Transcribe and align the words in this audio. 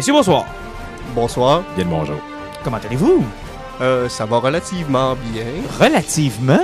Messieurs, 0.00 0.14
bonsoir. 0.14 0.46
Bonsoir. 1.14 1.62
Bien 1.76 1.84
le 1.84 1.90
bonjour. 1.90 2.16
Comment 2.64 2.78
allez-vous? 2.78 3.22
Euh, 3.82 4.08
ça 4.08 4.24
va 4.24 4.38
relativement 4.38 5.14
bien. 5.14 5.44
Relativement? 5.78 6.60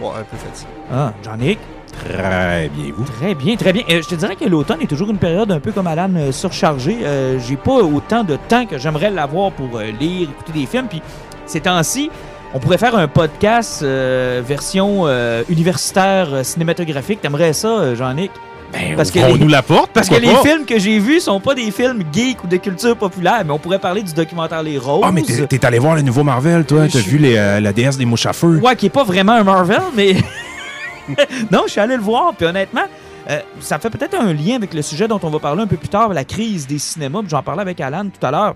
Ouais, 0.00 0.10
un 0.20 0.22
peu 0.22 0.36
fatigué. 0.36 0.70
Ah, 0.94 1.12
Jean-Nic? 1.24 1.58
Très 1.90 2.68
bien, 2.68 2.92
vous? 2.96 3.02
Très 3.02 3.34
bien, 3.34 3.56
très 3.56 3.72
bien. 3.72 3.82
Euh, 3.90 4.00
je 4.00 4.06
te 4.06 4.14
dirais 4.14 4.36
que 4.36 4.44
l'automne 4.44 4.80
est 4.80 4.86
toujours 4.86 5.10
une 5.10 5.18
période 5.18 5.50
un 5.50 5.58
peu 5.58 5.72
comme 5.72 5.88
Alan 5.88 6.14
euh, 6.14 6.30
surchargée. 6.30 6.98
Euh, 7.02 7.40
J'ai 7.40 7.56
pas 7.56 7.72
autant 7.82 8.22
de 8.22 8.36
temps 8.46 8.64
que 8.64 8.78
j'aimerais 8.78 9.10
l'avoir 9.10 9.50
pour 9.50 9.78
euh, 9.78 9.90
lire, 9.98 10.28
écouter 10.30 10.52
des 10.52 10.66
films. 10.66 10.86
Puis 10.88 11.02
ces 11.46 11.62
temps-ci, 11.62 12.12
on 12.54 12.60
pourrait 12.60 12.78
faire 12.78 12.94
un 12.94 13.08
podcast 13.08 13.82
euh, 13.82 14.40
version 14.46 15.08
euh, 15.08 15.42
universitaire 15.48 16.28
euh, 16.32 16.42
cinématographique. 16.44 17.22
T'aimerais 17.22 17.54
ça, 17.54 17.66
euh, 17.66 17.96
Jean-Nic? 17.96 18.30
Ben, 18.72 18.96
Parce 18.96 19.10
que 19.10 19.18
on 19.18 19.34
les- 19.34 19.38
nous 19.38 19.48
l'apporte. 19.48 19.90
Parce 19.92 20.08
que 20.08 20.14
les 20.14 20.34
films 20.36 20.64
que 20.66 20.78
j'ai 20.78 20.98
vus 20.98 21.20
sont 21.20 21.40
pas 21.40 21.54
des 21.54 21.70
films 21.70 22.02
geeks 22.12 22.42
ou 22.44 22.46
de 22.46 22.56
culture 22.56 22.96
populaire, 22.96 23.42
mais 23.44 23.52
on 23.52 23.58
pourrait 23.58 23.78
parler 23.78 24.02
du 24.02 24.12
documentaire 24.14 24.62
Les 24.62 24.78
Roses. 24.78 25.02
Ah, 25.06 25.12
mais 25.12 25.22
t'es 25.22 25.46
t'es 25.46 25.64
allé 25.66 25.78
voir 25.78 25.94
le 25.94 26.02
nouveau 26.02 26.24
Marvel, 26.24 26.64
toi? 26.64 26.86
T'as 26.90 26.98
vu 27.00 27.18
les, 27.18 27.36
euh, 27.36 27.60
la 27.60 27.72
déesse 27.72 27.98
des 27.98 28.04
mouches 28.06 28.26
à 28.26 28.32
feu? 28.32 28.58
Ouais, 28.62 28.74
qui 28.76 28.86
est 28.86 28.90
pas 28.90 29.04
vraiment 29.04 29.32
un 29.32 29.44
Marvel, 29.44 29.80
mais. 29.94 30.14
non, 31.50 31.62
je 31.66 31.72
suis 31.72 31.80
allé 31.80 31.96
le 31.96 32.02
voir, 32.02 32.32
puis 32.36 32.46
honnêtement, 32.46 32.84
euh, 33.30 33.38
ça 33.60 33.78
fait 33.78 33.90
peut-être 33.90 34.14
un 34.18 34.32
lien 34.32 34.56
avec 34.56 34.72
le 34.74 34.82
sujet 34.82 35.06
dont 35.08 35.20
on 35.22 35.30
va 35.30 35.38
parler 35.38 35.62
un 35.62 35.66
peu 35.66 35.76
plus 35.76 35.88
tard, 35.88 36.08
la 36.12 36.24
crise 36.24 36.66
des 36.66 36.78
cinémas. 36.78 37.20
puis 37.20 37.30
J'en 37.30 37.42
parlais 37.42 37.62
avec 37.62 37.80
Alan 37.80 38.04
tout 38.06 38.24
à 38.26 38.30
l'heure. 38.30 38.54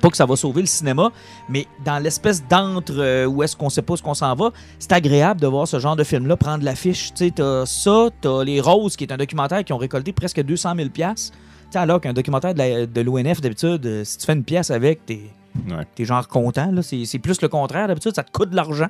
Pas 0.00 0.08
que 0.10 0.16
ça 0.16 0.26
va 0.26 0.34
sauver 0.36 0.62
le 0.62 0.66
cinéma, 0.66 1.10
mais 1.48 1.66
dans 1.84 1.98
l'espèce 2.02 2.42
d'entre 2.48 2.94
euh, 2.96 3.26
où 3.26 3.42
est-ce 3.42 3.54
qu'on 3.56 3.68
sait 3.70 3.82
pas 3.82 3.96
ce 3.96 4.02
qu'on 4.02 4.14
s'en 4.14 4.34
va, 4.34 4.50
c'est 4.78 4.92
agréable 4.92 5.40
de 5.40 5.46
voir 5.46 5.68
ce 5.68 5.78
genre 5.78 5.96
de 5.96 6.04
film-là 6.04 6.36
prendre 6.36 6.64
l'affiche. 6.64 7.12
Tu 7.14 7.26
sais, 7.26 7.30
t'as 7.34 7.66
ça, 7.66 8.08
t'as 8.20 8.42
Les 8.44 8.60
Roses, 8.60 8.96
qui 8.96 9.04
est 9.04 9.12
un 9.12 9.16
documentaire 9.18 9.62
qui 9.64 9.72
ont 9.72 9.78
récolté 9.78 10.12
presque 10.12 10.40
200 10.42 10.72
000 10.76 10.88
piastres. 10.90 11.32
Tu 11.32 11.72
sais, 11.72 11.78
alors 11.78 12.00
qu'un 12.00 12.12
documentaire 12.12 12.54
de 12.54 13.00
l'ONF, 13.00 13.40
d'habitude, 13.40 13.84
euh, 13.86 14.04
si 14.04 14.18
tu 14.18 14.26
fais 14.26 14.32
une 14.32 14.44
pièce 14.44 14.70
avec, 14.70 15.04
t'es 15.06 15.20
Ouais. 15.68 15.84
t'es 15.96 16.04
genre 16.04 16.28
content. 16.28 16.70
là. 16.70 16.80
C'est 16.80 17.04
c'est 17.04 17.18
plus 17.18 17.42
le 17.42 17.48
contraire. 17.48 17.88
D'habitude, 17.88 18.14
ça 18.14 18.22
te 18.22 18.30
coûte 18.30 18.50
de 18.50 18.56
l'argent. 18.56 18.86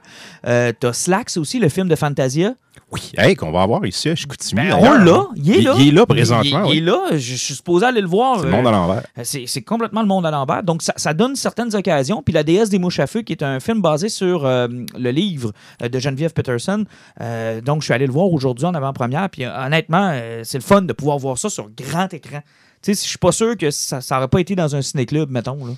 Euh, 0.46 0.72
T'as 0.78 0.92
Slacks 0.92 1.38
aussi, 1.38 1.58
le 1.58 1.70
film 1.70 1.88
de 1.88 1.96
Fantasia. 1.96 2.52
Oui, 2.92 3.12
hey, 3.16 3.36
qu'on 3.36 3.52
va 3.52 3.62
avoir 3.62 3.86
ici 3.86 4.08
à 4.08 4.14
Chicoutimi. 4.16 4.62
Ben, 4.62 4.74
on 4.80 4.94
l'a. 4.94 5.26
Il 5.36 5.50
est 5.56 5.60
là. 5.60 5.74
il 5.78 5.88
est 5.88 5.92
là 5.92 6.06
présentement, 6.06 6.64
Il, 6.64 6.66
il 6.66 6.70
oui. 6.70 6.78
est 6.78 6.80
là. 6.80 7.00
Je, 7.12 7.34
suis 7.36 7.54
supposé 7.54 7.86
aller 7.86 8.00
le 8.00 8.08
voir. 8.08 8.40
C'est 8.40 8.46
le 8.46 8.50
monde 8.50 8.66
à 8.66 8.70
Euh, 8.70 8.72
l'envers. 8.72 9.02
c'est 9.22 9.44
c'est 9.46 9.62
complètement 9.62 10.00
le 10.02 10.08
monde 10.08 10.26
à 10.26 10.30
l'envers. 10.32 10.62
Donc, 10.64 10.82
ça, 10.82 10.92
ça 10.96 11.14
donne 11.14 11.36
certaines 11.36 11.74
occasions. 11.76 12.22
Puis 12.22 12.34
La 12.34 12.42
déesse 12.42 12.68
des 12.68 12.78
mouches 12.80 12.98
à 12.98 13.06
feu, 13.06 13.22
qui 13.22 13.32
est 13.32 13.42
un 13.44 13.60
film 13.60 13.80
basé 13.80 14.08
sur 14.08 14.44
euh, 14.44 14.66
le 14.98 15.10
livre 15.10 15.52
euh, 15.82 15.88
de 15.88 15.98
Geneviève 16.00 16.32
Peterson. 16.32 16.84
Euh, 17.20 17.60
donc, 17.60 17.82
je 17.82 17.84
suis 17.84 17.94
allé 17.94 18.06
le 18.06 18.12
voir 18.12 18.26
aujourd'hui 18.32 18.66
en 18.66 18.74
avant-première. 18.74 19.30
Puis, 19.30 19.44
euh, 19.44 19.56
honnêtement, 19.66 20.10
euh, 20.12 20.40
c'est 20.44 20.58
le 20.58 20.64
fun 20.64 20.82
de 20.82 20.92
pouvoir 20.92 21.18
voir 21.18 21.38
ça 21.38 21.48
sur 21.48 21.68
grand 21.70 22.12
écran. 22.12 22.40
Tu 22.82 22.94
sais, 22.94 23.02
je 23.04 23.08
suis 23.08 23.18
pas 23.18 23.32
sûr 23.32 23.56
que 23.56 23.70
ça 23.70 24.00
n'aurait 24.10 24.28
pas 24.28 24.40
été 24.40 24.54
dans 24.56 24.74
un 24.74 24.82
ciné-club, 24.82 25.30
mettons, 25.30 25.64
là. 25.66 25.72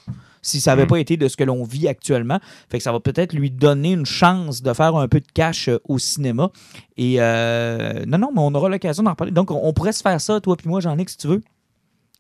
Si 0.45 0.61
ça 0.61 0.72
n'avait 0.72 0.84
Mm. 0.84 0.89
pas 0.89 0.98
été 0.98 1.17
de 1.17 1.28
ce 1.28 1.36
que 1.36 1.44
l'on 1.44 1.62
vit 1.62 1.87
actuellement. 1.87 2.41
Fait 2.69 2.78
que 2.78 2.82
ça 2.84 2.91
va 2.91 2.99
peut-être 2.99 3.32
lui 3.32 3.50
donner 3.50 3.93
une 3.93 4.06
chance 4.06 4.60
de 4.62 4.72
faire 4.72 4.97
un 4.97 5.06
peu 5.06 5.21
de 5.21 5.26
cash 5.32 5.69
euh, 5.69 5.78
au 5.88 5.99
cinéma. 6.00 6.50
Et 6.97 7.21
euh, 7.21 8.04
non, 8.06 8.19
non, 8.19 8.31
mais 8.34 8.41
on 8.41 8.53
aura 8.54 8.69
l'occasion 8.69 9.04
d'en 9.04 9.15
parler. 9.15 9.31
Donc, 9.32 9.53
on, 9.53 9.60
on 9.62 9.72
pourrait 9.72 9.93
se 9.93 10.03
faire 10.03 10.21
ça, 10.21 10.41
toi 10.41 10.56
puis 10.56 10.69
moi, 10.69 10.81
Jean-Nic, 10.81 11.10
si 11.10 11.16
tu 11.16 11.28
veux. 11.28 11.41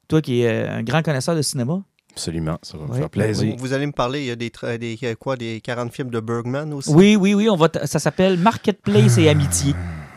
Toi 0.08 0.20
qui 0.22 0.42
es 0.42 0.46
euh, 0.48 0.70
un 0.78 0.82
grand 0.84 1.02
connaisseur 1.02 1.34
de 1.34 1.42
cinéma. 1.42 1.82
Absolument, 2.12 2.58
ça 2.62 2.76
va 2.78 2.84
me 2.86 2.90
Ouais. 2.92 2.98
faire 2.98 3.10
plaisir. 3.10 3.52
Vous, 3.56 3.58
vous 3.58 3.72
allez 3.72 3.86
me 3.86 3.92
parler, 3.92 4.20
il 4.20 4.26
y 4.26 4.30
a 4.30 4.36
des, 4.36 4.52
des 4.78 5.16
quoi, 5.18 5.34
des 5.36 5.60
40 5.60 5.92
films 5.92 6.10
de 6.10 6.20
Bergman 6.20 6.72
aussi? 6.74 6.90
Oui, 6.90 7.16
oui, 7.16 7.34
oui, 7.34 7.48
on 7.48 7.56
va 7.56 7.68
ça 7.86 7.98
s'appelle 7.98 8.38
Marketplace 8.38 9.16
et 9.18 9.28
Amitié. 9.30 9.74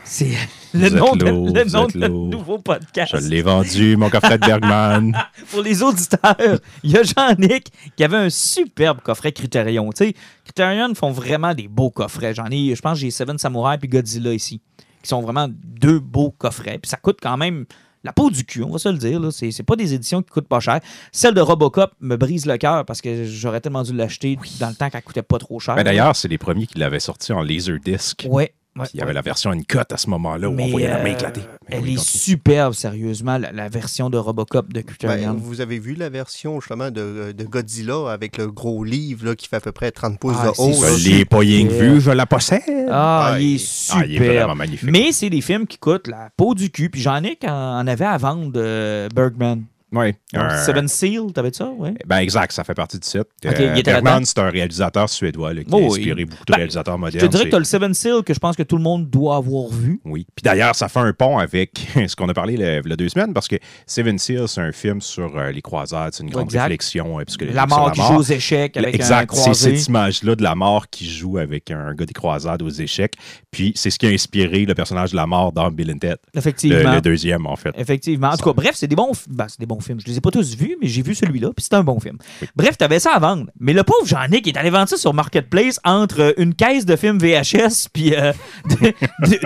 C'est 0.07 0.29
le 0.73 0.89
Vous 0.89 0.95
nom, 0.97 1.15
de, 1.15 1.25
lourd, 1.25 1.45
le 1.55 1.63
nom 1.71 1.87
de 1.87 2.07
lourd. 2.07 2.27
nouveau 2.27 2.59
podcast. 2.59 3.15
Je 3.19 3.27
l'ai 3.27 3.41
vendu, 3.41 3.97
mon 3.97 4.09
coffret 4.11 4.37
de 4.37 4.45
Bergman. 4.45 5.17
Pour 5.51 5.61
les 5.63 5.81
auditeurs, 5.81 6.59
il 6.83 6.91
y 6.91 6.97
a 6.97 7.01
Jean-Nic 7.03 7.71
qui 7.95 8.03
avait 8.03 8.17
un 8.17 8.29
superbe 8.29 9.01
coffret 9.01 9.31
Criterion. 9.31 9.89
Tu 9.91 10.05
sais, 10.05 10.13
Criterion 10.43 10.93
font 10.93 11.11
vraiment 11.11 11.55
des 11.55 11.67
beaux 11.67 11.89
coffrets. 11.89 12.35
J'en 12.35 12.45
ai, 12.51 12.75
je 12.75 12.81
pense, 12.81 12.99
j'ai 12.99 13.09
Seven 13.09 13.37
Samurai 13.39 13.77
puis 13.79 13.89
Godzilla 13.89 14.31
ici, 14.33 14.61
qui 15.01 15.09
sont 15.09 15.21
vraiment 15.21 15.47
deux 15.49 15.99
beaux 15.99 16.29
coffrets. 16.31 16.77
Puis 16.79 16.89
ça 16.89 16.97
coûte 16.97 17.17
quand 17.21 17.37
même 17.37 17.65
la 18.03 18.13
peau 18.13 18.29
du 18.29 18.45
cul, 18.45 18.61
on 18.61 18.69
va 18.69 18.77
se 18.77 18.89
le 18.89 18.99
dire. 18.99 19.19
là. 19.19 19.31
C'est 19.31 19.49
c'est 19.49 19.63
pas 19.63 19.75
des 19.75 19.95
éditions 19.95 20.21
qui 20.21 20.29
coûtent 20.29 20.47
pas 20.47 20.59
cher. 20.59 20.79
Celle 21.11 21.33
de 21.33 21.41
Robocop 21.41 21.93
me 21.99 22.15
brise 22.15 22.45
le 22.45 22.57
cœur 22.57 22.85
parce 22.85 23.01
que 23.01 23.25
j'aurais 23.25 23.59
tellement 23.61 23.81
dû 23.81 23.93
l'acheter 23.93 24.37
dans 24.59 24.69
le 24.69 24.75
temps 24.75 24.91
qu'elle 24.91 25.01
coûtait 25.01 25.23
pas 25.23 25.39
trop 25.39 25.59
cher. 25.59 25.73
Ben, 25.75 25.83
D'ailleurs, 25.83 26.15
c'est 26.15 26.27
les 26.27 26.37
premiers 26.37 26.67
qui 26.67 26.77
l'avaient 26.77 26.99
sorti 26.99 27.33
en 27.33 27.41
Laserdisc. 27.41 28.27
ouais. 28.29 28.53
Ouais, 28.77 28.85
Il 28.93 28.97
y 28.97 29.01
avait 29.01 29.09
ouais. 29.09 29.13
la 29.13 29.21
version 29.21 29.51
Uncut 29.51 29.77
à 29.91 29.97
ce 29.97 30.09
moment-là 30.09 30.49
où 30.49 30.53
Mais, 30.53 30.65
on 30.65 30.67
voyait 30.69 30.87
la 30.89 31.01
main 31.03 31.09
euh, 31.09 31.13
éclater. 31.13 31.41
Ben 31.41 31.47
Elle 31.77 31.83
oui, 31.83 31.93
est 31.93 31.95
continue. 31.95 32.19
superbe, 32.19 32.73
sérieusement, 32.73 33.37
la, 33.37 33.51
la 33.51 33.69
version 33.69 34.09
de 34.09 34.17
Robocop 34.17 34.67
de 34.69 34.73
Ben, 34.73 34.83
Criterion. 34.83 35.33
vous 35.35 35.61
avez 35.61 35.79
vu 35.79 35.95
la 35.95 36.09
version 36.09 36.59
justement 36.59 36.91
de, 36.91 37.31
de 37.31 37.43
Godzilla 37.43 38.11
avec 38.11 38.37
le 38.37 38.51
gros 38.51 38.83
livre 38.83 39.25
là, 39.27 39.35
qui 39.35 39.47
fait 39.47 39.55
à 39.57 39.59
peu 39.61 39.71
près 39.71 39.91
30 39.91 40.19
pouces 40.19 40.35
Ah, 40.39 40.47
de 40.49 40.53
c'est 40.55 40.61
haut. 40.61 40.97
Je 40.97 41.09
l'ai 41.09 41.25
pas 41.25 41.39
rien 41.39 41.61
Super. 41.69 41.79
vu, 41.93 42.01
je 42.01 42.11
la 42.11 42.25
possède. 42.25 42.61
Ah, 42.89 43.31
Ah, 43.33 43.39
il 43.39 43.45
est 43.45 43.49
il- 43.55 43.61
Ah, 43.91 43.93
super. 44.01 44.05
il 44.07 44.15
est 44.23 44.37
vraiment 44.39 44.55
magnifique. 44.55 44.89
Mais 44.91 45.11
c'est 45.11 45.29
des 45.29 45.41
films 45.41 45.67
qui 45.67 45.77
coûtent 45.77 46.07
la 46.07 46.29
peau 46.35 46.53
du 46.55 46.69
cul. 46.69 46.89
Puis 46.89 47.01
j'en 47.01 47.23
ai 47.23 47.37
en, 47.45 47.49
en 47.51 47.87
avait 47.87 48.05
à 48.05 48.17
vendre 48.17 48.51
de 48.51 49.07
Bergman. 49.13 49.63
Oui. 49.95 50.13
Un- 50.33 50.57
Seven 50.63 50.87
Seal, 50.87 51.31
t'avais 51.33 51.53
ça, 51.53 51.69
ouais? 51.69 51.93
Ben 52.05 52.17
exact, 52.17 52.51
ça 52.51 52.63
fait 52.63 52.73
partie 52.73 52.99
du 52.99 53.07
site. 53.07 53.21
Ok, 53.45 53.55
il 53.59 53.79
était 53.79 53.93
Bergman, 53.93 54.25
c'est 54.25 54.39
un 54.39 54.49
réalisateur 54.49 55.09
suédois 55.09 55.53
là, 55.53 55.63
qui 55.63 55.69
Oh, 55.71 55.77
a 55.77 55.85
inspiré 55.85 56.25
beaucoup 56.25 56.45
de 56.45 56.51
Ben, 56.51 56.57
réalisateurs 56.57 56.95
Je 56.95 56.99
modernes. 56.99 57.25
te 57.27 57.31
dirais 57.31 57.45
que 57.45 57.49
t'as 57.51 57.59
le 57.59 57.63
Seven 57.65 57.93
Seal 57.93 58.23
que 58.23 58.33
je 58.33 58.39
pense 58.39 58.55
que 58.55 58.63
tout 58.63 58.77
le 58.77 58.83
monde 58.83 59.09
doit 59.09 59.37
avoir 59.37 59.69
vu. 59.69 59.99
Oui. 60.05 60.25
Puis 60.35 60.43
d'ailleurs, 60.43 60.75
ça 60.75 60.87
fait 60.89 60.99
un 60.99 61.13
pont 61.13 61.37
avec 61.37 61.71
ce 62.07 62.15
qu'on 62.15 62.29
a 62.29 62.33
parlé 62.33 62.53
il 62.55 62.59
y 62.61 62.93
a 62.93 62.95
deux 62.95 63.09
semaines, 63.09 63.33
parce 63.33 63.47
que 63.47 63.55
Seven 63.87 64.17
Seals, 64.17 64.47
c'est 64.47 64.61
un 64.61 64.71
film 64.71 65.01
sur 65.01 65.37
euh, 65.37 65.51
les 65.51 65.61
croisades. 65.61 66.13
C'est 66.13 66.23
une 66.23 66.29
grande 66.29 66.45
Exact. 66.45 66.61
réflexion 66.63 67.19
euh, 67.19 67.23
psychologique 67.25 67.55
La 67.55 67.65
mort 67.67 67.91
qui 67.91 68.01
joue 68.01 68.15
aux 68.15 68.23
échecs 68.23 68.77
avec 68.77 68.95
un 68.95 68.97
Exact, 68.97 69.33
c'est 69.33 69.53
cette 69.53 69.87
image-là 69.87 70.35
de 70.35 70.43
la 70.43 70.55
mort 70.55 70.89
qui 70.89 71.09
joue 71.09 71.37
avec 71.37 71.71
un 71.71 71.93
gars 71.93 72.05
des 72.05 72.13
croisades 72.13 72.61
aux 72.61 72.69
échecs. 72.69 73.13
Puis 73.51 73.71
c'est 73.75 73.89
ce 73.89 73.99
qui 73.99 74.05
a 74.07 74.09
inspiré 74.09 74.65
le 74.65 74.75
personnage 74.75 75.11
de 75.11 75.15
la 75.15 75.25
mort 75.27 75.51
dans 75.51 75.69
Bill 75.71 75.91
and 75.91 75.99
Ted. 75.99 76.15
Effectivement. 76.35 76.93
le 76.93 77.01
deuxième, 77.01 77.45
en 77.45 77.55
fait. 77.55 77.71
Effectivement. 77.77 78.29
En 78.29 78.37
tout 78.37 78.45
cas, 78.45 78.53
bref, 78.53 78.71
c'est 78.75 78.87
des 78.87 78.95
bons, 78.95 79.11
ben, 79.29 79.47
des 79.59 79.65
bons 79.65 79.79
films. 79.85 79.99
Je 80.01 80.07
les 80.11 80.17
ai 80.17 80.21
pas 80.21 80.31
tous 80.31 80.55
vus, 80.55 80.75
mais 80.81 80.87
j'ai 80.87 81.01
vu 81.01 81.15
celui-là, 81.15 81.49
puis 81.55 81.63
c'est 81.67 81.75
un 81.75 81.83
bon 81.83 81.99
film. 81.99 82.17
Bref, 82.55 82.77
t'avais 82.77 82.99
ça 82.99 83.11
à 83.13 83.19
vendre. 83.19 83.45
Mais 83.59 83.73
le 83.73 83.83
pauvre 83.83 84.05
Jean-Nic 84.05 84.47
est 84.47 84.57
allé 84.57 84.69
vendre 84.69 84.89
ça 84.89 84.97
sur 84.97 85.13
Marketplace 85.13 85.79
entre 85.83 86.21
euh, 86.21 86.31
une 86.37 86.53
caisse 86.53 86.85
de 86.85 86.95
films 86.95 87.19
VHS, 87.19 87.87
puis 87.93 88.15
euh, 88.15 88.33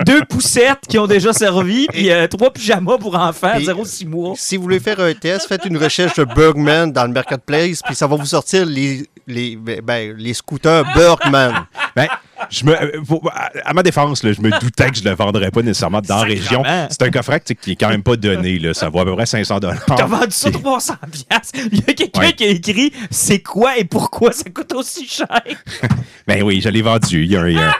deux- 0.04 0.20
poussettes 0.28 0.80
qui 0.88 0.98
ont 0.98 1.06
déjà 1.06 1.32
servi, 1.32 1.86
puis 1.88 2.10
euh, 2.10 2.26
trois 2.26 2.52
pyjamas 2.52 2.98
pour 2.98 3.14
enfants, 3.16 3.54
Et- 3.58 3.64
0-6 3.64 4.06
mois. 4.06 4.34
Si 4.36 4.56
vous 4.56 4.62
voulez 4.64 4.80
faire 4.80 5.00
un 5.00 5.12
test, 5.14 5.46
faites 5.48 5.64
une 5.64 5.76
recherche 5.76 6.14
de 6.16 6.24
Bergman 6.24 6.92
dans 6.92 7.04
le 7.04 7.12
marketplace, 7.12 7.80
puis 7.84 7.94
ça 7.94 8.06
va 8.06 8.16
vous 8.16 8.26
sortir 8.26 8.64
les, 8.66 9.06
les, 9.26 9.56
ben, 9.56 10.14
les 10.16 10.34
scooters 10.34 10.84
Bergman. 10.94 11.66
Ben, 11.96 12.06
je 12.48 12.64
me, 12.64 12.72
euh, 12.72 13.00
pour- 13.06 13.30
à, 13.64 13.74
ma 13.74 13.82
défense, 13.82 14.22
là, 14.22 14.32
je 14.32 14.40
me 14.40 14.50
doutais 14.60 14.90
que 14.90 14.96
je 14.96 15.04
ne 15.04 15.10
le 15.10 15.14
vendrais 15.16 15.50
pas 15.50 15.62
nécessairement 15.62 16.00
dans 16.00 16.16
la 16.16 16.22
région. 16.22 16.62
C'est 16.90 17.02
un 17.02 17.10
coffret 17.10 17.40
qui 17.40 17.72
est 17.72 17.76
quand 17.76 17.88
même 17.88 18.02
pas 18.02 18.16
donné. 18.16 18.58
Là. 18.58 18.72
Ça 18.74 18.88
vaut 18.88 19.00
à 19.00 19.04
peu 19.04 19.14
près 19.14 19.26
500 19.26 19.60
T'as 19.60 20.06
vendu 20.06 20.26
ça 20.30 20.50
300 20.50 20.94
piastres. 21.10 21.58
Il 21.72 21.78
y 21.78 21.90
a 21.90 21.92
quelqu'un 21.94 22.20
Ouais. 22.20 22.32
qui 22.32 22.44
a 22.44 22.48
écrit 22.48 22.92
c'est 23.10 23.40
quoi 23.40 23.76
et 23.78 23.84
pourquoi 23.84 24.32
ça 24.32 24.48
coûte 24.50 24.72
aussi 24.72 25.06
cher. 25.06 25.26
Ben 26.26 26.42
oui, 26.44 26.60
je 26.60 26.68
l'ai 26.68 26.82
vendu. 26.82 27.24
Il 27.24 27.32
y 27.32 27.36
a 27.36 27.40
un, 27.40 27.72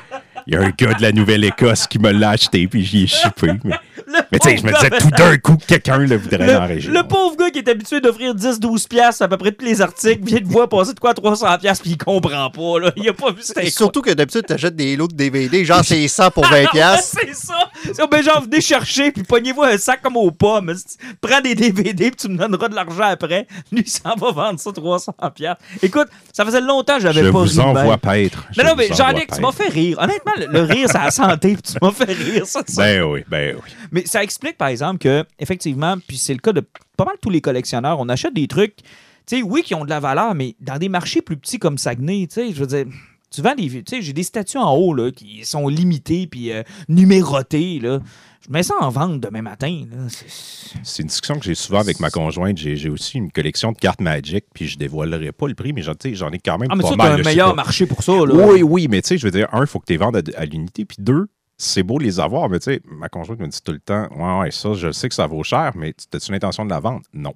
il 0.46 0.54
y 0.54 0.56
a- 0.56 0.60
un 0.60 0.70
gars 0.70 0.94
de 0.94 1.02
la 1.02 1.12
Nouvelle-Écosse 1.12 1.87
qui 1.87 1.98
me 1.98 2.10
l'a 2.12 2.31
acheté, 2.31 2.66
puis 2.69 2.84
j'y 2.84 3.04
ai 3.04 3.06
chippé. 3.06 3.52
Mais, 4.12 4.19
mais 4.32 4.38
tu 4.40 4.48
sais, 4.48 4.56
je 4.56 4.64
me 4.64 4.72
disais 4.72 4.90
tout 4.90 5.10
d'un 5.10 5.37
coup 5.42 5.56
que 5.56 5.64
quelqu'un 5.66 5.98
le 5.98 6.16
voudrait 6.16 6.38
dans 6.38 6.46
la 6.46 6.66
Le, 6.66 6.75
région. 6.75 6.92
le 6.92 7.02
pauvre 7.04 7.37
gars 7.37 7.50
qui 7.50 7.58
est 7.58 7.69
habitué 7.69 8.00
d'offrir 8.00 8.34
10-12 8.34 8.88
piastres 8.88 9.22
à 9.22 9.28
peu 9.28 9.37
près 9.37 9.52
tous 9.52 9.64
les 9.64 9.81
articles 9.81 10.25
vient 10.25 10.40
de 10.40 10.46
voir 10.48 10.69
passer 10.69 10.94
de 10.94 10.98
quoi 10.98 11.10
à 11.10 11.14
300 11.14 11.58
piastres 11.58 11.82
puis 11.82 11.92
il 11.92 11.96
comprend 11.98 12.50
pas. 12.50 12.81
Là. 12.81 12.90
Il 12.96 13.08
a 13.08 13.12
pas 13.12 13.31
vu 13.31 13.42
c'était 13.42 13.70
surtout 13.70 14.00
que 14.02 14.10
d'habitude, 14.10 14.46
tu 14.48 14.52
achètes 14.52 14.75
des 14.75 14.96
lots 14.96 15.06
de 15.06 15.14
DVD, 15.14 15.64
genre 15.64 15.84
c'est 15.84 16.08
100 16.08 16.31
pour 16.32 16.44
20 16.44 16.64
piastres. 16.72 17.19
c'est 17.22 17.34
ça. 17.36 17.54
Si, 17.84 18.00
ben 18.10 18.22
genre, 18.22 18.43
venez 18.43 18.60
chercher, 18.60 19.12
puis 19.12 19.22
pognez-vous 19.22 19.62
un 19.62 19.78
sac 19.78 20.02
comme 20.02 20.16
aux 20.16 20.31
pommes. 20.32 20.75
Prends 21.20 21.40
des 21.40 21.54
DVD, 21.54 22.10
puis 22.10 22.16
tu 22.16 22.28
me 22.28 22.36
donneras 22.38 22.69
de 22.69 22.75
l'argent 22.75 23.04
après. 23.04 23.46
Lui, 23.70 23.86
ça 23.86 24.14
va 24.19 24.32
vendre 24.32 24.58
ça 24.58 24.72
300 24.72 25.12
pièces. 25.34 25.54
Écoute, 25.82 26.08
ça 26.32 26.44
faisait 26.44 26.60
longtemps 26.62 26.96
que 26.96 27.02
j'avais 27.02 27.20
Je 27.22 27.26
pas 27.31 27.38
vous 27.38 27.44
ri 27.44 27.54
de 27.56 27.60
envoie 27.60 27.96
paître. 27.98 28.44
Je 28.50 28.60
Non, 28.60 28.69
non, 28.70 28.75
vous 28.75 28.78
mais 28.78 28.88
Jean-Luc, 28.96 29.28
tu 29.32 29.40
m'as 29.40 29.52
fait 29.52 29.69
rire. 29.69 29.98
Honnêtement, 30.00 30.30
le, 30.37 30.47
le 30.47 30.62
rire, 30.62 30.88
c'est 30.91 30.99
la 30.99 31.11
santé, 31.11 31.55
puis 31.55 31.62
tu 31.62 31.75
m'as 31.81 31.93
fait 31.93 32.12
rire. 32.12 32.47
Ça, 32.47 32.62
ça. 32.67 32.82
Ben 32.82 33.03
oui, 33.03 33.25
ben 33.29 33.56
oui. 33.56 33.71
Mais 33.91 34.05
ça 34.06 34.23
explique, 34.23 34.56
par 34.56 34.69
exemple, 34.69 34.99
que, 34.99 35.25
effectivement, 35.38 35.97
puis 36.06 36.19
c'est 36.19 36.35
le 36.35 36.41
cas 36.41 36.53
de 36.53 36.62
pas 36.97 37.05
mal 37.05 37.17
tous 37.21 37.31
les 37.31 37.41
collectionneurs, 37.41 37.99
on 37.99 38.09
achète 38.09 38.35
des 38.35 38.47
trucs, 38.49 38.77
tu 39.27 39.37
sais, 39.37 39.43
oui, 39.43 39.62
qui 39.62 39.75
ont 39.75 39.85
de 39.85 39.91
la 39.91 40.00
valeur, 40.00 40.35
mais 40.35 40.56
dans 40.61 40.79
des 40.79 40.88
marchés 40.88 41.23
plus 41.23 41.37
petits 41.37 41.59
comme 41.59 41.79
Saguenay, 41.79 42.27
tu 42.27 42.35
sais, 42.35 42.53
je 42.53 42.61
veux 42.61 42.67
dire, 42.67 42.87
tu 43.31 43.43
vends 43.43 43.55
des. 43.55 43.69
Tu 43.69 43.82
sais, 43.87 44.03
j'ai 44.03 44.12
des 44.12 44.25
statues 44.25 44.59
en 44.59 44.75
haut, 44.75 44.93
là, 44.93 45.11
qui 45.11 45.44
sont 45.44 45.69
limitées 45.69 46.27
puis 46.27 46.53
euh, 46.53 46.62
numérotées, 46.88 47.79
là. 47.81 48.00
Je 48.46 48.50
mets 48.50 48.62
ça 48.62 48.75
en 48.81 48.88
vente 48.88 49.20
demain 49.20 49.42
matin. 49.42 49.84
C'est- 50.08 51.02
une 51.02 51.08
discussion 51.08 51.38
que 51.38 51.44
j'ai 51.44 51.54
souvent 51.54 51.81
avec 51.81 52.00
ma 52.00 52.10
conjointe. 52.10 52.56
J'ai 52.56 52.88
aussi 52.88 53.19
une 53.19 53.31
collection 53.31 53.72
de 53.72 53.76
cartes 53.78 54.00
Magic, 54.00 54.44
puis 54.54 54.66
je 54.66 54.78
dévoilerai 54.78 55.32
pas 55.32 55.46
le 55.46 55.54
prix, 55.54 55.72
mais 55.75 55.82
j'en 55.82 55.92
ai 56.31 56.38
quand 56.38 56.56
même 56.58 56.69
Ah, 56.72 56.76
mais 56.76 56.82
pas 56.82 56.88
ça, 56.90 56.96
mal. 56.96 57.20
un 57.20 57.22
meilleur 57.22 57.54
marché 57.54 57.84
pour 57.87 58.02
ça, 58.02 58.12
là. 58.12 58.32
Oui, 58.34 58.62
oui, 58.62 58.88
mais 58.88 59.02
tu 59.02 59.08
sais, 59.08 59.19
je 59.19 59.26
veux 59.26 59.31
dire, 59.31 59.48
un, 59.52 59.60
il 59.60 59.66
faut 59.66 59.78
que 59.78 59.84
tu 59.87 59.92
les 59.92 59.98
vendes 59.98 60.16
à, 60.16 60.22
à 60.40 60.44
l'unité, 60.46 60.84
puis 60.87 60.96
deux, 61.00 61.26
c'est 61.62 61.82
beau 61.82 61.98
de 61.98 62.04
les 62.04 62.18
avoir, 62.18 62.48
mais 62.48 62.58
tu 62.58 62.72
sais, 62.72 62.80
ma 62.86 63.10
conjointe 63.10 63.38
me 63.38 63.46
dit 63.46 63.60
tout 63.62 63.72
le 63.72 63.80
temps, 63.80 64.08
ouais, 64.16 64.40
ouais, 64.40 64.50
ça, 64.50 64.72
je 64.72 64.90
sais 64.92 65.08
que 65.10 65.14
ça 65.14 65.26
vaut 65.26 65.42
cher, 65.42 65.72
mais 65.76 65.94
as-tu 66.14 66.32
l'intention 66.32 66.64
de 66.64 66.70
la 66.70 66.80
vendre? 66.80 67.02
Non. 67.12 67.34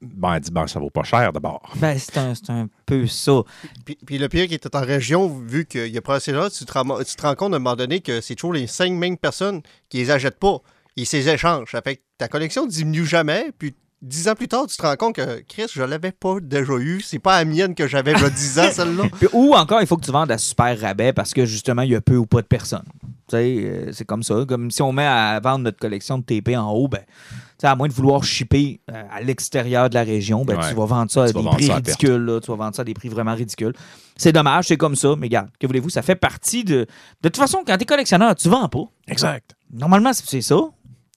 Ben, 0.00 0.34
elle 0.34 0.40
dit, 0.40 0.50
ben, 0.50 0.66
ça 0.66 0.80
vaut 0.80 0.88
pas 0.90 1.02
cher 1.02 1.30
d'abord. 1.32 1.72
Ben, 1.76 1.98
c'est 1.98 2.16
un, 2.16 2.34
c'est 2.34 2.48
un 2.50 2.68
peu 2.86 3.06
ça. 3.06 3.42
Puis, 3.84 3.98
puis 4.06 4.16
le 4.18 4.28
pire 4.28 4.46
qui 4.48 4.54
était 4.54 4.74
en 4.74 4.80
région, 4.80 5.28
vu 5.28 5.66
qu'il 5.66 5.88
y 5.88 5.98
a 5.98 6.02
pas 6.02 6.14
assez 6.14 6.32
là, 6.32 6.48
tu 6.48 6.64
te, 6.64 6.72
ram- 6.72 7.02
tu 7.06 7.14
te 7.16 7.22
rends 7.22 7.34
compte 7.34 7.52
à 7.52 7.56
un 7.56 7.58
moment 7.58 7.76
donné 7.76 8.00
que 8.00 8.20
c'est 8.22 8.34
toujours 8.34 8.54
les 8.54 8.66
cinq 8.66 8.92
mêmes 8.92 9.18
personnes 9.18 9.60
qui 9.90 9.98
les 9.98 10.10
achètent 10.10 10.38
pas. 10.38 10.58
Ils 10.96 11.06
les 11.12 11.28
échangent. 11.28 11.70
Ça 11.70 11.82
fait 11.82 11.96
que 11.96 12.02
ta 12.16 12.28
collection 12.28 12.66
diminue 12.66 13.04
jamais. 13.04 13.50
Puis 13.58 13.74
dix 14.02 14.28
ans 14.28 14.34
plus 14.34 14.48
tard, 14.48 14.66
tu 14.66 14.76
te 14.76 14.82
rends 14.82 14.96
compte 14.96 15.16
que 15.16 15.40
Chris, 15.48 15.66
je 15.72 15.82
l'avais 15.82 16.12
pas 16.12 16.36
déjà 16.40 16.74
eu. 16.74 17.00
C'est 17.00 17.18
pas 17.18 17.38
la 17.38 17.44
mienne 17.44 17.74
que 17.74 17.86
j'avais 17.88 18.12
il 18.12 18.20
y 18.20 18.24
a 18.24 18.30
dix 18.30 18.58
ans, 18.58 18.68
celle-là. 18.70 19.04
Ou 19.32 19.54
encore, 19.54 19.80
il 19.80 19.86
faut 19.86 19.96
que 19.96 20.04
tu 20.04 20.12
vendes 20.12 20.30
à 20.30 20.38
super 20.38 20.78
rabais 20.80 21.12
parce 21.12 21.32
que 21.34 21.44
justement, 21.46 21.82
il 21.82 21.90
y 21.90 21.94
a 21.96 22.00
peu 22.00 22.16
ou 22.16 22.26
pas 22.26 22.42
de 22.42 22.46
personnes. 22.46 22.84
Tu 23.28 23.36
sais, 23.36 23.56
euh, 23.64 23.90
c'est 23.92 24.04
comme 24.04 24.22
ça. 24.22 24.44
Comme 24.46 24.70
si 24.70 24.82
on 24.82 24.92
met 24.92 25.06
à 25.06 25.40
vendre 25.40 25.60
notre 25.64 25.78
collection 25.78 26.18
de 26.18 26.22
TP 26.22 26.56
en 26.56 26.70
haut, 26.72 26.86
ben, 26.86 27.00
tu 27.00 27.34
sais, 27.58 27.66
à 27.66 27.74
moins 27.74 27.88
de 27.88 27.92
vouloir 27.92 28.22
shipper 28.22 28.80
euh, 28.90 29.02
à 29.10 29.20
l'extérieur 29.20 29.90
de 29.90 29.94
la 29.94 30.04
région, 30.04 30.44
ben, 30.44 30.56
Ouais. 30.58 30.68
tu 30.68 30.74
vas 30.76 30.84
vendre 30.84 31.10
ça 31.10 31.24
à 31.24 31.26
Tu 31.28 31.32
des 31.34 31.42
prix 31.48 31.66
ça 31.66 31.72
à 31.76 31.80
perte. 31.80 31.86
ridicules. 31.98 32.24
là. 32.24 32.40
Tu 32.40 32.46
vas 32.50 32.56
vendre 32.56 32.76
ça 32.76 32.82
à 32.82 32.84
des 32.84 32.94
prix 32.94 33.08
vraiment 33.08 33.34
ridicules. 33.34 33.72
C'est 34.16 34.32
dommage, 34.32 34.66
c'est 34.68 34.76
comme 34.76 34.94
ça, 34.94 35.14
mais 35.18 35.26
regarde, 35.26 35.48
que 35.58 35.66
voulez-vous, 35.66 35.90
ça 35.90 36.02
fait 36.02 36.14
partie 36.14 36.62
de. 36.62 36.86
De 37.22 37.28
toute 37.28 37.36
façon, 37.38 37.64
quand 37.66 37.76
tu 37.76 37.82
es 37.82 37.86
collectionneur, 37.86 38.34
tu 38.36 38.48
vends 38.48 38.68
pas. 38.68 38.84
Exact. 39.08 39.56
Normalement, 39.72 40.12
c'est 40.12 40.40
ça. 40.42 40.56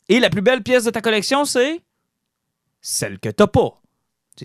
Et 0.08 0.20
la 0.20 0.31
plus 0.31 0.42
belle 0.42 0.64
pièce 0.64 0.86
de 0.86 0.90
ta 0.90 1.02
collection, 1.02 1.46
c'est? 1.46 1.81
Celle 2.81 3.20
que 3.20 3.30
t'as 3.30 3.48
pas. 3.48 3.81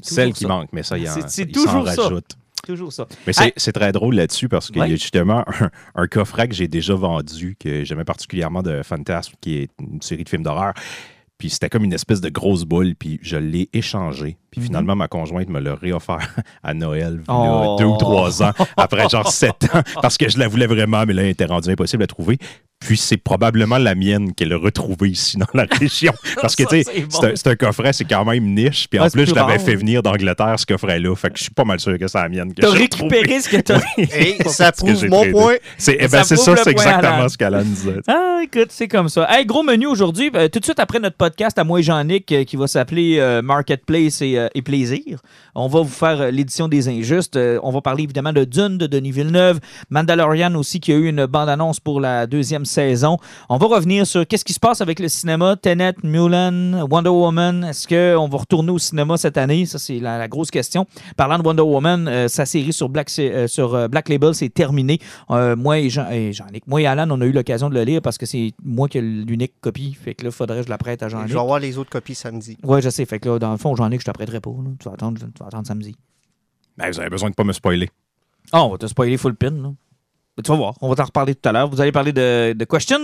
Celle 0.03 0.33
qui 0.33 0.43
ça. 0.43 0.49
manque, 0.49 0.69
mais 0.73 0.83
ça, 0.83 0.99
il, 0.99 1.09
en, 1.09 1.13
C'est- 1.29 1.47
toujours 1.47 1.89
ça. 1.89 2.03
rajoute. 2.03 2.37
Toujours 2.67 2.93
ça. 2.93 3.07
Mais 3.27 3.33
c'est 3.57 3.73
très 3.73 3.93
drôle 3.93 4.15
là-dessus 4.15 4.49
parce 4.49 4.69
qu'il 4.71 4.79
y 4.79 4.83
a 4.83 4.89
justement 4.89 5.45
un, 5.61 5.71
un 5.95 6.07
coffret 6.07 6.49
que 6.49 6.55
j'ai 6.55 6.67
déjà 6.67 6.95
vendu, 6.95 7.57
que 7.61 7.85
j'aimais 7.85 8.05
particulièrement 8.05 8.63
de 8.63 8.83
Fantasme, 8.83 9.35
qui 9.41 9.59
est 9.59 9.71
une 9.79 10.01
série 10.01 10.25
de 10.25 10.29
films 10.31 10.43
d'horreur. 10.45 10.73
Puis 11.37 11.51
c'était 11.51 11.69
comme 11.69 11.85
une 11.85 11.93
espèce 11.93 12.21
de 12.23 12.31
grosse 12.31 12.65
boule, 12.65 12.95
puis 12.95 13.19
je 13.21 13.37
l'ai 13.37 13.69
échangé. 13.75 14.39
Puis 14.51 14.61
Mhm. 14.63 14.67
finalement, 14.69 14.97
ma 14.97 15.09
conjointe 15.09 15.49
me 15.51 15.61
l'a 15.61 15.75
réoffert 15.75 16.19
à 16.63 16.73
Noël, 16.75 17.17
il 17.21 17.21
y 17.21 17.25
Oh. 17.29 17.75
a 17.75 17.77
deux 17.79 17.85
ou 17.85 17.97
trois 17.99 18.43
ans, 18.43 18.53
après 18.77 19.09
genre 19.11 19.31
sept 19.31 19.65
ans, 19.75 19.83
parce 20.01 20.17
que 20.17 20.29
je 20.31 20.39
la 20.39 20.49
voulais 20.49 20.67
vraiment, 20.69 21.05
mais 21.07 21.13
là, 21.13 21.23
elle 21.23 21.29
était 21.31 21.45
rendue 21.45 21.71
impossible 21.71 22.05
à 22.05 22.07
trouver. 22.07 22.39
Puis 22.85 22.97
c'est 22.99 23.17
probablement 23.17 23.79
la 23.79 23.95
mienne 23.95 24.35
qu'elle 24.35 24.53
a 24.53 24.59
retrouvée 24.59 25.11
ici 25.11 25.39
dans 25.39 25.47
la 25.55 25.65
région. 25.65 26.13
Parce 26.41 26.55
que, 26.55 26.65
tu 26.65 26.83
sais, 26.83 27.07
c'est 27.09 27.45
bon. 27.47 27.51
un- 27.51 27.57
coffret, 27.57 27.93
c'est 27.93 28.05
quand 28.05 28.25
même 28.25 28.45
niche. 28.55 28.89
Puis 28.91 28.99
en 28.99 29.05
plus, 29.05 29.25
plus 29.25 29.27
je 29.31 29.35
l'avais 29.35 29.59
fait 29.59 29.75
venir 29.75 30.03
d'Angleterre, 30.03 30.57
ce 30.59 30.67
coffret-là. 30.67 31.15
Fait 31.17 31.31
que 31.31 31.39
je 31.39 31.45
suis 31.45 31.53
pas 31.53 31.65
mal 31.65 31.81
sûr 31.81 31.99
que 31.99 32.07
c'est 32.07 32.19
la 32.19 32.29
mienne 32.29 32.53
que 32.53 32.61
T'as 32.61 32.71
récupéré 32.71 33.41
ce 33.41 33.49
que 33.49 33.57
t'as. 33.57 33.81
Et 33.97 34.37
ça 34.49 34.73
prouve 34.73 35.07
mon 35.09 35.31
point. 35.31 35.55
C'est 35.79 35.97
eh 35.99 36.09
Ça 36.09 36.19
ben, 36.19 36.25
ça, 36.25 36.37
c'est 36.57 36.71
exactement 36.71 37.29
ce 37.29 37.39
qu'Alan 37.39 37.63
disait. 37.63 38.01
Ah, 38.07 38.41
écoute, 38.43 38.69
c'est 38.71 38.89
comme 38.89 39.09
ça. 39.09 39.27
Hey, 39.31 39.47
gros 39.47 39.63
menu 39.63 39.87
aujourd'hui. 39.87 40.31
Euh, 40.35 40.49
tout 40.49 40.59
de 40.61 40.65
suite 40.65 40.79
après 40.81 41.01
notre 41.01 41.17
podcast 41.17 41.59
à 41.59 41.65
moi 41.65 41.81
et 41.81 41.83
Jean-Nic 41.83 42.31
euh, 42.33 42.45
qui 42.45 42.57
va 42.57 42.67
s'appeler 42.67 43.19
euh, 43.19 43.41
Marketplace 43.43 44.21
et, 44.21 44.39
euh, 44.39 44.49
et 44.55 44.63
Plaisir, 44.63 45.21
on 45.55 45.69
va 45.69 45.81
vous 45.81 45.89
faire 45.89 46.21
euh, 46.21 46.31
l'édition 46.31 46.69
des 46.69 46.89
Injustes. 46.89 47.37
Euh, 47.37 47.59
on 47.63 47.71
va 47.71 47.81
parler 47.81 48.03
évidemment 48.05 48.33
de 48.33 48.45
Dune 48.45 48.79
de 48.79 48.87
Denis 48.87 49.13
Villeneuve, 49.13 49.61
Mandalorian 49.91 50.55
aussi 50.57 50.81
qui 50.81 50.93
a 50.93 50.97
eu 50.97 51.09
une 51.09 51.27
bande-annonce 51.27 51.81
pour 51.81 52.01
la 52.01 52.27
deuxième 52.27 52.65
saison. 52.75 53.17
On 53.49 53.57
va 53.57 53.67
revenir 53.67 54.07
sur 54.07 54.27
qu'est-ce 54.27 54.45
qui 54.45 54.53
se 54.53 54.61
passe 54.61 54.81
avec 54.81 54.99
le 55.01 55.09
cinéma, 55.09 55.57
Tenet, 55.57 55.95
Mulan, 56.03 56.87
Wonder 56.91 57.09
Woman. 57.11 57.65
Est-ce 57.65 57.89
qu'on 57.89 58.29
va 58.29 58.39
retourner 58.39 58.71
au 58.73 58.79
cinéma 58.79 59.17
cette 59.17 59.39
année? 59.39 59.65
Ça, 59.67 59.79
c'est 59.79 59.99
la, 60.01 60.19
la 60.19 60.29
grosse 60.29 60.51
question. 60.51 60.87
Parlant 61.17 61.39
de 61.39 61.45
Wonder 61.47 61.63
Woman, 61.63 62.07
euh, 62.09 62.29
sa 62.29 62.45
série 62.47 62.73
sur 62.73 62.89
Black, 62.89 63.09
euh, 63.19 63.47
sur, 63.47 63.75
euh, 63.75 63.89
Black 63.89 64.09
Label, 64.09 64.35
c'est 64.35 64.49
terminé. 64.49 64.99
Euh, 65.31 65.57
moi 65.57 65.79
et 65.79 65.89
Jean, 65.89 66.11
et 66.11 66.33
Jean-Nic, 66.33 66.67
moi 66.67 66.83
et 66.83 66.87
Alan, 66.87 67.09
on 67.11 67.21
a 67.21 67.25
eu 67.25 67.33
l'occasion 67.33 67.71
de 67.71 67.75
le 67.75 67.83
lire 67.85 68.03
parce 68.03 68.19
que 68.19 68.27
c'est 68.27 68.53
moi 68.63 68.89
qui 68.89 68.99
ai 68.99 69.01
l'unique 69.01 69.55
copie. 69.61 69.95
Fait 69.95 70.15
que 70.15 70.25
là, 70.25 70.31
faudrait 70.31 70.59
que 70.61 70.65
je 70.67 70.71
la 70.71 70.79
prête 70.79 71.03
à 71.03 71.09
Je 71.09 71.13
Jean-Nic. 71.17 71.33
vais 71.33 71.39
avoir 71.41 71.59
les 71.61 71.79
autres 71.79 71.91
copies 71.91 72.15
samedi. 72.15 72.59
Ouais, 72.65 72.83
je 72.83 72.91
sais. 72.91 73.05
Fait 73.07 73.19
que 73.21 73.29
là, 73.29 73.39
dans 73.39 73.53
le 73.53 73.57
fond, 73.59 73.75
Jean-Nic, 73.77 74.01
je 74.01 74.07
te 74.07 74.11
prêterai 74.11 74.41
pas. 74.41 74.51
là. 74.51 74.71
Tu, 74.79 74.89
vas 74.89 74.95
attendre, 74.95 75.19
tu 75.21 75.27
vas 75.41 75.47
attendre 75.47 75.67
samedi. 75.67 75.95
Ben, 76.77 76.91
vous 76.91 76.99
avez 76.99 77.09
besoin 77.11 77.31
de 77.31 77.35
pas 77.35 77.45
me 77.45 77.53
spoiler. 77.53 77.89
Ah, 78.53 78.65
on 78.65 78.71
va 78.71 78.79
te 78.79 78.87
spoiler 78.87 79.17
full 79.17 79.35
pin. 79.37 79.51
Là. 79.51 79.73
Tu 80.43 80.51
vas 80.51 80.57
voir, 80.57 80.75
on 80.81 80.89
va 80.89 80.97
t'en 80.97 81.05
reparler 81.05 81.37
tout 81.37 81.49
à 81.49 81.53
l'heure. 81.53 81.69
Vous 81.71 81.81
allez 81.81 81.93
parler 81.93 82.13
de, 82.13 82.55
de 82.55 82.65
Questions, 82.65 82.99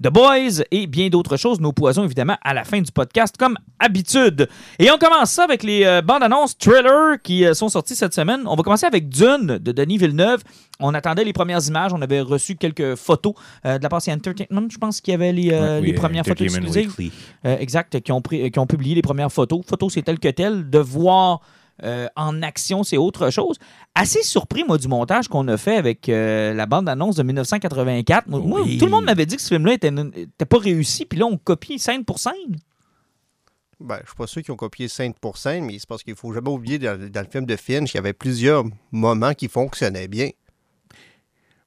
de 0.00 0.08
Boys 0.08 0.62
et 0.70 0.86
bien 0.86 1.10
d'autres 1.10 1.36
choses. 1.36 1.60
Nos 1.60 1.72
poisons, 1.74 2.04
évidemment, 2.04 2.38
à 2.42 2.54
la 2.54 2.64
fin 2.64 2.80
du 2.80 2.90
podcast, 2.90 3.36
comme 3.38 3.58
habitude. 3.78 4.48
Et 4.78 4.90
on 4.90 4.96
commence 4.96 5.30
ça 5.32 5.44
avec 5.44 5.62
les 5.62 5.84
euh, 5.84 6.00
bandes 6.00 6.22
annonces 6.22 6.56
trailers 6.56 7.20
qui 7.22 7.44
euh, 7.44 7.52
sont 7.52 7.68
sorties 7.68 7.96
cette 7.96 8.14
semaine. 8.14 8.44
On 8.46 8.56
va 8.56 8.62
commencer 8.62 8.86
avec 8.86 9.10
Dune 9.10 9.58
de 9.58 9.72
Denis 9.72 9.98
Villeneuve. 9.98 10.42
On 10.80 10.94
attendait 10.94 11.24
les 11.24 11.34
premières 11.34 11.66
images. 11.68 11.92
On 11.92 12.00
avait 12.00 12.22
reçu 12.22 12.56
quelques 12.56 12.94
photos 12.94 13.34
euh, 13.66 13.76
de 13.76 13.82
la 13.82 13.90
part 13.90 14.00
de 14.00 14.10
Entertainment. 14.12 14.68
Je 14.70 14.78
pense 14.78 15.02
qu'il 15.02 15.12
y 15.12 15.14
avait 15.14 15.34
les, 15.34 15.80
les 15.82 15.92
premières 15.92 16.24
photos 16.24 16.56
exclusives. 16.56 17.12
Exact, 17.44 18.00
qui 18.00 18.10
ont, 18.10 18.22
pris- 18.22 18.50
qui 18.50 18.58
ont 18.58 18.66
publié 18.66 18.94
les 18.94 19.02
premières 19.02 19.30
photos. 19.30 19.60
Photos, 19.68 19.92
c'est 19.92 20.02
tel 20.02 20.18
que 20.18 20.28
tel. 20.28 20.70
De 20.70 20.78
voir 20.78 21.40
euh, 21.82 22.08
en 22.16 22.42
action, 22.42 22.82
c'est 22.84 22.96
autre 22.96 23.30
chose. 23.30 23.56
Assez 23.94 24.22
surpris, 24.22 24.64
moi, 24.64 24.78
du 24.78 24.88
montage 24.88 25.28
qu'on 25.28 25.46
a 25.48 25.56
fait 25.56 25.76
avec 25.76 26.08
euh, 26.08 26.52
la 26.54 26.66
bande-annonce 26.66 27.16
de 27.16 27.22
1984. 27.22 28.28
Moi, 28.28 28.60
Oui. 28.62 28.78
tout 28.78 28.84
le 28.86 28.90
monde 28.90 29.04
m'avait 29.04 29.26
dit 29.26 29.36
que 29.36 29.42
ce 29.42 29.48
film-là 29.48 29.74
était, 29.74 29.92
était 30.16 30.44
pas 30.44 30.58
réussi, 30.58 31.04
puis 31.06 31.18
là, 31.18 31.26
on 31.26 31.36
copie 31.36 31.78
scène 31.78 32.04
pour 32.04 32.18
scène. 32.18 32.34
Ben, 33.80 33.98
je 34.02 34.08
suis 34.08 34.16
pas 34.16 34.26
sûr 34.26 34.42
qu'ils 34.42 34.52
ont 34.52 34.56
copié 34.56 34.88
scène 34.88 35.14
pour 35.14 35.38
scène, 35.38 35.64
mais 35.64 35.78
c'est 35.78 35.88
parce 35.88 36.02
qu'il 36.02 36.14
faut 36.14 36.32
jamais 36.34 36.50
oublier 36.50 36.78
dans, 36.78 36.98
dans 37.10 37.20
le 37.22 37.30
film 37.30 37.46
de 37.46 37.56
Finch, 37.56 37.92
il 37.92 37.96
y 37.96 37.98
avait 37.98 38.12
plusieurs 38.12 38.64
moments 38.92 39.32
qui 39.32 39.48
fonctionnaient 39.48 40.06
bien. 40.08 40.28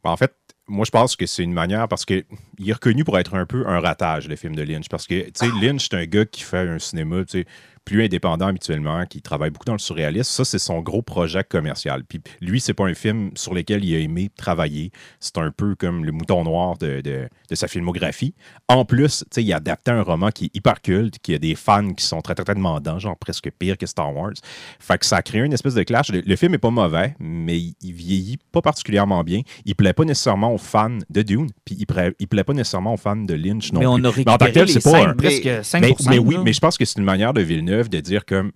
Ben, 0.03 0.11
En 0.11 0.17
fait, 0.17 0.31
moi, 0.67 0.85
je 0.85 0.91
pense 0.91 1.15
que 1.15 1.25
c'est 1.25 1.43
une 1.43 1.53
manière 1.53 1.87
parce 1.87 2.05
que 2.05 2.23
il 2.59 2.69
est 2.69 2.73
reconnu 2.73 3.03
pour 3.03 3.17
être 3.17 3.33
un 3.35 3.45
peu 3.47 3.67
un 3.67 3.79
ratage, 3.79 4.27
le 4.27 4.35
film 4.35 4.55
de 4.55 4.61
Lynch. 4.61 4.89
Parce 4.89 5.07
que, 5.07 5.21
tu 5.25 5.31
sais, 5.33 5.47
Lynch, 5.61 5.87
c'est 5.89 5.97
un 5.97 6.05
gars 6.05 6.25
qui 6.25 6.43
fait 6.43 6.59
un 6.69 6.77
cinéma, 6.79 7.25
tu 7.25 7.39
sais, 7.41 7.45
plus 7.85 8.03
indépendant 8.03 8.47
habituellement, 8.47 9.05
qui 9.05 9.21
travaille 9.21 9.49
beaucoup 9.49 9.65
dans 9.65 9.73
le 9.73 9.79
surréalisme. 9.79 10.29
Ça, 10.31 10.45
c'est 10.45 10.59
son 10.59 10.79
gros 10.81 11.01
projet 11.01 11.43
commercial. 11.43 12.03
Puis 12.07 12.21
lui, 12.41 12.59
c'est 12.61 12.73
pas 12.73 12.85
un 12.85 12.93
film 12.93 13.31
sur 13.35 13.53
lequel 13.53 13.83
il 13.83 13.95
a 13.95 13.99
aimé 13.99 14.29
travailler. 14.37 14.91
C'est 15.19 15.37
un 15.37 15.51
peu 15.51 15.75
comme 15.75 16.05
le 16.05 16.11
mouton 16.11 16.43
noir 16.43 16.77
de, 16.77 17.01
de- 17.01 17.27
de 17.49 17.55
sa 17.55 17.67
filmographie. 17.67 18.33
En 18.69 18.85
plus, 18.85 19.25
il 19.37 19.51
a 19.53 19.57
adapté 19.57 19.91
un 19.91 20.01
roman 20.01 20.29
qui 20.31 20.45
est 20.45 20.55
hyper 20.55 20.81
culte, 20.81 21.19
qui 21.19 21.33
a 21.33 21.37
des 21.39 21.55
fans 21.55 21.93
qui 21.93 22.05
sont 22.05 22.21
très, 22.21 22.35
très, 22.35 22.45
très 22.45 22.55
demandants, 22.55 22.99
genre 22.99 23.17
presque 23.17 23.51
pire 23.59 23.77
que 23.77 23.85
Star 23.85 24.15
Wars. 24.15 24.31
Fait 24.79 24.97
que 24.97 25.05
ça 25.05 25.17
a 25.17 25.21
créé 25.21 25.41
une 25.41 25.53
espèce 25.53 25.73
de 25.75 25.83
clash. 25.83 26.09
Le, 26.09 26.21
le 26.25 26.35
film 26.35 26.53
est 26.53 26.59
pas 26.59 26.69
mauvais, 26.71 27.15
mais 27.19 27.57
il, 27.59 27.75
il 27.81 27.93
vieillit 27.93 28.37
pas 28.51 28.61
particulièrement 28.61 29.23
bien. 29.23 29.41
Il 29.65 29.75
plaît 29.75 29.93
pas 29.93 30.05
nécessairement 30.05 30.53
aux 30.53 30.57
fans 30.57 30.97
de 31.09 31.21
Dune, 31.21 31.49
puis 31.65 31.75
il, 31.77 31.85
plaît- 31.85 32.13
il 32.19 32.27
plaît 32.27 32.43
pas 32.43 32.53
nécessairement 32.53 32.93
aux 32.93 32.97
fans 32.97 33.15
de 33.17 33.33
Lynch 33.33 33.71
non 33.73 33.79
mais 33.81 33.85
on 33.87 33.95
plus. 34.11 34.23
a 34.25 34.33
en 34.33 34.37
tant 34.37 34.45
que 34.45 34.51
tel, 34.51 34.69
c'est 34.69 34.83
pas 34.83 35.09
un- 35.09 35.13
presque 35.15 35.49
5 35.63 35.81
mais, 35.81 35.89
pour 35.89 36.09
mais 36.09 36.17
oui, 36.19 36.37
mais 36.43 36.53
je 36.53 36.59
pense 36.59 36.77
que 36.77 36.85
c'est 36.85 36.97
une 36.99 37.05
manière 37.05 37.33
de 37.33 37.41
Villeneuve 37.41 37.72
de 37.81 37.99
dire 37.99 38.25
comme 38.25 38.51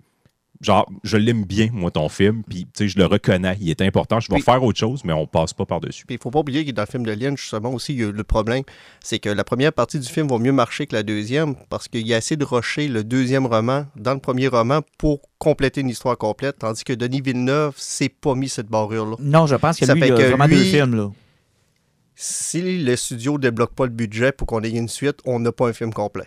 genre 0.60 0.90
je 1.04 1.16
l'aime 1.16 1.44
bien 1.44 1.68
moi 1.72 1.92
ton 1.92 2.08
film 2.08 2.42
puis 2.42 2.64
tu 2.64 2.70
sais 2.74 2.88
je 2.88 2.98
le 2.98 3.06
reconnais 3.06 3.56
il 3.60 3.70
est 3.70 3.80
important 3.80 4.18
je 4.18 4.28
vais 4.28 4.34
Puis- 4.38 4.42
faire 4.42 4.60
autre 4.64 4.76
chose 4.78 5.04
mais 5.04 5.12
on 5.12 5.24
passe 5.24 5.52
pas 5.52 5.64
par 5.66 5.78
dessus 5.80 6.04
Puis 6.04 6.16
il 6.16 6.20
faut 6.20 6.32
pas 6.32 6.40
oublier 6.40 6.64
que 6.64 6.72
dans 6.72 6.82
le 6.82 6.86
film 6.88 7.06
de 7.06 7.12
Lynch, 7.12 7.40
justement, 7.42 7.70
aussi, 7.72 7.92
il 7.94 8.00
y 8.00 8.04
a 8.04 8.10
le 8.10 8.24
problème, 8.24 8.64
c'est 9.00 9.20
que 9.20 9.28
la 9.28 9.44
première 9.44 9.72
partie 9.72 10.00
du 10.00 10.08
film 10.08 10.26
va 10.26 10.38
mieux 10.38 10.50
marcher 10.50 10.88
que 10.88 10.96
la 10.96 11.04
deuxième, 11.04 11.54
parce 11.70 11.86
qu'il 11.86 12.04
y 12.08 12.12
a 12.12 12.16
assez 12.16 12.36
de 12.36 12.44
rusher 12.44 12.88
le 12.88 13.04
deuxième 13.04 13.46
roman 13.46 13.86
dans 13.94 14.14
le 14.14 14.18
premier 14.18 14.48
roman 14.48 14.80
pour 14.98 15.20
compléter 15.38 15.80
une 15.82 15.90
histoire 15.90 16.18
complète, 16.18 16.58
tandis 16.58 16.82
que 16.82 16.92
Denis 16.92 17.20
Villeneuve 17.20 17.74
s'est 17.76 18.08
pas 18.08 18.34
mis 18.34 18.48
cette 18.48 18.66
barrure-là. 18.68 19.14
Non, 19.20 19.46
je 19.46 19.54
pense 19.54 19.78
que 19.78 19.86
Ça 19.86 19.94
lui, 19.94 20.00
fait 20.00 20.08
il 20.08 20.12
a 20.14 20.16
que 20.16 20.22
vraiment 20.22 20.46
lui- 20.46 20.56
deux 20.56 20.64
films. 20.64 20.96
Là. 20.96 21.10
Si 22.16 22.78
le 22.84 22.96
studio 22.96 23.38
débloque 23.38 23.74
pas 23.74 23.84
le 23.84 23.92
budget 23.92 24.32
pour 24.32 24.48
qu'on 24.48 24.62
ait 24.64 24.70
une 24.70 24.88
suite, 24.88 25.20
on 25.24 25.38
n'a 25.38 25.52
pas 25.52 25.68
un 25.68 25.72
film 25.72 25.92
complet. 25.92 26.26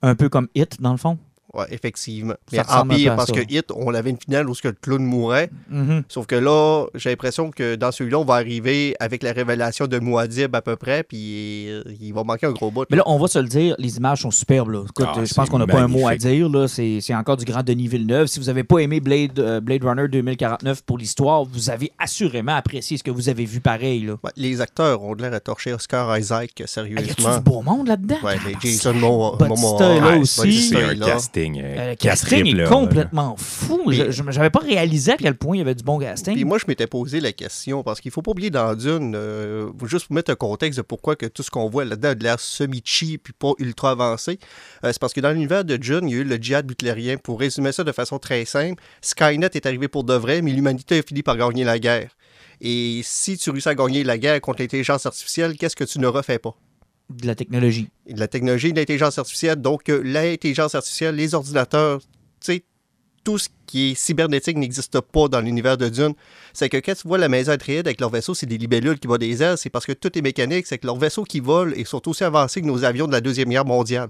Un 0.00 0.14
peu 0.14 0.30
comme 0.30 0.48
Hit, 0.54 0.80
dans 0.80 0.92
le 0.92 0.96
fond. 0.98 1.18
Ouais, 1.54 1.64
effectivement. 1.70 2.34
Ça 2.52 2.84
Mais 2.86 3.08
à 3.08 3.16
parce 3.16 3.30
ça. 3.30 3.34
que 3.34 3.40
Hit, 3.52 3.72
on 3.74 3.94
avait 3.94 4.10
une 4.10 4.18
finale 4.18 4.50
où 4.50 4.54
ce 4.54 4.60
que 4.60 4.68
le 4.68 4.76
clown 4.80 5.02
mourait. 5.02 5.48
Mhm. 5.70 6.02
Sauf 6.08 6.26
que 6.26 6.34
là, 6.34 6.84
j'ai 6.94 7.08
l'impression 7.10 7.50
que 7.50 7.74
dans 7.74 7.90
celui-là, 7.90 8.18
on 8.18 8.24
va 8.24 8.34
arriver 8.34 8.94
avec 9.00 9.22
la 9.22 9.32
révélation 9.32 9.86
de 9.86 9.98
Muad'Dib 9.98 10.54
à 10.54 10.60
peu 10.60 10.76
près, 10.76 11.02
puis 11.04 11.70
euh, 11.70 11.82
il 12.00 12.12
va 12.12 12.22
manquer 12.22 12.46
un 12.46 12.52
gros 12.52 12.70
bout. 12.70 12.84
Mais 12.90 12.98
là, 12.98 13.02
on 13.06 13.18
va 13.18 13.28
se 13.28 13.38
le 13.38 13.48
dire, 13.48 13.74
les 13.78 13.96
images 13.96 14.20
sont 14.22 14.30
superbes. 14.30 14.70
Là. 14.70 14.82
Écoute, 14.88 15.06
Ah, 15.08 15.24
je 15.24 15.32
pense 15.32 15.48
qu'on 15.48 15.58
n'a 15.58 15.66
pas 15.66 15.80
un 15.80 15.88
mot 15.88 16.06
à 16.06 16.16
dire. 16.16 16.48
là. 16.50 16.68
C'est 16.68 16.98
c'est 17.00 17.14
encore 17.14 17.38
du 17.38 17.46
grand 17.46 17.62
Denis 17.62 17.88
Villeneuve. 17.88 18.26
Si 18.26 18.38
vous 18.38 18.46
n'avez 18.46 18.64
pas 18.64 18.80
aimé 18.80 19.00
Blade, 19.00 19.38
euh, 19.38 19.60
Blade 19.60 19.84
Runner 19.84 20.06
2049 20.06 20.82
pour 20.82 20.98
l'histoire, 20.98 21.44
vous 21.44 21.70
avez 21.70 21.92
assurément 21.98 22.56
apprécié 22.56 22.98
ce 22.98 23.02
que 23.02 23.10
vous 23.10 23.30
avez 23.30 23.46
vu 23.46 23.60
pareil. 23.60 24.00
Là. 24.04 24.16
Ouais, 24.22 24.30
les 24.36 24.60
acteurs 24.60 25.02
ont 25.02 25.14
de 25.14 25.22
l'air 25.22 25.32
à 25.32 25.40
torcher 25.40 25.72
Oscar 25.72 26.16
Isaac, 26.18 26.50
Ah, 26.56 26.60
y 26.60 26.62
a-tu 26.64 26.68
sérieusement. 26.72 27.36
du 27.38 27.42
beau 27.42 27.62
monde 27.62 27.88
là-dedans? 27.88 28.16
Ouais, 28.22 28.34
les 28.34 28.52
Tabarnak, 28.52 28.62
Jason 28.62 28.92
Momoa. 28.94 29.36
Là 29.38 30.08
Ouais, 30.08 30.18
aussi. 30.18 30.74
Casting. 31.38 31.60
Euh, 31.62 31.76
euh, 31.78 31.90
le 31.90 31.96
casting 31.96 32.46
est 32.46 32.52
là. 32.52 32.68
complètement 32.68 33.36
fou. 33.36 33.82
Puis- 33.86 33.96
Je- 34.10 34.22
J'avais 34.30 34.50
pas 34.50 34.58
réalisé 34.60 35.12
à 35.12 35.16
quel 35.16 35.34
point 35.36 35.56
il 35.56 35.58
y 35.58 35.62
avait 35.62 35.74
du 35.74 35.82
bon 35.84 35.98
casting. 35.98 36.34
Puis 36.34 36.44
moi, 36.44 36.58
je 36.58 36.64
m'étais 36.68 36.86
posé 36.86 37.20
la 37.20 37.32
question, 37.32 37.82
parce 37.82 38.00
qu'il 38.00 38.10
faut 38.10 38.22
pas 38.22 38.30
oublier 38.32 38.50
dans 38.50 38.74
Dune, 38.74 39.14
euh, 39.16 39.70
juste 39.84 40.06
pour 40.06 40.14
mettre 40.14 40.30
un 40.30 40.36
contexte 40.36 40.78
de 40.78 40.82
pourquoi 40.82 41.16
que 41.16 41.26
tout 41.26 41.42
ce 41.42 41.50
qu'on 41.50 41.68
voit 41.68 41.84
là-dedans 41.84 42.10
a 42.10 42.14
de 42.14 42.22
l'air 42.24 42.40
semi-cheap 42.40 43.22
puis 43.24 43.32
pas 43.38 43.52
ultra 43.58 43.90
avancé. 43.92 44.38
Euh, 44.84 44.90
c'est 44.92 44.98
parce 45.00 45.12
que 45.12 45.20
dans 45.20 45.30
l'univers 45.30 45.64
de 45.64 45.76
Dune, 45.76 46.08
il 46.08 46.10
y 46.12 46.14
a 46.16 46.20
eu 46.20 46.24
le 46.24 46.36
djihad 46.36 46.66
butlérien. 46.66 47.16
Pour 47.16 47.40
résumer 47.40 47.72
ça 47.72 47.84
de 47.84 47.92
façon 47.92 48.18
très 48.18 48.44
simple, 48.44 48.82
Skynet 49.00 49.50
est 49.54 49.66
arrivé 49.66 49.88
pour 49.88 50.04
de 50.04 50.14
vrai, 50.14 50.42
mais 50.42 50.52
l'humanité 50.52 50.98
a 50.98 51.02
fini 51.02 51.22
par 51.22 51.36
gagner 51.36 51.64
la 51.64 51.78
guerre. 51.78 52.10
Et 52.60 53.00
si 53.04 53.36
tu 53.38 53.50
réussis 53.50 53.68
à 53.68 53.74
gagner 53.74 54.02
la 54.02 54.18
guerre 54.18 54.40
contre 54.40 54.60
l'intelligence 54.62 55.06
artificielle, 55.06 55.56
qu'est-ce 55.56 55.76
que 55.76 55.84
tu 55.84 56.00
ne 56.00 56.06
refais 56.08 56.38
pas? 56.38 56.54
De 57.10 57.26
la 57.26 57.34
technologie. 57.34 57.88
de 58.08 58.20
la 58.20 58.28
technologie, 58.28 58.72
de 58.72 58.78
l'intelligence 58.78 59.18
artificielle. 59.18 59.56
Donc, 59.56 59.88
euh, 59.88 60.02
l'intelligence 60.04 60.74
artificielle, 60.74 61.14
les 61.14 61.34
ordinateurs, 61.34 62.00
tu 62.00 62.06
sais, 62.40 62.64
tout 63.24 63.38
ce 63.38 63.48
qui 63.66 63.90
est 63.90 63.94
cybernétique 63.94 64.56
n'existe 64.56 65.00
pas 65.00 65.28
dans 65.28 65.40
l'univers 65.40 65.76
de 65.76 65.88
Dune. 65.88 66.14
C'est 66.52 66.68
que 66.68 66.76
quand 66.78 66.94
tu 66.94 67.06
vois 67.08 67.18
la 67.18 67.28
maison 67.28 67.52
Atreides 67.52 67.86
avec 67.86 68.00
leur 68.00 68.10
vaisseau, 68.10 68.34
c'est 68.34 68.46
des 68.46 68.56
libellules 68.58 68.98
qui 68.98 69.06
volent 69.06 69.18
des 69.18 69.42
ailes, 69.42 69.58
c'est 69.58 69.70
parce 69.70 69.84
que 69.86 69.92
tout 69.92 70.16
est 70.18 70.22
mécanique, 70.22 70.66
c'est 70.66 70.78
que 70.78 70.86
leurs 70.86 70.96
vaisseaux 70.98 71.24
qui 71.24 71.40
volent 71.40 71.72
et 71.74 71.84
sont 71.84 72.06
aussi 72.08 72.24
avancés 72.24 72.60
que 72.62 72.66
nos 72.66 72.84
avions 72.84 73.06
de 73.06 73.12
la 73.12 73.20
Deuxième 73.20 73.48
Guerre 73.50 73.64
mondiale. 73.66 74.08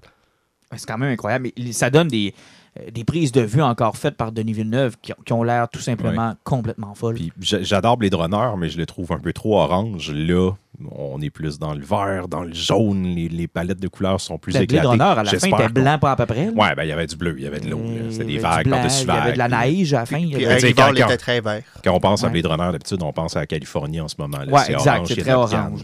C'est 0.76 0.86
quand 0.86 0.98
même 0.98 1.12
incroyable. 1.12 1.50
Mais 1.58 1.72
ça 1.72 1.88
donne 1.90 2.08
des, 2.08 2.34
euh, 2.78 2.90
des 2.90 3.02
prises 3.02 3.32
de 3.32 3.40
vue 3.40 3.62
encore 3.62 3.96
faites 3.96 4.16
par 4.16 4.30
Denis 4.32 4.52
Villeneuve 4.52 4.96
qui, 5.00 5.12
ont- 5.12 5.22
qui 5.24 5.32
ont 5.32 5.42
l'air 5.42 5.68
tout 5.68 5.80
simplement 5.80 6.34
complètement 6.44 6.94
folles. 6.94 7.16
J'adore 7.40 7.96
Blade 7.96 8.14
Runner, 8.14 8.50
mais 8.58 8.68
je 8.68 8.76
le 8.76 8.84
trouve 8.86 9.10
un 9.12 9.18
peu 9.18 9.32
trop 9.32 9.58
orange. 9.58 10.12
Là, 10.12 10.52
on 10.92 11.20
est 11.20 11.30
plus 11.30 11.58
dans 11.58 11.74
le 11.74 11.84
vert, 11.84 12.28
dans 12.28 12.42
le 12.42 12.52
jaune. 12.54 13.02
Les, 13.02 13.28
les 13.28 13.48
palettes 13.48 13.80
de 13.80 13.88
couleurs 13.88 14.20
sont 14.20 14.38
plus 14.38 14.52
Le 14.52 14.60
Blade 14.60 14.70
éclatées. 14.70 14.86
Runner, 14.88 15.02
à 15.02 15.14
la 15.14 15.24
fin, 15.24 15.30
J'espère 15.30 15.60
était 15.60 15.68
blanc 15.72 15.98
pas 15.98 16.12
à 16.12 16.16
peu 16.16 16.26
près. 16.26 16.46
là. 16.46 16.52
Ouais, 16.52 16.74
ben 16.76 16.84
il 16.84 16.88
y 16.88 16.92
avait 16.92 17.06
du 17.06 17.16
bleu, 17.16 17.34
il 17.36 17.44
y 17.44 17.46
avait 17.46 17.60
de 17.60 17.68
l'eau. 17.70 17.80
Et 17.80 18.12
C'était 18.12 18.24
il 18.24 18.30
y 18.30 18.34
des 18.34 18.38
vagues 18.38 18.68
par-dessus 18.70 19.02
Il 19.02 19.08
y 19.08 19.10
avait 19.10 19.32
de 19.32 19.38
la 19.38 19.48
neige 19.48 19.94
à 19.94 20.00
la 20.00 20.06
fin. 20.06 20.18
il 20.18 20.28
y 20.40 20.46
avait- 20.46 20.72
quand- 20.72 20.94
était 20.94 21.16
très 21.16 21.40
vert. 21.40 21.62
Quand 21.84 21.92
on 21.94 22.00
pense 22.00 22.22
à. 22.24 22.28
Blade 22.28 22.46
Runner, 22.46 22.70
d'habitude, 22.72 23.02
on 23.02 23.12
pense 23.12 23.36
à 23.36 23.40
la 23.40 23.46
Californie 23.46 24.00
en 24.00 24.08
ce 24.08 24.14
moment. 24.18 24.38
là. 24.38 24.52
Ouais, 24.52 24.60
c'est 24.66 24.72
exact, 24.74 25.06
c'est 25.06 25.16
très 25.16 25.32
orange, 25.32 25.82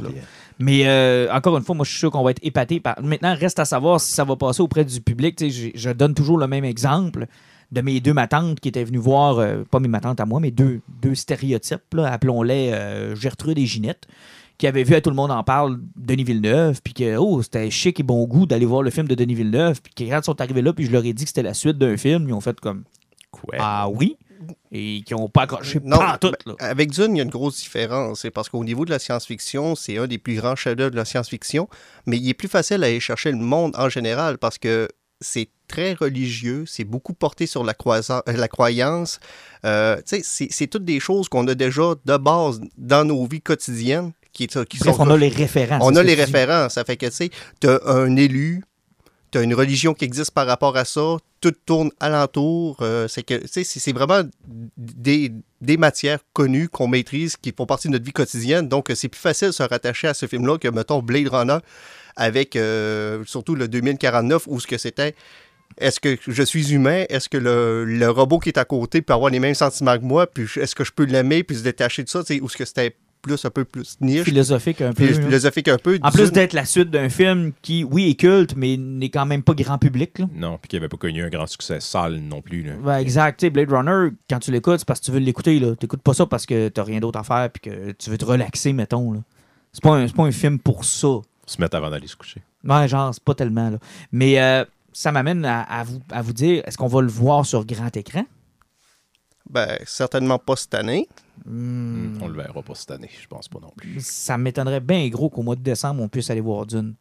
Mais 0.61 0.83
euh, 0.87 1.27
encore 1.33 1.57
une 1.57 1.65
fois, 1.65 1.75
moi, 1.75 1.85
je 1.85 1.91
suis 1.91 1.99
sûr 1.99 2.11
qu'on 2.13 2.23
va 2.23 2.31
être 2.31 2.39
épaté 2.45 2.79
par. 2.79 2.95
Maintenant, 3.03 3.35
reste 3.35 3.59
à 3.59 3.65
savoir 3.65 4.01
si 4.01 4.13
ça 4.13 4.23
va 4.25 4.37
passer 4.37 4.63
auprès 4.63 4.85
du 4.85 5.01
public. 5.01 5.37
Je, 5.41 5.71
je 5.75 5.91
donne 5.91 6.15
toujours 6.15 6.39
le 6.39 6.47
même 6.47 6.65
exemple 6.65 7.27
de 7.73 7.81
mes 7.81 7.99
deux 7.99 8.13
matantes 8.13 8.61
qui 8.61 8.69
étaient 8.69 8.85
venues 8.85 8.99
voir, 8.99 9.39
euh, 9.39 9.65
pas 9.69 9.81
mes 9.81 9.89
matantes 9.89 10.21
à 10.21 10.27
moi, 10.27 10.39
mais 10.39 10.53
deux, 10.53 10.81
deux 11.03 11.17
stéréotypes, 11.17 11.81
là, 11.95 12.13
appelons-les 12.13 12.71
euh, 12.73 13.17
Gertrude 13.17 13.59
et 13.59 13.67
Ginette, 13.67 14.07
qui 14.65 14.69
avaient 14.69 14.83
vu 14.83 14.95
à 14.95 15.03
tout 15.03 15.11
le 15.11 15.17
monde 15.17 15.31
en 15.31 15.45
parle 15.45 15.79
Denis 15.95 16.25
Villeneuve, 16.25 16.81
puis 16.83 16.95
que 16.95 17.17
oh, 17.19 17.43
c'était 17.43 17.71
chic 17.71 18.01
et 18.01 18.03
bon 18.03 18.25
goût 18.25 18.47
d'aller 18.47 18.65
voir 18.65 18.81
le 18.81 18.89
film 18.89 19.07
de 19.07 19.15
Denis 19.15 19.35
Villeneuve, 19.35 19.83
puis 19.83 19.93
que 19.93 20.11
quand 20.11 20.19
ils 20.21 20.25
sont 20.25 20.41
arrivés 20.41 20.63
là, 20.63 20.73
puis 20.73 20.87
je 20.87 20.91
leur 20.91 21.05
ai 21.05 21.13
dit 21.13 21.25
que 21.25 21.29
c'était 21.29 21.43
la 21.43 21.53
suite 21.53 21.77
d'un 21.77 21.99
film, 21.99 22.27
ils 22.29 22.33
ont 22.33 22.41
fait 22.41 22.59
comme 22.61 22.85
Ouais. 23.47 23.59
Ah 23.61 23.89
oui, 23.91 24.17
et 24.73 25.03
qui 25.05 25.13
n'ont 25.13 25.29
pas 25.29 25.43
accroché 25.43 25.81
Non, 25.85 25.99
pas 25.99 26.17
tout. 26.19 26.33
ben, 26.47 26.55
avec 26.61 26.91
Dune, 26.93 27.15
il 27.15 27.19
y 27.19 27.21
a 27.21 27.25
une 27.25 27.29
grosse 27.31 27.59
différence. 27.59 28.21
C'est 28.21 28.31
parce 28.31 28.49
qu'au 28.49 28.65
niveau 28.65 28.87
de 28.87 28.91
la 28.91 28.99
science-fiction, 28.99 29.75
c'est 29.75 29.99
un 29.99 30.07
des 30.07 30.17
plus 30.17 30.37
grands 30.37 30.57
chefs-d'œuvre 30.57 30.93
de 30.93 30.97
la 30.97 31.05
science-fiction, 31.05 31.69
mais 32.07 32.17
il 32.17 32.27
est 32.29 32.35
plus 32.35 32.49
facile 32.49 32.83
à 32.85 32.87
aller 32.87 33.01
chercher 33.01 33.33
le 33.33 33.37
monde 33.39 33.75
en 33.77 33.91
général 33.91 34.39
parce 34.39 34.57
que 34.57 34.89
c'est 35.21 35.49
très 35.69 35.93
religieux, 35.93 36.65
c'est 36.67 36.85
beaucoup 36.85 37.13
porté 37.13 37.47
sur 37.47 37.65
la, 37.65 37.75
croisa- 37.75 38.23
euh, 38.29 38.33
la 38.33 38.49
croyance. 38.49 39.21
Euh, 39.67 39.97
tu 39.97 40.17
sais, 40.17 40.21
c'est 40.25 40.49
c'est 40.51 40.67
toutes 40.69 40.85
des 40.87 41.01
choses 41.01 41.29
qu'on 41.29 41.47
a 41.49 41.55
déjà 41.55 41.95
de 42.05 42.17
base 42.17 42.61
dans 42.79 43.05
nos 43.05 43.27
vies 43.27 43.43
quotidiennes. 43.43 44.13
Qui, 44.35 44.47
qui 44.49 44.79
Bref, 44.79 44.97
sont 44.97 45.03
on 45.03 45.11
a 45.11 45.17
les 45.17 45.29
références. 45.29 45.83
on 45.83 45.95
a 45.97 46.03
les 46.03 46.15
références. 46.15 46.75
Ça 46.75 46.85
fait 46.85 46.97
que, 46.99 47.07
tu 47.07 47.13
sais, 47.13 47.31
tu 47.61 47.69
as 47.69 47.81
un 47.87 48.15
élu, 48.17 48.63
tu 49.31 49.39
as 49.39 49.43
une 49.43 49.55
religion 49.55 49.95
qui 49.95 50.05
existe 50.05 50.33
par 50.33 50.47
rapport 50.47 50.77
à 50.77 50.85
ça, 50.85 51.17
tout 51.41 51.53
tourne 51.65 51.91
alentour. 52.01 52.77
euh, 52.83 53.07
c'est 53.09 53.23
que, 53.23 53.41
c'est 53.47 53.93
vraiment 53.93 54.23
des, 54.77 55.33
des 55.61 55.77
matières 55.77 56.19
connues 56.33 56.69
qu'on 56.69 56.89
maîtrise, 56.89 57.37
qui 57.37 57.55
font 57.57 57.65
partie 57.65 57.87
de 57.89 57.93
notre 57.93 58.05
vie 58.05 58.13
quotidienne. 58.13 58.69
Donc, 58.69 58.91
c'est 58.95 59.09
plus 59.09 59.21
facile 59.21 59.49
de 59.49 59.53
se 59.53 59.63
rattacher 59.63 60.09
à 60.09 60.15
ce 60.15 60.27
film-là 60.27 60.59
que, 60.59 60.69
mettons, 60.69 61.01
Blade 61.01 61.29
Runner, 61.29 61.59
avec 62.17 62.57
euh, 62.57 63.23
surtout 63.27 63.55
le 63.55 63.69
2049, 63.69 64.45
où 64.49 64.59
ce 64.59 64.67
que 64.67 64.79
c'était. 64.79 65.15
Est-ce 65.79 65.99
que 65.99 66.17
je 66.27 66.43
suis 66.43 66.73
humain? 66.73 67.05
Est-ce 67.09 67.29
que 67.29 67.37
le, 67.39 67.85
le 67.85 68.11
robot 68.11 68.39
qui 68.39 68.49
est 68.51 68.59
à 68.59 68.65
côté 68.65 69.03
peut 69.03 69.13
avoir 69.13 69.31
les 69.31 69.41
mêmes 69.41 69.55
sentiments 69.55 69.99
que 69.99 70.05
moi? 70.05 70.27
Puis 70.27 70.47
est-ce 70.61 70.75
que 70.75 70.85
je 70.85 70.93
peux 70.93 71.05
l'aimer 71.05 71.43
puis 71.43 71.57
se 71.57 71.63
détacher 71.63 72.05
de 72.05 72.09
ça? 72.09 72.21
Ou 72.21 72.47
est-ce 72.47 72.57
que 72.57 72.65
c'était 72.65 72.95
plus 73.25 73.45
un 73.45 73.51
peu 73.51 73.65
plus 73.65 73.97
niche? 74.01 74.23
philosophique 74.23 74.81
un 74.83 74.93
peu. 74.93 75.07
Philosophique 75.07 75.69
un 75.69 75.79
peu. 75.79 75.99
En 76.03 76.11
plus 76.11 76.31
d'être 76.31 76.53
la 76.53 76.65
suite 76.65 76.91
d'un 76.91 77.09
film 77.09 77.53
qui, 77.63 77.83
oui, 77.85 78.11
est 78.11 78.15
culte, 78.15 78.55
mais 78.57 78.77
n'est 78.77 79.09
quand 79.09 79.27
même 79.27 79.43
pas 79.43 79.55
grand 79.55 79.79
public. 79.79 80.19
Là. 80.19 80.27
Non, 80.35 80.59
puis 80.59 80.69
qui 80.69 80.77
n'avait 80.77 80.89
pas 80.89 80.97
connu 80.97 81.23
un 81.23 81.29
grand 81.31 81.47
succès 81.47 81.81
sale 81.81 82.17
non 82.19 82.43
plus. 82.43 82.63
là. 82.63 83.01
Exact. 83.01 83.45
Blade 83.47 83.71
Runner, 83.73 84.11
quand 84.29 84.39
tu 84.39 84.51
l'écoutes, 84.53 84.79
c'est 84.81 84.87
parce 84.87 85.01
que 85.01 85.07
tu 85.07 85.11
veux 85.13 85.19
l'écouter. 85.19 85.59
Tu 85.59 85.67
n'écoutes 85.83 86.03
pas 86.03 86.15
ça 86.15 86.27
parce 86.27 86.47
que 86.47 86.69
tu 86.69 86.81
rien 86.81 87.01
d'autre 87.01 87.19
à 87.19 87.25
faire 87.25 87.51
puis 87.51 87.71
que 87.71 87.93
tu 87.93 88.11
veux 88.11 88.19
te 88.19 88.25
relaxer, 88.25 88.73
mettons. 88.73 89.13
là. 89.13 89.21
C'est 89.73 89.83
pas, 89.83 89.97
un- 89.97 90.07
c'est 90.07 90.15
pas 90.15 90.25
un 90.25 90.31
film 90.33 90.59
pour 90.59 90.85
ça. 90.85 91.09
Se 91.47 91.61
mettre 91.61 91.77
avant 91.77 91.91
d'aller 91.91 92.07
se 92.07 92.17
coucher. 92.17 92.43
Ouais, 92.63 92.87
genre, 92.89 93.13
c'est 93.13 93.23
pas 93.25 93.35
tellement. 93.35 93.71
Là. 93.71 93.79
Mais 94.13 94.41
euh, 94.41 94.65
ça 94.93 95.11
m'amène 95.13 95.45
à, 95.45 95.63
à 95.63 95.83
vous, 95.85 96.01
à 96.11 96.23
vous 96.23 96.33
dire 96.33 96.63
est-ce 96.67 96.79
qu'on 96.79 96.87
va 96.87 97.01
le 97.03 97.09
voir 97.09 97.45
sur 97.45 97.65
grand 97.67 97.95
écran? 97.97 98.25
Ben, 99.51 99.77
certainement 99.85 100.39
pas 100.39 100.57
cette 100.57 100.75
année. 100.75 101.09
Hmm, 101.45 102.19
On 102.21 102.29
le 102.29 102.35
verra 102.35 102.63
pas 102.63 102.75
cette 102.75 102.91
année, 102.91 103.11
je 103.21 103.27
pense 103.27 103.49
pas 103.49 103.59
non 103.61 103.73
plus. 103.77 103.97
Ça 104.01 104.39
m'étonnerait 104.39 104.81
bien 104.81 105.09
gros 105.09 105.29
qu'au 105.31 105.43
mois 105.43 105.57
de 105.57 105.63
décembre, 105.63 106.03
on 106.03 106.09
puisse 106.09 106.31
aller 106.31 106.41
voir 106.41 106.67
Dune. 106.67 106.95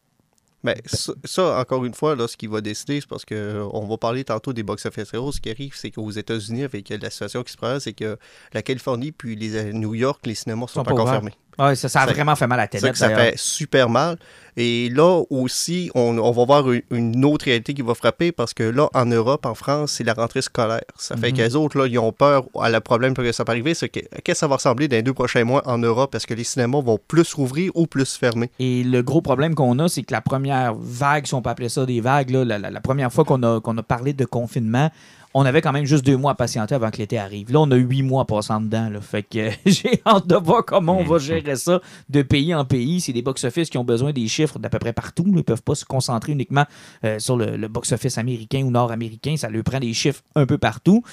Ben, 0.64 0.76
ça, 0.86 1.12
ça, 1.26 1.60
encore 1.60 1.84
une 1.84 1.94
fois, 1.94 2.16
là, 2.16 2.26
ce 2.26 2.38
qui 2.38 2.48
va 2.48 2.62
décider, 2.62 3.02
c'est 3.02 3.10
parce 3.10 3.26
que 3.26 3.36
euh, 3.36 3.68
on 3.74 3.86
va 3.86 3.98
parler 3.98 4.24
tantôt 4.24 4.54
des 4.54 4.64
box-office 4.64 5.14
heroes. 5.14 5.34
Ce 5.34 5.42
qui 5.42 5.50
arrive, 5.50 5.74
c'est 5.76 5.92
qu'aux 5.92 6.10
États-Unis, 6.10 6.64
avec 6.64 6.88
la 6.88 7.10
situation 7.10 7.44
qui 7.44 7.52
se 7.52 7.58
présente, 7.58 7.82
c'est 7.82 7.92
que 7.92 8.18
la 8.54 8.62
Californie 8.62 9.12
puis 9.12 9.36
les, 9.36 9.56
euh, 9.58 9.74
New 9.74 9.94
York, 9.94 10.26
les 10.26 10.36
cinémas 10.36 10.68
sont, 10.68 10.86
Sont 10.86 10.90
encore 10.90 11.10
fermés. 11.10 11.34
Ouais, 11.60 11.76
ça, 11.76 11.88
ça 11.90 12.02
a 12.02 12.08
Ça- 12.08 12.14
vraiment 12.14 12.36
fait 12.36 12.48
mal 12.48 12.60
à 12.60 12.64
la 12.64 12.68
tête. 12.68 12.96
ça 12.96 13.10
fait 13.16 13.34
super 13.38 13.90
mal. 13.90 14.18
Et 14.56 14.90
là 14.90 15.22
aussi, 15.32 15.90
on, 15.96 16.18
on 16.20 16.32
va 16.32 16.46
voir 16.46 16.66
une, 16.92 17.26
autre 17.26 17.46
réalité 17.46 17.74
qui 17.74 17.82
va 17.82 17.96
frapper 17.96 18.32
parce 18.32 18.54
que 18.54 18.64
là, 18.64 18.88
en 18.94 19.06
Europe, 19.06 19.46
en 19.48 19.56
France, 19.56 19.94
c'est 19.94 20.04
la 20.04 20.14
rentrée 20.14 20.44
scolaire. 20.44 20.82
Ça 20.96 21.18
fait 21.18 21.32
Mhm. 21.32 21.38
que 21.38 21.42
les 21.42 21.56
autres, 21.56 21.78
là, 21.80 21.88
ils 21.88 21.98
ont 21.98 22.12
peur 22.12 22.44
à 22.60 22.70
le 22.70 22.80
problème 22.80 23.16
que 23.16 23.32
ça 23.32 23.44
peut 23.46 23.52
arriver. 23.52 23.74
C'est 23.74 23.90
que 23.90 24.00
qu'est-ce 24.00 24.22
que 24.24 24.34
ça 24.38 24.48
va 24.48 24.56
ressembler 24.58 24.88
dans 24.88 24.96
les 24.96 25.02
deux 25.04 25.14
prochains 25.14 25.44
mois 25.44 25.68
en 25.68 25.80
Europe? 25.80 26.14
Est-ce 26.14 26.28
que 26.28 26.36
les 26.36 26.44
cinémas 26.44 26.82
vont 26.82 27.00
plus 27.08 27.34
rouvrir 27.34 27.72
ou 27.74 27.88
plus 27.88 28.16
fermer? 28.16 28.52
Et 28.60 28.84
le 28.84 29.02
gros 29.02 29.22
problème 29.22 29.56
qu'on 29.56 29.78
a, 29.80 29.88
c'est 29.90 30.04
que 30.04 30.14
la 30.14 30.22
première 30.22 30.76
vague, 30.76 31.26
si 31.26 31.34
on 31.34 31.42
peut 31.42 31.50
appeler 31.50 31.70
ça 31.70 31.86
des 31.88 32.00
vagues, 32.02 32.30
là, 32.30 32.46
la, 32.46 32.60
la- 32.60 32.70
la 32.70 32.82
première 32.82 33.12
fois 33.12 33.24
qu'on 33.26 33.42
a, 33.42 33.60
qu'on 33.60 33.78
a 33.80 33.84
parlé 33.84 34.14
de 34.14 34.26
confinement, 34.26 34.92
on 35.34 35.46
avait 35.46 35.62
quand 35.62 35.72
même 35.72 35.86
juste 35.86 36.06
deux 36.06 36.18
mois 36.18 36.34
à 36.34 36.36
patienter 36.36 36.76
avant 36.76 36.92
que 36.92 36.98
l'été 36.98 37.18
arrive. 37.18 37.52
Là, 37.52 37.62
on 37.62 37.72
a 37.72 37.76
huit 37.76 38.04
mois 38.04 38.26
passant 38.26 38.62
dedans. 38.62 38.90
Là. 38.90 39.02
Fait 39.02 39.24
que 39.24 39.40
euh, 39.40 39.52
j'ai 39.66 40.02
hâte 40.06 40.28
de 40.28 40.36
voir 40.36 40.66
comment 40.66 40.98
on 41.00 41.04
va 41.04 41.18
gérer 41.18 41.56
ça 41.56 41.82
de 42.10 42.22
pays 42.22 42.54
en 42.54 42.66
pays. 42.66 43.02
C'est 43.02 43.14
des 43.14 43.22
box-office 43.22 43.70
qui 43.70 43.78
ont 43.78 43.84
besoin 43.84 44.12
des 44.14 44.28
chiffres 44.28 44.60
d'à 44.60 44.70
peu 44.70 44.80
près 44.80 44.94
partout. 44.94 45.24
Ils 45.28 45.34
ne 45.34 45.42
peuvent 45.42 45.64
pas 45.64 45.76
se 45.76 45.86
concentrer 45.86 46.32
uniquement 46.32 46.66
euh, 47.04 47.20
sur 47.20 47.38
le, 47.38 47.58
le 47.58 47.68
box-office 47.68 48.18
américain 48.18 48.64
ou 48.64 48.72
nord-américain. 48.72 49.36
Ça 49.38 49.50
leur 49.50 49.64
prend 49.64 49.80
des 49.80 49.94
chiffres 49.94 50.22
un 50.36 50.46
peu 50.46 50.58
partout. 50.58 51.04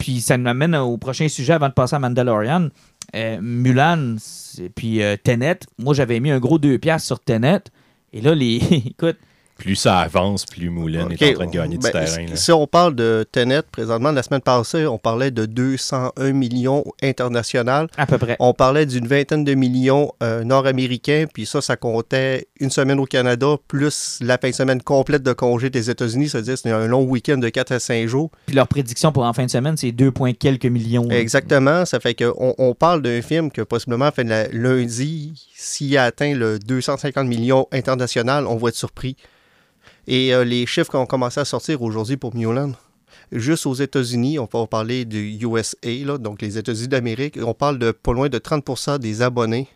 Puis 0.00 0.22
ça 0.22 0.38
nous 0.38 0.48
amène 0.48 0.74
au 0.74 0.96
prochain 0.96 1.28
sujet 1.28 1.52
avant 1.52 1.68
de 1.68 1.74
passer 1.74 1.94
à 1.94 1.98
Mandalorian. 1.98 2.68
Euh, 3.14 3.38
Mulan, 3.40 4.16
puis 4.74 5.02
euh, 5.02 5.16
Tenet. 5.22 5.60
Moi, 5.78 5.94
j'avais 5.94 6.20
mis 6.20 6.30
un 6.30 6.38
gros 6.38 6.58
2 6.58 6.78
piastres 6.78 7.06
sur 7.06 7.20
Tenet. 7.20 7.64
Et 8.12 8.20
là, 8.20 8.34
les. 8.34 8.56
Écoute, 8.86 9.18
Plus 9.60 9.76
ça 9.76 9.98
avance, 9.98 10.46
plus 10.46 10.70
Moulin 10.70 11.00
est 11.10 11.32
en 11.32 11.34
train 11.34 11.46
de 11.46 11.50
gagner 11.52 11.76
ben, 11.76 11.86
du 11.88 11.92
terrain. 11.92 12.26
là. 12.26 12.34
Si 12.36 12.50
on 12.50 12.66
parle 12.66 12.94
de 12.94 13.26
Tenet, 13.30 13.60
présentement, 13.70 14.10
la 14.10 14.22
semaine 14.22 14.40
passée, 14.40 14.86
on 14.86 14.96
parlait 14.96 15.30
de 15.30 15.44
201 15.44 16.32
millions 16.32 16.82
international. 17.02 17.88
à 17.98 18.06
peu 18.06 18.16
près. 18.16 18.36
On 18.40 18.54
parlait 18.54 18.86
d'une 18.86 19.06
vingtaine 19.06 19.44
de 19.44 19.52
millions 19.54 20.12
euh, 20.22 20.44
nord-américains, 20.44 21.26
puis 21.32 21.44
ça, 21.44 21.60
ça 21.60 21.76
comptait 21.76 22.48
une 22.58 22.70
semaine 22.70 22.98
au 22.98 23.04
Canada, 23.04 23.56
plus 23.68 24.18
la 24.22 24.38
fin 24.38 24.48
de 24.48 24.54
semaine 24.54 24.80
complète 24.82 25.22
de 25.22 25.34
congé 25.34 25.68
des 25.68 25.90
États-Unis, 25.90 26.30
c'est-à-dire 26.30 26.56
c'est 26.56 26.70
un 26.70 26.86
long 26.86 27.02
week-end 27.04 27.36
de 27.36 27.48
4 27.50 27.72
à 27.72 27.80
5 27.80 28.06
jours. 28.06 28.30
Puis 28.46 28.56
leur 28.56 28.66
prédiction 28.66 29.12
pour 29.12 29.24
en 29.24 29.32
fin 29.34 29.44
de 29.44 29.50
semaine, 29.50 29.76
c'est 29.76 29.92
2, 29.92 30.10
points 30.10 30.32
quelques 30.32 30.64
millions. 30.64 31.06
là. 31.06 31.18
Exactement, 31.18 31.84
ça 31.84 32.00
fait 32.00 32.14
qu'on 32.14 32.54
on 32.56 32.74
parle 32.74 33.02
d'un 33.02 33.20
film 33.20 33.50
que 33.50 33.60
possiblement 33.60 34.10
fait 34.10 34.24
la- 34.24 34.48
lundi, 34.48 35.32
s'il 35.54 35.96
a 35.98 36.04
atteint 36.04 36.34
le 36.34 36.58
250 36.58 37.26
millions 37.26 37.66
international, 37.72 38.46
on 38.46 38.56
va 38.56 38.70
être 38.70 38.74
surpris. 38.76 39.16
Et 40.06 40.34
euh, 40.34 40.44
les 40.44 40.66
chiffres 40.66 40.90
qui 40.90 40.96
ont 40.96 41.06
commencé 41.06 41.40
à 41.40 41.44
sortir 41.44 41.82
aujourd'hui 41.82 42.16
pour 42.16 42.34
Mulan, 42.34 42.72
juste 43.32 43.66
aux 43.66 43.74
États-Unis, 43.74 44.38
on 44.38 44.48
va 44.52 44.66
parler 44.66 45.04
du 45.04 45.38
USA, 45.40 45.76
là, 46.04 46.18
donc 46.18 46.42
les 46.42 46.58
États-Unis 46.58 46.88
d'Amérique, 46.88 47.38
on 47.42 47.54
parle 47.54 47.78
de 47.78 47.90
pas 47.92 48.12
loin 48.12 48.28
de 48.28 48.38
30% 48.38 48.98
des 48.98 49.22
abonnés 49.22 49.68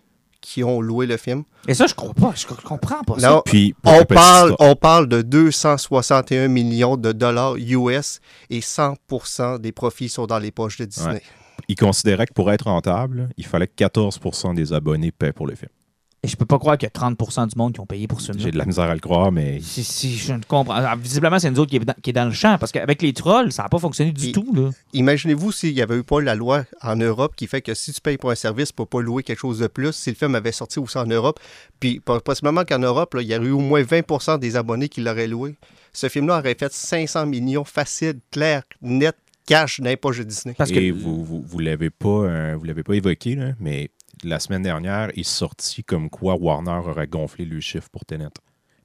qui 0.45 0.63
ont 0.63 0.83
loué 0.83 1.07
le 1.07 1.17
film. 1.17 1.45
Et 1.67 1.73
ça, 1.73 1.87
je 1.87 1.95
crois 1.95 2.13
pas. 2.13 2.35
Je 2.37 2.47
comprends 2.47 3.03
pas 3.03 3.19
ça. 3.19 3.41
Puis, 3.47 3.75
parle, 3.83 4.55
on 4.59 4.77
parle 4.77 5.09
de 5.09 5.23
261 5.23 6.49
millions 6.49 6.99
de 6.99 7.13
dollars 7.13 7.57
US 7.57 8.21
et 8.51 8.61
100% 8.61 9.59
des 9.59 9.73
profits 9.73 10.11
sont 10.11 10.27
dans 10.27 10.39
les 10.39 10.51
poches 10.51 10.77
de 10.77 10.85
Disney. 10.85 11.15
Ouais. 11.15 11.23
ils 11.69 11.77
considéraient 11.77 12.27
que 12.27 12.35
pour 12.35 12.53
être 12.53 12.67
rentable, 12.67 13.31
il 13.39 13.47
fallait 13.47 13.67
que 13.67 13.83
14% 13.83 14.55
des 14.55 14.75
abonnés 14.75 15.13
paient 15.13 15.33
pour 15.33 15.47
le 15.47 15.55
film. 15.55 15.71
Et 16.25 16.27
je 16.27 16.37
peux 16.37 16.47
pas 16.47 16.59
croire 16.59 16.79
qu'il 16.79 16.89
y 16.93 16.99
a 16.99 17.09
30% 17.11 17.49
du 17.51 17.59
monde 17.59 17.75
qui 17.75 17.81
ont 17.81 17.87
payé 17.87 18.09
pour 18.09 18.21
ce 18.23 18.33
film. 18.33 18.43
J'ai 18.43 18.51
de 18.51 18.57
la 18.57 18.65
misère 18.65 18.85
à 18.85 18.95
le 18.95 19.01
croire, 19.01 19.31
mais 19.31 19.61
Si, 19.61 19.85
si, 19.85 20.17
je 20.17 20.33
ne 20.33 20.41
comprends. 20.43 20.73
Ah, 20.75 20.97
Visiblement, 20.97 21.39
c'est 21.39 21.51
nous 21.51 21.61
autres 21.61 21.71
qui 21.71 21.77
est, 21.77 21.81
dans, 21.85 21.95
qui 22.03 22.11
est 22.11 22.15
dans 22.15 22.25
le 22.25 22.31
champ 22.33 22.57
parce 22.59 22.73
qu'avec 22.73 23.03
les 23.03 23.13
trolls, 23.13 23.53
ça 23.53 23.65
n'a 23.65 23.69
pas 23.69 23.79
fonctionné 23.79 24.11
du 24.11 24.33
tout. 24.33 24.51
Là. 24.55 24.71
Imaginez-vous 24.95 25.53
s'il 25.53 25.75
n'y 25.75 25.83
avait 25.83 25.99
eu 25.99 26.03
pas 26.03 26.21
la 26.23 26.35
loi 26.35 26.65
en 26.83 26.97
Europe 26.97 27.35
qui 27.37 27.47
fait 27.47 27.61
que 27.61 27.75
si 27.75 27.93
tu 27.93 28.01
payes 28.01 28.17
pour 28.17 28.31
un 28.31 28.35
service 28.35 28.73
pour 28.73 28.89
pas 28.89 29.03
louer 29.03 29.23
quelque 29.23 29.39
chose 29.39 29.59
de 29.59 29.67
plus, 29.67 29.93
si 29.93 30.09
le 30.11 30.17
film 30.17 30.35
avait 30.35 30.53
sorti 30.53 30.79
aussi 30.79 30.97
en 30.97 31.07
Europe, 31.07 31.39
puis 31.79 32.01
po- 32.01 32.21
possiblement 32.21 32.65
qu'en 32.65 32.79
Europe, 32.79 33.13
là, 33.15 33.21
il 33.23 33.29
y 33.29 33.37
aurait 33.37 33.47
eu 33.47 33.51
au 33.51 33.61
moins 33.61 33.83
20% 33.83 34.39
des 34.39 34.57
abonnés 34.57 34.89
qui 34.89 35.03
l'auraient 35.03 35.29
loué. 35.29 35.57
Ce 35.93 36.09
film-là 36.09 36.39
aurait 36.39 36.57
fait 36.59 36.73
500 36.73 37.27
millions 37.27 37.65
facile, 37.65 38.15
clair, 38.31 38.63
net, 38.81 39.15
cash 39.47 39.81
dans 39.81 39.91
les 39.91 39.97
poches 39.99 40.19
de 40.19 40.25
Disney. 40.25 40.55
Parce 40.57 40.71
et 40.71 40.75
que 40.75 40.93
vous 40.93 41.23
vous, 41.23 41.45
vous 41.47 41.59
l'avez 41.59 41.91
pas 41.91 42.09
euh, 42.09 42.57
vous 42.59 42.65
l'avez 42.65 42.83
pas 42.83 42.95
évoqué 42.95 43.35
là, 43.37 43.53
mais 43.61 43.91
la 44.25 44.41
semaine 44.41 44.63
dernière, 44.63 45.11
il 45.15 45.21
est 45.21 45.23
sorti 45.25 45.85
comme 45.85 46.11
quoi 46.11 46.35
Warner 46.35 46.81
aurait 46.89 47.07
gonflé 47.07 47.45
le 47.45 47.61
chiffre 47.61 47.89
pour 47.91 48.05
Tenet. 48.05 48.29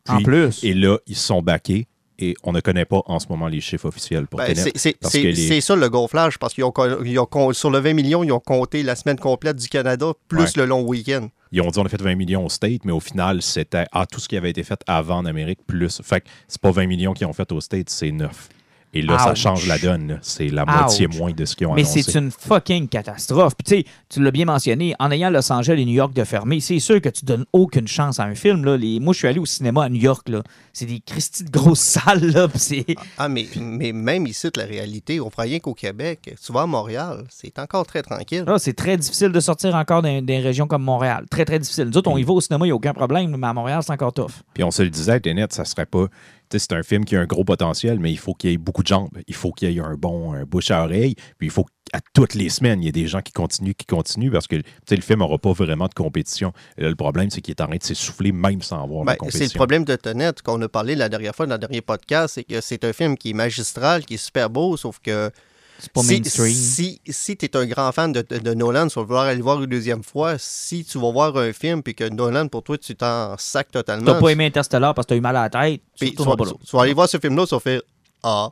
en 0.07 0.21
plus, 0.23 0.63
Et 0.63 0.73
là, 0.73 0.97
ils 1.07 1.15
se 1.15 1.25
sont 1.27 1.41
baqués 1.41 1.87
et 2.17 2.35
on 2.43 2.51
ne 2.51 2.59
connaît 2.61 2.85
pas 2.85 3.01
en 3.05 3.19
ce 3.19 3.27
moment 3.29 3.47
les 3.47 3.61
chiffres 3.61 3.85
officiels 3.87 4.27
pour 4.27 4.39
Ben, 4.39 4.53
Tenet. 4.53 4.71
c'est- 4.75 4.97
les- 5.23 5.61
ça 5.61 5.75
le 5.75 5.89
gonflage, 5.89 6.37
parce 6.39 6.53
qu'ils 6.53 6.63
ont, 6.63 6.73
ils 7.05 7.17
sur 7.55 7.69
le 7.69 7.79
20 7.79 7.93
millions, 7.93 8.23
ils 8.23 8.31
ont 8.31 8.39
compté 8.39 8.81
la 8.83 8.95
semaine 8.95 9.17
complète 9.19 9.57
du 9.57 9.67
Canada 9.69 10.13
plus 10.27 10.39
Ouais. 10.41 10.49
le 10.57 10.65
long 10.65 10.81
week-end. 10.81 11.29
Ils 11.51 11.61
ont 11.61 11.69
dit 11.69 11.79
on 11.79 11.85
a 11.85 11.89
fait 11.89 12.01
20 12.01 12.15
millions 12.15 12.45
au 12.45 12.49
State, 12.49 12.85
mais 12.85 12.91
au 12.91 12.99
final, 12.99 13.41
c'était 13.41 13.85
ah, 13.91 14.05
tout 14.05 14.19
ce 14.19 14.27
qui 14.27 14.35
avait 14.37 14.49
été 14.49 14.63
fait 14.63 14.79
avant 14.87 15.17
en 15.19 15.25
Amérique 15.25 15.59
plus. 15.65 16.01
Fait 16.03 16.21
que 16.21 16.27
c'est 16.47 16.61
pas 16.61 16.71
20 16.71 16.87
millions 16.87 17.13
qu'ils 17.13 17.27
ont 17.27 17.33
fait 17.33 17.51
au 17.51 17.61
State, 17.61 17.89
c'est 17.89 18.11
9. 18.11 18.49
Et 18.93 19.03
là, 19.03 19.19
ça 19.19 19.35
change 19.35 19.67
la 19.67 19.77
donne. 19.77 20.19
C'est 20.23 20.47
la 20.47 20.65
moitié 20.65 21.07
Ouch. 21.07 21.17
moins 21.17 21.31
de 21.31 21.45
ce 21.45 21.55
qu'ils 21.55 21.67
ont 21.67 21.73
mais 21.73 21.81
annoncé. 21.81 22.01
c'est 22.01 22.17
une 22.17 22.31
fucking 22.31 22.87
catastrophe. 22.87 23.53
Puis 23.55 23.63
tu 23.63 23.75
sais, 23.77 23.93
tu 24.09 24.23
l'as 24.23 24.31
bien 24.31 24.45
mentionné, 24.45 24.95
en 24.97 25.11
ayant 25.11 25.29
Los 25.29 25.51
Angeles 25.51 25.79
et 25.79 25.85
New 25.85 25.93
York 25.93 26.13
de 26.13 26.23
fermer, 26.23 26.59
c'est 26.59 26.79
sûr 26.79 26.99
que 26.99 27.09
tu 27.09 27.23
donnes 27.23 27.45
aucune 27.53 27.87
chance 27.87 28.19
à 28.19 28.23
un 28.23 28.33
film. 28.33 28.65
Là. 28.65 28.77
Les... 28.77 28.99
Moi, 28.99 29.13
je 29.13 29.19
suis 29.19 29.27
allé 29.27 29.39
au 29.39 29.45
cinéma 29.45 29.83
à 29.83 29.89
New 29.89 30.01
York. 30.01 30.27
là. 30.27 30.41
C'est 30.73 30.87
des 30.87 31.01
Christy 31.05 31.43
de 31.43 31.51
grosses 31.51 31.79
salles. 31.79 32.31
Là, 32.31 32.47
c'est... 32.55 32.85
Ah, 33.19 33.29
mais, 33.29 33.47
mais 33.59 33.91
même 33.91 34.25
ici, 34.25 34.49
la 34.55 34.65
réalité, 34.65 35.21
on 35.21 35.29
fera 35.29 35.43
rien 35.43 35.59
qu'au 35.59 35.75
Québec. 35.75 36.35
Tu 36.43 36.51
vas 36.51 36.61
à 36.61 36.65
Montréal, 36.65 37.25
c'est 37.29 37.59
encore 37.59 37.85
très 37.85 38.01
tranquille. 38.01 38.43
Là, 38.47 38.57
c'est 38.57 38.73
très 38.73 38.97
difficile 38.97 39.31
de 39.31 39.39
sortir 39.39 39.75
encore 39.75 40.01
dans 40.01 40.21
des 40.23 40.39
régions 40.39 40.65
comme 40.65 40.83
Montréal. 40.83 41.25
Très, 41.29 41.45
très 41.45 41.59
difficile. 41.59 41.85
Nous 41.85 41.97
autres, 41.97 42.09
on 42.09 42.17
y 42.17 42.23
va 42.23 42.33
au 42.33 42.41
cinéma, 42.41 42.65
il 42.65 42.69
n'y 42.69 42.71
a 42.71 42.75
aucun 42.75 42.93
problème, 42.93 43.35
mais 43.37 43.47
à 43.47 43.53
Montréal, 43.53 43.81
c'est 43.83 43.93
encore 43.93 44.13
tough. 44.13 44.31
Puis 44.53 44.63
on 44.63 44.71
se 44.71 44.81
le 44.81 44.89
disait, 44.89 45.19
Tenet, 45.19 45.47
ça 45.51 45.65
serait 45.65 45.85
pas. 45.85 46.07
C'est 46.51 46.73
un 46.73 46.83
film 46.83 47.05
qui 47.05 47.15
a 47.15 47.21
un 47.21 47.25
gros 47.25 47.43
potentiel, 47.43 47.99
mais 47.99 48.11
il 48.11 48.17
faut 48.17 48.33
qu'il 48.33 48.49
y 48.49 48.53
ait 48.53 48.57
beaucoup 48.57 48.81
de 48.81 48.87
jambes. 48.87 49.09
Il 49.27 49.35
faut 49.35 49.51
qu'il 49.51 49.71
y 49.71 49.77
ait 49.77 49.81
un 49.81 49.95
bon 49.95 50.33
un 50.33 50.43
bouche 50.45 50.71
à 50.71 50.83
oreille. 50.83 51.15
Puis 51.37 51.47
il 51.47 51.51
faut 51.51 51.65
qu'à 51.91 51.99
toutes 52.13 52.33
les 52.33 52.49
semaines, 52.49 52.81
il 52.81 52.85
y 52.85 52.89
ait 52.89 52.91
des 52.91 53.07
gens 53.07 53.21
qui 53.21 53.31
continuent, 53.31 53.73
qui 53.73 53.85
continuent, 53.85 54.31
parce 54.31 54.47
que 54.47 54.55
le 54.55 55.01
film 55.01 55.19
n'aura 55.19 55.37
pas 55.37 55.53
vraiment 55.53 55.87
de 55.87 55.93
compétition. 55.93 56.51
Et 56.77 56.81
là, 56.83 56.89
le 56.89 56.95
problème, 56.95 57.29
c'est 57.29 57.41
qu'il 57.41 57.51
est 57.51 57.61
en 57.61 57.67
train 57.67 57.77
de 57.77 57.83
s'essouffler 57.83 58.31
même 58.31 58.61
sans 58.61 58.83
avoir 58.83 59.05
Ben, 59.05 59.13
de 59.13 59.17
c'est 59.17 59.25
le 59.25 59.31
compétition. 59.31 59.57
problème 59.57 59.85
de 59.85 59.95
Tenet 59.95 60.33
qu'on 60.43 60.61
a 60.61 60.67
parlé 60.69 60.95
la 60.95 61.09
dernière 61.09 61.35
fois 61.35 61.45
dans 61.45 61.55
le 61.55 61.59
dernier 61.59 61.81
podcast, 61.81 62.35
c'est 62.35 62.43
que 62.43 62.61
c'est 62.61 62.83
un 62.83 62.93
film 62.93 63.15
qui 63.17 63.29
est 63.31 63.33
magistral, 63.33 64.05
qui 64.05 64.15
est 64.15 64.17
super 64.17 64.49
beau, 64.49 64.75
sauf 64.75 64.99
que 64.99 65.31
C'est 65.79 65.91
pas 65.93 66.01
si, 66.01 66.19
mainstream. 66.19 66.53
si, 66.53 67.01
si 67.07 67.37
tu 67.37 67.45
es 67.45 67.55
un 67.57 67.65
grand 67.65 67.91
fan 67.91 68.11
de, 68.11 68.53
Nolan, 68.53 68.87
tu 68.87 68.95
vas 68.99 69.05
vouloir 69.05 69.23
aller 69.23 69.41
voir 69.41 69.61
une 69.63 69.69
deuxième 69.69 70.03
fois, 70.03 70.37
si 70.37 70.83
tu 70.83 70.99
vas 70.99 71.11
voir 71.11 71.35
un 71.37 71.53
film 71.53 71.81
puis 71.81 71.95
que 71.95 72.07
Nolan, 72.09 72.47
pour 72.47 72.63
toi, 72.63 72.77
tu 72.77 72.95
t'en 72.95 73.35
sacs 73.37 73.71
totalement, 73.71 74.05
T'as 74.05 74.19
pas 74.19 74.29
aimé 74.29 74.45
Interstellar 74.45 74.93
parce 74.93 75.05
que 75.05 75.09
t'as 75.09 75.15
eu 75.17 75.21
mal 75.21 75.35
à 75.35 75.43
la 75.43 75.49
tête, 75.49 75.81
tu 75.95 76.05
puis 76.05 76.15
tu, 76.15 76.23
vas, 76.23 76.35
tu 76.35 76.77
aller 76.77 76.93
voir 76.93 77.07
ce 77.07 77.17
film-là, 77.17 77.45
tu 77.45 77.55
vas 77.55 77.59
faire 77.59 77.81
Ah, 78.23 78.49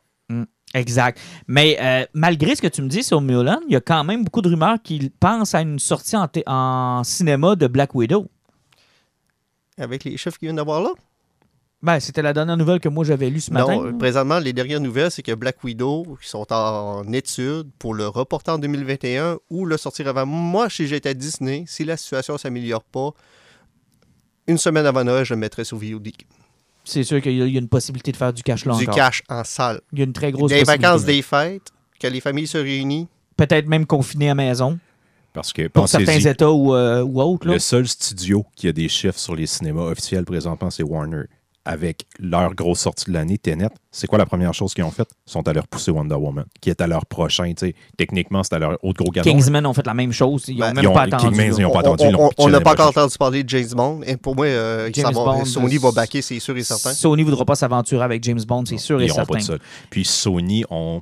Exact. 0.74 1.18
Mais 1.48 1.78
euh, 1.80 2.06
malgré 2.14 2.56
ce 2.56 2.62
que 2.62 2.68
tu 2.68 2.82
me 2.82 2.90
dis 2.90 3.04
sur 3.04 3.22
Mulan, 3.22 3.60
il 3.68 3.74
y 3.74 3.76
a 3.78 3.82
quand 3.82 4.04
même 4.04 4.24
beaucoup 4.26 4.42
de 4.42 4.50
rumeurs 4.50 4.78
qui 4.84 5.12
pensent 5.20 5.56
à 5.56 5.62
une 5.62 5.80
sortie 5.80 6.16
en, 6.18 6.28
en 6.46 7.04
cinéma 7.04 7.56
de 7.56 7.68
Black 7.68 7.96
Widow. 7.96 8.28
avec 9.78 10.04
les 10.04 10.18
chiffres 10.18 10.38
qu'il 10.38 10.50
vient 10.50 10.56
d'avoir 10.56 10.82
là? 10.82 10.90
Ben, 11.84 12.00
c'était 12.00 12.24
la 12.24 12.34
dernière 12.34 12.58
nouvelle 12.58 12.80
que 12.80 12.90
moi 12.90 13.06
j'avais 13.06 13.30
lue 13.30 13.40
ce 13.40 13.52
matin. 13.52 13.76
Non, 13.76 13.86
euh, 13.86 13.92
présentement, 13.94 14.40
les 14.40 14.52
dernières 14.52 14.80
nouvelles, 14.80 15.12
c'est 15.12 15.22
que 15.22 15.34
Black 15.34 15.64
Widow, 15.64 16.18
ils 16.22 16.28
sont 16.28 16.52
en 16.52 17.04
étude 17.14 17.70
pour 17.78 17.94
le 17.94 18.08
reporter 18.08 18.56
en 18.56 18.58
2021 18.58 19.38
ou 19.52 19.66
le 19.66 19.78
sortir 19.78 20.08
avant. 20.08 20.26
Moi, 20.26 20.70
si 20.72 20.88
j'étais 20.88 21.10
à 21.10 21.14
Disney, 21.14 21.66
si 21.68 21.86
la 21.86 21.96
situation 21.96 22.34
ne 22.34 22.40
s'améliore 22.40 22.84
pas, 22.84 23.12
une 24.48 24.58
semaine 24.58 24.86
avant 24.88 25.04
Noël, 25.04 25.24
je 25.24 25.34
le 25.36 25.40
mettrais 25.40 25.66
sur 25.66 25.78
VOD. 25.78 26.10
C'est 26.84 27.04
sûr 27.04 27.22
qu'il 27.22 27.34
y 27.36 27.42
a 27.42 27.60
une 27.60 27.68
possibilité 27.68 28.12
de 28.12 28.18
faire 28.18 28.34
du 28.34 28.42
cash 28.44 28.66
là 28.66 28.76
Du 28.76 28.84
encore. 28.84 28.96
cash 28.96 29.22
en 29.30 29.44
salle. 29.44 29.82
Il 29.92 30.00
y 30.00 30.02
a 30.02 30.06
une 30.06 30.14
très 30.14 30.32
grosse 30.32 30.50
Des 30.50 30.60
possibilité. 30.60 30.84
vacances, 30.88 31.04
des 31.06 31.22
fêtes, 31.22 31.72
que 32.00 32.08
les 32.08 32.22
familles 32.22 32.48
se 32.48 32.58
réunissent. 32.58 33.08
Peut-être 33.36 33.68
même 33.68 33.86
confiné 33.86 34.30
à 34.30 34.36
maison 34.36 34.80
Parce 35.34 35.54
que 35.54 35.68
pour 35.68 35.88
certains 35.88 36.18
États 36.20 36.50
ou, 36.52 36.74
euh, 36.74 37.04
ou 37.04 37.22
autres. 37.22 37.46
là. 37.46 37.54
le 37.54 37.60
seul 37.60 37.88
studio 37.88 38.46
qui 38.56 38.68
a 38.68 38.72
des 38.72 38.88
chiffres 38.88 39.20
sur 39.20 39.36
les 39.36 39.46
cinémas 39.46 39.82
officiels 39.84 40.26
présentement, 40.26 40.72
c'est 40.72 40.82
Warner. 40.82 41.26
Avec 41.70 42.06
leur 42.20 42.54
grosse 42.56 42.80
sortie 42.80 43.06
de 43.06 43.14
l'année, 43.14 43.38
Tenet, 43.38 43.68
c'est 43.92 44.08
quoi 44.08 44.18
la 44.18 44.26
première 44.26 44.54
chose 44.54 44.74
qu'ils 44.74 44.86
ont 44.86 44.92
faite? 44.92 45.10
Ils 45.28 45.32
sont 45.32 45.46
allés 45.48 45.60
repousser 45.60 45.92
Wonder 45.92 46.16
Woman, 46.16 46.46
qui 46.62 46.70
est 46.70 46.80
à 46.80 46.88
leur 46.88 47.06
prochain. 47.06 47.52
Techniquement, 47.98 48.42
c'est 48.44 48.56
à 48.56 48.60
leur 48.60 48.78
autre 48.84 49.04
gros 49.04 49.12
gadon. 49.12 49.30
Kingsman 49.30 49.66
ont 49.66 49.74
fait 49.74 49.86
la 49.86 49.94
même 49.94 50.12
chose. 50.14 50.46
Ils 50.48 50.54
n'ont 50.56 50.60
Ben, 50.68 50.74
même 50.76 50.84
ils 50.84 50.88
ont- 50.88 50.94
pas 50.94 51.02
attendu. 51.02 51.36
Ils 51.58 51.66
ont 51.66 51.72
pas 51.72 51.78
On- 51.80 51.94
attendu, 51.94 52.52
n'a 52.52 52.62
pas 52.62 52.72
encore 52.72 52.88
entendu 52.88 53.18
parler 53.18 53.44
de 53.44 53.50
James 53.50 53.68
Bond. 53.76 54.02
Et 54.06 54.16
pour 54.18 54.36
moi, 54.36 54.46
euh, 54.46 54.90
James 54.94 55.06
va- 55.06 55.12
Bond, 55.12 55.46
Sony 55.46 55.78
va 55.78 55.92
backer, 55.92 56.22
c'est 56.22 56.40
sûr 56.40 56.56
et 56.58 56.64
certain. 56.64 56.94
Sony 56.94 57.24
ne 57.24 57.30
voudra 57.30 57.44
pas 57.46 57.56
s'aventurer 57.56 58.04
avec 58.04 58.24
James 58.24 58.40
Bond, 58.48 58.64
c'est 58.66 58.78
sûr 58.78 59.02
et 59.02 59.06
Ils 59.06 59.08
n'auront 59.10 59.26
pas 59.26 59.40
certain. 59.40 59.56
de 59.56 59.60
ça. 59.60 59.66
Puis 59.90 60.06
Sony, 60.06 60.64
ont, 60.70 61.02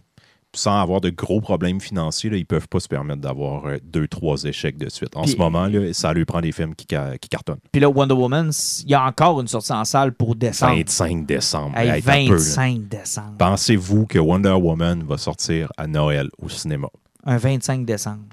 sans 0.56 0.80
avoir 0.82 1.02
de 1.02 1.10
gros 1.10 1.42
problèmes 1.42 1.80
financiers, 1.80 2.30
là, 2.30 2.38
ils 2.38 2.46
peuvent 2.46 2.68
pas 2.68 2.80
se 2.80 2.88
permettre 2.88 3.22
d'avoir 3.22 3.66
euh, 3.68 3.78
deux, 3.84 4.08
trois 4.08 4.44
échecs 4.44 4.78
de 4.78 4.90
suite. 4.90 5.16
En 5.16 5.24
Puis- 5.24 5.32
ce 5.34 5.38
moment, 5.38 5.68
là, 5.68 5.94
ça 5.94 6.14
lui 6.14 6.26
prend 6.26 6.42
des 6.42 6.52
films 6.52 6.74
qui, 6.76 6.86
ca- 6.90 7.18
qui 7.18 7.30
cartonnent. 7.30 7.60
Puis 7.72 7.82
là, 7.82 7.90
Wonder 7.90 8.14
Woman, 8.16 8.52
il 8.84 8.90
y 8.90 8.94
a 8.94 9.04
encore 9.06 9.40
une 9.42 9.48
sortie 9.48 9.74
en 9.74 9.86
salle 9.86 10.14
pour 10.14 10.36
décembre. 10.36 10.76
25 10.76 11.26
décembre. 11.26 11.78
Hey, 11.78 11.90
Hey, 11.90 12.02
t'as 12.02 12.12
peu, 12.14 12.32
là. 12.32 12.36
25 12.38 12.88
décembre. 12.88 13.34
Pensez-vous 13.38 14.06
que 14.08 14.20
Wonder 14.20 14.50
Woman 14.60 15.04
va 15.04 15.18
sortir 15.18 15.72
à 15.78 15.88
Noël 15.88 16.30
au 16.42 16.50
cinéma? 16.50 16.88
Un 17.26 17.38
25 17.38 17.86
décembre. 17.86 18.24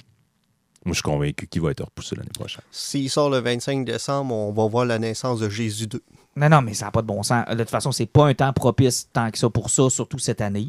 Moi, 0.85 0.93
je 0.93 0.95
suis 0.95 1.03
convaincu 1.03 1.47
qu'il 1.47 1.63
va 1.63 1.71
être 1.71 1.85
repoussé 1.85 2.17
l'année 2.17 2.29
prochaine. 2.35 2.63
S'il 2.73 3.09
sort 3.09 3.31
le 3.31 3.39
25 3.39 3.85
décembre, 3.85 4.35
on 4.35 4.53
va 4.53 4.67
voir 4.67 4.85
la 4.85 4.99
naissance 4.99 5.39
de 5.39 5.49
Jésus 5.49 5.87
2. 5.87 6.01
Non, 6.35 6.49
non, 6.49 6.61
mais 6.63 6.75
ça 6.75 6.87
n'a 6.87 6.91
pas 6.91 7.03
de 7.03 7.07
bon 7.07 7.23
sens. 7.23 7.45
De 7.51 7.55
toute 7.57 7.71
façon, 7.71 7.93
c'est 7.93 8.07
pas 8.07 8.27
un 8.27 8.35
temps 8.35 8.53
propice 8.53 9.09
tant 9.13 9.31
que 9.31 9.39
ça 9.39 9.49
pour 9.49 9.71
ça, 9.71 9.89
surtout 9.91 10.19
cette 10.19 10.41
année. 10.41 10.69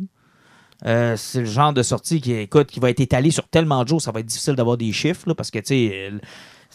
Euh, 0.85 1.15
c'est 1.17 1.39
le 1.39 1.45
genre 1.45 1.73
de 1.73 1.81
sortie 1.83 2.19
qui, 2.21 2.33
écoute, 2.33 2.67
qui 2.67 2.79
va 2.79 2.89
être 2.89 2.99
étalé 2.99 3.31
sur 3.31 3.47
tellement 3.47 3.83
de 3.83 3.87
jours, 3.89 4.01
ça 4.01 4.11
va 4.11 4.19
être 4.19 4.25
difficile 4.25 4.55
d'avoir 4.55 4.77
des 4.77 4.91
chiffres, 4.91 5.23
là, 5.27 5.35
parce 5.35 5.49
que, 5.51 5.59
tu 5.59 5.65
sais, 5.67 5.91
euh, 6.11 6.17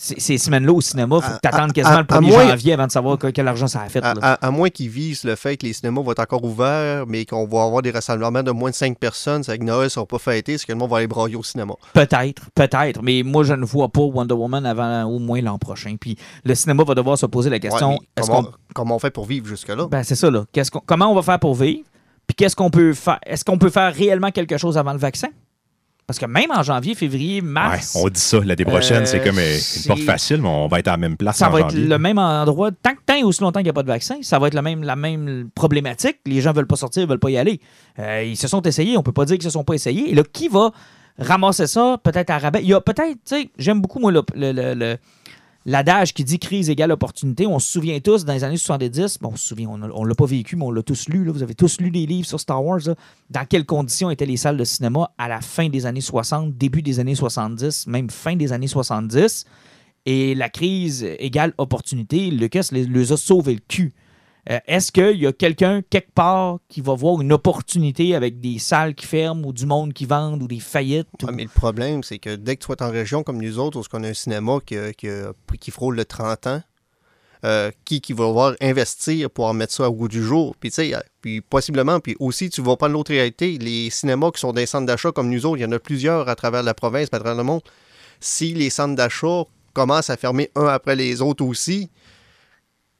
ces 0.00 0.38
semaines-là 0.38 0.72
au 0.72 0.80
cinéma, 0.80 1.16
il 1.16 1.22
faut 1.24 1.32
que 1.34 1.40
tu 1.42 1.48
attendes 1.48 1.72
quasiment 1.72 1.96
à- 1.96 2.00
le 2.02 2.06
1er 2.06 2.28
à 2.28 2.30
moins- 2.30 2.48
janvier 2.50 2.72
avant 2.74 2.86
de 2.86 2.92
savoir 2.92 3.18
que- 3.18 3.26
quel 3.26 3.48
argent 3.48 3.66
ça 3.66 3.80
a 3.82 3.88
fait. 3.88 3.98
À, 4.04 4.14
là. 4.14 4.20
à- 4.22 4.46
à 4.46 4.50
moins 4.52 4.68
qu'ils 4.70 4.88
visent 4.90 5.24
le 5.24 5.34
fait 5.34 5.56
que 5.56 5.66
les 5.66 5.72
cinémas 5.72 6.00
vont 6.02 6.12
être 6.12 6.20
encore 6.20 6.44
ouverts, 6.44 7.04
mais 7.08 7.24
qu'on 7.24 7.46
va 7.48 7.64
avoir 7.64 7.82
des 7.82 7.90
rassemblements 7.90 8.44
de 8.44 8.52
moins 8.52 8.70
de 8.70 8.76
5 8.76 8.96
personnes, 8.96 9.42
c'est 9.42 9.58
que 9.58 9.64
Noël 9.64 9.84
ne 9.84 9.88
sera 9.88 10.06
pas 10.06 10.18
fêté, 10.20 10.56
c'est 10.56 10.66
que 10.66 10.72
le 10.72 10.78
monde 10.78 10.90
va 10.90 10.98
aller 10.98 11.08
brailler 11.08 11.34
au 11.34 11.42
cinéma? 11.42 11.74
Peut-être, 11.94 12.42
peut-être, 12.54 13.02
mais 13.02 13.24
moi, 13.24 13.42
je 13.42 13.54
ne 13.54 13.64
vois 13.64 13.88
pas 13.88 14.02
Wonder 14.02 14.34
Woman 14.34 14.64
avant 14.66 15.02
au 15.04 15.18
moins 15.18 15.40
l'an 15.42 15.58
prochain. 15.58 15.96
Puis 16.00 16.16
le 16.44 16.54
cinéma 16.54 16.84
va 16.84 16.94
devoir 16.94 17.18
se 17.18 17.26
poser 17.26 17.50
la 17.50 17.58
question 17.58 17.90
Ouais, 17.94 17.98
comment, 18.72 18.94
on 18.94 18.98
fait 19.00 19.10
pour 19.10 19.26
vivre 19.26 19.46
jusque-là? 19.48 19.88
Ben, 19.90 20.04
c'est 20.04 20.14
ça, 20.14 20.30
là. 20.30 20.44
Comment 20.86 21.10
on 21.10 21.14
va 21.16 21.22
faire 21.22 21.40
pour 21.40 21.56
vivre? 21.56 21.82
Puis 22.28 22.36
qu'est-ce 22.36 22.54
qu'on 22.54 22.70
peut 22.70 22.92
faire? 22.94 23.18
Est-ce 23.26 23.44
qu'on 23.44 23.58
peut 23.58 23.70
faire 23.70 23.92
réellement 23.92 24.30
quelque 24.30 24.56
chose 24.58 24.78
avant 24.78 24.92
le 24.92 24.98
vaccin? 25.00 25.28
Parce 26.06 26.18
que 26.20 26.24
même 26.26 26.50
en 26.50 26.62
janvier, 26.62 26.94
février, 26.94 27.40
mars, 27.42 27.94
Ouais, 27.96 28.02
on 28.04 28.08
dit 28.08 28.20
ça. 28.20 28.38
L'année 28.42 28.64
prochaine, 28.64 29.02
Euh, 29.02 29.06
c'est 29.06 29.20
comme 29.22 29.38
euh, 29.38 29.58
une 29.76 29.82
porte 29.88 30.00
facile, 30.00 30.40
mais 30.40 30.48
on 30.48 30.66
va 30.66 30.78
être 30.78 30.88
à 30.88 30.92
la 30.92 30.96
même 30.96 31.18
place 31.18 31.36
ça 31.36 31.48
en 31.48 31.50
va 31.50 31.60
être 31.60 31.74
le 31.74 31.98
même 31.98 32.16
endroit. 32.18 32.70
Tant 32.72 32.92
que 32.94 33.00
tant 33.04 33.16
et 33.16 33.24
aussi 33.24 33.42
longtemps 33.42 33.58
qu'il 33.60 33.64
n'y 33.66 33.70
a 33.70 33.74
pas 33.74 33.82
de 33.82 33.88
vaccin, 33.88 34.16
ça 34.22 34.38
va 34.38 34.46
être 34.46 34.54
le 34.54 34.62
même, 34.62 34.84
la 34.84 34.96
même 34.96 35.50
problématique. 35.54 36.16
Les 36.24 36.40
gens 36.40 36.52
veulent 36.54 36.66
pas 36.66 36.76
sortir, 36.76 37.06
veulent 37.06 37.18
pas 37.18 37.28
y 37.30 37.36
aller. 37.36 37.60
Euh, 37.98 38.22
ils 38.24 38.36
se 38.38 38.48
sont 38.48 38.62
essayés. 38.62 38.96
On 38.96 39.02
peut 39.02 39.12
pas 39.12 39.26
dire 39.26 39.36
qu'ils 39.36 39.44
se 39.44 39.50
sont 39.50 39.64
pas 39.64 39.74
essayés. 39.74 40.10
Et 40.10 40.14
là, 40.14 40.22
qui 40.32 40.48
va 40.48 40.70
ramasser 41.18 41.66
ça? 41.66 41.98
Peut-être 42.02 42.30
à 42.30 42.38
rabais. 42.38 42.60
Il 42.62 42.68
y 42.68 42.74
a 42.74 42.80
peut-être, 42.80 43.12
tu 43.12 43.18
sais, 43.24 43.50
j'aime 43.58 43.80
beaucoup, 43.82 43.98
moi, 43.98 44.10
le- 44.10 44.22
le- 44.34 44.72
le- 44.74 44.96
l'adage 45.68 46.14
qui 46.14 46.24
dit 46.24 46.38
crise 46.38 46.70
égale 46.70 46.90
opportunité. 46.92 47.46
On 47.46 47.58
se 47.58 47.70
souvient 47.70 48.00
tous, 48.00 48.24
dans 48.24 48.32
les 48.32 48.42
années 48.42 48.56
70, 48.56 49.18
bon, 49.20 49.32
on 49.34 49.36
se 49.36 49.48
souvient, 49.48 49.68
on 49.68 49.76
ne 49.76 50.08
l'a 50.08 50.14
pas 50.14 50.24
vécu, 50.24 50.56
mais 50.56 50.64
on 50.64 50.70
l'a 50.70 50.82
tous 50.82 51.08
lu. 51.10 51.24
là. 51.24 51.30
Vous 51.30 51.42
avez 51.42 51.54
tous 51.54 51.78
lu 51.78 51.90
des 51.90 52.06
livres 52.06 52.26
sur 52.26 52.40
Star 52.40 52.64
Wars. 52.64 52.80
Dans 53.28 53.44
quelles 53.44 53.66
conditions 53.66 54.10
étaient 54.10 54.24
les 54.24 54.38
salles 54.38 54.56
de 54.56 54.64
cinéma 54.64 55.10
à 55.18 55.28
la 55.28 55.42
fin 55.42 55.68
des 55.68 55.84
années 55.84 56.00
60, 56.00 56.56
début 56.56 56.80
des 56.80 57.00
années 57.00 57.14
70, 57.14 57.86
même 57.86 58.08
fin 58.08 58.34
des 58.34 58.54
années 58.54 58.66
70. 58.66 59.44
Et 60.06 60.34
la 60.34 60.48
crise 60.48 61.04
égale 61.18 61.52
opportunité. 61.58 62.30
Lucas 62.30 62.70
les, 62.72 62.84
les 62.84 63.12
a 63.12 63.18
sauvé 63.18 63.52
le 63.52 63.60
cul. 63.68 63.92
Euh, 64.50 64.58
Est-ce 64.66 64.90
qu'il 64.92 65.18
y 65.20 65.26
a 65.26 65.32
quelqu'un 65.32 65.82
quelque 65.90 66.12
part 66.12 66.58
qui 66.68 66.80
va 66.80 66.94
voir 66.94 67.20
une 67.20 67.32
opportunité 67.32 68.14
avec 68.14 68.40
des 68.40 68.58
salles 68.58 68.94
qui 68.94 69.04
ferment 69.06 69.46
ou 69.46 69.52
du 69.52 69.66
monde 69.66 69.92
qui 69.92 70.06
vendent 70.06 70.42
ou 70.42 70.48
des 70.48 70.60
faillites? 70.60 71.06
ou- 71.22 71.30
mais 71.32 71.42
le 71.44 71.48
problème, 71.50 72.02
c'est 72.02 72.18
que 72.18 72.34
dès 72.34 72.56
que 72.56 72.64
tu 72.64 72.72
es 72.72 72.82
en 72.82 72.90
région 72.90 73.22
comme 73.22 73.40
nous 73.42 73.58
autres, 73.58 73.78
où 73.78 73.82
on 73.92 74.02
a 74.04 74.08
un 74.08 74.14
cinéma 74.14 74.58
qui, 74.64 74.76
a- 74.76 74.92
qui 74.92 75.70
frôle 75.70 75.96
le 75.96 76.04
30 76.04 76.46
ans, 76.46 76.62
euh, 77.44 77.70
qui, 77.84 78.00
qui 78.00 78.12
va 78.14 78.26
devoir 78.26 78.54
investir 78.60 79.30
pour 79.30 79.44
en 79.46 79.52
mettre 79.54 79.72
ça 79.72 79.88
au 79.88 79.92
goût 79.92 80.08
du 80.08 80.22
jour? 80.24 80.56
Puis, 80.58 80.70
tu 80.70 80.76
sais, 80.76 80.94
euh, 80.94 80.98
puis 81.20 81.40
possiblement, 81.40 82.00
puis 82.00 82.16
aussi, 82.18 82.48
tu 82.50 82.62
vas 82.62 82.76
prendre 82.76 82.94
l'autre 82.94 83.12
réalité. 83.12 83.58
Les 83.58 83.90
cinémas 83.90 84.30
qui 84.32 84.40
sont 84.40 84.52
des 84.52 84.66
centres 84.66 84.86
d'achat 84.86 85.12
comme 85.12 85.28
nous 85.28 85.44
autres, 85.46 85.58
il 85.58 85.62
y 85.62 85.66
en 85.66 85.72
a 85.72 85.78
plusieurs 85.78 86.28
à 86.28 86.34
travers 86.34 86.62
la 86.62 86.74
province, 86.74 87.08
à 87.12 87.18
travers 87.18 87.36
le 87.36 87.44
monde. 87.44 87.60
Si 88.18 88.54
les 88.54 88.70
centres 88.70 88.96
d'achat 88.96 89.44
commencent 89.74 90.10
à 90.10 90.16
fermer 90.16 90.50
un 90.56 90.66
après 90.66 90.96
les 90.96 91.20
autres 91.22 91.44
aussi, 91.44 91.90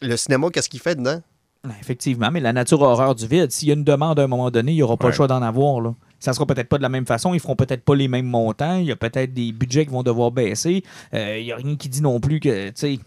le 0.00 0.16
cinéma, 0.16 0.48
qu'est-ce 0.52 0.68
qu'il 0.68 0.80
fait 0.80 0.94
dedans? 0.96 1.20
Ouais, 1.64 1.72
Effectivement, 1.80 2.30
mais 2.30 2.40
la 2.40 2.52
nature 2.52 2.82
a 2.84 2.88
horreur 2.88 3.14
du 3.14 3.26
vide. 3.26 3.50
S'il 3.50 3.68
y 3.68 3.70
a 3.72 3.74
une 3.74 3.84
demande 3.84 4.18
à 4.20 4.24
un 4.24 4.26
moment 4.28 4.50
donné, 4.50 4.72
il 4.72 4.76
n'y 4.76 4.82
aura 4.82 4.96
pas 4.96 5.06
Ouais. 5.06 5.10
le 5.10 5.16
choix 5.16 5.26
d'en 5.26 5.42
avoir. 5.42 5.80
Là. 5.80 5.94
Ça 6.20 6.32
sera 6.32 6.46
peut-être 6.46 6.68
pas 6.68 6.76
de 6.78 6.82
la 6.82 6.88
même 6.88 7.06
façon. 7.06 7.34
Ils 7.34 7.40
feront 7.40 7.56
peut-être 7.56 7.82
pas 7.84 7.94
les 7.96 8.06
mêmes 8.08 8.26
montants. 8.26 8.76
Il 8.78 8.86
y 8.86 8.92
a 8.92 8.96
peut-être 8.96 9.32
des 9.34 9.52
budgets 9.52 9.84
qui 9.84 9.90
vont 9.92 10.02
devoir 10.04 10.30
baisser. 10.30 10.82
Euh, 11.14 11.36
Il 11.38 11.44
n'y 11.44 11.52
a 11.52 11.56
rien 11.56 11.76
qui 11.76 11.88
dit 11.88 12.00
non 12.00 12.20
plus 12.20 12.38
que, 12.40 12.68
tu 12.68 12.72
sais, 12.76 12.98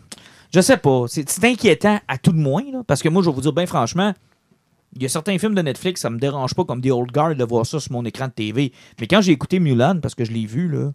je 0.53 0.59
sais 0.61 0.77
pas. 0.77 1.05
C'est 1.07 1.43
inquiétant 1.45 1.99
à 2.07 2.17
tout 2.17 2.33
de 2.33 2.37
moins, 2.39 2.63
là, 2.71 2.83
parce 2.85 3.01
que 3.01 3.09
moi, 3.09 3.21
je 3.23 3.29
vais 3.29 3.35
vous 3.35 3.41
dire 3.41 3.53
bien 3.53 3.65
franchement, 3.65 4.13
il 4.95 5.01
y 5.01 5.05
a 5.05 5.09
certains 5.09 5.37
films 5.37 5.55
de 5.55 5.61
Netflix, 5.61 6.01
ça 6.01 6.09
me 6.09 6.19
dérange 6.19 6.53
pas 6.53 6.65
comme 6.65 6.81
The 6.81 6.87
Old 6.91 7.11
Guard 7.13 7.35
de 7.35 7.43
voir 7.45 7.65
ça 7.65 7.79
sur 7.79 7.93
mon 7.93 8.03
écran 8.03 8.27
de 8.27 8.33
TV. 8.33 8.73
Mais 8.99 9.07
quand 9.07 9.21
j'ai 9.21 9.31
écouté 9.31 9.59
Mulan, 9.61 9.99
parce 10.01 10.13
que 10.13 10.25
je 10.25 10.33
l'ai 10.33 10.45
vu, 10.45 10.67
là, 10.67 10.91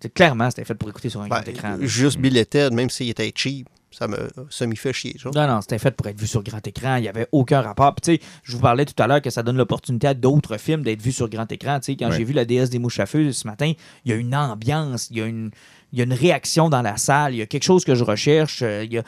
c'est 0.00 0.12
clairement, 0.12 0.50
c'était 0.50 0.64
fait 0.66 0.74
pour 0.74 0.90
écouter 0.90 1.08
sur 1.08 1.22
un 1.22 1.28
Ben, 1.28 1.36
grand 1.40 1.48
écran. 1.48 1.68
là. 1.70 1.86
juste 1.86 2.18
Bill 2.18 2.44
Ted, 2.46 2.74
même 2.74 2.90
s'il 2.90 3.08
était 3.08 3.32
cheap, 3.34 3.66
ça 3.90 4.06
me, 4.08 4.28
ça 4.50 4.66
m'y 4.66 4.76
fait 4.76 4.92
chier. 4.92 5.16
ça. 5.20 5.30
Non, 5.34 5.46
non, 5.52 5.60
c'était 5.60 5.78
fait 5.78 5.90
pour 5.90 6.06
être 6.06 6.18
vu 6.18 6.26
sur 6.26 6.42
grand 6.42 6.64
écran. 6.66 6.96
Il 6.96 7.02
n'y 7.02 7.08
avait 7.08 7.26
aucun 7.32 7.60
rapport. 7.60 7.94
Puis, 7.94 8.16
tu 8.18 8.24
sais, 8.24 8.30
je 8.44 8.52
vous 8.56 8.62
parlais 8.62 8.84
tout 8.84 9.00
à 9.02 9.06
l'heure 9.06 9.20
que 9.22 9.30
ça 9.30 9.42
donne 9.42 9.56
l'opportunité 9.56 10.06
à 10.06 10.14
d'autres 10.14 10.58
films 10.58 10.82
d'être 10.82 11.02
vus 11.02 11.12
sur 11.12 11.28
grand 11.28 11.50
écran. 11.50 11.80
Tu 11.80 11.86
sais, 11.92 11.96
quand 11.96 12.08
Ouais. 12.10 12.16
j'ai 12.16 12.24
vu 12.24 12.32
La 12.32 12.44
déesse 12.44 12.70
des 12.70 12.78
mouches 12.78 13.00
à 13.00 13.06
feu 13.06 13.32
ce 13.32 13.46
matin, 13.46 13.72
il 14.04 14.10
y 14.10 14.14
a 14.14 14.16
une 14.16 14.34
ambiance, 14.34 15.08
il 15.10 15.18
y 15.18 15.20
a 15.22 15.26
une, 15.26 15.50
il 15.92 15.98
y 15.98 16.02
a 16.02 16.04
une 16.04 16.12
réaction 16.12 16.68
dans 16.70 16.82
la 16.82 16.96
salle, 16.96 17.34
il 17.34 17.38
y 17.38 17.42
a 17.42 17.46
quelque 17.46 17.64
chose 17.64 17.84
que 17.84 17.94
je 17.94 18.04
recherche, 18.04 18.62
euh, 18.62 18.84
il 18.84 18.92
y 18.92 18.98
a, 18.98 19.02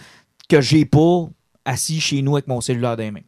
que 0.48 0.60
j'ai 0.60 0.84
pas 0.84 1.28
assis 1.64 2.00
chez 2.00 2.20
nous 2.22 2.34
avec 2.36 2.48
mon 2.48 2.60
cellulaire 2.60 2.96
dans 2.96 3.02
les 3.04 3.10
mains. 3.12 3.20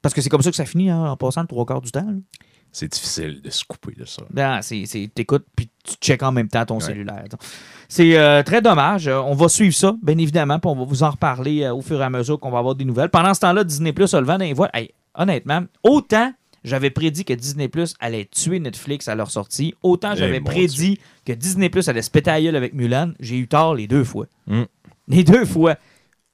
Parce 0.00 0.14
que 0.14 0.20
c'est 0.22 0.30
comme 0.30 0.42
ça 0.42 0.50
que 0.50 0.56
ça 0.56 0.64
finit 0.64 0.90
hein, 0.90 1.04
en 1.10 1.16
passant 1.16 1.42
le 1.42 1.46
trois 1.48 1.66
quarts 1.66 1.82
du 1.82 1.90
temps. 1.90 2.06
là. 2.06 2.16
C'est 2.70 2.92
difficile 2.92 3.40
de 3.42 3.50
se 3.50 3.64
couper 3.64 3.94
de 3.94 4.04
ça. 4.04 4.22
Non, 4.34 4.58
c'est, 4.62 4.84
c'est, 4.86 5.10
t'écoutes 5.14 5.46
puis 5.56 5.70
tu 5.88 5.96
checkes 6.00 6.22
en 6.22 6.32
même 6.32 6.48
temps 6.48 6.64
ton 6.64 6.76
Ouais. 6.76 6.80
cellulaire. 6.84 7.24
C'est 7.88 8.18
euh, 8.18 8.42
très 8.42 8.60
dommage. 8.60 9.08
Euh, 9.08 9.18
on 9.20 9.34
va 9.34 9.48
suivre 9.48 9.74
ça, 9.74 9.94
bien 10.02 10.18
évidemment, 10.18 10.58
puis 10.58 10.70
on 10.70 10.76
va 10.76 10.84
vous 10.84 11.02
en 11.02 11.10
reparler 11.10 11.62
euh, 11.62 11.74
au 11.74 11.80
fur 11.80 12.00
et 12.00 12.04
à 12.04 12.10
mesure 12.10 12.38
qu'on 12.38 12.50
va 12.50 12.58
avoir 12.58 12.74
des 12.74 12.84
nouvelles. 12.84 13.08
Pendant 13.08 13.32
ce 13.32 13.40
temps-là, 13.40 13.64
Disney 13.64 13.92
Plus 13.92 14.12
a 14.12 14.20
le 14.20 14.26
vent 14.26 14.38
dans 14.38 14.44
les 14.44 14.52
voiles. 14.52 14.70
Hey, 14.74 14.90
honnêtement, 15.14 15.62
autant 15.82 16.32
j'avais 16.64 16.90
prédit 16.90 17.24
que 17.24 17.32
Disney 17.32 17.68
Plus 17.68 17.94
allait 18.00 18.28
tuer 18.30 18.60
Netflix 18.60 19.08
à 19.08 19.14
leur 19.14 19.30
sortie, 19.30 19.74
autant 19.82 20.12
Eh, 20.14 20.18
j'avais 20.18 20.40
prédit 20.40 20.98
que 21.24 21.32
Disney 21.32 21.70
Plus 21.70 21.88
allait 21.88 22.02
se 22.02 22.10
péter 22.10 22.30
à 22.30 22.34
avec 22.34 22.74
Mulan. 22.74 23.12
J'ai 23.20 23.36
eu 23.38 23.48
tort 23.48 23.74
les 23.74 23.86
deux 23.86 24.04
fois. 24.04 24.26
Mm. 24.46 24.62
Les 25.08 25.24
deux 25.24 25.44
fois. 25.44 25.76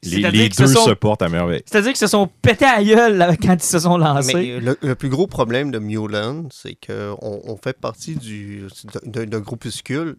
Les, 0.04 0.48
deux 0.48 0.66
sont- 0.66 0.84
se 0.86 0.90
portent 0.92 1.22
à 1.22 1.28
merveille. 1.28 1.62
C'est-à-dire 1.66 1.90
qu'ils 1.92 1.98
se 1.98 2.06
sont 2.06 2.28
pétés 2.42 2.64
à 2.64 2.82
gueule 2.82 3.16
là, 3.16 3.36
quand 3.36 3.54
ils 3.54 3.62
se 3.62 3.78
sont 3.78 3.96
lancés. 3.98 4.34
Mais 4.34 4.60
le, 4.60 4.78
le 4.80 4.94
plus 4.94 5.08
gros 5.08 5.26
problème 5.26 5.70
de 5.70 5.78
Mulan, 5.78 6.44
c'est 6.52 6.74
qu'on 6.74 7.16
on 7.22 7.56
fait 7.56 7.78
partie 7.78 8.14
du- 8.16 8.64
d'un 9.04 9.24
d'un 9.26 9.40
groupuscule 9.40 10.16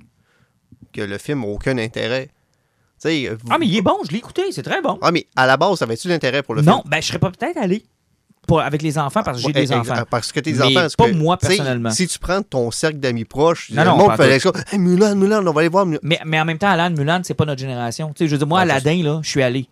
que 0.93 1.01
le 1.01 1.17
film 1.17 1.41
n'a 1.41 1.47
aucun 1.47 1.77
intérêt. 1.77 2.29
Vous- 3.03 3.11
Ah, 3.51 3.57
mais 3.59 3.67
il 3.67 3.77
est 3.77 3.81
bon, 3.83 3.97
je 4.07 4.11
l'ai 4.11 4.17
écouté, 4.17 4.41
c'est 4.51 4.63
très 4.63 4.81
bon. 4.81 4.97
Ah, 5.01 5.11
mais 5.11 5.27
à 5.35 5.45
la 5.45 5.57
base, 5.57 5.77
ça 5.77 5.85
avait-tu 5.85 6.07
l'intérêt 6.07 6.41
pour 6.41 6.55
le 6.55 6.63
non, 6.63 6.77
film? 6.79 6.83
ben 6.89 7.01
je 7.01 7.07
serais 7.07 7.19
pas 7.19 7.29
peut-être 7.29 7.57
allé 7.57 7.85
pour, 8.47 8.61
avec 8.61 8.81
les 8.81 8.97
enfants 8.97 9.21
parce 9.23 9.41
que 9.41 9.47
j'ai 9.47 9.53
des 9.53 9.71
enfants. 9.71 10.03
Parce 10.09 10.31
que 10.31 10.39
tes 10.39 10.53
Mais 10.53 10.61
enfants. 10.61 10.73
parce 10.73 10.95
pas 10.95 11.09
que, 11.09 11.13
moi, 11.13 11.37
personnellement. 11.37 11.91
Si 11.91 12.07
tu 12.07 12.17
prends 12.17 12.41
ton 12.41 12.71
cercle 12.71 12.97
d'amis 12.97 13.25
proches, 13.25 13.69
Non, 13.71 13.83
le 13.83 13.89
non, 13.89 13.97
monde 13.97 14.15
fait 14.17 14.39
ça. 14.39 14.51
Hey, 14.71 14.79
Mulan, 14.79 15.15
Mulan, 15.15 15.45
on 15.45 15.51
va 15.51 15.59
aller 15.61 15.69
voir 15.69 15.85
Mulan. 15.85 15.99
Mais, 16.01 16.19
mais 16.25 16.39
en 16.39 16.45
même 16.45 16.57
temps, 16.57 16.69
Alan 16.69 16.89
Mulan, 16.89 17.21
c'est 17.23 17.33
pas 17.35 17.45
notre 17.45 17.59
génération. 17.61 18.11
Je 18.19 18.25
veux 18.25 18.37
dire, 18.37 18.47
moi, 18.47 18.59
ça, 18.59 18.63
Aladdin, 18.63 19.03
là, 19.03 19.19
je 19.23 19.29
suis 19.29 19.43
allé. 19.43 19.67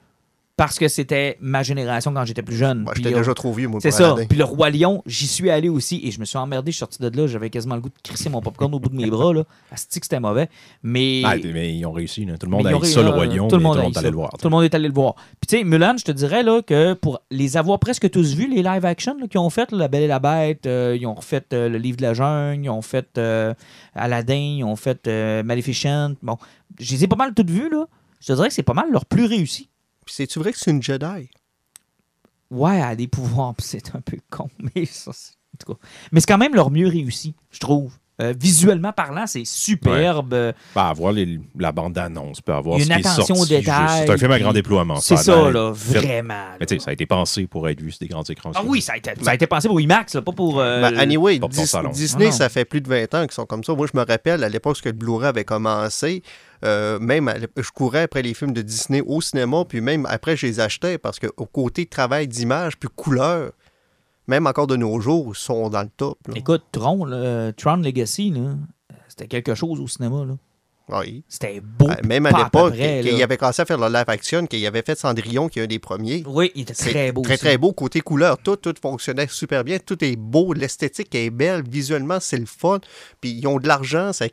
Parce 0.55 0.77
que 0.77 0.87
c'était 0.87 1.37
ma 1.41 1.63
génération 1.63 2.13
quand 2.13 2.25
j'étais 2.25 2.43
plus 2.43 2.55
jeune. 2.55 2.85
J'étais 2.95 3.11
euh, 3.11 3.17
déjà 3.17 3.33
trop 3.33 3.51
vieux, 3.53 3.67
moi, 3.67 3.79
C'est 3.81 3.89
ça. 3.89 4.15
Puis 4.29 4.37
le 4.37 4.43
Roi 4.43 4.69
Lion, 4.69 5.01
j'y 5.07 5.25
suis 5.25 5.49
allé 5.49 5.67
aussi 5.67 5.99
et 6.03 6.11
je 6.11 6.19
me 6.19 6.25
suis 6.25 6.37
emmerdé. 6.37 6.71
Je 6.71 6.75
suis 6.75 6.79
sorti 6.79 7.01
de 7.01 7.09
là. 7.09 7.25
J'avais 7.25 7.49
quasiment 7.49 7.73
le 7.73 7.81
goût 7.81 7.89
de 7.89 7.95
crisser 8.03 8.29
mon 8.29 8.39
popcorn 8.39 8.71
au 8.73 8.79
bout 8.79 8.89
de 8.89 8.95
mes 8.95 9.09
bras. 9.09 9.33
Là. 9.33 9.45
Asti 9.71 9.99
que 9.99 10.05
c'était 10.05 10.19
mauvais. 10.19 10.49
Mais. 10.83 11.23
Ah, 11.25 11.35
mais 11.37 11.75
ils 11.75 11.83
ont 11.87 11.91
réussi. 11.91 12.25
là. 12.25 12.37
Tout 12.37 12.45
le 12.45 12.51
monde 12.51 12.67
a 12.67 12.71
eu 12.71 12.85
ça, 12.85 13.01
le 13.01 13.09
Roi 13.09 13.25
Lion. 13.25 13.47
Tout 13.47 13.55
le 13.55 13.63
monde, 13.63 13.79
est 13.79 13.97
allé 13.97 14.11
le 14.11 14.15
voir. 14.15 14.29
Tout 14.31 14.45
le 14.47 14.51
monde 14.51 14.63
est 14.63 14.75
allé 14.75 14.87
le 14.87 14.93
voir. 14.93 15.15
Puis 15.41 15.47
tu 15.47 15.57
sais, 15.57 15.63
Mulan, 15.63 15.95
je 15.97 16.05
te 16.05 16.11
dirais 16.11 16.43
là, 16.43 16.61
que 16.61 16.93
pour 16.93 17.21
les 17.31 17.57
avoir 17.57 17.79
presque 17.79 18.09
tous 18.11 18.35
vus, 18.35 18.47
les 18.47 18.61
live 18.61 18.85
action 18.85 19.17
là, 19.19 19.27
qu'ils 19.27 19.39
ont 19.39 19.49
fait, 19.49 19.71
là, 19.71 19.79
La 19.79 19.87
Belle 19.87 20.03
et 20.03 20.07
la 20.07 20.19
Bête, 20.19 20.67
euh, 20.67 20.95
ils 20.99 21.07
ont 21.07 21.15
refait 21.15 21.45
euh, 21.53 21.67
Le 21.67 21.79
Livre 21.79 21.97
de 21.97 22.03
la 22.03 22.13
Jungle, 22.13 22.63
ils 22.63 22.69
ont 22.69 22.81
fait 22.83 23.17
euh, 23.17 23.53
Aladdin, 23.95 24.57
ils 24.57 24.63
ont 24.63 24.75
fait 24.75 25.07
euh, 25.07 25.41
Maleficent. 25.41 26.13
Bon, 26.21 26.37
je 26.79 26.91
les 26.91 27.03
ai 27.05 27.07
pas 27.07 27.15
mal 27.15 27.33
toutes 27.33 27.49
vues. 27.49 27.69
Là. 27.69 27.87
Je 28.19 28.27
te 28.27 28.33
dirais 28.33 28.49
que 28.49 28.53
c'est 28.53 28.63
pas 28.63 28.73
mal 28.73 28.91
leur 28.91 29.05
plus 29.05 29.25
réussi. 29.25 29.69
Puis 30.05 30.15
c'est-tu 30.15 30.39
vrai 30.39 30.51
que 30.51 30.59
c'est 30.59 30.71
une 30.71 30.81
Jedi? 30.83 31.29
Ouais, 32.51 32.75
elle 32.77 32.83
a 32.83 32.95
des 32.95 33.07
pouvoirs, 33.07 33.53
puis 33.55 33.65
c'est 33.67 33.95
un 33.95 34.01
peu 34.01 34.17
con, 34.29 34.49
mais 34.75 34.85
ça, 34.85 35.11
c'est... 35.13 35.31
en 35.33 35.57
tout 35.65 35.73
cas. 35.73 35.79
Mais 36.11 36.19
c'est 36.19 36.27
quand 36.27 36.37
même 36.37 36.53
leur 36.55 36.69
mieux 36.71 36.87
réussi, 36.87 37.33
je 37.51 37.59
trouve. 37.59 37.93
Euh, 38.21 38.31
visuellement 38.39 38.93
parlant, 38.93 39.25
c'est 39.25 39.43
superbe. 39.43 40.29
Ben, 40.29 40.53
avoir 40.75 41.11
les- 41.11 41.39
la 41.57 41.71
bande-annonce, 41.71 42.41
peut 42.41 42.53
avoir 42.53 42.77
Il 42.77 42.81
y 42.81 42.83
a 42.83 42.85
ce 42.85 42.91
une 42.91 43.01
qui 43.01 43.07
est 43.07 43.11
attention 43.11 43.35
aux 43.41 43.45
détails. 43.47 44.05
C'est 44.05 44.09
un 44.13 44.17
film 44.19 44.31
à 44.31 44.39
grand 44.39 44.53
déploiement. 44.53 44.97
C'est 44.97 45.17
ça, 45.17 45.49
là, 45.49 45.73
fait- 45.73 45.97
vraiment. 45.97 46.45
Mais 46.59 46.67
tu 46.67 46.75
sais, 46.75 46.79
ça 46.79 46.91
a 46.91 46.93
été 46.93 47.07
pensé 47.07 47.47
pour 47.47 47.67
être 47.69 47.81
vu 47.81 47.89
sur 47.89 48.01
des 48.01 48.07
grands 48.07 48.21
écrans. 48.21 48.51
Ah 48.53 48.61
oui, 48.63 48.83
ça 48.83 48.93
a, 48.93 48.97
été, 48.97 49.13
ça 49.19 49.31
a 49.31 49.33
été 49.33 49.47
pensé 49.47 49.67
pour 49.67 49.81
IMAX, 49.81 50.13
là, 50.13 50.21
pas 50.21 50.31
pour. 50.31 50.59
euh, 50.59 50.81
Ben, 50.81 50.99
anyway, 50.99 51.39
pas 51.39 51.47
pour 51.47 51.55
ton 51.55 51.63
Dis- 51.63 51.67
salon. 51.67 51.89
Disney, 51.89 52.27
Ah 52.27 52.31
ça 52.33 52.49
fait 52.49 52.65
plus 52.65 52.81
de 52.81 52.87
20 52.87 53.11
ans 53.15 53.23
qu'ils 53.23 53.31
sont 53.31 53.47
comme 53.47 53.63
ça. 53.63 53.73
Moi, 53.73 53.87
je 53.91 53.97
me 53.99 54.05
rappelle, 54.05 54.43
à 54.43 54.49
l'époque 54.49 54.79
que 54.79 54.89
le 54.89 54.93
Blu-ray 54.93 55.29
avait 55.29 55.43
commencé, 55.43 56.21
euh, 56.63 56.99
même 56.99 57.32
je 57.58 57.71
courais 57.71 58.04
après 58.04 58.21
les 58.21 58.34
films 58.34 58.54
de 58.54 58.62
Disney 58.62 59.02
au 59.02 59.21
cinéma, 59.21 59.65
puis 59.65 59.82
même 59.82 60.06
après, 60.10 60.38
je 60.38 60.47
les 60.47 60.60
achetais 60.60 60.97
parce 60.97 61.19
qu'au 61.19 61.45
côté 61.45 61.86
travail 61.86 62.28
d'image 62.28 62.78
puis 62.78 62.89
couleur, 62.95 63.52
même 64.28 64.47
encore 64.47 64.67
de 64.67 64.76
nos 64.76 64.99
jours, 64.99 65.36
sont 65.36 65.69
dans 65.69 65.84
le 65.84 65.89
top. 65.89 66.17
Écoute, 66.36 66.63
Tron, 66.71 67.52
Tron 67.58 67.78
Legacy, 67.78 68.34
c'était 69.10 69.28
quelque 69.28 69.56
chose 69.56 69.80
au 69.80 69.88
cinéma. 69.88 70.26
Là. 70.26 70.36
Oui. 70.89 71.23
C'était 71.29 71.61
beau. 71.61 71.89
Euh, 71.89 71.95
Même 72.05 72.25
à 72.25 72.31
l'époque, 72.31 72.73
qu'il 72.73 73.23
avait 73.23 73.37
commencé 73.37 73.61
à 73.61 73.65
faire 73.65 73.77
le 73.77 73.87
live 73.87 74.03
action, 74.07 74.45
qu'il 74.45 74.65
avait 74.67 74.81
fait 74.81 74.97
Cendrillon, 74.99 75.47
qui 75.47 75.59
est 75.59 75.63
un 75.63 75.67
des 75.67 75.79
premiers. 75.79 76.23
Oui, 76.27 76.51
il 76.55 76.63
était 76.63 76.73
très 76.73 77.11
beau. 77.11 77.21
Très, 77.21 77.33
aussi. 77.35 77.43
très 77.43 77.57
beau. 77.57 77.71
Côté 77.71 78.01
couleur, 78.01 78.37
tout, 78.37 78.57
tout 78.57 78.73
fonctionnait 78.81 79.27
super 79.29 79.63
bien. 79.63 79.77
Tout 79.79 80.03
est 80.03 80.15
beau. 80.17 80.53
L'esthétique 80.53 81.13
est 81.15 81.29
belle. 81.29 81.63
Visuellement, 81.67 82.17
c'est 82.19 82.37
le 82.37 82.45
fun. 82.45 82.79
Puis 83.21 83.31
ils 83.31 83.47
ont 83.47 83.59
de 83.59 83.67
l'argent. 83.67 84.11
Ça, 84.11 84.25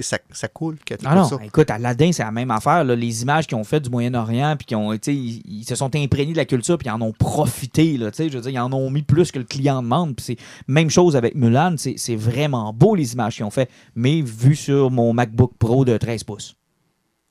ça, 0.00 0.18
ça 0.32 0.48
coule. 0.48 0.78
Ah 1.04 1.14
non, 1.14 1.24
ça. 1.24 1.38
écoute, 1.44 1.70
Aladdin, 1.70 2.12
c'est 2.12 2.22
la 2.24 2.32
même 2.32 2.50
affaire. 2.50 2.82
là. 2.84 2.96
Les 2.96 3.22
images 3.22 3.46
qu'ils 3.46 3.58
ont 3.58 3.64
faites 3.64 3.84
du 3.84 3.90
Moyen-Orient, 3.90 4.56
puis 4.58 4.66
qui 4.66 4.74
ont 4.74 4.92
été, 4.92 5.12
ils, 5.12 5.42
ils 5.46 5.64
se 5.64 5.74
sont 5.74 5.94
imprégnés 5.94 6.32
de 6.32 6.38
la 6.38 6.44
culture, 6.46 6.78
puis 6.78 6.88
ils 6.88 6.92
en 6.92 7.00
ont 7.02 7.12
profité. 7.12 7.96
Là, 7.98 8.10
je 8.16 8.24
veux 8.24 8.40
dire, 8.40 8.50
ils 8.50 8.58
en 8.58 8.72
ont 8.72 8.90
mis 8.90 9.02
plus 9.02 9.30
que 9.30 9.38
le 9.38 9.44
client 9.44 9.82
demande. 9.82 10.16
Puis 10.16 10.24
c'est 10.24 10.36
même 10.66 10.88
chose 10.90 11.14
avec 11.16 11.34
Mulan. 11.34 11.74
C'est 11.76 11.94
c'est 11.96 12.16
vraiment 12.16 12.72
beau 12.72 12.94
les 12.94 13.12
images 13.12 13.36
qu'ils 13.36 13.44
ont 13.44 13.50
fait, 13.50 13.68
mais 13.94 14.22
vu 14.22 14.56
sur 14.56 14.90
mon 14.90 15.12
MacBook 15.12 15.52
Pro 15.58 15.84
de 15.84 15.89
13 15.98 16.24
pouces. 16.24 16.56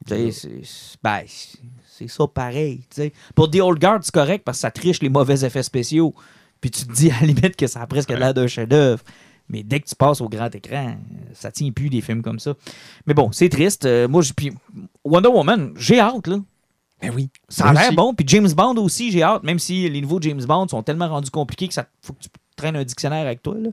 C'est- 0.07 0.31
ben, 1.03 1.21
c'est- 1.27 2.07
ça 2.07 2.27
pareil. 2.27 2.81
Pour 3.35 3.51
The 3.51 3.57
Old 3.57 3.79
Guard, 3.79 3.99
c'est 4.03 4.13
correct 4.13 4.43
parce 4.45 4.57
que 4.59 4.61
ça 4.61 4.71
triche 4.71 5.01
les 5.01 5.09
mauvais 5.09 5.43
effets 5.45 5.63
spéciaux. 5.63 6.13
Puis 6.61 6.71
tu 6.71 6.85
te 6.85 6.91
dis 6.93 7.11
à 7.11 7.19
la 7.21 7.27
limite 7.27 7.55
que 7.55 7.67
ça 7.67 7.81
a 7.81 7.87
presque 7.87 8.09
l'air 8.09 8.33
d'un 8.33 8.47
chef-d'œuvre. 8.47 9.03
Mais 9.49 9.63
dès 9.63 9.79
que 9.79 9.87
tu 9.89 9.95
passes 9.95 10.21
au 10.21 10.29
grand 10.29 10.53
écran, 10.53 10.95
ça 11.33 11.51
tient 11.51 11.71
plus 11.71 11.89
des 11.89 12.01
films 12.01 12.21
comme 12.21 12.39
ça. 12.39 12.53
Mais 13.07 13.13
bon, 13.15 13.31
c'est 13.31 13.49
triste. 13.49 13.85
Euh, 13.85 14.07
moi, 14.07 14.21
puis 14.35 14.51
Wonder 15.03 15.29
Woman, 15.29 15.73
j'ai 15.75 15.99
hâte, 15.99 16.27
là. 16.27 16.37
Ben 17.01 17.11
oui. 17.15 17.29
Ça 17.47 17.65
a 17.69 17.73
l'air 17.73 17.93
bon. 17.93 18.13
Puis 18.13 18.25
James 18.27 18.51
Bond 18.51 18.75
aussi, 18.77 19.11
j'ai 19.11 19.23
hâte. 19.23 19.43
Même 19.43 19.57
si 19.57 19.89
les 19.89 20.01
nouveaux 20.01 20.21
James 20.21 20.43
Bond 20.43 20.67
sont 20.67 20.83
tellement 20.83 21.07
rendus 21.09 21.31
compliqués 21.31 21.67
que 21.67 21.73
ça 21.73 21.87
faut 22.01 22.13
que 22.13 22.19
tu 22.23 22.29
traînes 22.55 22.75
un 22.75 22.83
dictionnaire 22.83 23.25
avec 23.25 23.41
toi. 23.41 23.55
Là. 23.57 23.69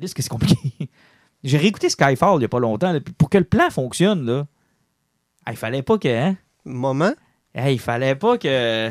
Que 0.00 0.22
c'est 0.22 0.28
compliqué? 0.28 0.88
J'ai 1.46 1.58
réécouté 1.58 1.88
Skyfall 1.88 2.34
il 2.34 2.38
n'y 2.40 2.44
a 2.44 2.48
pas 2.48 2.58
longtemps. 2.58 2.92
là, 2.92 2.98
pour 3.18 3.30
que 3.30 3.38
le 3.38 3.44
plan 3.44 3.70
fonctionne, 3.70 4.26
là, 4.26 4.46
ah, 5.44 5.52
il 5.52 5.56
fallait 5.56 5.82
pas 5.82 5.96
que. 5.96 6.08
Hein? 6.08 6.36
Moment? 6.64 7.12
Hey, 7.54 7.76
il 7.76 7.78
fallait 7.78 8.16
pas 8.16 8.36
que. 8.36 8.90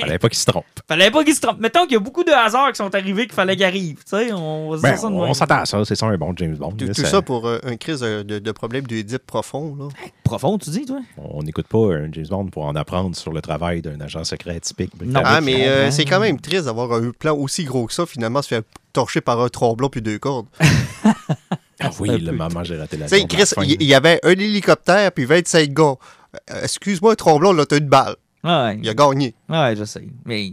Fallait 0.00 0.18
pas 0.18 0.28
qu'il 0.28 0.38
se 0.38 0.46
trompe. 0.46 0.64
Fallait 0.88 1.10
pas 1.10 1.24
qu'il 1.24 1.34
se 1.34 1.40
trompe. 1.40 1.60
Mettons 1.60 1.84
qu'il 1.84 1.92
y 1.92 1.96
a 1.96 2.00
beaucoup 2.00 2.24
de 2.24 2.30
hasards 2.30 2.72
qui 2.72 2.76
sont 2.76 2.94
arrivés 2.94 3.26
qu'il 3.26 3.34
fallait. 3.34 3.56
Tu 3.56 3.96
sais, 4.06 4.32
on 4.32 4.76
Ben, 4.76 4.96
s'attend 5.34 5.60
à 5.60 5.66
ça. 5.66 5.84
C'est 5.84 5.94
ça 5.94 6.06
un 6.06 6.16
bon 6.16 6.32
James 6.36 6.56
Bond. 6.56 6.72
Tout, 6.72 6.86
là, 6.86 6.94
tout 6.94 7.04
ça 7.04 7.22
pour 7.22 7.46
euh, 7.46 7.58
un 7.64 7.76
crise 7.76 8.00
de, 8.00 8.22
de, 8.22 8.52
problème 8.52 8.86
d'Oedipe 8.86 9.26
profond. 9.26 9.76
Là. 9.78 9.88
Profond, 10.24 10.58
tu 10.58 10.70
dis, 10.70 10.86
toi? 10.86 11.00
On 11.18 11.42
n'écoute 11.42 11.66
pas 11.66 11.94
un 11.94 12.08
James 12.12 12.26
Bond 12.28 12.46
pour 12.46 12.64
en 12.64 12.74
apprendre 12.76 13.14
sur 13.16 13.32
le 13.32 13.40
travail 13.40 13.82
d'un 13.82 14.00
agent 14.00 14.24
secret 14.24 14.58
typique. 14.60 14.92
Non. 15.02 15.20
Ah, 15.24 15.40
mais 15.40 15.68
euh, 15.68 15.76
comprends. 15.76 15.90
c'est 15.90 16.04
quand 16.04 16.20
même 16.20 16.40
triste 16.40 16.64
d'avoir 16.64 16.92
un 16.92 17.10
plan 17.10 17.36
aussi 17.36 17.64
gros 17.64 17.86
que 17.86 17.92
ça, 17.92 18.06
finalement, 18.06 18.42
se 18.42 18.48
faire 18.48 18.62
torcher 18.92 19.20
par 19.20 19.40
un 19.40 19.48
tromblon 19.48 19.88
puis 19.88 20.02
deux 20.02 20.18
cordes. 20.18 20.46
Ah 21.82 21.90
oui, 21.98 22.20
le 22.20 22.32
maman, 22.32 22.62
j'ai 22.62 22.76
raté 22.76 22.98
la 22.98 23.06
Tu 23.08 23.16
sais. 23.16 23.26
Chris, 23.26 23.44
il 23.62 23.80
il 23.80 23.88
y, 23.88 23.94
avait 23.94 24.20
un 24.22 24.32
hélicoptère 24.32 25.12
puis 25.12 25.24
25 25.24 25.70
gars. 25.70 25.94
Euh, 26.50 26.62
Excuse-moi, 26.62 27.12
un 27.12 27.14
tromblon, 27.14 27.52
là, 27.52 27.64
t'as 27.64 27.78
une 27.78 27.88
balle. 27.88 28.16
Ouais, 28.44 28.78
Il 28.82 28.88
a 28.88 28.94
gagné, 28.94 29.34
ouais, 29.48 29.74
je 29.76 29.84
sais. 29.84 30.06
Mais 30.24 30.52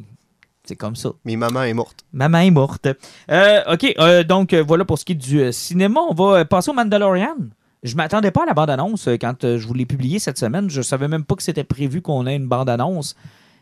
c'est 0.65 0.75
comme 0.75 0.95
ça. 0.95 1.09
mais 1.23 1.35
maman 1.37 1.63
est 1.63 1.73
morte. 1.73 2.03
Maman 2.11 2.39
est 2.39 2.51
morte. 2.51 2.87
Euh, 3.31 3.73
OK, 3.73 3.93
euh, 3.99 4.23
donc 4.23 4.51
euh, 4.53 4.63
voilà 4.67 4.83
pour 4.85 4.99
ce 4.99 5.05
qui 5.05 5.13
est 5.13 5.15
du 5.15 5.39
euh, 5.41 5.51
cinéma. 5.51 6.01
On 6.09 6.13
va 6.13 6.43
passer 6.45 6.69
au 6.71 6.73
Mandalorian. 6.73 7.35
Je 7.83 7.95
m'attendais 7.95 8.31
pas 8.31 8.43
à 8.43 8.45
la 8.47 8.53
bande-annonce 8.53 9.07
quand 9.21 9.43
euh, 9.45 9.57
je 9.57 9.65
vous 9.67 9.73
l'ai 9.73 9.85
publié 9.85 10.19
cette 10.19 10.37
semaine. 10.37 10.69
Je 10.69 10.81
savais 10.81 11.07
même 11.07 11.23
pas 11.23 11.35
que 11.35 11.43
c'était 11.43 11.63
prévu 11.63 12.01
qu'on 12.01 12.27
ait 12.27 12.35
une 12.35 12.47
bande-annonce. 12.47 13.15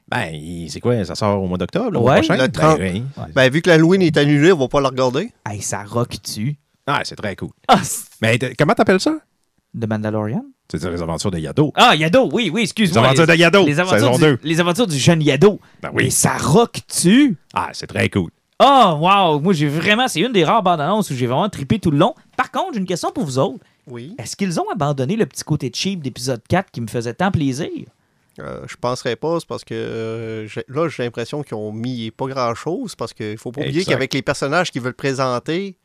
Ben, 0.07 0.33
c'est 0.69 0.79
quoi? 0.79 1.03
Ça 1.05 1.15
sort 1.15 1.41
au 1.43 1.47
mois 1.47 1.57
d'octobre, 1.57 1.99
Ouais, 2.01 2.15
prochain? 2.21 2.37
le 2.37 2.51
30. 2.51 2.79
Ben, 2.79 2.93
oui. 3.17 3.23
Ben, 3.35 3.51
vu 3.51 3.61
que 3.61 3.69
l'Halloween 3.69 4.01
est 4.01 4.17
annulé, 4.17 4.51
on 4.51 4.57
va 4.57 4.67
pas 4.67 4.79
la 4.81 4.89
regarder. 4.89 5.31
Hey, 5.47 5.61
ça 5.61 5.83
rock-tu? 5.83 6.55
Ah, 6.87 7.01
c'est 7.03 7.15
très 7.15 7.35
cool. 7.35 7.49
Ah, 7.67 7.81
Mais 8.21 8.39
comment 8.57 8.73
t'appelles 8.73 8.99
ça? 8.99 9.15
de 9.73 9.85
Mandalorian? 9.87 10.45
C'est 10.71 10.83
les 10.83 11.01
aventures 11.01 11.31
de 11.31 11.37
Yado. 11.39 11.71
Ah, 11.75 11.95
Yado, 11.95 12.29
oui, 12.33 12.49
oui, 12.51 12.61
Les 12.61 12.63
excuse-moi. 12.63 13.03
aventures 13.05 13.27
de 13.27 13.35
Yado, 13.35 13.65
les 13.65 13.79
aventures 13.79 13.99
saison 13.99 14.15
du, 14.15 14.19
2. 14.21 14.39
les 14.43 14.59
aventures 14.59 14.87
du 14.87 14.97
jeune 14.97 15.21
Yado. 15.21 15.59
Ben 15.81 15.91
Mais 15.93 16.05
oui. 16.05 16.11
ça 16.11 16.37
rock-tu? 16.37 17.37
Ah, 17.53 17.69
c'est 17.73 17.87
très 17.87 18.09
cool. 18.09 18.31
Oh, 18.59 18.97
wow! 18.99 19.39
Moi, 19.41 19.53
j'ai 19.53 19.67
vraiment. 19.67 20.07
C'est 20.07 20.21
une 20.21 20.31
des 20.31 20.43
rares 20.43 20.63
bandes 20.63 20.79
annonces 20.81 21.09
où 21.11 21.13
j'ai 21.13 21.27
vraiment 21.27 21.49
trippé 21.49 21.77
tout 21.77 21.91
le 21.91 21.97
long. 21.97 22.15
Par 22.37 22.51
contre, 22.51 22.73
j'ai 22.73 22.79
une 22.79 22.85
question 22.87 23.11
pour 23.11 23.25
vous 23.25 23.37
autres. 23.37 23.59
Oui. 23.87 24.15
Est-ce 24.17 24.35
qu'ils 24.35 24.59
ont 24.59 24.69
abandonné 24.71 25.15
le 25.15 25.25
petit 25.25 25.43
côté 25.43 25.69
cheap 25.73 26.01
d'épisode 26.01 26.41
4 26.47 26.71
qui 26.71 26.81
me 26.81 26.87
faisait 26.87 27.13
tant 27.13 27.31
plaisir? 27.31 27.69
Euh, 28.39 28.61
je 28.67 28.75
penserais 28.75 29.15
pas, 29.15 29.39
c'est 29.39 29.47
parce 29.47 29.63
que 29.63 29.73
euh, 29.73 30.47
là, 30.67 30.89
j'ai 30.89 31.03
l'impression 31.03 31.43
qu'ils 31.43 31.55
ont 31.55 31.71
mis 31.71 32.11
pas 32.11 32.27
grand-chose, 32.27 32.95
parce 32.95 33.13
qu'il 33.13 33.37
faut 33.37 33.51
pas 33.51 33.61
oublier 33.61 33.85
qu'avec 33.85 34.13
les 34.13 34.21
personnages 34.21 34.71
qu'ils 34.71 34.81
veulent 34.81 34.93
présenter, 34.93 35.77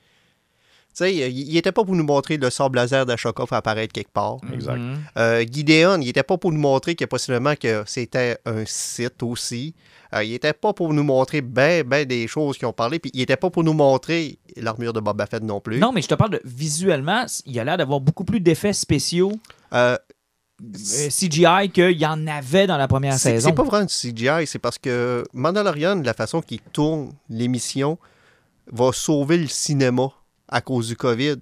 sais, 0.92 1.14
il 1.14 1.56
était 1.56 1.72
pas 1.72 1.84
pour 1.84 1.94
nous 1.94 2.04
montrer 2.04 2.36
le 2.36 2.50
sort 2.50 2.70
laser 2.70 3.06
d'Ashoka 3.06 3.44
apparaître 3.50 3.92
quelque 3.92 4.12
part. 4.12 4.38
Exact. 4.52 4.76
Mhm. 4.76 4.98
Euh, 5.16 5.44
Gideon, 5.50 6.00
il 6.00 6.08
était 6.08 6.22
pas 6.22 6.38
pour 6.38 6.52
nous 6.52 6.60
montrer 6.60 6.94
que 6.94 7.04
possiblement 7.04 7.54
que 7.56 7.82
c'était 7.86 8.38
un 8.46 8.64
site 8.66 9.22
aussi. 9.22 9.74
Euh, 10.14 10.24
il 10.24 10.34
était 10.34 10.52
pas 10.52 10.72
pour 10.72 10.92
nous 10.92 11.04
montrer 11.04 11.40
ben, 11.40 11.84
ben 11.84 12.04
des 12.04 12.26
choses 12.26 12.58
qui 12.58 12.66
ont 12.66 12.72
parlé, 12.72 12.98
puis 12.98 13.10
il 13.14 13.20
était 13.20 13.36
pas 13.36 13.50
pour 13.50 13.62
nous 13.62 13.72
montrer 13.72 14.38
l'armure 14.56 14.92
de 14.92 15.00
Boba 15.00 15.26
Fett 15.26 15.42
non 15.42 15.60
plus. 15.60 15.78
Non, 15.78 15.92
mais 15.92 16.02
je 16.02 16.08
te 16.08 16.14
parle 16.14 16.30
de 16.30 16.40
visuellement, 16.44 17.24
il 17.46 17.58
a 17.60 17.64
l'air 17.64 17.76
d'avoir 17.76 18.00
beaucoup 18.00 18.24
plus 18.24 18.40
d'effets 18.40 18.72
spéciaux 18.72 19.32
Euh, 19.72 19.96
CGI 20.74 21.70
qu'il 21.72 21.92
y 21.92 22.06
en 22.06 22.26
avait 22.26 22.66
dans 22.66 22.76
la 22.76 22.88
première 22.88 23.18
saison. 23.18 23.48
c'est 23.48 23.54
pas 23.54 23.62
vraiment 23.62 23.86
du 23.86 23.94
CGI, 23.94 24.46
c'est 24.46 24.58
parce 24.58 24.78
que 24.78 25.24
Mandalorian, 25.32 26.02
la 26.02 26.12
façon 26.12 26.42
qu'il 26.42 26.60
tourne 26.60 27.12
l'émission, 27.30 27.98
va 28.70 28.92
sauver 28.92 29.38
le 29.38 29.46
cinéma 29.46 30.10
à 30.50 30.60
cause 30.60 30.88
du 30.88 30.96
COVID. 30.96 31.36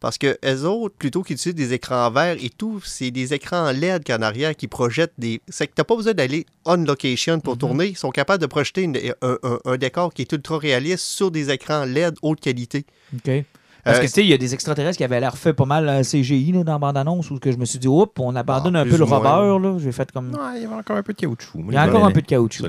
Parce 0.00 0.16
que 0.16 0.38
les 0.44 0.64
autres, 0.64 0.94
plutôt 0.96 1.24
qu'ils 1.24 1.34
utilisent 1.34 1.56
des 1.56 1.72
écrans 1.72 2.08
verts 2.12 2.36
et 2.40 2.50
tout, 2.50 2.80
c'est 2.84 3.10
des 3.10 3.34
écrans 3.34 3.72
LED 3.72 4.04
qu'en 4.06 4.22
arrière 4.22 4.54
qui 4.54 4.68
projettent 4.68 5.14
des. 5.18 5.40
C'est 5.48 5.66
que 5.66 5.72
t'as 5.74 5.82
pas 5.82 5.96
besoin 5.96 6.14
d'aller 6.14 6.46
on 6.64 6.76
location 6.84 7.40
pour 7.40 7.54
Mhm. 7.54 7.58
tourner. 7.58 7.86
Ils 7.88 7.96
sont 7.96 8.10
capables 8.10 8.40
de 8.40 8.46
projeter 8.46 8.82
une- 8.82 8.96
un, 9.22 9.38
un- 9.42 9.58
un 9.64 9.76
décor 9.76 10.14
qui 10.14 10.22
est 10.22 10.30
ultra 10.30 10.56
réaliste 10.58 11.02
sur 11.04 11.32
des 11.32 11.50
écrans 11.50 11.84
LED 11.84 12.14
haute 12.22 12.38
qualité. 12.38 12.86
OK. 13.12 13.44
Parce 13.84 13.98
Euh, 13.98 14.00
que, 14.02 14.06
tu 14.06 14.12
sais, 14.12 14.22
il 14.22 14.28
y 14.28 14.32
a 14.32 14.38
des 14.38 14.54
extraterrestres 14.54 14.96
qui 14.98 15.04
avaient 15.04 15.20
l'air 15.20 15.36
fait 15.38 15.52
pas 15.52 15.64
mal 15.64 15.88
à 15.88 16.02
CGI 16.02 16.52
là, 16.52 16.64
dans 16.64 16.72
la 16.72 16.78
bande-annonce 16.78 17.30
où 17.30 17.38
que 17.38 17.50
je 17.52 17.56
me 17.56 17.64
suis 17.64 17.78
dit, 17.78 17.88
oups, 17.88 18.12
on 18.18 18.34
abandonne 18.36 18.76
Ah, 18.76 18.80
un 18.80 18.84
peu 18.84 18.96
le 18.96 19.04
rubber. 19.04 19.58
là. 19.68 19.78
J'ai 19.78 19.92
fait 19.92 20.10
comme. 20.12 20.30
Non, 20.30 20.38
il 20.56 20.62
y 20.62 20.64
avait 20.66 20.74
encore 20.74 20.96
un 20.96 21.02
peu 21.02 21.12
de 21.12 21.18
caoutchouc. 21.18 21.64
Il 21.68 21.74
y 21.74 21.76
a 21.76 21.86
encore 21.86 22.04
un 22.04 22.10
peu 22.10 22.20
de 22.22 22.26
caoutchouc. 22.26 22.64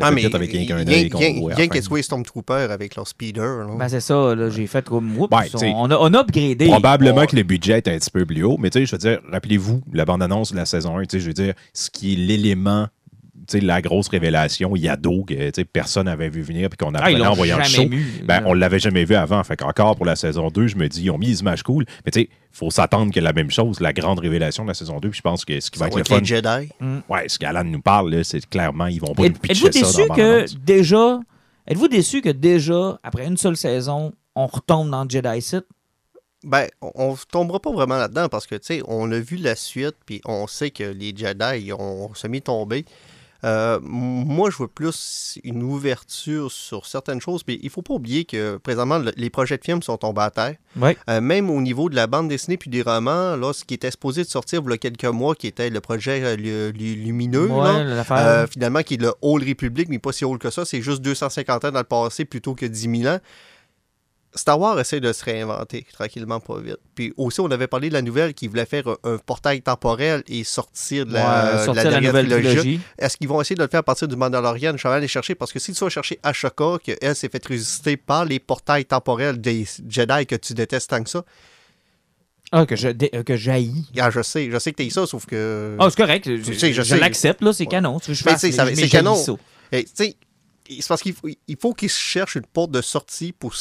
Ah, 0.00 0.10
mais 0.10 0.22
rien 1.54 1.68
qu'ils 1.68 1.82
soient 1.82 2.02
Stormtroopers 2.02 2.70
avec 2.70 2.96
leur 2.96 3.06
speeder. 3.06 3.42
là. 3.42 3.66
Ben, 3.78 3.88
c'est 3.88 4.00
ça, 4.00 4.34
là, 4.34 4.50
j'ai 4.50 4.66
fait 4.66 4.84
comme. 4.84 5.12
On, 5.20 5.90
a, 5.90 5.96
on 5.98 6.14
a 6.14 6.20
upgradé. 6.20 6.66
Probablement 6.66 7.26
que 7.26 7.36
le 7.36 7.42
budget 7.42 7.78
est 7.78 7.88
un 7.88 7.98
petit 7.98 8.10
peu 8.10 8.24
plus 8.26 8.42
haut, 8.42 8.56
mais 8.58 8.70
tu 8.70 8.80
sais, 8.80 8.86
je 8.86 8.92
veux 8.92 8.98
dire, 8.98 9.20
rappelez-vous 9.30 9.82
la 9.92 10.04
bande-annonce 10.04 10.52
de 10.52 10.56
la 10.56 10.66
saison 10.66 10.98
1, 10.98 11.02
tu 11.02 11.06
sais, 11.12 11.20
je 11.20 11.26
veux 11.26 11.32
dire, 11.32 11.54
ce 11.72 11.90
qui 11.90 12.12
est 12.12 12.16
l'élément, 12.16 12.86
la 13.54 13.82
grosse 13.82 14.08
révélation, 14.08 14.74
Yado, 14.76 15.24
que 15.24 15.62
personne 15.64 16.06
n'avait 16.06 16.28
vu 16.28 16.42
venir, 16.42 16.68
puis 16.70 16.76
qu'on 16.76 16.94
Ah, 16.94 17.10
ils 17.10 17.14
apprenait 17.16 17.26
en 17.26 17.30
l'ont 17.30 17.34
voyant 17.34 17.58
le 17.58 17.64
show. 17.64 17.88
vu. 17.88 18.22
Ben, 18.24 18.42
on 18.46 18.52
l'avait 18.54 18.78
jamais 18.78 19.04
vu 19.04 19.14
avant. 19.14 19.42
Fait 19.44 19.56
qu'encore 19.56 19.96
pour 19.96 20.06
la 20.06 20.16
saison 20.16 20.48
2, 20.50 20.66
je 20.68 20.76
me 20.76 20.88
dis, 20.88 21.02
ils 21.04 21.10
ont 21.10 21.18
mis 21.18 21.26
des 21.26 21.40
images 21.40 21.62
cool. 21.62 21.84
Mais 22.04 22.10
tu 22.10 22.20
sais, 22.20 22.28
il 22.30 22.56
faut 22.56 22.70
s'attendre 22.70 23.12
que 23.12 23.20
la 23.20 23.32
même 23.32 23.50
chose, 23.50 23.80
la 23.80 23.92
grande 23.92 24.18
révélation 24.20 24.62
de 24.64 24.68
la 24.68 24.74
saison 24.74 25.00
2. 25.00 25.10
Puis 25.10 25.18
je 25.18 25.22
pense 25.22 25.44
que 25.44 25.58
ce 25.60 25.70
qui 25.70 25.78
va 25.78 25.86
être 25.86 25.92
va 25.94 25.98
le 25.98 26.00
être 26.02 26.08
fun. 26.08 26.22
Jedi. 26.24 26.68
Ouais, 27.08 27.28
ce 27.28 27.38
qu'Alan 27.38 27.64
nous 27.64 27.80
parle, 27.82 28.10
là, 28.14 28.24
c'est 28.24 28.44
clairement, 28.48 28.86
ils 28.86 29.00
vont 29.00 29.14
pas 29.14 29.22
nous 29.22 29.28
Êtes- 29.28 29.36
Êtes-vous 29.50 29.68
pitcher 29.68 29.84
ça 29.84 29.86
déçu 29.98 30.08
dans 30.08 30.14
que 30.14 30.46
déjà. 30.64 31.20
Êtes-vous 31.66 31.88
déçu 31.88 32.20
que 32.20 32.28
déjà, 32.30 32.98
après 33.02 33.26
une 33.26 33.36
seule 33.36 33.56
saison, 33.56 34.12
on 34.34 34.46
retombe 34.46 34.90
dans 34.90 35.08
Jedi 35.08 35.40
Sith? 35.40 35.64
Ben, 36.42 36.66
on, 36.82 36.90
on 36.94 37.16
tombera 37.32 37.58
pas 37.58 37.72
vraiment 37.72 37.96
là-dedans 37.96 38.28
parce 38.28 38.46
que, 38.46 38.54
tu 38.56 38.66
sais, 38.66 38.82
on 38.86 39.10
a 39.12 39.18
vu 39.18 39.36
la 39.36 39.54
suite, 39.56 39.94
puis 40.04 40.20
on 40.26 40.46
sait 40.46 40.70
que 40.70 40.84
les 40.84 41.14
Jedi 41.16 41.72
ont 41.72 42.10
semi-tombé. 42.12 42.84
Euh, 43.44 43.78
moi, 43.82 44.48
je 44.50 44.56
veux 44.58 44.68
plus 44.68 45.38
une 45.44 45.62
ouverture 45.62 46.50
sur 46.50 46.86
certaines 46.86 47.20
choses. 47.20 47.42
Puis 47.42 47.60
il 47.62 47.68
faut 47.70 47.82
pas 47.82 47.94
oublier 47.94 48.24
que 48.24 48.56
présentement, 48.56 48.98
le- 48.98 49.12
les 49.16 49.28
projets 49.30 49.58
de 49.58 49.64
films 49.64 49.82
sont 49.82 49.96
tombés 49.98 50.22
à 50.22 50.30
terre. 50.30 50.54
Euh, 51.10 51.20
même 51.20 51.50
au 51.50 51.60
niveau 51.60 51.88
de 51.90 51.94
la 51.94 52.06
bande 52.06 52.28
dessinée 52.28 52.56
puis 52.56 52.70
des 52.70 52.82
romans, 52.82 53.36
là, 53.36 53.52
ce 53.52 53.64
qui 53.64 53.74
était 53.74 53.90
supposé 53.90 54.24
de 54.24 54.28
sortir 54.28 54.62
il 54.64 54.70
y 54.70 54.74
a 54.74 54.78
quelques 54.78 55.04
mois, 55.04 55.34
qui 55.34 55.46
était 55.46 55.68
le 55.70 55.80
projet 55.80 56.22
euh, 56.24 56.36
lu- 56.36 56.72
lu- 56.72 56.94
Lumineux, 57.04 57.48
Ouais, 57.76 57.84
euh, 58.26 58.46
finalement, 58.46 58.82
qui 58.82 58.94
est 58.94 59.00
le 59.02 59.12
Old 59.22 59.46
Republic, 59.46 59.88
mais 59.90 59.98
pas 59.98 60.12
si 60.12 60.24
old 60.24 60.40
que 60.40 60.50
ça. 60.50 60.64
C'est 60.64 60.80
juste 60.82 61.02
250 61.02 61.64
ans 61.66 61.70
dans 61.70 61.78
le 61.80 61.84
passé 61.84 62.24
plutôt 62.24 62.54
que 62.54 62.66
10 62.66 63.00
000 63.02 63.14
ans. 63.14 63.18
Star 64.36 64.58
Wars 64.58 64.80
essaie 64.80 64.98
de 65.00 65.12
se 65.12 65.24
réinventer 65.24 65.86
tranquillement, 65.92 66.40
pas 66.40 66.58
vite. 66.58 66.78
Puis 66.96 67.14
aussi, 67.16 67.40
on 67.40 67.50
avait 67.52 67.68
parlé 67.68 67.88
de 67.88 67.94
la 67.94 68.02
nouvelle 68.02 68.34
qui 68.34 68.48
voulait 68.48 68.66
faire 68.66 68.88
un, 68.88 68.96
un 69.04 69.18
portail 69.18 69.62
temporel 69.62 70.24
et 70.26 70.42
sortir 70.42 71.06
de 71.06 71.12
la, 71.12 71.54
Ouais, 71.60 71.66
de 71.68 71.72
la 71.76 71.82
dernière 71.84 72.02
nouvelle 72.12 72.26
trilogie. 72.28 72.56
trilogie. 72.56 72.80
Est-ce 72.98 73.16
qu'ils 73.16 73.28
vont 73.28 73.40
essayer 73.40 73.54
de 73.56 73.62
le 73.62 73.68
faire 73.68 73.80
à 73.80 73.84
partir 73.84 74.08
du 74.08 74.16
Mandalorian? 74.16 74.76
Je 74.76 74.88
vais 74.88 74.94
aller 74.94 75.06
chercher 75.08 75.34
parce 75.36 75.52
que 75.52 75.58
si 75.60 75.72
tu 75.72 75.84
vas 75.84 75.88
chercher 75.88 76.18
Ashoka, 76.24 76.78
qu'elle 76.82 77.14
s'est 77.14 77.28
fait 77.28 77.46
résister 77.46 77.96
par 77.96 78.24
les 78.24 78.40
portails 78.40 78.84
temporels 78.86 79.40
des 79.40 79.66
Jedi 79.88 80.26
que 80.26 80.34
tu 80.34 80.52
détestes 80.54 80.90
tant 80.90 81.02
que 81.04 81.10
ça, 81.10 81.24
Ah, 82.50 82.66
que 82.66 82.76
je, 82.76 82.88
que 83.22 83.36
j'haïs. 83.36 83.84
ah, 83.98 84.10
je 84.10 84.22
sais, 84.22 84.50
je 84.50 84.58
sais 84.58 84.72
que 84.72 84.76
t'es 84.76 84.90
ça, 84.90 85.06
sauf 85.06 85.26
que. 85.26 85.76
Ah, 85.78 85.88
c'est 85.90 85.96
correct. 85.96 86.24
Je, 86.28 86.94
l'accepte, 86.96 87.40
là, 87.42 87.52
c'est 87.52 87.64
Ouais. 87.64 87.68
canon. 87.70 88.00
Tu 88.00 88.12
veux 88.12 88.32
que 88.32 88.38
c'est 88.38 88.88
canon. 88.88 89.14
c'est 89.16 90.16
parce 90.88 91.02
qu'il 91.02 91.12
faut, 91.14 91.28
il 91.28 91.56
faut 91.60 91.72
qu'ils 91.74 91.90
se 91.90 91.98
cherchent 91.98 92.36
une 92.36 92.46
porte 92.46 92.70
de 92.70 92.80
sortie 92.80 93.32
pour, 93.32 93.54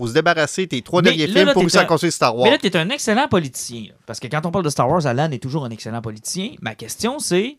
pour 0.00 0.08
se 0.08 0.14
débarrasser 0.14 0.66
des 0.66 0.80
trois 0.80 1.02
derniers 1.02 1.26
là, 1.26 1.32
films 1.34 1.46
là, 1.46 1.52
pour 1.52 1.60
t'es 1.60 1.64
réussir 1.66 1.80
à 1.80 1.84
un- 1.84 1.86
construire 1.86 2.12
Star 2.12 2.34
Wars. 2.34 2.44
Mais 2.46 2.50
là, 2.52 2.58
tu 2.58 2.66
es 2.66 2.76
un 2.76 2.88
excellent 2.88 3.28
politicien. 3.28 3.84
Parce 4.06 4.18
que 4.18 4.28
quand 4.28 4.46
on 4.46 4.50
parle 4.50 4.64
de 4.64 4.70
Star 4.70 4.88
Wars, 4.88 5.06
Alan 5.06 5.30
est 5.30 5.38
toujours 5.42 5.66
un 5.66 5.70
excellent 5.70 6.00
politicien. 6.00 6.52
Ma 6.62 6.74
question, 6.74 7.18
c'est 7.18 7.58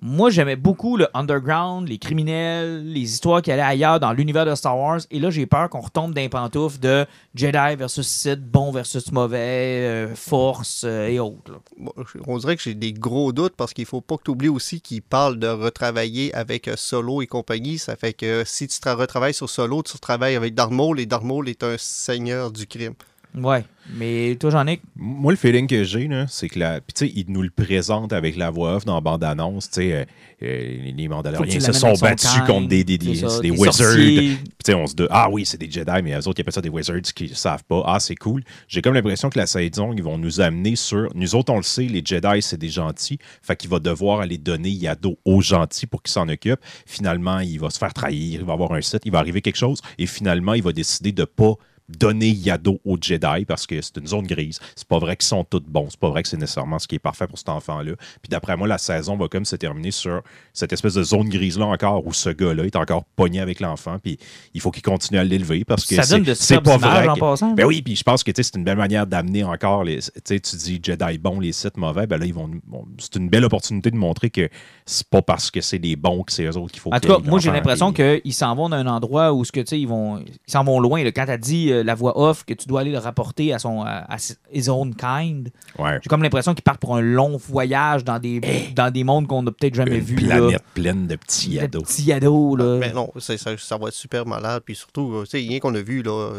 moi, 0.00 0.30
j'aimais 0.30 0.54
beaucoup 0.54 0.96
le 0.96 1.08
underground, 1.12 1.88
les 1.88 1.98
criminels, 1.98 2.84
les 2.84 3.00
histoires 3.00 3.42
qui 3.42 3.50
allaient 3.50 3.62
ailleurs 3.62 3.98
dans 3.98 4.12
l'univers 4.12 4.46
de 4.46 4.54
Star 4.54 4.78
Wars. 4.78 5.00
Et 5.10 5.18
là, 5.18 5.30
j'ai 5.30 5.46
peur 5.46 5.68
qu'on 5.68 5.80
retombe 5.80 6.14
dans 6.14 6.20
les 6.20 6.28
pantoufles 6.28 6.78
de 6.78 7.04
Jedi 7.34 7.76
versus 7.76 8.06
Sith, 8.06 8.40
bon 8.40 8.70
versus 8.70 9.10
mauvais, 9.10 9.38
euh, 9.38 10.14
force 10.14 10.82
euh, 10.84 11.08
et 11.08 11.18
autres. 11.18 11.60
Bon, 11.76 11.92
on 12.26 12.38
dirait 12.38 12.56
que 12.56 12.62
j'ai 12.62 12.74
des 12.74 12.92
gros 12.92 13.32
doutes 13.32 13.56
parce 13.56 13.74
qu'il 13.74 13.86
faut 13.86 14.00
pas 14.00 14.16
que 14.16 14.22
tu 14.24 14.30
oublies 14.30 14.48
aussi 14.48 14.80
qu'ils 14.80 15.02
parlent 15.02 15.38
de 15.38 15.48
retravailler 15.48 16.32
avec 16.34 16.68
euh, 16.68 16.74
Solo 16.76 17.20
et 17.20 17.26
compagnie. 17.26 17.78
Ça 17.78 17.96
fait 17.96 18.12
que 18.12 18.44
si 18.46 18.68
tu 18.68 18.78
tra- 18.78 18.94
retravailles 18.94 19.34
sur 19.34 19.50
Solo, 19.50 19.82
tu 19.82 19.94
retravailles 19.94 20.36
avec 20.36 20.54
Darth 20.54 20.70
Maul 20.70 21.00
et 21.00 21.06
Darth 21.06 21.24
Maul 21.24 21.48
est 21.48 21.64
un 21.64 21.76
seigneur 21.76 22.52
du 22.52 22.66
crime. 22.66 22.94
Ouais. 23.34 23.64
Mais 23.94 24.36
toi, 24.38 24.50
j'en 24.50 24.66
ai. 24.66 24.80
Moi, 24.96 25.32
le 25.32 25.36
feeling 25.36 25.66
que 25.66 25.82
j'ai, 25.84 26.08
c'est 26.28 26.48
que 26.48 26.58
la. 26.58 26.80
Puis, 26.80 26.92
tu 26.94 27.06
sais, 27.06 27.12
il 27.14 27.26
nous 27.28 27.42
le 27.42 27.50
présente 27.50 28.12
avec 28.12 28.36
la 28.36 28.50
voix 28.50 28.76
off 28.76 28.84
dans 28.84 28.94
la 28.94 29.00
bande-annonce. 29.00 29.70
Tu 29.70 29.80
sais, 29.80 29.92
euh, 29.92 30.04
euh, 30.42 30.92
les 30.94 31.08
Mandaloriens 31.08 31.60
se 31.60 31.72
sont 31.72 31.94
battus 31.94 32.40
contre 32.46 32.68
des, 32.68 32.84
des, 32.84 32.98
c'est 32.98 33.12
des, 33.12 33.16
ça, 33.16 33.40
des 33.40 33.50
wizards. 33.50 33.94
Puis, 33.94 34.38
tu 34.38 34.46
sais, 34.64 34.74
on 34.74 34.86
se 34.86 34.94
dit, 34.94 35.06
ah 35.10 35.28
oui, 35.30 35.46
c'est 35.46 35.58
des 35.58 35.70
Jedi, 35.70 36.02
mais 36.02 36.12
eux 36.12 36.28
autres, 36.28 36.38
ils 36.38 36.42
appellent 36.42 36.52
ça 36.52 36.60
des 36.60 36.68
wizards 36.68 37.00
qui 37.14 37.28
savent 37.34 37.64
pas. 37.64 37.82
Ah, 37.86 37.98
c'est 37.98 38.14
cool. 38.14 38.42
J'ai 38.68 38.82
comme 38.82 38.94
l'impression 38.94 39.30
que 39.30 39.38
la 39.38 39.46
saison, 39.46 39.92
ils 39.92 40.02
vont 40.02 40.18
nous 40.18 40.40
amener 40.40 40.76
sur. 40.76 41.08
Nous 41.14 41.34
autres, 41.34 41.52
on 41.52 41.56
le 41.56 41.62
sait, 41.62 41.84
les 41.84 42.02
Jedi, 42.04 42.42
c'est 42.42 42.58
des 42.58 42.68
gentils. 42.68 43.18
Fait 43.42 43.56
qu'il 43.56 43.70
va 43.70 43.78
devoir 43.78 44.20
aller 44.20 44.38
donner 44.38 44.70
Yado 44.70 45.18
aux 45.24 45.40
gentils 45.40 45.86
pour 45.86 46.02
qu'ils 46.02 46.12
s'en 46.12 46.28
occupent. 46.28 46.60
Finalement, 46.86 47.38
il 47.40 47.58
va 47.58 47.70
se 47.70 47.78
faire 47.78 47.94
trahir, 47.94 48.40
il 48.40 48.46
va 48.46 48.52
avoir 48.52 48.72
un 48.72 48.82
site, 48.82 49.02
il 49.04 49.12
va 49.12 49.18
arriver 49.18 49.40
quelque 49.40 49.56
chose. 49.56 49.80
Et 49.98 50.06
finalement, 50.06 50.54
il 50.54 50.62
va 50.62 50.72
décider 50.72 51.12
de 51.12 51.24
pas 51.24 51.54
donner 51.88 52.28
Yado 52.28 52.80
aux 52.84 52.96
Jedi 53.00 53.44
parce 53.46 53.66
que 53.66 53.80
c'est 53.80 53.96
une 53.96 54.06
zone 54.06 54.26
grise. 54.26 54.60
C'est 54.76 54.86
pas 54.88 54.98
vrai 54.98 55.16
qu'ils 55.16 55.26
sont 55.26 55.44
tous 55.44 55.60
bons. 55.66 55.86
C'est 55.90 55.98
pas 56.00 56.10
vrai 56.10 56.22
que 56.22 56.28
c'est 56.28 56.36
nécessairement 56.36 56.78
ce 56.78 56.86
qui 56.86 56.96
est 56.96 57.00
parfait 57.00 57.26
pour 57.26 57.38
cet 57.38 57.48
enfant-là. 57.48 57.92
Puis 58.22 58.28
d'après 58.28 58.56
moi, 58.56 58.68
la 58.68 58.78
saison 58.78 59.16
va 59.16 59.28
comme 59.28 59.44
se 59.44 59.56
terminer 59.56 59.90
sur 59.90 60.22
cette 60.52 60.72
espèce 60.72 60.94
de 60.94 61.02
zone 61.02 61.28
grise-là 61.28 61.66
encore 61.66 62.06
où 62.06 62.12
ce 62.12 62.30
gars-là 62.30 62.64
est 62.64 62.76
encore 62.76 63.04
pogné 63.16 63.40
avec 63.40 63.60
l'enfant. 63.60 63.96
Puis 64.02 64.18
il 64.54 64.60
faut 64.60 64.70
qu'il 64.70 64.82
continue 64.82 65.18
à 65.18 65.24
l'élever 65.24 65.64
parce 65.64 65.84
que 65.86 65.94
Ça 65.96 66.02
c'est 66.34 66.60
pas 66.60 66.76
vrai. 66.76 67.08
en 67.08 67.14
que- 67.14 67.20
passant. 67.20 67.52
ben 67.54 67.64
oui, 67.66 67.80
puis 67.82 67.96
je 67.96 68.02
pense 68.02 68.22
que 68.22 68.32
c'est 68.34 68.54
une 68.56 68.64
belle 68.64 68.76
manière 68.78 69.06
d'amener 69.06 69.44
encore 69.44 69.84
les. 69.84 69.98
Tu 70.24 70.38
dis 70.38 70.80
Jedi 70.82 71.18
bons, 71.18 71.40
les 71.40 71.52
sites 71.52 71.76
mauvais. 71.76 72.06
Ben 72.06 72.18
là, 72.18 72.26
ils 72.26 72.34
vont. 72.34 72.50
bon, 72.66 72.84
c'est 72.98 73.16
une 73.16 73.28
belle 73.28 73.44
opportunité 73.44 73.90
de 73.90 73.96
montrer 73.96 74.30
que 74.30 74.48
c'est 74.84 75.06
pas 75.08 75.22
parce 75.22 75.50
que 75.50 75.60
c'est 75.60 75.78
des 75.78 75.96
bons 75.96 76.22
que 76.22 76.32
c'est 76.32 76.44
eux 76.44 76.56
autres 76.56 76.72
qu'il 76.72 76.80
faut 76.80 76.92
En 76.92 77.00
tout 77.00 77.08
cas, 77.08 77.18
moi, 77.24 77.38
j'ai 77.40 77.50
l'impression 77.50 77.92
qu'ils 77.92 78.32
s'en 78.34 78.54
vont 78.54 78.68
d'un 78.68 78.86
endroit 78.86 79.32
où 79.32 79.44
ce 79.44 79.52
que, 79.52 79.60
tu 79.60 79.66
sais, 79.68 79.80
ils 79.80 79.88
vont 79.88 80.18
ils 80.18 80.50
s'en 80.52 80.64
vont 80.64 80.80
loin. 80.80 81.02
là. 81.02 81.12
Quand 81.12 81.24
tu 81.24 81.30
as 81.30 81.38
dit 81.38 81.70
le- 81.78 81.82
la 81.82 81.94
voix 81.94 82.18
off, 82.18 82.44
que 82.44 82.54
tu 82.54 82.66
dois 82.68 82.80
aller 82.82 82.90
le 82.92 82.98
rapporter 82.98 83.52
à 83.52 83.58
son 83.58 83.82
à, 83.82 84.04
à 84.12 84.16
his 84.52 84.68
own 84.68 84.94
kind. 84.94 85.48
Ouais. 85.78 85.98
J'ai 86.02 86.08
comme 86.08 86.22
l'impression 86.22 86.54
qu'il 86.54 86.62
part 86.62 86.78
pour 86.78 86.96
un 86.96 87.00
long 87.00 87.36
voyage 87.36 88.04
dans 88.04 88.18
des, 88.18 88.40
dans 88.74 88.90
des 88.90 89.04
mondes 89.04 89.26
qu'on 89.26 89.42
n'a 89.42 89.50
peut-être 89.52 89.74
jamais 89.74 89.96
Une 89.96 90.00
vus. 90.04 90.16
planète 90.16 90.52
là. 90.52 90.58
pleine 90.74 91.06
de 91.06 91.16
petits 91.16 91.50
Des 91.50 91.60
ados. 91.60 91.82
petits 91.84 92.12
ados, 92.12 92.58
là. 92.58 92.76
Mais 92.78 92.92
non, 92.92 93.10
ça, 93.18 93.34
ça 93.38 93.76
va 93.78 93.88
être 93.88 93.94
super 93.94 94.26
malade. 94.26 94.62
Puis 94.64 94.74
surtout, 94.76 95.12
euh, 95.14 95.22
tu 95.24 95.30
sais, 95.30 95.38
rien 95.38 95.58
qu'on 95.58 95.74
a 95.74 95.80
vu, 95.80 96.02
là, 96.02 96.32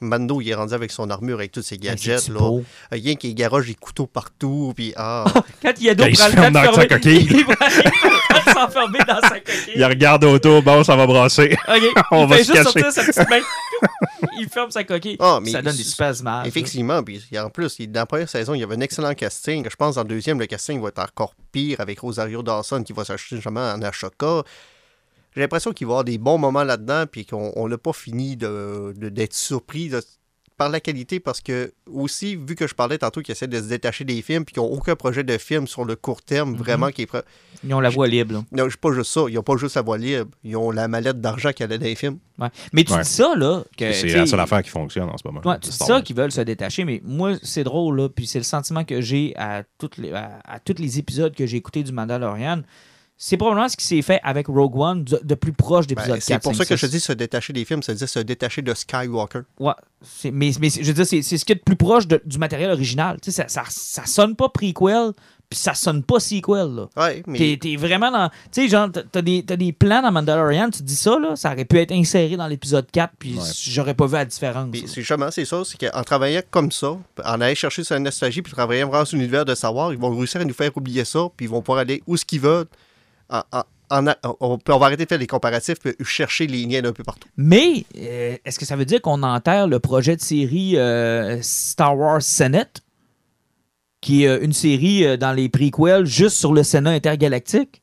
Mando, 0.00 0.40
il 0.40 0.48
est 0.50 0.54
rendu 0.54 0.74
avec 0.74 0.90
son 0.90 1.08
armure, 1.10 1.38
avec 1.38 1.52
tous 1.52 1.62
ses 1.62 1.76
Ben, 1.78 1.90
gadgets. 1.90 2.28
Là. 2.28 2.38
beau? 2.38 2.58
Euh, 2.60 2.62
Rien 3.02 3.14
qu'il 3.14 3.34
garoche 3.34 3.66
des 3.66 3.74
couteaux 3.74 4.06
partout. 4.06 4.72
Puis, 4.76 4.92
ah, 4.96 5.24
Quand 5.62 5.72
Yado 5.80 6.04
Quand 6.04 6.10
il 6.10 6.16
prend 6.36 6.48
de 6.48 6.52
dans 6.54 6.62
sa 6.62 6.70
fermer- 6.72 6.88
coquille. 6.88 7.28
il 7.30 7.44
va 7.44 7.54
s'enfermer 8.52 8.98
dans 9.06 9.20
sa 9.20 9.40
coquille. 9.40 9.72
Il 9.76 9.84
regarde 9.84 10.24
autour, 10.24 10.62
bon, 10.62 10.82
ça 10.84 10.96
va 10.96 11.06
brasser. 11.06 11.56
Ok, 11.68 11.82
On 12.10 12.24
il 12.24 12.28
va 12.28 12.36
fait 12.36 12.44
se 12.44 12.52
juste 12.52 12.64
cacher. 12.72 12.80
sortir 12.80 12.92
sa 12.92 13.04
petite 13.04 13.30
main. 13.30 13.40
Il 14.42 14.48
ferme 14.48 14.70
sa 14.70 14.84
coquille. 14.84 15.16
Ah, 15.20 15.38
mais 15.42 15.50
ça 15.52 15.62
donne 15.62 15.76
des 15.76 15.82
super 15.84 16.14
images. 16.18 16.46
Effectivement, 16.46 17.02
puis 17.02 17.22
en 17.38 17.50
plus, 17.50 17.80
dans 17.80 18.00
la 18.00 18.06
première 18.06 18.28
saison, 18.28 18.54
il 18.54 18.60
y 18.60 18.62
avait 18.62 18.76
un 18.76 18.80
excellent 18.80 19.14
casting. 19.14 19.66
Je 19.70 19.76
pense 19.76 19.96
en 19.96 20.04
deuxième, 20.04 20.38
le 20.38 20.46
casting 20.46 20.80
va 20.80 20.88
être 20.88 20.98
encore 21.00 21.34
pire 21.52 21.80
avec 21.80 22.00
Rosario 22.00 22.42
Dawson 22.42 22.82
qui 22.82 22.92
va 22.92 23.04
s'acheter 23.04 23.36
justement 23.36 23.72
en 23.72 23.80
Ashoka. 23.82 24.42
J'ai 25.34 25.40
l'impression 25.40 25.72
qu'il 25.72 25.86
va 25.86 25.90
y 25.90 25.94
avoir 25.94 26.04
des 26.04 26.18
bons 26.18 26.36
moments 26.38 26.62
là-dedans, 26.64 27.04
puis 27.10 27.24
qu'on 27.24 27.66
n'a 27.68 27.78
pas 27.78 27.92
fini 27.94 28.36
de- 28.36 28.92
de- 28.96 29.08
d'être 29.08 29.32
surpris 29.34 29.88
de- 29.88 30.02
par 30.62 30.70
la 30.70 30.78
qualité, 30.80 31.18
parce 31.18 31.40
que 31.40 31.72
aussi, 31.92 32.36
vu 32.36 32.54
que 32.54 32.68
je 32.68 32.74
parlais 32.74 32.96
tantôt 32.98 33.20
qu'ils 33.20 33.32
essaient 33.32 33.48
de 33.48 33.56
se 33.60 33.68
détacher 33.68 34.04
des 34.04 34.22
films, 34.22 34.44
puis 34.44 34.52
qu'ils 34.54 34.62
n'ont 34.62 34.70
aucun 34.72 34.94
projet 34.94 35.24
de 35.24 35.36
film 35.38 35.66
sur 35.66 35.84
le 35.84 35.96
court 35.96 36.22
terme, 36.22 36.54
vraiment, 36.54 36.90
qui 36.90 37.02
est 37.02 37.06
prêt. 37.06 37.24
Ils 37.64 37.74
ont 37.74 37.80
la 37.80 37.90
voix 37.90 38.06
libre. 38.06 38.34
là. 38.34 38.44
Non, 38.52 38.68
pas 38.80 38.92
juste 38.92 39.10
ça. 39.12 39.22
Ils 39.28 39.34
n'ont 39.34 39.42
pas 39.42 39.56
juste 39.56 39.74
la 39.74 39.82
voix 39.82 39.98
libre. 39.98 40.30
Ils 40.44 40.56
ont 40.56 40.70
la 40.70 40.86
mallette 40.86 41.20
d'argent 41.20 41.50
qu'il 41.50 41.68
y 41.68 41.72
a 41.72 41.76
dans 41.78 41.84
les 41.84 41.96
films. 41.96 42.18
Ouais. 42.38 42.48
Mais 42.72 42.84
tu 42.84 42.92
Ouais. 42.92 43.02
dis 43.02 43.08
ça, 43.08 43.34
là. 43.36 43.64
que, 43.76 43.92
C'est 43.92 44.06
la 44.08 44.26
seule 44.26 44.38
affaire 44.40 44.62
qui 44.62 44.70
fonctionne 44.70 45.08
en 45.08 45.16
ce 45.16 45.22
moment. 45.26 45.40
Ouais, 45.44 45.58
tu 45.60 45.70
dis 45.70 45.76
ça 45.76 46.00
qu'ils 46.00 46.14
veulent 46.16 46.30
se 46.32 46.40
détacher, 46.42 46.84
mais 46.84 47.00
moi, 47.04 47.32
c'est 47.42 47.64
drôle, 47.64 47.96
là. 48.00 48.08
Puis 48.08 48.26
c'est 48.28 48.38
le 48.38 48.44
sentiment 48.44 48.84
que 48.84 49.00
j'ai 49.00 49.32
à, 49.36 49.64
toutes 49.78 49.96
les, 49.96 50.12
à, 50.12 50.38
à 50.44 50.60
tous 50.60 50.76
les 50.78 50.98
épisodes 51.00 51.34
que 51.34 51.44
j'ai 51.46 51.56
écoutés 51.56 51.82
du 51.82 51.90
Mandalorian. 51.92 52.62
C'est 53.24 53.36
probablement 53.36 53.68
ce 53.68 53.76
qui 53.76 53.84
s'est 53.86 54.02
fait 54.02 54.18
avec 54.24 54.48
Rogue 54.48 54.76
One 54.76 55.04
de, 55.04 55.20
de 55.22 55.34
plus 55.36 55.52
proche 55.52 55.86
Ben, 55.86 55.94
d'épisode 55.94 56.18
4. 56.18 56.22
c'est 56.24 56.38
pour 56.42 56.56
ça 56.56 56.64
5, 56.64 56.68
que 56.70 56.76
je 56.76 56.86
6. 56.86 56.90
dis 56.90 56.98
se 56.98 57.12
détacher 57.12 57.52
des 57.52 57.64
films, 57.64 57.80
c'est-à-dire 57.80 58.08
se 58.08 58.18
détacher 58.18 58.62
de 58.62 58.74
Skywalker. 58.74 59.42
Ouais, 59.60 59.74
mais, 60.32 60.50
mais 60.60 60.70
je 60.70 60.82
veux 60.82 60.92
dire, 60.92 61.06
c'est 61.06 61.22
c'est 61.22 61.38
ce 61.38 61.44
qui 61.44 61.52
est 61.52 61.54
le 61.54 61.60
plus 61.64 61.76
proche 61.76 62.08
de- 62.08 62.20
du 62.26 62.38
matériel 62.38 62.72
original. 62.72 63.18
Tu 63.22 63.30
sais, 63.30 63.42
ça, 63.42 63.48
ça, 63.48 63.62
ça 63.70 64.06
sonne 64.06 64.34
pas 64.34 64.48
prequel, 64.48 65.12
puis 65.48 65.56
ça 65.56 65.72
sonne 65.74 66.02
pas 66.02 66.18
sequel. 66.18 66.74
Là. 66.74 66.88
Ouais, 66.96 67.22
mais. 67.28 67.38
T'es, 67.38 67.58
t'es 67.60 67.76
vraiment 67.76 68.10
dans. 68.10 68.28
Tu 68.50 68.62
sais, 68.62 68.68
genre, 68.68 68.88
t'as, 68.90 69.22
des, 69.22 69.44
t'as 69.44 69.54
des 69.54 69.70
plans 69.72 70.02
dans 70.02 70.10
Mandalorian, 70.10 70.70
tu 70.70 70.82
dis 70.82 70.96
ça, 70.96 71.16
là, 71.20 71.36
ça 71.36 71.52
aurait 71.52 71.64
pu 71.64 71.78
être 71.78 71.92
inséré 71.92 72.36
dans 72.36 72.48
l'épisode 72.48 72.90
4, 72.90 73.12
puis 73.20 73.34
Ouais. 73.38 73.44
j'aurais 73.68 73.94
pas 73.94 74.06
vu 74.06 74.14
la 74.14 74.24
différence. 74.24 74.68
C'est 74.86 75.00
justement, 75.02 75.30
c'est 75.30 75.44
ça, 75.44 75.62
c'est 75.64 75.78
qu'en 75.78 76.02
travaillant 76.02 76.42
comme 76.50 76.72
ça, 76.72 76.88
en 77.24 77.40
allant 77.40 77.54
chercher 77.54 77.84
sur 77.84 77.94
la 77.94 78.00
nostalgie, 78.00 78.42
puis 78.42 78.52
travaillant 78.52 78.88
vraiment 78.88 79.04
sur 79.04 79.16
l'univers 79.16 79.44
de 79.44 79.54
savoir, 79.54 79.92
ils 79.92 79.98
vont 80.00 80.10
réussir 80.10 80.40
à 80.40 80.44
nous 80.44 80.54
faire 80.54 80.76
oublier 80.76 81.04
ça, 81.04 81.20
puis 81.36 81.46
ils 81.46 81.48
vont 81.48 81.62
pouvoir 81.62 81.78
aller 81.78 82.02
où 82.08 82.16
ce 82.16 82.24
qu'ils 82.24 82.40
veulent. 82.40 82.66
En- 83.32 83.42
en- 83.52 83.62
en 83.90 84.06
a- 84.06 84.16
on, 84.40 84.58
on 84.68 84.78
va 84.78 84.86
arrêter 84.86 85.04
de 85.04 85.08
faire 85.08 85.18
les 85.18 85.26
comparatifs, 85.26 85.78
puis 85.80 85.92
chercher 86.04 86.46
les 86.46 86.64
liens 86.64 86.80
d'un 86.82 86.92
peu 86.92 87.02
partout. 87.04 87.28
Mais 87.36 87.84
euh, 87.98 88.36
est-ce 88.44 88.58
que 88.58 88.64
ça 88.64 88.76
veut 88.76 88.84
dire 88.84 89.02
qu'on 89.02 89.22
enterre 89.22 89.66
le 89.66 89.80
projet 89.80 90.16
de 90.16 90.20
série 90.22 90.76
euh, 90.78 91.38
Star 91.42 91.96
Wars 91.98 92.22
Senate, 92.22 92.80
qui 94.00 94.24
est 94.24 94.28
euh, 94.28 94.38
une 94.42 94.52
série 94.52 95.04
euh, 95.06 95.16
dans 95.16 95.32
les 95.32 95.48
prequels 95.48 96.06
juste 96.06 96.36
sur 96.36 96.52
le 96.54 96.62
Sénat 96.62 96.90
intergalactique? 96.92 97.82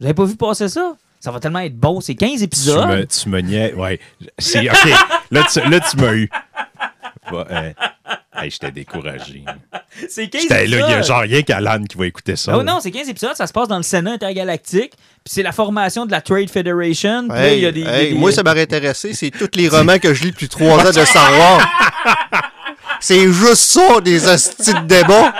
Vous 0.00 0.06
avez 0.06 0.14
pas 0.14 0.24
vu 0.24 0.36
passer 0.36 0.68
ça? 0.68 0.96
Ça 1.20 1.32
va 1.32 1.40
tellement 1.40 1.58
être 1.60 1.76
bon. 1.76 2.00
C'est 2.00 2.14
15 2.14 2.38
Tu 2.38 2.44
épisodes. 2.44 2.88
me, 2.88 3.04
tu 3.06 3.28
me 3.28 3.40
niais. 3.40 3.74
Ouais. 3.74 3.98
C'est, 4.38 4.68
OK. 4.70 4.88
Là, 5.32 5.44
tu, 5.52 5.60
là, 5.68 5.80
tu 5.80 5.96
m'as 5.96 6.12
eu. 6.14 6.30
Euh, 7.32 7.72
hey, 8.42 8.50
j'étais 8.50 8.70
découragé. 8.70 9.44
C'est 10.08 10.28
15 10.28 10.42
J'étais 10.42 10.54
là, 10.54 10.64
il 10.64 10.70
y 10.70 10.74
a 10.76 10.86
épisodes. 10.98 11.04
genre 11.04 11.20
rien 11.20 11.42
qu'Alan 11.42 11.82
qui 11.84 11.96
va 11.98 12.06
écouter 12.06 12.36
ça. 12.36 12.56
Oh 12.56 12.62
non, 12.62 12.78
c'est 12.80 12.90
15 12.90 13.08
épisodes, 13.08 13.34
ça 13.34 13.46
se 13.46 13.52
passe 13.52 13.68
dans 13.68 13.76
le 13.76 13.82
Sénat 13.82 14.12
intergalactique, 14.12 14.92
puis 14.96 15.32
c'est 15.34 15.42
la 15.42 15.52
formation 15.52 16.06
de 16.06 16.10
la 16.12 16.20
Trade 16.20 16.50
Federation. 16.50 17.28
puis 17.28 17.36
là, 17.38 17.48
Hey, 17.48 17.58
il 17.58 17.62
y 17.62 17.66
a 17.66 17.72
des, 17.72 17.80
il 17.80 17.86
y 17.86 17.88
a 17.88 18.02
hey, 18.02 18.12
des- 18.12 18.18
Moi, 18.18 18.32
ça 18.32 18.42
m'aurait 18.42 18.62
intéressé, 18.62 19.12
c'est 19.14 19.30
tous 19.30 19.50
les 19.54 19.68
romans 19.68 19.98
que 19.98 20.14
je 20.14 20.24
lis 20.24 20.30
depuis 20.30 20.48
trois 20.48 20.78
ans 20.86 20.90
de 20.90 21.04
Star 21.04 21.30
Wars. 21.38 21.68
c'est 23.00 23.24
juste 23.32 23.56
ça, 23.56 24.00
des 24.00 24.26
hosties 24.26 24.74
de 24.74 24.80
débat. 24.86 25.34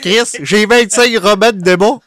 Chris, 0.00 0.18
j'ai 0.42 0.66
25 0.66 1.16
romans 1.18 1.52
de 1.52 1.60
débat. 1.60 1.98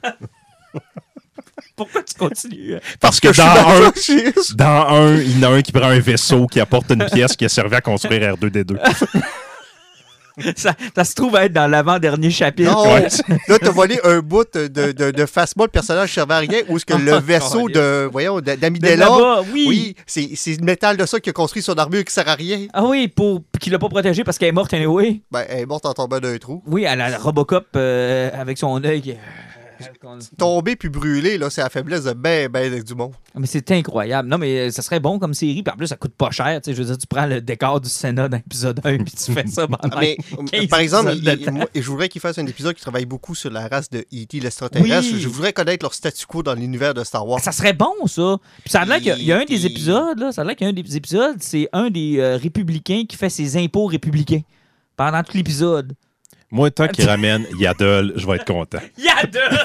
Pourquoi 1.83 2.03
tu 2.03 2.13
continues? 2.15 2.75
Parce 2.99 3.19
que 3.19 3.27
dans 3.29 3.43
un, 3.43 3.91
ça, 3.95 4.53
dans 4.55 4.95
un, 4.95 5.15
il 5.17 5.39
y 5.39 5.45
en 5.45 5.51
a 5.51 5.55
un 5.55 5.61
qui 5.61 5.71
prend 5.71 5.87
un 5.87 5.99
vaisseau 5.99 6.47
qui 6.47 6.59
apporte 6.59 6.91
une 6.91 7.05
pièce 7.05 7.35
qui 7.35 7.45
a 7.45 7.49
servi 7.49 7.75
à 7.75 7.81
construire 7.81 8.35
R2D2. 8.35 8.77
ça, 10.55 10.73
ça 10.95 11.03
se 11.03 11.13
trouve 11.13 11.35
être 11.35 11.53
dans 11.53 11.67
l'avant-dernier 11.67 12.31
chapitre. 12.31 12.71
Non, 12.71 12.83
Ouais. 12.93 13.07
là, 13.47 13.59
t'as 13.59 13.69
volé 13.69 13.99
un 14.03 14.19
bout 14.19 14.47
de, 14.55 14.67
de, 14.91 15.11
de 15.11 15.25
Phasma, 15.27 15.65
le 15.65 15.69
personnage 15.69 16.11
servait 16.11 16.33
à 16.33 16.37
rien, 16.39 16.61
ou 16.69 16.77
est-ce 16.77 16.85
que 16.85 16.95
le 16.95 17.13
Oh, 17.13 17.19
vaisseau 17.21 17.69
de, 17.69 18.09
voyons, 18.11 18.37
De 18.41 18.55
d'Amidala, 18.55 18.95
là-bas, 19.05 19.41
oui. 19.53 19.65
oui, 19.67 19.95
c'est 20.07 20.29
c'est 20.35 20.59
le 20.59 20.65
métal 20.65 20.97
de 20.97 21.05
ça 21.05 21.19
qui 21.19 21.29
a 21.29 21.33
construit 21.33 21.61
son 21.61 21.73
armure 21.75 22.03
qui 22.03 22.11
sert 22.13 22.27
à 22.27 22.33
rien. 22.35 22.65
Ah 22.73 22.83
oui, 22.83 23.07
pour 23.07 23.43
qu'il 23.59 23.71
l'a 23.71 23.79
pas 23.79 23.89
protégé 23.89 24.23
parce 24.23 24.39
qu'elle 24.39 24.49
est 24.49 24.53
morte 24.53 24.73
anyway. 24.73 25.21
Ben, 25.31 25.45
elle 25.47 25.59
est 25.59 25.65
morte 25.67 25.85
en 25.85 25.93
tombant 25.93 26.19
d'un 26.19 26.37
trou. 26.39 26.63
Oui, 26.65 26.83
elle 26.87 27.01
a 27.01 27.09
la 27.09 27.17
Robocop 27.19 27.67
euh, 27.75 28.29
avec 28.33 28.57
son 28.57 28.83
œil. 28.83 29.17
Euh, 30.05 30.19
Tomber 30.37 30.75
puis 30.75 30.89
brûler, 30.89 31.37
là, 31.37 31.49
c'est 31.49 31.61
la 31.61 31.69
faiblesse 31.69 32.03
de 32.03 32.13
ben, 32.13 32.49
ben 32.49 32.81
du 32.83 32.95
monde. 32.95 33.13
Mais 33.35 33.47
c'est 33.47 33.71
incroyable. 33.71 34.27
Non, 34.29 34.37
mais 34.37 34.67
euh, 34.67 34.71
ça 34.71 34.81
serait 34.81 34.99
bon 34.99 35.19
comme 35.19 35.33
série. 35.33 35.63
Puis 35.63 35.73
en 35.73 35.77
plus, 35.77 35.87
ça 35.87 35.95
coûte 35.95 36.13
pas 36.15 36.31
cher. 36.31 36.59
Tu 36.61 36.69
sais, 36.71 36.75
je 36.75 36.81
veux 36.81 36.87
dire, 36.87 36.97
tu 36.97 37.07
prends 37.07 37.25
le 37.25 37.41
décor 37.41 37.81
du 37.81 37.89
Sénat 37.89 38.27
dans 38.29 38.37
l'épisode 38.37 38.79
1 38.83 38.97
puis 39.03 39.13
tu 39.13 39.31
fais 39.33 39.47
ça 39.47 39.67
pendant 39.67 39.99
Mais, 39.99 40.17
15 40.51 40.67
par 40.67 40.79
exemple, 40.79 41.09
épisodes 41.11 41.23
de 41.35 41.39
il- 41.39 41.45
temps. 41.45 41.51
moi, 41.53 41.65
je 41.73 41.81
voudrais 41.89 42.09
qu'il 42.09 42.21
fasse 42.21 42.37
un 42.37 42.45
épisode 42.47 42.75
qui 42.75 42.81
travaille 42.81 43.05
beaucoup 43.05 43.35
sur 43.35 43.49
la 43.51 43.67
race 43.67 43.89
de 43.89 43.99
E.T., 44.13 44.39
l'extraterrestre. 44.39 45.09
Oui. 45.13 45.19
Je 45.19 45.27
voudrais 45.27 45.53
connaître 45.53 45.83
leur 45.83 45.93
statu 45.93 46.25
quo 46.25 46.43
dans 46.43 46.53
l'univers 46.53 46.93
de 46.93 47.03
Star 47.03 47.27
Wars. 47.27 47.39
Ça 47.39 47.51
serait 47.51 47.73
bon, 47.73 47.93
ça. 48.07 48.37
Puis 48.63 48.71
ça 48.71 48.81
a 48.81 48.85
l'air 48.85 48.97
qu'il 48.97 49.07
y 49.07 49.11
a- 49.11 49.17
il 49.17 49.25
y 49.25 49.31
a 49.31 49.39
un 49.39 49.45
des 49.45 49.65
épisodes, 49.65 50.19
là, 50.19 50.31
ça 50.31 50.41
a 50.41 50.45
l'air 50.45 50.55
qu'il 50.55 50.65
y 50.65 50.67
a 50.67 50.71
un 50.71 50.73
des 50.73 50.95
épisodes, 50.97 51.37
c'est 51.39 51.67
un 51.73 51.89
des 51.89 52.17
euh, 52.19 52.37
républicains 52.37 53.03
qui 53.07 53.15
fait 53.17 53.29
ses 53.29 53.57
impôts 53.57 53.85
républicains 53.85 54.41
pendant 54.95 55.23
tout 55.23 55.35
l'épisode. 55.35 55.93
Moi, 56.53 56.69
tant 56.69 56.87
qu'il 56.87 57.05
ramène 57.09 57.47
Yaddle, 57.57 58.13
je 58.15 58.27
vais 58.27 58.35
être 58.35 58.45
content. 58.45 58.77
Yaddle! 58.95 59.59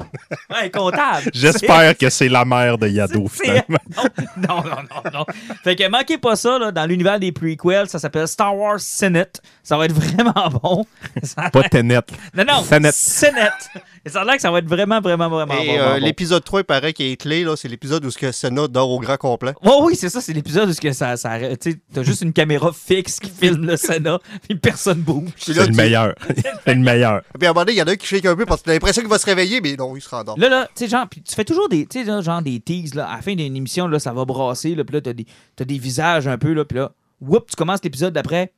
ouais, 0.50 0.70
comptable. 0.70 1.30
J'espère 1.34 1.96
que 1.98 2.08
c'est 2.08 2.30
la 2.30 2.46
mère 2.46 2.78
de 2.78 2.88
Yado, 2.88 3.28
finalement. 3.28 3.76
Non, 4.36 4.62
non, 4.64 4.82
non, 4.90 5.10
non. 5.12 5.26
Fait 5.62 5.76
que 5.76 5.86
manquez 5.88 6.16
pas 6.16 6.34
ça, 6.34 6.58
là, 6.58 6.72
dans 6.72 6.86
l'univers 6.86 7.20
des 7.20 7.30
prequels, 7.30 7.88
ça 7.88 7.98
s'appelle 7.98 8.26
Star 8.26 8.56
Wars 8.56 8.80
Senate. 8.80 9.42
Ça 9.62 9.76
va 9.76 9.84
être 9.84 9.92
vraiment 9.92 10.48
bon. 10.48 10.86
Ça 11.22 11.50
Pas 11.50 11.64
Tenet. 11.64 12.00
Non, 12.34 12.44
non, 12.48 12.62
Senate. 12.62 12.94
Senate. 12.94 13.68
Et 14.04 14.08
ça 14.08 14.22
a 14.22 14.24
l'air 14.24 14.36
que 14.36 14.40
ça 14.42 14.50
va 14.50 14.58
être 14.58 14.68
vraiment, 14.68 15.00
vraiment, 15.00 15.28
vraiment 15.28 15.54
Et 15.54 15.66
bon. 15.66 15.72
euh, 15.78 15.94
bon, 15.94 16.00
bon. 16.00 16.04
l'épisode 16.06 16.42
3, 16.42 16.60
il 16.60 16.64
paraît 16.64 16.92
qu'il 16.92 17.06
est 17.06 17.16
clé, 17.16 17.44
là, 17.44 17.54
c'est 17.56 17.68
l'épisode 17.68 18.04
où 18.04 18.10
ce 18.10 18.16
que 18.18 18.32
Senna 18.32 18.66
dort 18.66 18.90
au 18.90 18.98
grand 18.98 19.16
complet. 19.16 19.52
Oh 19.62 19.82
oui, 19.84 19.94
c'est 19.96 20.08
ça, 20.08 20.20
c'est 20.20 20.32
l'épisode 20.32 20.68
où 20.68 20.72
ce 20.72 20.80
que 20.80 20.92
ça. 20.92 21.14
Tu 21.60 21.80
t'as 21.92 22.02
juste 22.02 22.22
une 22.22 22.32
caméra 22.32 22.72
fixe 22.72 23.20
qui 23.20 23.30
filme 23.30 23.66
le 23.66 23.76
Sénat, 23.76 24.18
puis 24.48 24.56
personne 24.58 25.00
bouge. 25.00 25.30
C'est 25.36 25.52
le 25.54 25.66
tu- 25.66 25.72
meilleur. 25.72 26.14
c'est 26.64 26.74
le 26.74 26.80
meilleur. 26.80 27.22
Puis 27.38 27.46
à 27.46 27.50
un 27.50 27.52
moment 27.52 27.64
donné, 27.64 27.72
il 27.76 27.78
y 27.78 27.82
en 27.82 27.86
a 27.86 27.96
qui 27.96 28.06
shake 28.06 28.24
un 28.26 28.36
peu 28.36 28.46
parce 28.46 28.60
que 28.62 28.66
t'as 28.66 28.72
l'impression 28.72 29.02
qu'il 29.02 29.10
va 29.10 29.18
se 29.18 29.26
réveiller, 29.26 29.60
mais 29.60 29.76
non, 29.76 29.94
il 29.96 30.00
se 30.00 30.08
rendort. 30.08 30.38
Là, 30.38 30.48
là, 30.48 30.66
tu 30.74 30.84
sais, 30.84 30.88
genre, 30.90 31.06
puis 31.08 31.22
tu 31.22 31.34
fais 31.34 31.44
toujours 31.44 31.68
des, 31.68 31.86
tu 31.86 32.04
sais, 32.04 32.22
genre 32.22 32.40
des 32.42 32.58
teases, 32.60 32.94
là, 32.94 33.06
à 33.08 33.16
la 33.16 33.22
fin 33.22 33.34
d'une 33.34 33.54
émission, 33.56 33.86
là, 33.86 33.98
ça 33.98 34.12
va 34.12 34.24
brasser, 34.24 34.74
là, 34.74 34.84
puis 34.84 34.94
là, 34.94 35.00
t'as 35.02 35.12
des, 35.12 35.26
t'as 35.56 35.64
des 35.64 35.78
visages 35.78 36.26
un 36.26 36.38
peu, 36.38 36.52
là, 36.54 36.64
puis 36.64 36.78
là, 36.78 36.92
whoop, 37.20 37.50
tu 37.50 37.56
commences 37.56 37.80
l'épisode 37.84 38.14
d'après. 38.14 38.52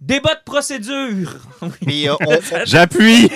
Débat 0.00 0.34
de 0.36 0.40
procédure! 0.44 1.34
Puis 1.84 2.08
euh, 2.08 2.14
on, 2.26 2.34
on- 2.34 2.64
J'appuie. 2.64 3.28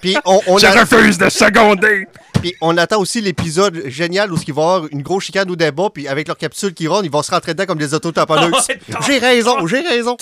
puis 0.00 0.16
on, 0.24 0.40
on 0.46 0.58
Je 0.58 0.66
a- 0.66 0.80
refuse 0.84 1.18
de 1.18 1.28
seconder. 1.28 2.06
puis 2.40 2.54
on 2.60 2.76
attend 2.76 3.00
aussi 3.00 3.20
l'épisode 3.20 3.82
génial 3.86 4.32
où 4.32 4.36
il 4.46 4.54
va 4.54 4.62
y 4.62 4.64
avoir 4.64 4.86
une 4.92 5.02
grosse 5.02 5.24
chicane 5.24 5.50
au 5.50 5.56
débat, 5.56 5.88
puis 5.92 6.06
avec 6.06 6.28
leur 6.28 6.36
capsule 6.36 6.74
qui 6.74 6.86
ronde, 6.86 7.04
ils 7.04 7.10
vont 7.10 7.22
se 7.22 7.30
rentrer 7.32 7.54
dedans 7.54 7.66
comme 7.66 7.78
des 7.78 7.92
autotamponneuses. 7.92 8.52
Ouais, 8.68 8.78
J'ai 9.06 9.18
raison, 9.18 9.66
j'ai 9.66 9.80
raison. 9.80 10.16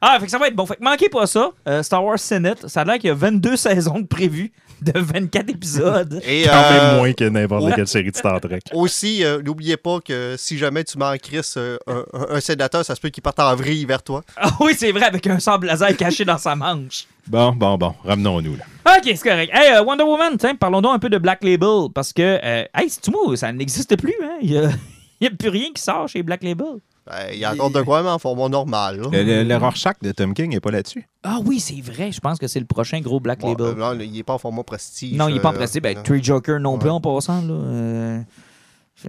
Ah, 0.00 0.16
fait 0.20 0.26
que 0.26 0.30
ça 0.30 0.38
va 0.38 0.48
être 0.48 0.56
bon. 0.56 0.66
Fait 0.66 0.76
que 0.76 0.84
manquez 0.84 1.08
pas 1.08 1.26
ça. 1.26 1.50
Euh, 1.66 1.82
Star 1.82 2.04
Wars 2.04 2.18
Senate, 2.18 2.68
ça 2.68 2.82
a 2.82 2.84
l'air 2.84 2.98
qu'il 2.98 3.08
y 3.08 3.10
a 3.10 3.14
22 3.14 3.56
saisons 3.56 4.00
de 4.00 4.06
prévues 4.06 4.52
de 4.80 4.92
24 4.94 5.50
épisodes. 5.50 6.20
Et 6.26 6.44
Quand 6.44 6.52
euh, 6.52 6.70
même 6.70 6.96
moins 6.98 7.12
que 7.12 7.24
n'importe 7.24 7.74
quelle 7.74 7.86
série 7.86 8.10
de 8.10 8.16
Star 8.16 8.40
Trek. 8.40 8.60
aussi, 8.72 9.24
euh, 9.24 9.42
n'oubliez 9.42 9.76
pas 9.76 10.00
que 10.00 10.36
si 10.38 10.58
jamais 10.58 10.84
tu 10.84 10.96
crise 11.22 11.54
euh, 11.56 11.78
un, 12.12 12.40
sénateur, 12.40 12.84
ça 12.84 12.94
se 12.94 13.00
peut 13.00 13.08
qu'il 13.08 13.22
parte 13.22 13.40
en 13.40 13.54
vrille 13.54 13.84
vers 13.84 14.02
toi. 14.02 14.22
Ah 14.36 14.50
oui, 14.60 14.74
c'est 14.76 14.92
vrai, 14.92 15.04
avec 15.04 15.26
un 15.26 15.40
sable 15.40 15.66
laser 15.66 15.96
caché 15.96 16.24
dans 16.24 16.38
sa 16.38 16.54
manche. 16.54 17.06
Bon, 17.26 17.52
bon, 17.52 17.76
bon. 17.76 17.94
Ramenons-nous, 18.04 18.56
là. 18.56 18.64
Ok, 18.96 19.04
c'est 19.04 19.28
correct. 19.28 19.52
Hey, 19.52 19.74
euh, 19.74 19.82
Wonder 19.82 20.04
Woman, 20.04 20.36
tiens, 20.38 20.54
parlons 20.54 20.80
donc 20.80 20.94
un 20.94 20.98
peu 20.98 21.10
de 21.10 21.18
Black 21.18 21.44
Label, 21.44 21.88
parce 21.94 22.12
que, 22.12 22.22
euh, 22.42 22.64
hey, 22.74 22.88
c'est 22.88 23.02
tout 23.02 23.10
moi, 23.10 23.36
ça 23.36 23.52
n'existe 23.52 23.96
plus, 23.96 24.14
hein? 24.22 24.38
Il 24.40 24.52
y 24.52 24.58
a, 24.58 24.70
il 25.20 25.24
y 25.24 25.26
a 25.26 25.30
plus 25.30 25.50
rien 25.50 25.68
qui 25.74 25.82
sort 25.82 26.08
chez 26.08 26.22
Black 26.22 26.42
Label. 26.42 26.78
Ben, 27.08 27.32
Il 27.32 27.38
y 27.38 27.44
a 27.44 27.52
encore 27.52 27.70
de 27.70 27.80
quoi, 27.82 28.02
mais 28.02 28.10
en 28.10 28.18
format 28.18 28.48
normal. 28.48 29.00
là. 29.00 29.08
Le, 29.10 29.22
le, 29.22 29.42
le 29.44 29.56
Rorschach 29.56 29.94
de 30.02 30.12
Tom 30.12 30.34
King 30.34 30.50
n'est 30.50 30.60
pas 30.60 30.70
là-dessus. 30.70 31.08
Ah 31.22 31.38
oui, 31.44 31.58
c'est 31.60 31.80
vrai. 31.80 32.12
Je 32.12 32.20
pense 32.20 32.38
que 32.38 32.46
c'est 32.46 32.60
le 32.60 32.66
prochain 32.66 33.00
gros 33.00 33.18
Black 33.20 33.40
Bon, 33.40 33.48
Label. 33.50 33.66
euh, 33.66 33.74
non, 33.74 33.98
il 34.00 34.12
n'est 34.12 34.22
pas 34.22 34.34
en 34.34 34.38
format 34.38 34.62
prestige. 34.62 35.14
non, 35.16 35.28
il 35.28 35.34
n'est 35.34 35.40
pas 35.40 35.50
euh, 35.50 35.56
pressé. 35.56 35.80
Ben, 35.80 35.96
Joker 36.22 36.60
non 36.60 36.76
plus 36.78 36.88
Ouais. 36.90 36.94
en 36.94 37.00
passant. 37.00 37.40
Là. 37.42 37.54
Euh, 37.54 38.20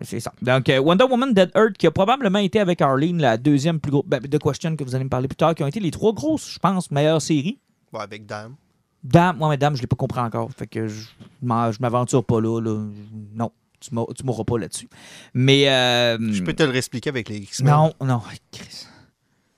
C'est- 0.04 0.20
ça. 0.20 0.32
Donc, 0.42 0.70
euh, 0.70 0.78
Wonder 0.80 1.06
Woman 1.06 1.34
Dead 1.34 1.50
Earth, 1.56 1.74
qui 1.78 1.88
a 1.88 1.92
probablement 1.92 2.40
été 2.40 2.60
avec 2.60 2.80
Arlene 2.82 3.20
la 3.20 3.38
deuxième 3.38 3.80
plus 3.80 3.92
grosse. 3.92 4.06
Ben, 4.06 4.20
The 4.22 4.38
Question, 4.38 4.76
que 4.76 4.84
vous 4.84 4.94
allez 4.96 5.04
me 5.06 5.10
parler 5.10 5.28
plus 5.28 5.36
tard, 5.36 5.56
qui 5.56 5.64
ont 5.64 5.68
été 5.68 5.80
les 5.80 5.90
trois 5.92 6.14
grosses, 6.14 6.48
je 6.54 6.60
pense, 6.60 6.92
meilleures 6.92 7.22
séries. 7.22 7.58
Ouais, 7.92 8.02
avec 8.02 8.26
Dame. 8.28 8.54
Dame, 9.04 9.38
moi, 9.38 9.58
Dame, 9.58 9.76
je 9.76 9.82
l'ai 9.82 9.88
pas 9.88 9.96
compris 9.96 10.20
encore. 10.20 10.50
Fait 10.56 10.68
que 10.68 10.88
je 10.88 11.06
je 11.42 11.78
m'aventure 11.82 12.24
pas 12.24 12.40
là, 12.40 12.60
là. 12.62 12.84
Non, 13.34 13.52
tu 13.80 13.94
m'auras 14.26 14.44
pas 14.44 14.58
là-dessus. 14.58 14.90
Mais. 15.34 15.70
euh, 15.70 16.18
Je 16.32 16.44
peux 16.44 16.54
te 16.54 16.64
le 16.64 16.70
réexpliquer 16.70 17.10
avec 17.10 17.30
les 17.30 17.38
X-Men. 17.38 17.74
Non, 17.74 17.94
non. 18.06 18.22
Chris. 18.52 18.86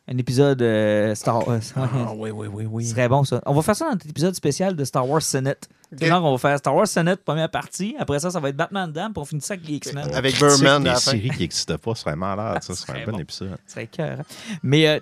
Un 0.07 0.17
épisode 0.17 0.61
euh, 0.61 1.15
Star 1.15 1.47
Wars. 1.47 1.59
Ah, 1.78 2.11
oui, 2.15 2.32
oui, 2.32 2.47
oui, 2.51 2.65
oui. 2.69 2.84
Ce 2.86 2.91
serait 2.91 3.07
bon, 3.07 3.24
ça. 3.24 3.41
On 3.45 3.53
va 3.53 3.61
faire 3.61 3.76
ça 3.76 3.86
dans 3.86 3.91
notre 3.91 4.09
épisode 4.09 4.34
spécial 4.36 4.76
de 4.76 4.84
Star 4.84 5.07
Wars 5.07 5.22
Senate. 5.22 5.69
Ok. 5.93 6.03
Genre, 6.03 6.24
on 6.26 6.32
va 6.34 6.38
faire 6.38 6.57
Star 6.57 6.76
Wars 6.76 6.88
Senate, 6.88 7.22
première 7.24 7.49
partie. 7.49 7.95
Après 7.97 8.19
ça, 8.19 8.30
ça 8.32 8.39
va 8.39 8.49
être 8.49 8.57
Batman 8.57 8.91
Dame, 8.91 9.13
puis 9.13 9.22
on 9.22 9.26
finit 9.26 9.41
ça 9.41 9.53
avec 9.53 9.67
les 9.67 9.76
X-Men. 9.76 10.13
Avec 10.13 10.38
Birdman 10.38 10.84
la 10.84 10.95
fin. 10.95 11.11
séries 11.11 11.30
qui 11.30 11.39
n'existent 11.41 11.78
pas, 11.78 11.95
ce 11.95 12.01
serait 12.01 12.15
malade. 12.15 12.61
Ça, 12.63 12.74
ce 12.76 12.82
serait 12.82 13.03
un 13.03 13.05
bon 13.05 13.11
bon. 13.13 13.19
épisode. 13.19 13.57
Ce 13.67 13.74
serait 13.74 13.88
cœur. 13.88 14.17
Mais. 14.63 14.88
euh, 14.88 14.99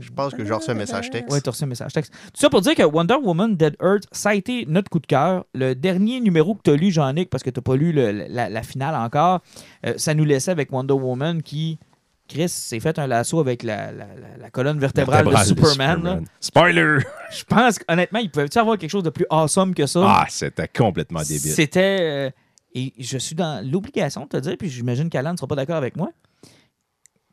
Je 0.00 0.10
pense 0.10 0.32
que 0.34 0.44
j'ai 0.44 0.52
reçu 0.54 0.70
un 0.70 0.74
message 0.74 1.10
texte. 1.10 1.30
Ouais, 1.30 1.40
t'as 1.40 1.50
reçu 1.50 1.64
un 1.64 1.66
message 1.66 1.92
texte. 1.92 2.12
Tout 2.12 2.40
ça 2.40 2.48
pour 2.48 2.60
dire 2.62 2.74
que 2.74 2.82
Wonder 2.82 3.16
Woman 3.22 3.56
Dead 3.56 3.76
Earth, 3.82 4.04
ça 4.10 4.30
a 4.30 4.34
été 4.34 4.64
notre 4.66 4.88
coup 4.90 4.98
de 5.00 5.06
cœur. 5.06 5.44
Le 5.54 5.74
dernier 5.74 6.20
numéro 6.20 6.54
que 6.54 6.62
tu 6.64 6.70
as 6.70 6.76
lu, 6.76 6.90
Jean-Nic, 6.90 7.28
parce 7.28 7.42
que 7.42 7.50
tu 7.50 7.60
pas 7.60 7.76
lu 7.76 7.92
le- 7.92 8.10
la, 8.28 8.48
la 8.48 8.62
finale 8.62 8.94
encore, 8.94 9.40
euh, 9.84 9.94
ça 9.98 10.14
nous 10.14 10.24
laissait 10.24 10.50
avec 10.50 10.72
Wonder 10.72 10.94
Woman 10.94 11.42
qui, 11.42 11.78
Chris, 12.26 12.48
s'est 12.48 12.80
fait 12.80 12.98
un 12.98 13.06
lasso 13.06 13.38
avec 13.38 13.62
la, 13.62 13.92
la- 13.92 14.06
la- 14.06 14.36
la 14.38 14.50
colonne 14.50 14.78
vertébrale, 14.78 15.24
Vertébrale 15.28 15.48
de 15.54 15.54
Superman. 15.66 16.24
Spoiler! 16.40 16.98
Je 17.30 17.44
pense 17.44 17.78
qu'honnêtement, 17.78 18.18
il 18.20 18.30
pouvait-tu 18.30 18.58
avoir 18.58 18.78
quelque 18.78 18.90
chose 18.90 19.02
de 19.04 19.10
plus 19.10 19.26
awesome 19.30 19.74
que 19.74 19.86
ça? 19.86 20.00
Ah, 20.04 20.26
c'était 20.30 20.68
complètement 20.68 21.20
débile. 21.20 21.52
C'était. 21.52 21.98
euh, 22.00 22.30
et 22.74 22.92
je 22.98 23.18
suis 23.18 23.34
dans 23.34 23.62
l'obligation 23.70 24.22
de 24.24 24.28
te 24.28 24.36
dire, 24.38 24.56
puis 24.58 24.68
j'imagine 24.70 25.08
qu'Alan 25.10 25.32
ne 25.32 25.36
sera 25.36 25.46
pas 25.46 25.54
d'accord 25.54 25.76
avec 25.76 25.96
moi, 25.96 26.10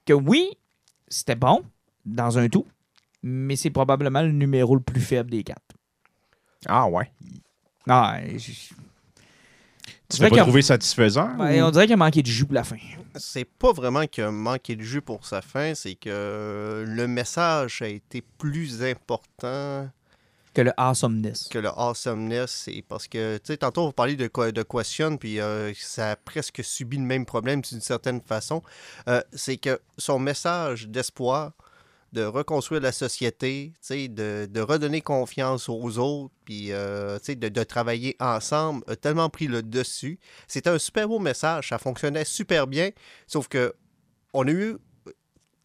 que 0.05 0.13
oui, 0.13 0.49
c'était 1.07 1.35
bon 1.35 1.63
dans 2.05 2.37
un 2.37 2.49
tout, 2.49 2.65
mais 3.21 3.55
c'est 3.55 3.69
probablement 3.69 4.21
le 4.21 4.31
numéro 4.31 4.75
le 4.75 4.81
plus 4.81 5.01
faible 5.01 5.31
des 5.31 5.43
quatre. 5.43 5.61
Ah, 6.65 6.87
ouais. 6.87 7.11
Ah, 7.87 8.19
je- 8.37 8.73
Tu 10.09 10.21
l'as 10.21 10.29
pas 10.29 10.37
trouvé 10.37 10.61
satisfaisant? 10.61 11.29
Ou- 11.37 11.41
on 11.41 11.71
dirait 11.71 11.85
qu'il 11.85 11.93
a 11.93 11.97
manqué 11.97 12.21
de 12.21 12.27
jus 12.27 12.45
pour 12.45 12.53
la 12.53 12.63
fin. 12.63 12.77
C'est 13.15 13.45
pas 13.45 13.71
vraiment 13.73 14.05
qu'il 14.05 14.23
a 14.23 14.31
manqué 14.31 14.75
de 14.75 14.81
jus 14.81 15.01
pour 15.01 15.25
sa 15.25 15.41
fin, 15.41 15.73
c'est 15.75 15.95
que 15.95 16.83
le 16.87 17.07
message 17.07 17.81
a 17.81 17.87
été 17.87 18.23
plus 18.37 18.83
important 18.83 19.89
Que 20.53 20.61
le 20.61 20.71
awesomeness. 20.77 21.47
que 21.49 21.57
le 21.57 21.69
awesomeness. 21.69 22.51
C'est 22.51 22.83
parce 22.87 23.07
que, 23.07 23.37
tu 23.37 23.43
sais, 23.47 23.57
tantôt, 23.57 23.87
vous 23.87 23.91
parliez 23.91 24.15
de, 24.15 24.27
quoi- 24.27 24.51
de 24.51 24.61
Question, 24.63 25.17
puis 25.17 25.39
euh, 25.39 25.73
ça 25.75 26.11
a 26.11 26.15
presque 26.15 26.63
subi 26.63 26.97
le 26.97 27.03
même 27.03 27.25
problème 27.25 27.61
d'une 27.61 27.81
certaine 27.81 28.21
façon. 28.21 28.61
Euh, 29.07 29.21
c'est 29.33 29.57
que 29.57 29.79
son 29.97 30.19
message 30.19 30.87
d'espoir, 30.87 31.53
de 32.14 32.24
reconstruire 32.24 32.82
la 32.82 32.91
société, 32.91 33.74
de, 33.89 34.45
de 34.45 34.61
redonner 34.61 35.01
confiance 35.01 35.68
aux 35.68 35.97
autres, 35.97 36.34
puis 36.45 36.72
euh, 36.72 37.18
de 37.18 37.64
travailler 37.64 38.16
ensemble, 38.20 38.84
a 38.88 38.95
tellement 38.95 39.30
pris 39.30 39.47
le 39.47 39.64
dessus. 39.64 40.20
C'était 40.47 40.70
un 40.70 40.78
super 40.78 41.07
beau 41.07 41.20
message, 41.20 41.70
ça 41.70 41.80
fonctionnait 41.80 42.24
super 42.24 42.68
bien, 42.68 42.91
sauf 43.28 43.47
que 43.47 43.74
on 44.34 44.47
a 44.47 44.51
eu, 44.51 44.78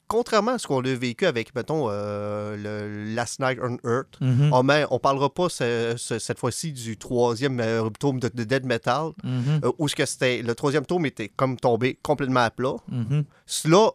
contrairement 0.09 0.53
à 0.53 0.59
ce 0.59 0.67
qu'on 0.67 0.81
a 0.85 0.95
vécu 0.95 1.27
avec, 1.27 1.55
mettons, 1.55 1.87
euh, 1.91 2.57
le 2.57 3.15
Last 3.15 3.41
Night 3.41 3.59
on 3.63 3.77
Earth, 3.89 4.17
Mhm. 4.21 4.51
Oh, 4.53 4.63
on 4.91 4.99
parlera 4.99 5.33
pas 5.33 5.49
ce- 5.49 5.95
ce- 5.97 6.19
cette 6.19 6.39
fois-ci 6.39 6.73
du 6.73 6.97
troisième 6.97 7.61
euh, 7.61 7.89
tome 8.01 8.19
de, 8.19 8.29
de 8.33 8.45
Dead 8.45 8.65
Metal, 8.65 9.11
Mhm. 9.23 9.61
euh, 9.65 9.73
où 9.79 9.87
ce 9.89 9.95
que 9.95 10.07
c'était 10.07 10.43
le 10.43 10.55
troisième 10.55 10.87
tome 10.87 11.07
était 11.07 11.29
comme 11.29 11.57
tombé 11.57 11.99
complètement 12.03 12.41
à 12.41 12.51
plat. 12.51 12.77
Mhm. 12.89 13.25
Cela, 13.47 13.91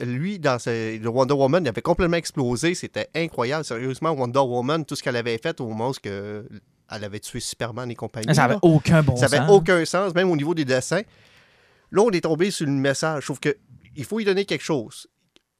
lui, 0.00 0.38
dans 0.38 0.58
ce- 0.58 0.98
le 0.98 1.08
Wonder 1.08 1.34
Woman, 1.34 1.64
il 1.64 1.68
avait 1.68 1.82
complètement 1.82 2.16
explosé. 2.16 2.74
C'était 2.74 3.08
incroyable. 3.14 3.64
Sérieusement, 3.64 4.10
Wonder 4.12 4.38
Woman, 4.40 4.84
tout 4.84 4.94
ce 4.96 5.02
qu'elle 5.02 5.16
avait 5.16 5.38
fait 5.38 5.60
au 5.60 5.66
moment 5.68 5.90
où 5.90 5.92
que 6.02 6.48
elle 6.90 7.02
avait 7.04 7.18
tué 7.20 7.40
Superman 7.40 7.90
et 7.90 7.94
compagnie. 7.96 8.32
Ça 8.34 8.42
n'avait 8.46 8.58
aucun 8.62 9.02
bon 9.02 9.16
ça 9.16 9.26
sens. 9.26 9.34
avait 9.38 9.50
aucun 9.52 9.84
sens, 9.84 10.14
même 10.14 10.30
au 10.30 10.36
niveau 10.36 10.54
des 10.54 10.64
dessins. 10.64 11.02
Là, 11.90 12.02
on 12.02 12.10
est 12.10 12.20
tombé 12.20 12.50
sur 12.52 12.66
le 12.66 12.72
message. 12.72 13.26
Sauf 13.26 13.40
que 13.40 13.56
il 13.96 14.04
faut 14.04 14.20
y 14.20 14.24
donner 14.24 14.44
quelque 14.44 14.62
chose. 14.64 15.08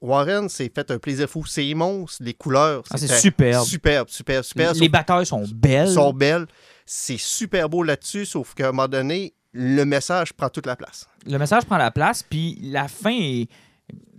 Warren 0.00 0.48
s'est 0.48 0.70
fait 0.74 0.90
un 0.90 0.98
plaisir 0.98 1.28
fou. 1.28 1.44
Ses 1.46 1.74
monstres, 1.74 2.22
les 2.22 2.34
couleurs, 2.34 2.82
Ah, 2.90 2.98
c'est 2.98 3.08
superbe. 3.08 3.64
Superbe, 3.64 4.08
superbe, 4.08 4.44
superbe. 4.44 4.76
Les 4.76 4.88
batailles 4.88 5.26
sont 5.26 5.44
belles. 5.54 5.90
sont 5.90 6.12
belles. 6.12 6.46
C'est 6.84 7.18
super 7.18 7.68
beau 7.68 7.82
là-dessus, 7.82 8.26
sauf 8.26 8.54
qu'à 8.54 8.68
un 8.68 8.72
moment 8.72 8.88
donné, 8.88 9.34
le 9.52 9.84
message 9.84 10.32
prend 10.34 10.48
toute 10.50 10.66
la 10.66 10.76
place. 10.76 11.08
Le 11.26 11.38
message 11.38 11.64
prend 11.64 11.78
la 11.78 11.90
place, 11.90 12.22
puis 12.22 12.58
la 12.62 12.88
fin 12.88 13.10
est. 13.12 13.48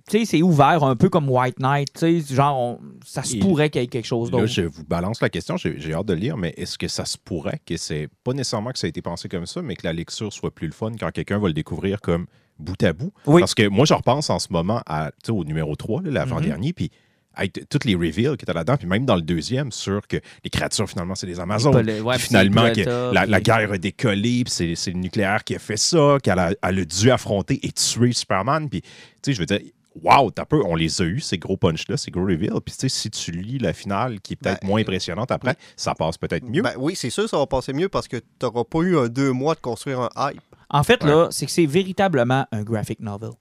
Tu 0.09 0.19
sais, 0.19 0.25
c'est 0.25 0.41
ouvert 0.41 0.83
un 0.85 0.95
peu 0.95 1.09
comme 1.09 1.29
White 1.29 1.59
Knight. 1.59 1.89
Tu 1.93 2.21
sais, 2.21 2.33
genre, 2.35 2.57
on- 2.57 2.79
ça 3.05 3.23
se 3.23 3.35
pourrait 3.37 3.69
qu'il 3.69 3.81
y 3.81 3.83
ait 3.83 3.87
quelque 3.87 4.05
chose 4.05 4.31
Là, 4.31 4.37
d'autre. 4.39 4.51
je 4.51 4.61
vous 4.61 4.85
balance 4.85 5.19
la 5.21 5.29
question, 5.29 5.57
j'ai 5.57 5.79
j'ai 5.81 5.93
hâte 5.93 6.05
de 6.05 6.13
le 6.13 6.19
lire, 6.19 6.37
mais 6.37 6.53
est-ce 6.57 6.77
que 6.77 6.87
ça 6.87 7.03
se 7.03 7.17
pourrait 7.17 7.59
que 7.65 7.75
c'est 7.75 8.07
pas 8.23 8.31
nécessairement 8.31 8.71
que 8.71 8.79
ça 8.79 8.87
a 8.87 8.89
été 8.89 9.01
pensé 9.01 9.27
comme 9.27 9.45
ça, 9.45 9.61
mais 9.61 9.75
que 9.75 9.85
la 9.85 9.91
lecture 9.91 10.31
soit 10.31 10.49
plus 10.55 10.67
le 10.67 10.73
fun 10.73 10.91
quand 10.97 11.11
quelqu'un 11.11 11.39
va 11.39 11.49
le 11.49 11.53
découvrir 11.53 11.99
comme 11.99 12.25
bout 12.59 12.81
à 12.83 12.93
bout? 12.93 13.11
Oui. 13.25 13.41
Parce 13.41 13.55
que 13.55 13.67
moi, 13.67 13.85
je 13.85 13.93
repense 13.93 14.29
en 14.29 14.39
ce 14.39 14.47
moment 14.51 14.81
à, 14.85 15.11
tu 15.23 15.31
au 15.31 15.43
numéro 15.43 15.75
3, 15.75 16.01
là, 16.03 16.11
l'avant-dernier, 16.11 16.73
puis 16.73 16.91
avec 17.39 17.69
toutes 17.69 17.85
les 17.85 17.93
reveals 17.93 18.35
qui 18.35 18.45
étaient 18.45 18.53
là-dedans, 18.53 18.77
puis 18.77 18.87
même 18.87 19.05
dans 19.05 19.15
le 19.15 19.21
deuxième, 19.21 19.71
sur 19.71 20.07
que 20.07 20.17
les 20.43 20.49
créatures, 20.49 20.89
finalement, 20.89 21.13
c'est 21.13 21.27
des 21.27 21.39
Amazones. 21.39 21.71
Pas 21.71 21.83
le- 21.83 22.01
ouais, 22.01 22.17
finalement, 22.17 22.71
que 22.73 23.13
la, 23.13 23.41
guerre 23.41 23.71
a 23.71 23.77
décollé, 23.77 24.43
puis 24.43 24.75
c'est 24.75 24.91
le 24.91 24.99
nucléaire 24.99 25.43
qui 25.43 25.55
a 25.55 25.59
fait 25.59 25.77
ça, 25.77 26.17
qu'elle 26.23 26.39
a, 26.39 26.51
elle 26.63 26.79
a 26.79 26.85
dû 26.85 27.11
affronter 27.11 27.59
et 27.61 27.71
tuer 27.71 28.11
Superman. 28.13 28.67
Puis, 28.69 28.81
tu 28.81 28.87
sais, 29.21 29.33
je 29.33 29.39
veux 29.39 29.45
dire, 29.45 29.59
wow, 30.03 30.31
t'as 30.31 30.45
peu, 30.45 30.63
on 30.65 30.75
les 30.75 31.01
a 31.01 31.05
eus, 31.05 31.19
ces 31.19 31.37
gros 31.37 31.57
punch-là, 31.57 31.97
ces 31.97 32.09
gros 32.09 32.23
reveals. 32.23 32.59
Puis, 32.65 32.73
tu 32.73 32.81
sais, 32.81 32.89
si 32.89 33.09
tu 33.11 33.31
lis 33.31 33.59
la 33.59 33.73
finale 33.73 34.19
qui 34.19 34.33
est 34.33 34.35
peut-être 34.35 34.61
Ben, 34.61 34.67
moins 34.67 34.81
impressionnante 34.81 35.31
après, 35.31 35.55
ça 35.75 35.93
passe 35.93 36.17
peut-être 36.17 36.43
mieux. 36.43 36.61
Ben 36.63 36.73
oui, 36.77 36.95
c'est 36.95 37.09
sûr, 37.11 37.29
ça 37.29 37.37
va 37.37 37.45
passer 37.45 37.71
mieux 37.73 37.89
parce 37.89 38.07
que 38.07 38.17
tu 38.17 38.23
n'auras 38.41 38.63
pas 38.63 38.79
eu 38.79 38.97
un 38.97 39.09
deux 39.09 39.31
mois 39.31 39.53
de 39.53 39.59
construire 39.59 39.99
un 40.01 40.09
hype. 40.31 40.41
En 40.69 40.83
fait, 40.83 41.03
là, 41.03 41.27
c'est 41.31 41.45
que 41.45 41.51
c'est 41.51 41.65
véritablement 41.65 42.45
un 42.51 42.63
graphic 42.63 42.99
novel. 42.99 43.31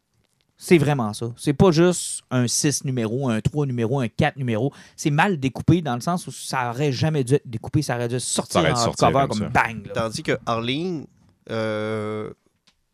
C'est 0.59 0.79
vraiment 0.79 1.13
ça. 1.13 1.33
C'est 1.37 1.53
pas 1.53 1.71
juste 1.71 2.23
un 2.31 2.47
6 2.49 2.85
numéro, 2.85 3.29
un 3.29 3.41
3 3.43 3.67
numéro, 3.67 4.01
un 4.01 4.09
4 4.09 4.37
numéro. 4.37 4.73
C'est 4.97 5.11
mal 5.11 5.39
découpé 5.39 5.83
dans 5.83 5.95
le 5.95 6.01
sens 6.01 6.27
où 6.27 6.31
ça 6.33 6.71
aurait 6.71 6.93
jamais 6.93 7.25
dû 7.25 7.35
être 7.35 7.47
découpé. 7.47 7.83
Ça 7.83 7.97
aurait 7.97 8.09
dû 8.09 8.19
sortir 8.21 8.63
aurait 8.63 8.73
en 8.73 8.77
sortir 8.77 9.09
cover 9.13 9.27
comme 9.29 9.49
bang. 9.49 9.87
là. 9.87 9.93
Tandis 9.93 10.23
que 10.23 10.39
Arlene, 10.47 11.07
euh, 11.51 12.31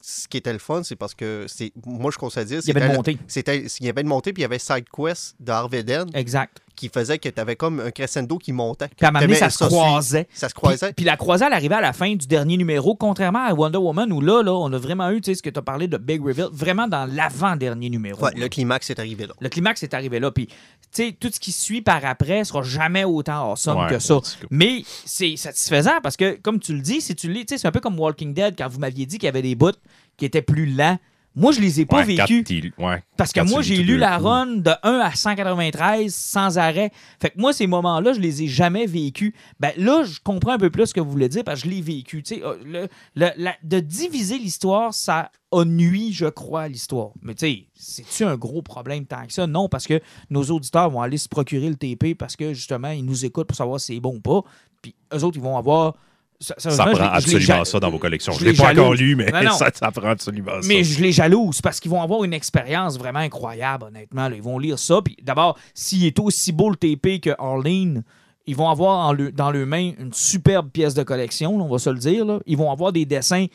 ce 0.00 0.26
qui 0.26 0.38
était 0.38 0.52
le 0.52 0.58
fun, 0.58 0.82
c'est 0.82 0.96
parce 0.96 1.14
que 1.14 1.44
c'est 1.46 1.72
moi 1.86 2.10
je 2.10 2.18
conseille 2.18 2.46
dire 2.46 2.60
Il 2.64 2.66
y 2.66 2.70
avait 2.72 2.80
une 2.80 2.86
c'était- 3.04 3.12
montée. 3.52 3.66
Il 3.80 3.86
y 3.86 3.88
avait 3.88 4.00
une 4.02 4.08
montée, 4.08 4.32
puis 4.32 4.40
il 4.40 4.44
y 4.44 4.46
avait 4.46 4.58
Side 4.58 4.86
Quest 4.92 5.36
de 5.38 5.52
Harveden 5.52 6.10
Exact. 6.14 6.60
Qui 6.74 6.88
faisait 6.88 7.18
que 7.18 7.28
tu 7.28 7.40
avais 7.40 7.56
comme 7.56 7.80
un 7.80 7.90
crescendo 7.90 8.38
qui 8.38 8.52
montait. 8.52 8.88
Puis 8.88 9.06
à 9.06 9.08
un 9.08 9.12
moment 9.12 9.24
donné, 9.24 9.34
ça 9.34 9.50
se 9.50 9.64
croisait. 9.64 10.26
Ça 10.32 10.48
se 10.48 10.54
Puis, 10.54 10.60
croisait. 10.60 10.92
puis 10.92 11.04
la 11.04 11.16
croisade 11.16 11.52
arrivait 11.52 11.74
à 11.74 11.80
la 11.80 11.92
fin 11.92 12.14
du 12.14 12.26
dernier 12.26 12.56
numéro, 12.56 12.94
contrairement 12.94 13.44
à 13.44 13.52
Wonder 13.54 13.78
Woman, 13.78 14.12
où 14.12 14.20
là, 14.20 14.42
là 14.42 14.52
on 14.52 14.72
a 14.72 14.78
vraiment 14.78 15.10
eu, 15.10 15.20
ce 15.22 15.42
que 15.42 15.50
tu 15.50 15.58
as 15.58 15.62
parlé 15.62 15.88
de 15.88 15.96
Big 15.96 16.24
Reveal, 16.24 16.48
vraiment 16.52 16.88
dans 16.88 17.06
l'avant-dernier 17.06 17.90
numéro. 17.90 18.24
Ouais, 18.24 18.32
le 18.36 18.48
climax 18.48 18.90
est 18.90 18.98
arrivé 18.98 19.26
là. 19.26 19.34
Le 19.40 19.48
climax 19.48 19.82
est 19.82 19.94
arrivé 19.94 20.20
là. 20.20 20.30
Puis, 20.30 20.46
tu 20.46 20.54
sais, 20.92 21.16
tout 21.18 21.30
ce 21.32 21.40
qui 21.40 21.52
suit 21.52 21.82
par 21.82 22.04
après 22.04 22.44
sera 22.44 22.62
jamais 22.62 23.04
autant 23.04 23.52
awesome 23.52 23.78
Ouais, 23.78 23.88
que 23.88 23.98
ça. 23.98 24.18
Mais 24.50 24.82
c'est 25.04 25.36
satisfaisant 25.36 26.00
parce 26.02 26.16
que, 26.16 26.38
comme 26.40 26.58
tu 26.58 26.74
le 26.74 26.80
dis, 26.80 27.00
si 27.00 27.14
tu 27.14 27.28
le 27.28 27.34
lis, 27.34 27.46
c'est 27.48 27.66
un 27.66 27.72
peu 27.72 27.80
comme 27.80 27.98
Walking 27.98 28.34
Dead 28.34 28.54
quand 28.56 28.68
vous 28.68 28.78
m'aviez 28.78 29.06
dit 29.06 29.18
qu'il 29.18 29.26
y 29.26 29.28
avait 29.28 29.42
des 29.42 29.54
bouts 29.54 29.70
qui 30.16 30.24
étaient 30.24 30.42
plus 30.42 30.66
lents. 30.66 30.98
Moi, 31.34 31.52
je 31.52 31.60
les 31.60 31.80
ai 31.80 31.86
pas 31.86 31.98
Ouais, 31.98 32.04
vécus. 32.04 32.44
ouais, 32.78 33.02
Parce 33.16 33.32
que 33.32 33.40
moi, 33.40 33.62
j'ai 33.62 33.76
lu 33.78 33.96
la 33.96 34.18
run 34.18 34.46
de 34.56 34.70
1 34.82 34.98
à 34.98 35.14
193 35.14 36.14
sans 36.14 36.58
arrêt. 36.58 36.90
Fait 37.20 37.30
que 37.30 37.40
moi, 37.40 37.52
ces 37.52 37.66
moments-là, 37.66 38.12
je 38.12 38.20
les 38.20 38.42
ai 38.42 38.48
jamais 38.48 38.86
vécus. 38.86 39.32
Ben 39.58 39.72
là, 39.76 40.04
je 40.04 40.18
comprends 40.22 40.52
un 40.52 40.58
peu 40.58 40.68
plus 40.70 40.88
ce 40.88 40.94
que 40.94 41.00
vous 41.00 41.10
voulez 41.10 41.28
dire 41.30 41.42
parce 41.44 41.62
que 41.62 41.68
je 41.68 41.74
l'ai 41.74 41.80
vécu. 41.80 42.22
Euh, 42.32 42.56
le- 42.64 42.88
le- 43.16 43.30
la- 43.36 43.56
de 43.62 43.80
diviser 43.80 44.38
l'histoire, 44.38 44.92
ça 44.92 45.30
a 45.52 45.64
nuit, 45.64 46.12
je 46.12 46.26
crois, 46.26 46.62
à 46.62 46.68
l'histoire. 46.68 47.10
Mais 47.22 47.34
tu 47.34 47.46
sais, 47.46 47.66
c'est-tu 47.74 48.24
un 48.24 48.36
gros 48.36 48.62
problème 48.62 49.06
tant 49.06 49.26
que 49.26 49.32
ça? 49.32 49.46
Non, 49.46 49.68
parce 49.68 49.86
que 49.86 50.00
nos 50.30 50.42
auditeurs 50.44 50.90
vont 50.90 51.00
aller 51.00 51.18
se 51.18 51.28
procurer 51.28 51.68
le 51.68 51.76
TP 51.76 52.14
parce 52.14 52.36
que 52.36 52.52
justement, 52.52 52.90
ils 52.90 53.04
nous 53.04 53.24
écoutent 53.24 53.48
pour 53.48 53.56
savoir 53.56 53.80
si 53.80 53.94
c'est 53.94 54.00
bon 54.00 54.16
ou 54.16 54.20
pas. 54.20 54.42
Puis 54.82 54.94
eux 55.14 55.24
autres, 55.24 55.36
ils 55.38 55.42
vont 55.42 55.56
avoir. 55.56 55.94
Ça 56.42 56.84
prend 56.86 57.04
absolument 57.04 57.64
ça 57.64 57.80
dans 57.80 57.90
vos 57.90 57.98
collections. 57.98 58.32
je 58.32 58.44
ne 58.44 58.50
l'ai 58.50 58.56
pas 58.56 58.72
encore 58.72 58.94
lu, 58.94 59.14
mais 59.16 59.30
Non, 59.30 59.42
non. 59.44 59.52
Ça, 59.52 59.70
ça 59.72 59.90
prend 59.90 60.08
absolument 60.08 60.60
ça. 60.60 60.68
Mais 60.68 60.82
je 60.84 61.00
les 61.00 61.12
jalouse 61.12 61.60
parce 61.62 61.78
qu'ils 61.80 61.90
vont 61.90 62.02
avoir 62.02 62.24
une 62.24 62.32
expérience 62.34 62.98
vraiment 62.98 63.20
incroyable, 63.20 63.84
honnêtement. 63.84 64.28
là. 64.28 64.36
Ils 64.36 64.42
vont 64.42 64.58
lire 64.58 64.78
ça. 64.78 65.00
Puis 65.02 65.16
d'abord, 65.22 65.58
s'il 65.74 66.04
est 66.04 66.18
aussi 66.18 66.52
beau 66.52 66.70
le 66.70 66.76
TP 66.76 67.20
que 67.20 67.30
Arlene, 67.38 68.02
ils 68.46 68.56
vont 68.56 68.68
avoir 68.68 69.06
en 69.08 69.12
le- 69.12 69.30
dans 69.30 69.50
leurs 69.52 69.66
mains 69.66 69.92
une 69.98 70.12
superbe 70.12 70.68
pièce 70.70 70.94
de 70.94 71.02
collection, 71.04 71.56
là, 71.58 71.64
on 71.64 71.68
va 71.68 71.78
se 71.78 71.90
le 71.90 71.98
dire. 71.98 72.24
là. 72.24 72.40
Ils 72.46 72.56
vont 72.56 72.70
avoir 72.72 72.92
des 72.92 73.04
dessins 73.06 73.46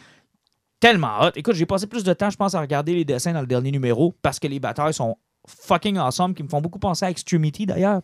tellement 0.80 1.20
hot. 1.22 1.32
Écoute, 1.36 1.56
j'ai 1.56 1.66
passé 1.66 1.88
plus 1.88 2.04
de 2.04 2.14
temps, 2.14 2.30
je 2.30 2.38
pense, 2.38 2.54
à 2.56 2.62
regarder 2.62 2.94
les 2.94 3.04
dessins 3.06 3.34
dans 3.34 3.42
le 3.42 3.48
dernier 3.48 3.72
numéro 3.72 4.16
parce 4.22 4.40
que 4.40 4.48
les 4.48 4.60
batailles 4.60 4.94
sont 4.94 5.18
fucking 5.48 5.98
awesome, 5.98 6.34
qui 6.34 6.44
me 6.44 6.50
font 6.50 6.62
beaucoup 6.62 6.80
penser 6.80 7.06
à 7.06 7.10
Extremity 7.10 7.66
d'ailleurs. 7.66 8.02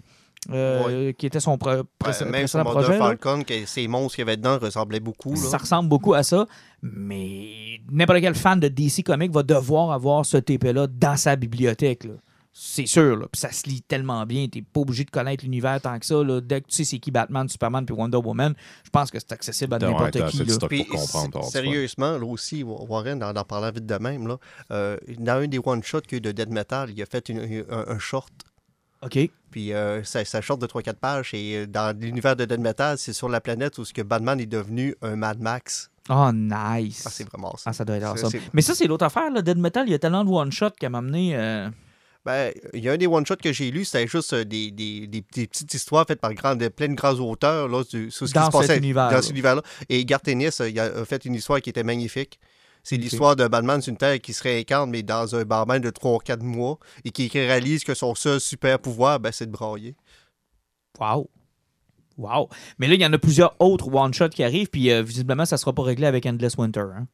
Euh, 0.51 1.13
qui 1.13 1.25
était 1.25 1.39
son 1.39 1.51
Ouais, 1.53 1.57
pré- 1.57 1.75
même 1.75 1.85
précédent 2.31 2.63
Mother 2.63 2.71
projet. 2.71 2.91
là. 2.93 2.97
Falcon, 2.97 3.43
que 3.43 3.65
ces 3.65 3.87
monstres 3.87 4.15
qu'il 4.15 4.21
y 4.25 4.27
avait 4.27 4.37
dedans 4.37 4.57
ressemblaient 4.59 4.99
beaucoup. 4.99 5.31
Là. 5.33 5.37
Ça 5.39 5.57
ressemble 5.57 5.89
beaucoup 5.89 6.13
à 6.13 6.23
ça, 6.23 6.45
mais 6.81 7.79
n'importe 7.91 8.19
quel 8.21 8.35
fan 8.35 8.59
de 8.59 8.67
DC 8.67 9.03
Comics 9.03 9.31
va 9.31 9.43
devoir 9.43 9.91
avoir 9.91 10.25
ce 10.25 10.37
TP-là 10.37 10.87
dans 10.87 11.17
sa 11.17 11.35
bibliothèque. 11.35 12.07
C'est 12.55 12.85
sûr, 12.85 13.15
là. 13.15 13.25
Puis 13.31 13.39
ça 13.41 13.51
se 13.51 13.67
lit 13.67 13.81
tellement 13.81 14.23
bien. 14.27 14.47
T'es 14.47 14.61
pas 14.61 14.81
obligé 14.81 15.03
de 15.05 15.09
connaître 15.09 15.43
l'univers 15.43 15.81
tant 15.81 15.97
que 15.97 16.05
ça. 16.05 16.23
là. 16.23 16.39
Dès 16.39 16.61
que 16.61 16.67
tu 16.67 16.75
sais 16.75 16.83
c'est 16.83 16.99
qui 16.99 17.09
Batman, 17.09 17.49
Superman 17.49 17.83
puis 17.83 17.95
Wonder 17.95 18.17
Woman, 18.17 18.53
je 18.83 18.91
pense 18.91 19.09
que 19.09 19.17
c'est 19.17 19.31
accessible 19.31 19.73
à 19.73 19.77
Ouais, 19.79 19.85
n'importe 19.91 20.29
qui. 20.29 20.37
là. 20.37 20.67
Puis, 20.69 20.85
comprendre. 20.85 21.43
sérieusement, 21.45 22.11
là 22.15 22.25
aussi, 22.27 22.61
Warren, 22.61 23.23
en, 23.23 23.35
en 23.35 23.43
parlant 23.43 23.71
vite 23.71 23.87
de 23.87 23.95
même, 23.95 24.27
là, 24.27 24.37
euh, 24.71 24.97
dans 25.17 25.41
un 25.41 25.47
des 25.47 25.57
one-shots 25.65 26.01
qu'il 26.01 26.11
y 26.11 26.15
a 26.15 26.17
eu 26.17 26.21
de 26.21 26.31
Dead 26.31 26.49
Metal, 26.51 26.91
il 26.91 27.01
a 27.01 27.07
fait 27.07 27.27
une- 27.29 27.65
un, 27.71 27.85
un 27.87 27.97
short. 27.97 28.31
OK. 29.05 29.29
Puis 29.51 29.73
euh, 29.73 30.03
ça, 30.03 30.25
ça 30.25 30.41
short 30.41 30.59
de 30.59 30.65
3-4 30.67 30.93
pages. 30.95 31.29
Et 31.33 31.57
euh, 31.57 31.67
dans 31.67 31.95
l'univers 31.97 32.35
de 32.35 32.45
Dead 32.45 32.59
Metal, 32.59 32.97
c'est 32.97 33.13
sur 33.13 33.29
la 33.29 33.39
planète 33.41 33.77
où 33.77 33.85
ce 33.85 33.93
que 33.93 34.01
Batman 34.01 34.39
est 34.39 34.45
devenu 34.47 34.95
un 35.01 35.15
Mad 35.15 35.39
Max. 35.39 35.89
Oh, 36.09 36.31
nice. 36.33 37.03
Ah, 37.05 37.09
c'est 37.11 37.27
vraiment 37.29 37.55
ça. 37.55 37.69
Ah, 37.69 37.73
ça 37.73 37.85
doit 37.85 37.95
être 37.97 38.03
awesome. 38.07 38.31
Mais 38.53 38.61
ça, 38.61 38.73
c'est 38.75 38.87
l'autre 38.87 39.05
affaire. 39.05 39.29
Là. 39.31 39.41
Dead 39.41 39.57
Metal, 39.57 39.87
il 39.87 39.91
y 39.91 39.93
a 39.93 39.99
tellement 39.99 40.23
de 40.25 40.29
one-shot 40.29 40.71
qui 40.71 40.87
m'a 40.89 40.97
amené. 40.97 41.35
euh, 41.35 41.69
Ben, 42.25 42.51
il 42.73 42.83
y 42.83 42.89
a 42.89 42.93
un 42.93 42.97
des 42.97 43.07
one-shots 43.07 43.35
que 43.43 43.51
j'ai 43.53 43.69
lu, 43.69 43.85
c'était 43.85 44.07
juste 44.07 44.33
des, 44.33 44.71
des- 44.71 45.07
des- 45.07 45.23
des 45.33 45.47
petites 45.47 45.73
histoires 45.73 46.05
faites 46.07 46.19
par 46.21 46.33
grand, 46.33 46.55
de 46.55 46.67
plein 46.69 46.87
de 46.87 46.93
grands 46.95 47.13
auteurs 47.19 47.67
là, 47.67 47.83
du- 47.83 48.09
sur 48.11 48.27
ce 48.27 48.33
Dans 48.33 48.47
qui 48.49 48.57
se 48.57 48.61
passait 48.61 48.77
univers-là. 48.77 49.13
dans 49.15 49.21
cet 49.21 49.31
univers-là. 49.31 49.61
Et 49.89 50.03
Garth 50.05 50.27
Ennis, 50.27 50.49
euh, 50.61 50.69
il 50.69 50.79
a 50.79 50.85
a 50.85 51.05
fait 51.05 51.25
une 51.25 51.35
histoire 51.35 51.61
qui 51.61 51.69
était 51.69 51.83
magnifique. 51.83 52.39
C'est 52.83 52.97
l'histoire 52.97 53.35
de 53.37 53.47
Batman 53.47 53.81
sur 53.81 53.91
une 53.91 53.97
Terre 53.97 54.19
qui 54.19 54.33
se 54.33 54.43
réincarne, 54.43 54.89
mais 54.89 55.03
dans 55.03 55.35
un 55.35 55.43
barman 55.45 55.79
de 55.79 55.89
3 55.89 56.15
ou 56.15 56.17
4 56.17 56.43
mois, 56.43 56.77
et 57.05 57.11
qui 57.11 57.29
réalise 57.29 57.83
que 57.83 57.93
son 57.93 58.13
seul 58.13 58.39
super 58.41 58.77
pouvoir, 58.79 59.19
ben, 59.19 59.31
c'est 59.31 59.45
de 59.45 59.51
brailler. 59.51 59.95
Wow. 60.99 61.29
Wow. 62.17 62.49
Mais 62.77 62.87
là, 62.87 62.93
il 62.95 63.01
y 63.01 63.05
en 63.05 63.13
a 63.13 63.17
plusieurs 63.17 63.55
autres 63.59 63.91
one-shots 63.93 64.29
qui 64.29 64.43
arrivent, 64.43 64.69
puis 64.69 64.91
euh, 64.91 65.01
visiblement, 65.01 65.45
ça 65.45 65.57
sera 65.57 65.73
pas 65.73 65.83
réglé 65.83 66.05
avec 66.05 66.25
Endless 66.25 66.57
Winter. 66.57 66.85
hein. 66.95 67.07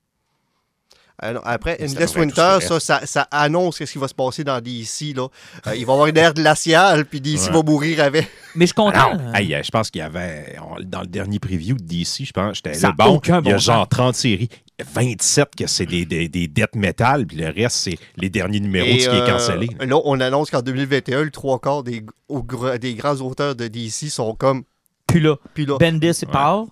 Non, 1.23 1.41
Après, 1.43 1.77
C'est 1.79 1.91
Endless 1.91 2.15
Winter, 2.15 2.57
ça, 2.61 2.79
ça, 2.79 3.01
ça 3.05 3.27
annonce 3.31 3.77
ce 3.77 3.83
qui 3.83 3.97
va 3.97 4.07
se 4.07 4.13
passer 4.13 4.43
dans 4.43 4.59
DC. 4.61 5.13
Là. 5.15 5.27
Euh, 5.67 5.75
il 5.75 5.85
va 5.85 5.91
y 5.91 5.95
avoir 5.95 6.07
une 6.07 6.17
ère 6.17 6.33
glaciale, 6.33 7.05
puis 7.05 7.19
DC 7.21 7.47
Ouais. 7.47 7.53
va 7.53 7.63
mourir 7.63 8.01
avec. 8.01 8.27
Mais 8.55 8.65
je 8.65 8.67
suis 8.67 8.73
content. 8.75 9.15
Non, 9.15 9.33
hey, 9.33 9.53
euh, 9.53 9.61
je 9.63 9.69
pense 9.71 9.89
qu'il 9.89 9.99
y 9.99 10.03
avait, 10.03 10.55
dans 10.83 11.01
le 11.01 11.07
dernier 11.07 11.39
preview 11.39 11.75
de 11.75 11.83
DC, 11.83 12.25
je 12.25 12.31
pense, 12.31 12.57
j'étais 12.57 12.73
Ça 12.73 12.87
là, 12.87 12.93
a 12.97 13.05
bon, 13.05 13.15
aucun 13.15 13.41
il 13.41 13.47
y 13.47 13.49
a 13.49 13.53
bon 13.53 13.57
genre 13.59 13.87
30 13.87 14.15
séries, 14.15 14.49
27 14.93 15.55
que 15.57 15.67
c'est 15.67 15.85
des, 15.85 16.05
des, 16.05 16.29
des 16.29 16.47
death 16.47 16.75
metal, 16.75 17.25
puis 17.25 17.37
le 17.37 17.47
reste, 17.49 17.75
c'est 17.77 17.97
les 18.17 18.29
derniers 18.29 18.59
numéros 18.59 18.87
de 18.93 18.99
ce 18.99 19.09
qui 19.09 19.15
est 19.15 19.19
euh, 19.21 19.27
cancellé. 19.27 19.69
Là, 19.79 19.99
on 20.05 20.19
annonce 20.19 20.49
qu'en 20.51 20.61
2021, 20.61 21.23
le 21.23 21.31
trois 21.31 21.59
quarts 21.59 21.83
des, 21.83 22.05
au 22.27 22.43
des 22.79 22.93
grands 22.95 23.15
auteurs 23.17 23.55
de 23.55 23.67
DC 23.67 24.09
sont 24.09 24.35
comme. 24.35 24.63
Puis 25.07 25.19
là, 25.19 25.35
Puis 25.53 25.65
là, 25.65 25.77
Bendis, 25.79 26.07
il 26.21 26.27
Ouais. 26.27 26.65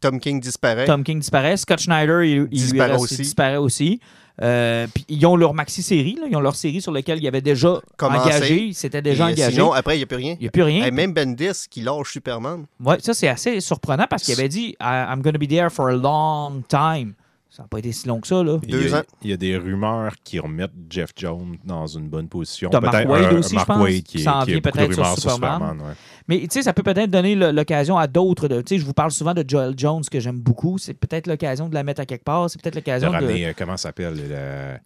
Tom 0.00 0.20
King 0.20 0.40
disparaît. 0.40 0.84
Tom 0.86 1.02
King 1.02 1.18
disparaît. 1.20 1.56
Scott 1.56 1.80
Schneider, 1.80 2.22
il, 2.22 2.46
Disparaît 2.48 2.92
reste- 2.92 3.04
aussi. 3.04 3.14
il 3.14 3.22
disparaît 3.22 3.56
aussi. 3.56 4.00
Euh, 4.42 4.86
puis 4.94 5.06
ils 5.08 5.24
ont 5.26 5.34
leur 5.36 5.54
maxi-série. 5.54 6.18
Ils 6.30 6.36
ont 6.36 6.40
leur 6.40 6.54
série 6.54 6.82
sur 6.82 6.92
laquelle 6.92 7.18
ils 7.22 7.26
avaient 7.26 7.40
déjà 7.40 7.80
Commencé. 7.96 8.28
engagé. 8.28 8.70
C'était 8.74 9.00
déjà 9.00 9.24
Et, 9.24 9.28
euh, 9.28 9.32
engagé. 9.32 9.52
Sinon, 9.52 9.72
après, 9.72 9.94
il 9.94 9.98
n'y 9.98 10.02
a 10.02 10.06
plus 10.06 10.16
rien. 10.16 10.34
il 10.38 10.42
n'y 10.42 10.48
a 10.48 10.50
plus 10.50 10.62
rien. 10.62 10.84
Et 10.84 10.90
même 10.90 11.14
Bendis 11.14 11.66
qui 11.70 11.80
lâche 11.80 12.12
Superman. 12.12 12.66
Ouais, 12.84 12.98
ça, 13.00 13.14
c'est 13.14 13.28
assez 13.28 13.60
surprenant 13.60 14.04
parce 14.08 14.22
qu'il 14.24 14.34
avait 14.38 14.50
dit 14.50 14.76
I'm 14.80 15.22
going 15.22 15.32
to 15.32 15.38
be 15.38 15.48
there 15.48 15.70
for 15.70 15.88
a 15.88 15.96
long 15.96 16.62
time. 16.68 17.14
Ça 17.56 17.62
n'a 17.62 17.68
pas 17.68 17.78
été 17.78 17.90
si 17.90 18.06
long 18.06 18.20
que 18.20 18.26
ça. 18.26 18.42
Là. 18.44 18.58
Il 18.64 18.68
y, 18.68 18.72
deux 18.72 18.94
a, 18.94 18.98
ans. 18.98 19.02
il 19.22 19.30
y 19.30 19.32
a 19.32 19.36
des 19.38 19.56
rumeurs 19.56 20.12
qui 20.22 20.38
remettent 20.38 20.72
Jeff 20.90 21.10
Jones 21.16 21.56
dans 21.64 21.86
une 21.86 22.06
bonne 22.06 22.28
position. 22.28 22.68
T'as 22.68 22.80
Mark 22.80 22.94
un- 22.94 23.36
aussi, 23.38 23.54
Mark 23.54 23.66
je 23.66 23.72
pense, 23.78 23.88
qui, 24.02 24.18
s'en 24.20 24.44
vient 24.44 24.56
de 24.56 24.60
peut-être 24.60 24.92
sur 24.92 25.02
rumeurs 25.02 25.18
sur 25.18 25.30
Superman. 25.32 25.58
Superman. 25.60 25.86
ouais. 25.88 25.94
Mais 26.28 26.40
tu 26.40 26.46
sais, 26.50 26.62
ça 26.62 26.74
peut 26.74 26.82
peut-être 26.82 27.10
donner 27.10 27.34
l'occasion 27.34 27.96
à 27.96 28.06
d'autres. 28.08 28.46
de- 28.48 28.60
Tu 28.60 28.74
sais, 28.74 28.78
je 28.78 28.84
vous 28.84 28.92
parle 28.92 29.10
souvent 29.10 29.32
de 29.32 29.42
Joel 29.48 29.72
Jones 29.74 30.02
que 30.10 30.20
j'aime 30.20 30.38
beaucoup. 30.38 30.76
C'est 30.76 30.92
peut-être 30.92 31.28
l'occasion 31.28 31.70
de 31.70 31.74
la 31.74 31.82
mettre 31.82 32.02
à 32.02 32.04
quelque 32.04 32.24
part. 32.24 32.50
C'est 32.50 32.60
peut-être 32.60 32.74
De 32.74 32.80
l'occasion 32.80 33.08
de. 33.08 33.14
ramener, 33.14 33.46
euh, 33.46 33.52
comment 33.56 33.78
ça 33.78 33.84
s'appelle 33.88 34.16
la, 34.28 34.78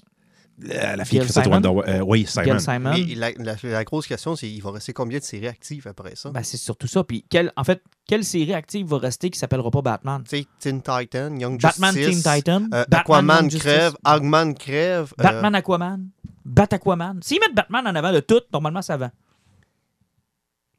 la, 0.63 0.97
la 0.97 1.05
fille 1.05 1.19
Gail 1.19 1.27
qui 1.29 1.33
fait? 1.33 1.49
Wonder 1.49 1.69
Wo- 1.69 1.83
euh, 1.87 2.01
Oui, 2.01 2.27
Simon. 2.27 2.59
Simon. 2.59 2.91
Mais 2.93 3.15
la, 3.15 3.31
la- 3.33 3.57
la 3.63 3.85
grosse 3.85 4.07
question, 4.07 4.37
c'est 4.37 4.51
il 4.51 4.61
va 4.63 4.71
rester 4.73 4.93
combien 4.93 5.19
de 5.19 5.25
séries 5.25 5.49
actives 5.49 5.87
après 5.87 6.15
ça? 6.17 6.31
Ben, 6.31 6.43
c'est 6.43 6.57
surtout 6.57 6.87
ça. 6.87 7.03
Puis, 7.05 7.25
quelle- 7.29 7.53
en 7.57 7.65
fait, 7.65 7.83
quelle 8.07 8.25
série 8.25 8.55
active 8.55 8.87
va 8.87 8.99
rester 8.99 9.31
qui 9.31 9.39
s'appellera 9.39 9.71
pas 9.71 9.83
Batman? 9.83 10.23
Tu 10.29 10.39
sais, 10.39 10.47
Teen 10.59 10.83
Titan, 10.83 11.37
Young 11.37 11.61
Batman 11.61 11.95
Justice. 11.95 12.23
Teen 12.23 12.35
Titan, 12.37 12.63
euh, 12.75 12.85
Batman 12.89 13.47
Aquaman 13.47 13.49
crève, 13.49 13.95
Hogman 14.05 14.55
crève. 14.55 15.13
euh, 15.19 15.23
Batman 15.23 15.55
Aquaman, 15.55 16.09
Bat 16.45 16.69
Aquaman. 16.73 17.21
S'ils 17.23 17.41
mettent 17.41 17.55
Batman 17.55 17.87
en 17.87 17.95
avant 17.95 18.13
de 18.13 18.21
tout, 18.21 18.41
normalement, 18.53 18.83
ça 18.83 18.97
va. 18.97 19.11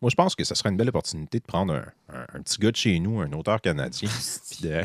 Moi, 0.01 0.09
je 0.09 0.15
pense 0.15 0.33
que 0.35 0.43
ce 0.43 0.55
serait 0.55 0.69
une 0.69 0.77
belle 0.77 0.89
opportunité 0.89 1.39
de 1.39 1.45
prendre 1.45 1.73
un, 1.75 1.85
un- 2.15 2.25
un 2.33 2.41
petit 2.41 2.57
gars 2.57 2.71
de 2.71 2.75
chez 2.75 2.99
nous, 2.99 3.21
un 3.21 3.31
auteur 3.33 3.61
canadien, 3.61 4.09
puis 4.51 4.67
de, 4.67 4.81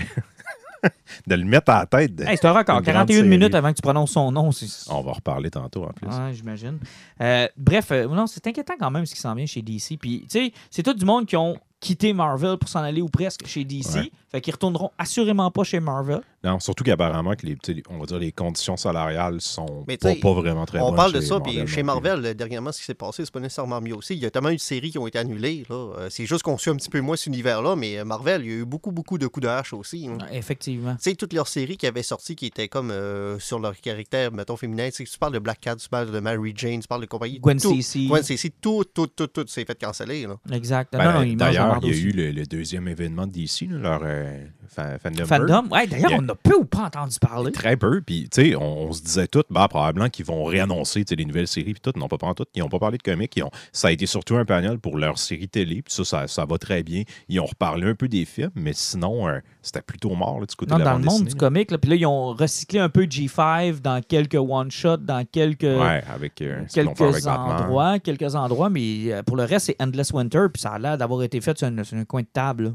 de 1.26 1.34
le 1.34 1.44
mettre 1.44 1.70
à 1.72 1.80
la 1.80 1.86
tête. 1.86 2.20
Hey, 2.20 2.36
c'est 2.36 2.46
un 2.46 2.52
record. 2.52 2.78
Une 2.78 2.84
grande 2.84 3.06
41 3.06 3.16
série. 3.16 3.28
minutes 3.28 3.54
avant 3.54 3.70
que 3.70 3.76
tu 3.76 3.82
prononces 3.82 4.12
son 4.12 4.30
nom. 4.32 4.50
On 4.88 5.02
va 5.02 5.12
reparler 5.12 5.50
tantôt 5.50 5.84
en 5.84 5.90
plus. 5.90 6.08
Ouais, 6.08 6.32
j'imagine. 6.32 6.78
Euh, 7.20 7.48
bref, 7.56 7.88
euh, 7.90 8.06
non, 8.08 8.26
c'est 8.26 8.46
inquiétant 8.46 8.74
quand 8.78 8.90
même 8.90 9.06
ce 9.06 9.14
qui 9.14 9.20
s'en 9.20 9.34
vient 9.34 9.46
chez 9.46 9.62
DC. 9.62 9.98
Puis, 10.00 10.26
tu 10.30 10.46
sais, 10.46 10.52
c'est 10.70 10.82
tout 10.82 10.94
du 10.94 11.04
monde 11.04 11.26
qui 11.26 11.36
ont 11.36 11.56
quitté 11.80 12.12
Marvel 12.12 12.56
pour 12.58 12.68
s'en 12.68 12.80
aller 12.80 13.02
ou 13.02 13.08
presque 13.08 13.46
chez 13.46 13.64
DC. 13.64 13.94
Ouais. 13.96 14.10
Fait 14.32 14.40
qu'ils 14.40 14.52
retourneront 14.54 14.90
assurément 14.98 15.50
pas 15.50 15.62
chez 15.62 15.78
Marvel. 15.78 16.20
Non, 16.42 16.58
surtout 16.60 16.84
qu'apparemment 16.84 17.34
que 17.34 17.46
les, 17.46 17.56
on 17.90 17.98
va 17.98 18.06
dire 18.06 18.18
les 18.18 18.32
conditions 18.32 18.76
salariales 18.76 19.40
sont 19.40 19.84
Mais 19.86 19.96
pas, 19.96 20.14
vraiment 20.32 20.64
très 20.66 20.80
On 20.80 20.86
bonnes. 20.88 20.96
parle 20.96 21.12
de 21.12 21.20
ça, 21.20 21.40
puis 21.40 21.66
chez. 21.66 21.82
Marvel, 21.82 22.34
dernièrement, 22.34 22.72
ce 22.72 22.78
qui 22.78 22.84
s'est 22.84 22.94
passé, 22.94 23.24
c'est 23.24 23.32
pas 23.32 23.40
nécessairement 23.40 23.80
mieux 23.80 23.94
aussi. 23.94 24.14
Il 24.14 24.20
y 24.20 24.26
a 24.26 24.30
tellement 24.30 24.50
eu 24.50 24.56
de 24.56 24.60
séries 24.60 24.90
qui 24.90 24.98
ont 24.98 25.06
été 25.06 25.18
annulées. 25.18 25.64
là. 25.68 25.74
Euh, 25.98 26.08
C'est 26.10 26.26
juste 26.26 26.42
qu'on 26.42 26.58
suit 26.58 26.70
un 26.70 26.76
petit 26.76 26.88
peu 26.90 27.00
moins 27.00 27.16
cet 27.16 27.26
univers-là, 27.26 27.76
mais 27.76 27.98
euh, 27.98 28.04
Marvel, 28.04 28.42
il 28.44 28.50
y 28.50 28.54
a 28.54 28.56
eu 28.58 28.64
beaucoup, 28.64 28.90
beaucoup 28.92 29.18
de 29.18 29.26
coups 29.26 29.44
de 29.44 29.48
hache 29.48 29.72
aussi. 29.72 30.08
hein. 30.08 30.18
Effectivement. 30.32 30.94
Tu 30.96 31.10
sais, 31.10 31.14
toutes 31.16 31.32
leurs 31.32 31.48
séries 31.48 31.76
qui 31.76 31.86
avaient 31.86 32.02
sorti 32.02 32.36
qui 32.36 32.46
étaient 32.46 32.68
comme 32.68 32.90
euh, 32.90 33.38
sur 33.38 33.58
leur 33.58 33.74
caractère, 33.80 34.32
mettons, 34.32 34.56
féminin. 34.56 34.88
Tu 34.90 35.04
sais, 35.04 35.10
tu 35.12 35.18
parles 35.18 35.34
de 35.34 35.38
Black 35.38 35.60
Cat, 35.60 35.76
tu 35.76 35.88
parles 35.88 36.10
de 36.10 36.20
Mary 36.20 36.52
Jane, 36.56 36.80
tu 36.80 36.88
parles 36.88 37.02
de 37.02 37.06
compagnie. 37.06 37.38
Gwen 37.38 37.60
tout, 37.60 37.72
Stacy. 37.74 38.06
Gwen 38.08 38.22
Stacy, 38.22 38.50
tout, 38.60 38.84
tout, 38.92 39.06
tout, 39.08 39.26
tout 39.28 39.44
s'est 39.48 39.64
fait 39.64 39.78
canceller. 39.80 40.26
là. 40.26 40.36
Exact. 40.52 40.92
Ben, 40.92 41.12
non, 41.12 41.20
la 41.36 41.65
D'ailleurs, 41.68 41.80
il 41.82 41.86
y 41.88 41.90
a 41.90 41.94
aussi. 41.94 42.02
eu 42.04 42.10
le, 42.12 42.30
le 42.32 42.46
deuxième 42.46 42.88
événement 42.88 43.26
là, 43.26 43.78
leur 43.78 44.00
euh, 44.04 44.44
fa- 44.68 44.98
fandom. 44.98 45.24
Fandom. 45.26 45.68
Ouais, 45.70 45.86
d'ailleurs, 45.86 46.12
a- 46.12 46.16
on 46.18 46.22
n'a 46.22 46.34
peu 46.34 46.54
ou 46.56 46.64
pas 46.64 46.84
entendu 46.84 47.18
parler. 47.20 47.52
Très 47.52 47.76
peu. 47.76 48.00
Puis, 48.00 48.28
tu 48.30 48.42
sais, 48.50 48.56
on, 48.56 48.88
on 48.88 48.92
se 48.92 49.02
disait 49.02 49.26
tout, 49.26 49.42
bah, 49.50 49.66
probablement 49.68 50.08
qu'ils 50.08 50.26
vont 50.26 50.44
réannoncer 50.44 51.04
les 51.10 51.24
nouvelles 51.24 51.48
séries. 51.48 51.74
Puis 51.74 51.80
tout, 51.82 51.98
non, 51.98 52.08
pas, 52.08 52.18
pas 52.18 52.34
tout. 52.34 52.44
Ils 52.54 52.60
n'ont 52.60 52.68
pas 52.68 52.78
parlé 52.78 52.98
de 52.98 53.02
comics. 53.02 53.34
Ils 53.36 53.42
ont, 53.42 53.50
ça 53.72 53.88
a 53.88 53.92
été 53.92 54.06
surtout 54.06 54.36
un 54.36 54.44
panel 54.44 54.78
pour 54.78 54.98
leur 54.98 55.18
série 55.18 55.48
télé. 55.48 55.82
Puis 55.82 55.92
ça, 55.94 56.04
ça, 56.04 56.28
ça 56.28 56.44
va 56.44 56.58
très 56.58 56.82
bien. 56.82 57.02
Ils 57.28 57.40
ont 57.40 57.46
reparlé 57.46 57.86
un 57.88 57.94
peu 57.94 58.08
des 58.08 58.24
films, 58.24 58.50
mais 58.54 58.72
sinon, 58.72 59.28
euh, 59.28 59.38
c'était 59.66 59.82
plutôt 59.82 60.14
mort 60.14 60.40
là, 60.40 60.46
du 60.46 60.54
côté 60.56 60.70
Non, 60.72 60.78
de 60.78 60.84
la 60.84 60.92
dans 60.92 60.98
le 60.98 61.04
monde 61.04 61.12
dessinée, 61.24 61.30
du 61.30 61.36
comic, 61.36 61.70
là, 61.70 61.78
puis 61.78 61.90
là, 61.90 61.96
ils 61.96 62.06
ont 62.06 62.32
recyclé 62.32 62.78
un 62.78 62.88
peu 62.88 63.02
G5 63.04 63.80
dans 63.80 64.00
quelques 64.00 64.34
one-shots, 64.36 64.98
dans 64.98 65.24
quelques. 65.24 65.62
Ouais, 65.62 66.02
avec 66.08 66.40
euh, 66.42 66.58
avec 66.58 66.70
quelques 66.70 66.98
Batman. 66.98 67.36
endroits, 67.62 67.98
quelques 67.98 68.34
endroits, 68.34 68.70
mais 68.70 69.12
euh, 69.12 69.22
pour 69.22 69.36
le 69.36 69.44
reste, 69.44 69.66
c'est 69.66 69.76
Endless 69.82 70.12
Winter, 70.12 70.46
puis 70.52 70.62
ça 70.62 70.70
a 70.70 70.78
l'air 70.78 70.96
d'avoir 70.98 71.22
été 71.22 71.40
fait 71.40 71.56
sur, 71.58 71.66
un- 71.68 71.84
sur 71.84 71.96
un 71.96 72.04
coin 72.04 72.22
de 72.22 72.28
table. 72.32 72.64
là. 72.64 72.70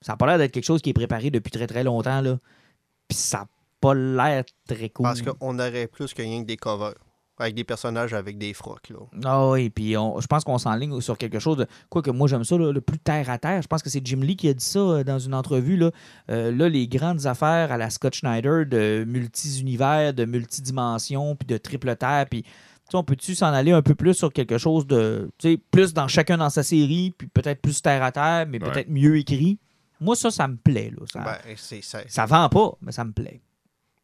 Ça 0.00 0.12
n'a 0.12 0.16
pas 0.16 0.26
l'air 0.26 0.38
d'être 0.38 0.52
quelque 0.52 0.64
chose 0.64 0.82
qui 0.82 0.90
est 0.90 0.94
préparé 0.94 1.30
depuis 1.30 1.50
très 1.50 1.66
très 1.66 1.84
longtemps, 1.84 2.20
là. 2.20 2.36
Puis 3.08 3.16
ça 3.18 3.38
n'a 3.38 3.46
pas 3.80 3.94
l'air 3.94 4.44
très 4.68 4.88
cool. 4.90 5.04
Parce 5.04 5.22
qu'on 5.22 5.58
aurait 5.58 5.86
plus 5.86 6.12
que 6.14 6.22
rien 6.22 6.42
que 6.42 6.46
des 6.46 6.56
covers. 6.56 6.94
Avec 7.42 7.54
des 7.54 7.64
personnages 7.64 8.14
avec 8.14 8.38
des 8.38 8.54
frocs. 8.54 8.88
Là. 8.90 8.96
Ah 9.24 9.48
oui, 9.50 9.68
puis 9.70 9.96
on- 9.96 10.20
je 10.20 10.26
pense 10.26 10.44
qu'on 10.44 10.58
s'enligne 10.58 11.00
sur 11.00 11.18
quelque 11.18 11.38
chose 11.38 11.56
de. 11.56 11.66
Quoique 11.90 12.10
moi, 12.10 12.28
j'aime 12.28 12.44
ça, 12.44 12.56
là, 12.56 12.72
le 12.72 12.80
plus 12.80 12.98
terre 12.98 13.28
à 13.30 13.38
terre. 13.38 13.60
Je 13.62 13.66
pense 13.66 13.82
que 13.82 13.90
c'est 13.90 14.04
Jim 14.06 14.20
Lee 14.20 14.36
qui 14.36 14.48
a 14.48 14.54
dit 14.54 14.64
ça 14.64 14.78
euh, 14.78 15.04
dans 15.04 15.18
une 15.18 15.34
entrevue. 15.34 15.76
Là, 15.76 15.90
Euh, 16.30 16.50
là 16.52 16.68
les 16.68 16.88
grandes 16.88 17.26
affaires 17.26 17.70
à 17.72 17.76
la 17.76 17.90
Scott 17.90 18.14
Schneider 18.14 18.64
de 18.66 19.04
multi-univers, 19.06 20.14
de 20.14 20.24
multidimensions, 20.24 21.36
puis 21.36 21.46
de 21.46 21.56
triple 21.58 21.94
terre, 21.96 22.26
puis. 22.30 22.42
tu 22.42 22.48
sais, 22.90 22.96
On 22.96 23.04
peut-tu 23.04 23.34
s'en 23.34 23.46
aller 23.52 23.72
un 23.72 23.82
peu 23.82 23.94
plus 23.94 24.14
sur 24.14 24.32
quelque 24.32 24.58
chose 24.58 24.86
de. 24.86 25.30
tu 25.38 25.50
sais, 25.52 25.58
plus 25.70 25.92
dans 25.94 26.08
chacun 26.08 26.36
dans 26.38 26.50
sa 26.50 26.62
série, 26.62 27.14
puis 27.16 27.26
peut-être 27.28 27.60
plus 27.60 27.80
terre 27.82 28.02
à 28.02 28.12
terre, 28.12 28.46
mais 28.48 28.62
Ouais. 28.62 28.70
peut-être 28.70 28.88
mieux 28.90 29.16
écrit? 29.18 29.58
Moi, 30.00 30.16
ça, 30.16 30.30
ça 30.30 30.48
me 30.48 30.56
plaît. 30.56 30.90
Là. 30.90 31.04
Ça, 31.12 31.20
Ben, 31.20 31.56
ça, 31.56 31.98
ça 32.08 32.26
vend 32.26 32.48
pas, 32.48 32.72
mais 32.82 32.92
ça 32.92 33.04
me 33.04 33.12
plaît. 33.12 33.40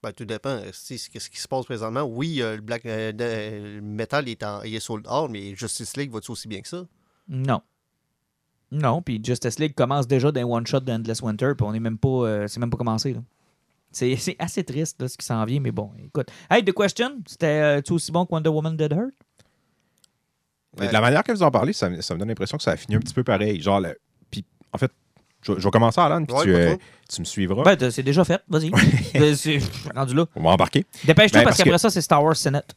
Ben, 0.03 0.13
tout 0.13 0.25
dépend. 0.25 0.61
Si, 0.73 0.99
ce 0.99 1.09
qui 1.11 1.41
se 1.41 1.49
passe 1.49 1.65
présentement, 1.65 2.03
oui, 2.03 2.41
euh, 2.41 2.57
le 2.57 2.61
Black 2.63 2.87
euh, 2.87 3.13
de- 3.13 3.25
euh, 3.25 3.75
le 3.77 3.81
Metal 3.81 4.29
est, 4.29 4.43
en, 4.45 4.63
il 4.63 4.75
est 4.75 4.81
sold 4.81 5.07
out, 5.09 5.29
mais 5.31 5.55
Justice 5.57 5.97
League 5.97 6.11
va-tu 6.13 6.31
aussi 6.31 6.47
bien 6.49 6.61
que 6.61 6.69
ça? 6.69 6.85
Non. 7.29 7.61
Non, 8.71 9.01
puis 9.03 9.21
Justice 9.25 9.59
League 9.59 9.75
commence 9.75 10.07
déjà 10.07 10.31
d'un 10.31 10.45
one-shot 10.45 10.81
d'Endless 10.81 11.23
Winter, 11.23 11.53
puis 11.57 11.67
on 11.67 11.73
est 11.75 11.81
même 11.81 11.99
pas. 11.99 12.09
euh, 12.09 12.47
c'est 12.49 12.61
même 12.61 12.71
pas 12.71 12.77
commencé. 12.77 13.15
là. 13.15 13.21
C'est 13.91 14.15
c'est 14.17 14.37
assez 14.39 14.63
triste 14.65 15.01
là, 15.01 15.09
ce 15.09 15.17
qui 15.17 15.25
s'en 15.25 15.43
vient, 15.47 15.61
mais 15.61 15.73
bon, 15.73 15.91
écoute. 15.99 16.29
Hey, 16.51 16.63
The 16.65 16.73
Question, 16.75 17.23
c'était 17.27 17.81
euh, 17.81 17.81
aussi 17.95 18.13
bon 18.13 18.27
que 18.27 18.33
Wonder 18.35 18.51
Woman 18.51 18.77
Dead? 18.77 18.95
Mais 20.79 20.89
de 20.89 20.93
la 20.93 21.01
manière 21.01 21.25
que 21.25 21.33
vous 21.33 21.43
en 21.43 21.51
parlez, 21.51 21.73
ça, 21.73 21.89
me- 21.91 22.01
ça 22.03 22.15
me 22.15 22.19
donne 22.21 22.29
l'impression 22.29 22.57
que 22.57 22.63
ça 22.63 22.73
a 22.73 22.77
fini 22.77 22.95
un 22.97 23.01
petit 23.01 23.15
peu 23.15 23.25
pareil. 23.25 23.61
Genre, 23.61 23.81
le- 23.81 23.99
puis 24.31 24.45
en 24.73 24.79
fait, 24.79 24.93
je, 25.43 25.53
je 25.59 25.65
vais 25.65 25.71
commencer, 25.71 26.01
Alan, 26.01 26.25
puis 26.25 26.37
Ouais, 26.37 26.43
tu, 26.45 26.55
euh, 26.55 26.71
trop. 26.75 26.81
tu 27.09 27.21
me 27.21 27.25
suivras. 27.25 27.63
Ben, 27.77 27.91
c'est 27.91 28.03
déjà 28.03 28.25
fait, 28.25 28.43
vas-y. 28.49 28.71
C'est 29.37 29.59
rendu 29.95 30.15
là. 30.15 30.27
On 30.35 30.43
va 30.43 30.51
embarquer. 30.51 30.85
Dépêche-toi 31.05 31.41
Ben, 31.41 31.45
parce 31.45 31.57
parce 31.57 31.59
qu'après 31.59 31.79
ça, 31.79 31.91
c'est 31.91 32.01
Star 32.03 32.23
Wars 32.23 32.37
Senate. 32.37 32.75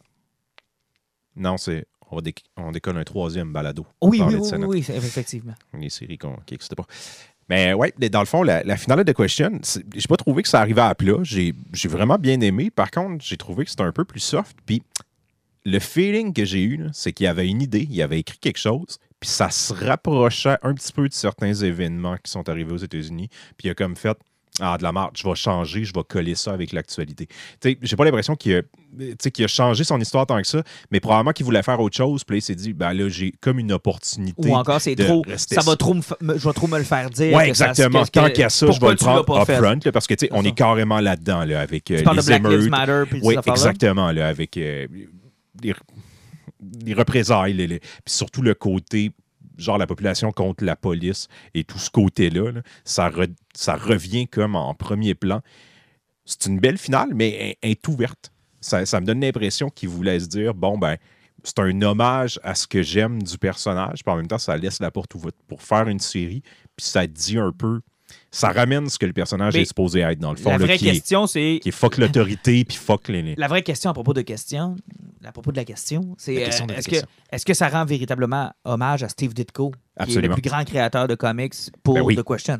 Non, 1.36 1.58
c'est 1.58 1.86
on, 2.10 2.18
va 2.18 2.22
déc- 2.22 2.44
on 2.58 2.72
décolle 2.72 2.98
un 2.98 3.04
troisième 3.04 3.52
balado. 3.54 3.86
Oui, 4.02 4.22
oui, 4.26 4.36
oui, 4.36 4.66
oui, 4.66 4.84
c'est- 4.84 4.96
effectivement. 4.98 5.54
Les 5.78 5.90
séries 5.90 6.18
qu'on- 6.18 6.38
qui 6.46 6.54
n'existaient 6.54 6.76
pas. 6.76 6.86
Mais 7.50 7.74
ouais, 7.74 7.94
dans 8.10 8.20
le 8.20 8.26
fond, 8.26 8.44
la, 8.44 8.64
la 8.64 8.78
finale 8.78 9.04
de 9.04 9.12
The 9.12 9.16
Question, 9.16 9.60
j'ai 9.96 10.08
pas 10.08 10.18
trouvé 10.18 10.44
que 10.44 10.50
ça 10.50 10.60
arrivait 10.62 10.82
à 10.82 10.94
plat. 10.96 11.18
J'ai 11.24 11.54
j'ai 11.74 11.90
vraiment 11.90 12.18
bien 12.18 12.40
aimé. 12.42 12.70
Par 12.70 12.92
contre, 12.92 13.24
j'ai 13.26 13.38
trouvé 13.38 13.66
que 13.66 13.72
c'était 13.72 13.84
un 13.84 13.92
peu 13.92 14.06
plus 14.06 14.20
soft. 14.22 14.56
Puis 14.66 14.84
le 15.66 15.80
feeling 15.80 16.34
que 16.34 16.46
j'ai 16.46 16.62
eu, 16.64 16.78
là, 16.78 16.90
c'est 16.94 17.12
qu'il 17.14 17.26
y 17.26 17.28
avait 17.28 17.48
une 17.48 17.62
idée, 17.62 17.88
il 17.90 18.02
avait 18.02 18.20
écrit 18.20 18.38
quelque 18.38 18.58
chose, 18.60 19.00
puis 19.22 19.30
ça 19.30 19.50
se 19.50 19.74
rapprochait 19.74 20.58
un 20.64 20.74
petit 20.74 20.92
peu 20.92 21.08
de 21.08 21.14
certains 21.14 21.54
événements 21.54 22.18
qui 22.22 22.30
sont 22.30 22.50
arrivés 22.50 22.74
aux 22.74 22.78
États-Unis. 22.78 23.30
Puis 23.58 23.68
il 23.68 23.72
a 23.72 23.76
comme 23.76 23.96
fait 23.96 24.18
Ah, 24.60 24.78
de 24.78 24.84
la 24.84 24.92
marque, 24.92 25.16
je 25.18 25.26
vais 25.26 25.34
changer, 25.34 25.86
je 25.86 25.94
vais 25.94 26.04
coller 26.04 26.36
ça 26.36 26.52
avec 26.52 26.74
l'actualité. 26.74 27.28
Tu 27.62 27.72
sais, 27.72 27.78
j'ai 27.82 27.96
pas 27.96 28.04
l'impression 28.04 28.36
qu'il 28.36 28.58
a, 28.58 29.30
qu'il 29.32 29.46
a 29.46 29.48
changé 29.48 29.86
son 29.86 29.98
histoire 30.00 30.26
tant 30.28 30.42
que 30.42 30.46
ça, 30.48 30.62
mais 30.92 31.00
probablement 31.00 31.32
qu'il 31.32 31.46
voulait 31.46 31.64
faire 31.64 31.80
autre 31.80 31.96
chose. 31.96 32.26
Puis 32.26 32.36
là, 32.36 32.38
il 32.40 32.42
s'est 32.42 32.56
dit, 32.56 32.74
ben 32.74 32.92
là, 32.94 33.08
j'ai 33.08 33.32
comme 33.40 33.60
une 33.60 33.72
opportunité. 33.72 34.50
Ou 34.50 34.54
encore, 34.54 34.82
c'est 34.82 34.96
trop. 34.98 35.24
Ça 35.38 35.62
va 35.62 35.78
trop 35.78 35.94
me, 35.94 36.02
je 36.38 36.46
vais 36.48 36.54
trop 36.54 36.68
me 36.68 36.78
le 36.78 36.84
faire 36.84 37.10
dire. 37.10 37.38
Ça- 37.38 37.48
exactement. 37.48 38.04
que- 38.04 38.10
Tant 38.10 38.26
que- 38.26 38.30
qu'il 38.32 38.42
y 38.42 38.44
a 38.44 38.50
ça, 38.50 38.70
je 38.70 38.80
vais 38.82 38.90
le 38.90 38.96
prendre 38.98 39.22
upfront, 39.42 39.80
parce 39.94 40.06
que, 40.06 40.16
tu 40.16 40.26
sais, 40.26 40.32
on 40.34 40.44
est 40.44 40.50
ça. 40.50 40.56
carrément 40.56 41.00
là-dedans, 41.00 41.46
là, 41.46 41.62
avec 41.62 41.90
euh, 41.90 42.00
Tu 42.00 42.04
parles 42.04 42.18
de 42.22 42.30
les 42.30 42.40
Black. 42.40 42.70
Matter 42.70 43.04
puis 43.10 43.22
Oui, 43.24 43.36
exactement, 43.48 44.12
là, 44.12 44.28
avec 44.28 44.58
euh, 44.58 44.86
les, 45.64 45.74
les 46.86 46.94
représailles, 46.94 47.54
les- 47.54 47.68
les- 47.68 47.80
puis 47.80 47.90
surtout 48.08 48.42
le 48.42 48.54
côté, 48.54 49.12
genre 49.58 49.78
la 49.78 49.88
population 49.88 50.32
contre 50.32 50.64
la 50.64 50.76
police 50.76 51.28
et 51.54 51.64
tout 51.64 51.80
ce 51.80 51.90
côté-là, 51.90 52.52
là, 52.52 52.62
ça, 52.86 53.10
re- 53.10 53.34
ça 53.54 53.76
revient 53.76 54.28
comme 54.28 54.56
en 54.56 54.74
premier 54.74 55.14
plan. 55.16 55.42
C'est 56.26 56.46
une 56.46 56.60
belle 56.60 56.78
finale, 56.78 57.10
mais 57.14 57.30
elle- 57.34 57.56
elle 57.62 57.72
est 57.72 57.88
ouverte. 57.88 58.32
Ça, 58.60 58.86
ça 58.86 59.00
me 59.02 59.06
donne 59.06 59.22
l'impression 59.22 59.70
qu'il 59.70 59.90
voulait 59.90 60.20
se 60.20 60.28
dire, 60.28 60.54
bon, 60.54 60.78
ben, 60.78 60.98
c'est 61.44 61.58
un 61.60 61.82
hommage 61.82 62.40
à 62.44 62.54
ce 62.54 62.68
que 62.68 62.84
j'aime 62.84 63.24
du 63.24 63.38
personnage, 63.40 64.04
puis 64.04 64.14
en 64.14 64.18
même 64.18 64.28
temps, 64.28 64.38
ça 64.38 64.56
laisse 64.56 64.80
la 64.80 64.92
porte 64.92 65.16
ouverte 65.16 65.36
pour 65.48 65.64
faire 65.64 65.88
une 65.88 66.00
série, 66.00 66.44
puis 66.76 66.86
ça 66.86 67.08
dit 67.08 67.40
un 67.40 67.52
peu, 67.52 67.82
ça 68.30 68.52
ramène 68.52 68.88
ce 68.90 69.00
que 69.00 69.08
le 69.08 69.14
personnage 69.14 69.56
Mais 69.56 69.62
est 69.62 69.66
supposé 69.66 70.02
être, 70.02 70.20
dans 70.20 70.32
le 70.32 70.38
fond, 70.38 70.52
La 70.52 70.60
là, 70.60 70.66
vraie 70.66 70.78
qui, 70.78 70.86
question, 70.86 71.26
c'est. 71.26 71.60
qui 71.64 71.70
est 71.70 71.72
fuck 71.72 71.98
l'autorité, 71.98 72.64
puis 72.64 72.78
fuck 72.78 73.08
les... 73.08 73.34
La 73.36 73.48
vraie 73.48 73.64
question 73.64 73.90
à 73.90 73.94
propos 73.94 74.14
de 74.14 74.22
question, 74.22 74.76
à 75.24 75.32
propos 75.32 75.52
de 75.52 75.58
la 75.58 75.66
question, 75.66 76.16
c'est 76.18 76.44
euh, 76.44 76.48
est-ce 77.32 77.46
que, 77.46 77.54
ça 77.54 77.68
rend 77.70 77.86
véritablement 77.86 78.52
hommage 78.66 79.04
à 79.04 79.10
Steve 79.10 79.34
Ditko, 79.34 79.72
qui 80.06 80.18
est 80.18 80.22
le 80.22 80.30
plus 80.30 80.42
grand 80.42 80.64
créateur 80.64 81.08
de 81.08 81.16
comics 81.16 81.54
pour 81.84 81.96
Ben 81.96 82.02
oui. 82.02 82.16
The 82.16 82.24
Question? 82.24 82.60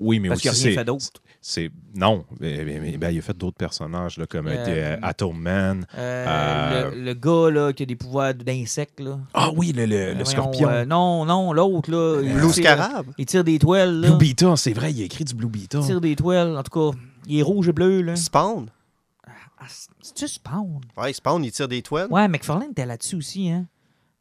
Oui, 0.00 0.18
mais 0.18 0.28
Parce 0.30 0.40
qu'il 0.40 0.50
aussi, 0.50 0.62
rien 0.64 0.70
c'est- 0.72 0.78
fait 0.78 0.84
d'autre. 0.84 1.22
c'est... 1.40 1.70
Non, 1.94 2.24
mais, 2.40 2.64
mais- 2.64 2.80
mais- 2.80 2.96
ben, 2.96 3.10
il 3.10 3.18
a 3.18 3.22
fait 3.22 3.36
d'autres 3.36 3.56
personnages, 3.58 4.16
là, 4.18 4.26
comme 4.26 4.48
Euh, 4.48 4.56
euh, 4.66 4.96
Atom 5.00 5.38
Man. 5.38 5.86
Euh, 5.96 6.26
Euh, 6.28 6.90
le, 6.90 7.04
le 7.04 7.14
gars 7.14 7.50
là, 7.52 7.72
qui 7.72 7.84
a 7.84 7.86
des 7.86 7.94
pouvoirs 7.94 8.34
d'insectes. 8.34 8.98
là. 8.98 9.20
Ah 9.34 9.50
oui, 9.54 9.72
le, 9.72 9.84
le- 9.86 10.14
le 10.14 10.20
Euh, 10.22 10.24
scorpion. 10.24 10.68
euh, 10.68 10.84
non, 10.84 11.24
non, 11.24 11.52
l'autre. 11.52 11.90
là. 11.90 12.20
Blue 12.20 12.52
Scarab. 12.52 13.06
Il 13.18 13.26
tire 13.26 13.44
des 13.44 13.58
toiles. 13.60 14.00
Là. 14.00 14.08
Blue 14.08 14.18
Beetle, 14.18 14.56
c'est 14.56 14.72
vrai, 14.72 14.92
il 14.92 15.02
a 15.02 15.04
écrit 15.04 15.24
du 15.24 15.34
Blue 15.34 15.46
Beetle. 15.48 15.78
Il 15.82 15.86
tire 15.86 16.00
des 16.00 16.16
toiles. 16.16 16.56
En 16.56 16.62
tout 16.64 16.90
cas, 16.92 16.98
il 17.28 17.38
est 17.38 17.42
rouge 17.42 17.68
et 17.68 17.72
bleu. 17.72 18.00
Là. 18.02 18.16
Spawn? 18.16 18.66
Ah, 19.62 19.66
C'est-tu 20.00 20.26
Spawn? 20.28 20.80
Ouais, 20.96 21.12
Spawn, 21.12 21.44
il 21.44 21.52
tire 21.52 21.68
des 21.68 21.82
toiles. 21.82 22.08
Ouais, 22.10 22.26
McFarlane 22.28 22.70
était 22.72 22.86
là-dessus 22.86 23.16
aussi. 23.16 23.48
Hein? 23.50 23.66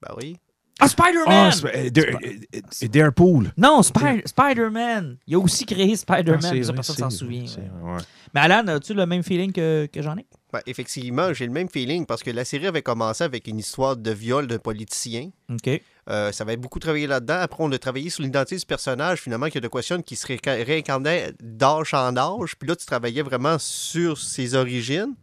Ben 0.02 0.14
oui. 0.18 0.38
Ah, 0.80 0.88
Spider-Man! 0.88 1.28
Ah, 1.28 1.52
c'est- 1.52 1.76
euh, 1.76 1.90
Dare- 1.92 2.20
euh, 2.24 2.60
euh, 2.84 2.88
Darepool. 2.88 3.52
non, 3.56 3.84
Spi- 3.84 4.24
Spider-man! 4.26 5.18
Il 5.28 5.36
a 5.36 5.40
aussi 5.40 5.64
créé 5.66 5.96
Spider-Man. 5.96 6.40
Ah, 6.44 6.48
c'est 6.50 6.54
mais 6.56 6.64
ça, 6.64 6.68
vrai, 6.68 6.76
personne 6.76 6.96
c'est 6.96 7.02
s'en 7.02 7.08
vrai, 7.10 7.16
souvient. 7.18 7.46
c'est 7.48 7.62
ouais. 7.62 7.68
vrai, 7.84 7.94
ouais. 7.94 8.02
Mais 8.34 8.40
Alan, 8.42 8.68
as-tu 8.68 8.94
le 8.96 9.06
même 9.06 9.22
feeling 9.22 9.52
que, 9.52 9.86
que 9.92 10.02
j'en 10.02 10.18
ai? 10.18 10.26
Ben, 10.52 10.62
effectivement, 10.66 11.34
j'ai 11.34 11.46
le 11.46 11.52
même 11.52 11.70
feeling 11.70 12.06
parce 12.08 12.24
que 12.24 12.32
la 12.32 12.46
série 12.46 12.66
avait 12.66 12.82
commencé 12.82 13.24
avec 13.24 13.48
une 13.48 13.60
histoire 13.60 13.96
de 13.96 14.12
viol 14.12 14.48
d'un 14.48 14.58
politicien. 14.58 15.30
OK. 15.52 15.70
Euh, 16.10 16.32
ça 16.32 16.44
avait 16.44 16.58
beaucoup 16.58 16.80
travaillé 16.80 17.06
là-dedans. 17.06 17.38
Après, 17.42 17.64
on 17.64 17.72
a 17.72 17.78
travaillé 17.78 18.10
sur 18.10 18.24
l'identité 18.24 18.58
du 18.58 18.66
personnage, 18.66 19.20
finalement, 19.22 19.50
qui 19.50 19.60
a 19.60 19.62
de 19.62 19.68
question 19.68 20.02
qui 20.02 20.16
se 20.16 20.26
réca- 20.26 20.64
réincarnait 20.66 21.34
d'âge 21.42 21.94
en 21.94 22.18
âge. 22.18 22.56
Puis 22.58 22.68
là, 22.68 22.76
tu 22.76 22.86
travaillais 22.88 23.22
vraiment 23.22 23.58
sur 23.60 24.18
ses 24.18 24.56
origines. 24.56 25.14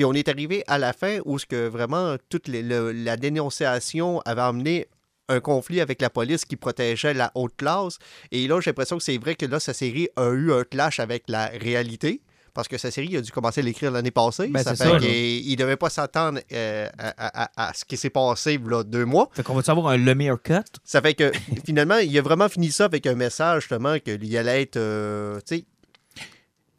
Puis 0.00 0.06
on 0.06 0.14
est 0.14 0.28
arrivé 0.30 0.64
à 0.66 0.78
la 0.78 0.94
fin 0.94 1.18
où 1.26 1.38
ce 1.38 1.44
que 1.44 1.68
vraiment 1.68 2.16
toute 2.30 2.48
les- 2.48 2.62
le- 2.62 2.90
la 2.90 3.18
dénonciation 3.18 4.20
avait 4.24 4.40
amené 4.40 4.86
un 5.28 5.40
conflit 5.40 5.78
avec 5.82 6.00
la 6.00 6.08
police 6.08 6.46
qui 6.46 6.56
protégeait 6.56 7.12
la 7.12 7.30
haute 7.34 7.54
classe. 7.54 7.98
Et 8.32 8.48
là, 8.48 8.58
j'ai 8.62 8.70
l'impression 8.70 8.96
que 8.96 9.02
c'est 9.04 9.18
vrai 9.18 9.34
que 9.34 9.44
là, 9.44 9.60
sa 9.60 9.74
série 9.74 10.08
a 10.16 10.30
eu 10.30 10.52
un 10.54 10.64
clash 10.64 11.00
avec 11.00 11.24
la 11.28 11.48
réalité. 11.48 12.22
Parce 12.54 12.66
que 12.66 12.78
sa 12.78 12.90
série, 12.90 13.08
il 13.10 13.16
a 13.18 13.20
dû 13.20 13.30
commencer 13.30 13.60
à 13.60 13.64
l'écrire 13.64 13.90
l'année 13.92 14.10
passée. 14.10 14.48
Ben, 14.48 14.62
ça 14.64 14.70
fait 14.70 14.84
ça, 14.84 14.98
il 15.06 15.54
devait 15.56 15.76
pas 15.76 15.88
s'attendre 15.90 16.40
euh, 16.50 16.88
à, 16.98 17.08
à- 17.10 17.44
à- 17.44 17.68
à 17.68 17.74
ce 17.74 17.84
qui 17.84 17.96
s'est 17.98 18.10
passé 18.10 18.58
là, 18.66 18.82
deux 18.82 19.04
mois. 19.04 19.28
Fait 19.34 19.42
qu'on 19.44 19.54
va 19.54 19.62
savoir 19.62 19.86
un 19.88 19.96
Lemire 19.98 20.38
cut? 20.42 20.54
Ça 20.82 21.00
fait 21.02 21.14
que 21.14 21.30
finalement, 21.66 21.98
il 21.98 22.16
a 22.18 22.22
vraiment 22.22 22.48
fini 22.48 22.72
ça 22.72 22.86
avec 22.86 23.06
un 23.06 23.14
message 23.14 23.64
justement 23.64 23.98
qu'il 24.00 24.36
allait 24.36 24.62
être. 24.62 24.78
euh, 24.78 25.38
tu 25.46 25.58
sais, 25.58 25.64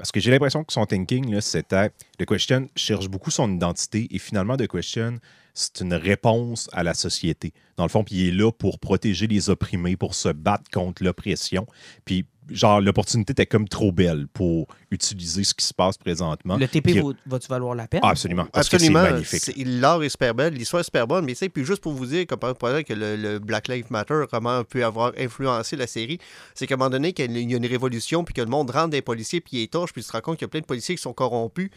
Parce 0.02 0.12
que 0.12 0.20
j'ai 0.20 0.32
l'impression 0.32 0.64
que 0.64 0.74
son 0.74 0.88
thinking, 0.88 1.40
c'était 1.42 1.92
The 2.18 2.26
Question 2.26 2.68
cherche 2.76 3.08
beaucoup 3.08 3.30
son 3.30 3.54
identité 3.54 4.08
et 4.10 4.18
finalement, 4.18 4.58
The 4.58 4.66
Question, 4.66 5.20
c'est 5.54 5.82
une 5.82 5.94
réponse 5.94 6.68
à 6.74 6.82
la 6.82 6.96
société. 6.96 7.54
Dans 7.78 7.84
le 7.84 7.90
fond, 7.90 8.04
il 8.10 8.30
est 8.30 8.32
là 8.32 8.52
pour 8.52 8.80
protéger 8.80 9.28
les 9.28 9.52
opprimés, 9.52 9.96
pour 9.98 10.16
se 10.16 10.30
battre 10.30 10.72
contre 10.72 11.04
l'oppression. 11.04 11.68
Puis, 12.04 12.26
genre, 12.50 12.82
l'opportunité 12.82 13.32
était 13.32 13.46
comme 13.46 13.68
trop 13.68 13.92
belle 13.92 14.28
pour 14.34 14.68
utiliser 14.90 15.44
ce 15.44 15.54
qui 15.54 15.66
se 15.66 15.74
passe 15.74 15.98
présentement. 15.98 16.58
Le 16.58 16.68
TP 16.68 16.92
Puis- 16.92 17.00
va- 17.02 17.10
va-tu 17.26 17.48
valoir 17.48 17.76
la 17.76 17.88
peine? 17.88 18.02
Ah, 18.04 18.10
absolument. 18.10 18.46
Parce 18.52 18.68
que 18.70 18.76
absolument. 18.76 19.04
c'est 19.06 19.12
magnifique. 19.12 19.42
c'est- 19.42 19.64
L'art 19.66 20.04
est 20.04 20.10
super 20.10 20.34
belle, 20.34 20.54
l'histoire 20.54 20.82
est 20.82 20.86
super 20.86 21.08
bonne, 21.08 21.26
mais 21.26 21.34
tu 21.34 21.40
sais, 21.40 21.50
puis 21.50 21.64
juste 21.66 21.82
pour 21.82 21.94
vous 21.94 22.06
dire, 22.08 22.26
comme 22.28 22.40
par 22.40 22.50
exemple 22.52 22.84
que 22.84 22.94
le, 22.94 23.16
le 23.16 23.40
Black 23.40 23.68
Lives 23.68 23.88
Matter, 23.92 24.24
comment 24.30 24.64
peut 24.64 24.84
avoir 24.84 25.14
influencé 25.18 25.76
la 25.76 25.88
série, 25.88 26.18
c'est 26.56 26.68
qu'à 26.68 26.76
un 26.76 26.78
moment 26.78 26.90
donné, 26.90 27.14
qu'il 27.14 27.32
y 27.32 27.54
a 27.54 27.58
une 27.58 27.66
révolution, 27.66 28.24
puis 28.24 28.34
que 28.34 28.42
le 28.42 28.48
monde 28.48 28.70
rentre 28.72 28.90
des 28.90 29.02
policiers, 29.02 29.42
puis 29.42 29.58
il 29.58 29.64
est 29.64 29.72
torche, 29.72 29.94
puis 29.94 30.02
tu 30.02 30.08
te 30.08 30.14
rends 30.14 30.22
compte 30.22 30.38
qu'il 30.38 30.46
y 30.46 30.50
a 30.50 30.50
plein 30.50 30.62
de 30.62 30.66
policiers 30.66 30.96
qui 30.96 31.02
sont 31.02 31.14
corrompus. 31.14 31.70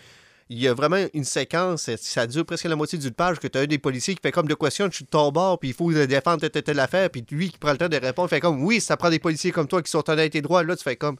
Il 0.50 0.60
y 0.60 0.68
a 0.68 0.74
vraiment 0.74 1.02
une 1.14 1.24
séquence, 1.24 1.90
ça 1.96 2.26
dure 2.26 2.44
presque 2.44 2.64
la 2.64 2.76
moitié 2.76 2.98
d'une 2.98 3.12
page, 3.12 3.38
que 3.38 3.48
tu 3.48 3.56
as 3.56 3.62
un 3.62 3.66
des 3.66 3.78
policiers 3.78 4.14
qui 4.14 4.20
fait 4.20 4.32
comme 4.32 4.46
de 4.46 4.54
question, 4.54 4.88
je 4.90 4.96
suis 4.96 5.04
de 5.04 5.10
ton 5.10 5.32
bord, 5.32 5.58
puis 5.58 5.70
il 5.70 5.74
faut 5.74 5.90
défendre 5.92 6.40
telle, 6.40 6.50
telle, 6.50 6.62
telle 6.62 6.80
affaire, 6.80 7.08
puis 7.08 7.24
lui 7.30 7.50
qui 7.50 7.58
prend 7.58 7.72
le 7.72 7.78
temps 7.78 7.88
de 7.88 7.96
répondre, 7.96 8.28
fait 8.28 8.40
comme 8.40 8.62
oui, 8.62 8.80
ça 8.80 8.96
prend 8.98 9.08
des 9.08 9.18
policiers 9.18 9.52
comme 9.52 9.66
toi 9.66 9.80
qui 9.82 9.90
sont 9.90 10.08
honnêtes 10.10 10.34
et 10.34 10.42
droits, 10.42 10.62
là, 10.62 10.76
tu 10.76 10.82
fais 10.82 10.96
comme. 10.96 11.16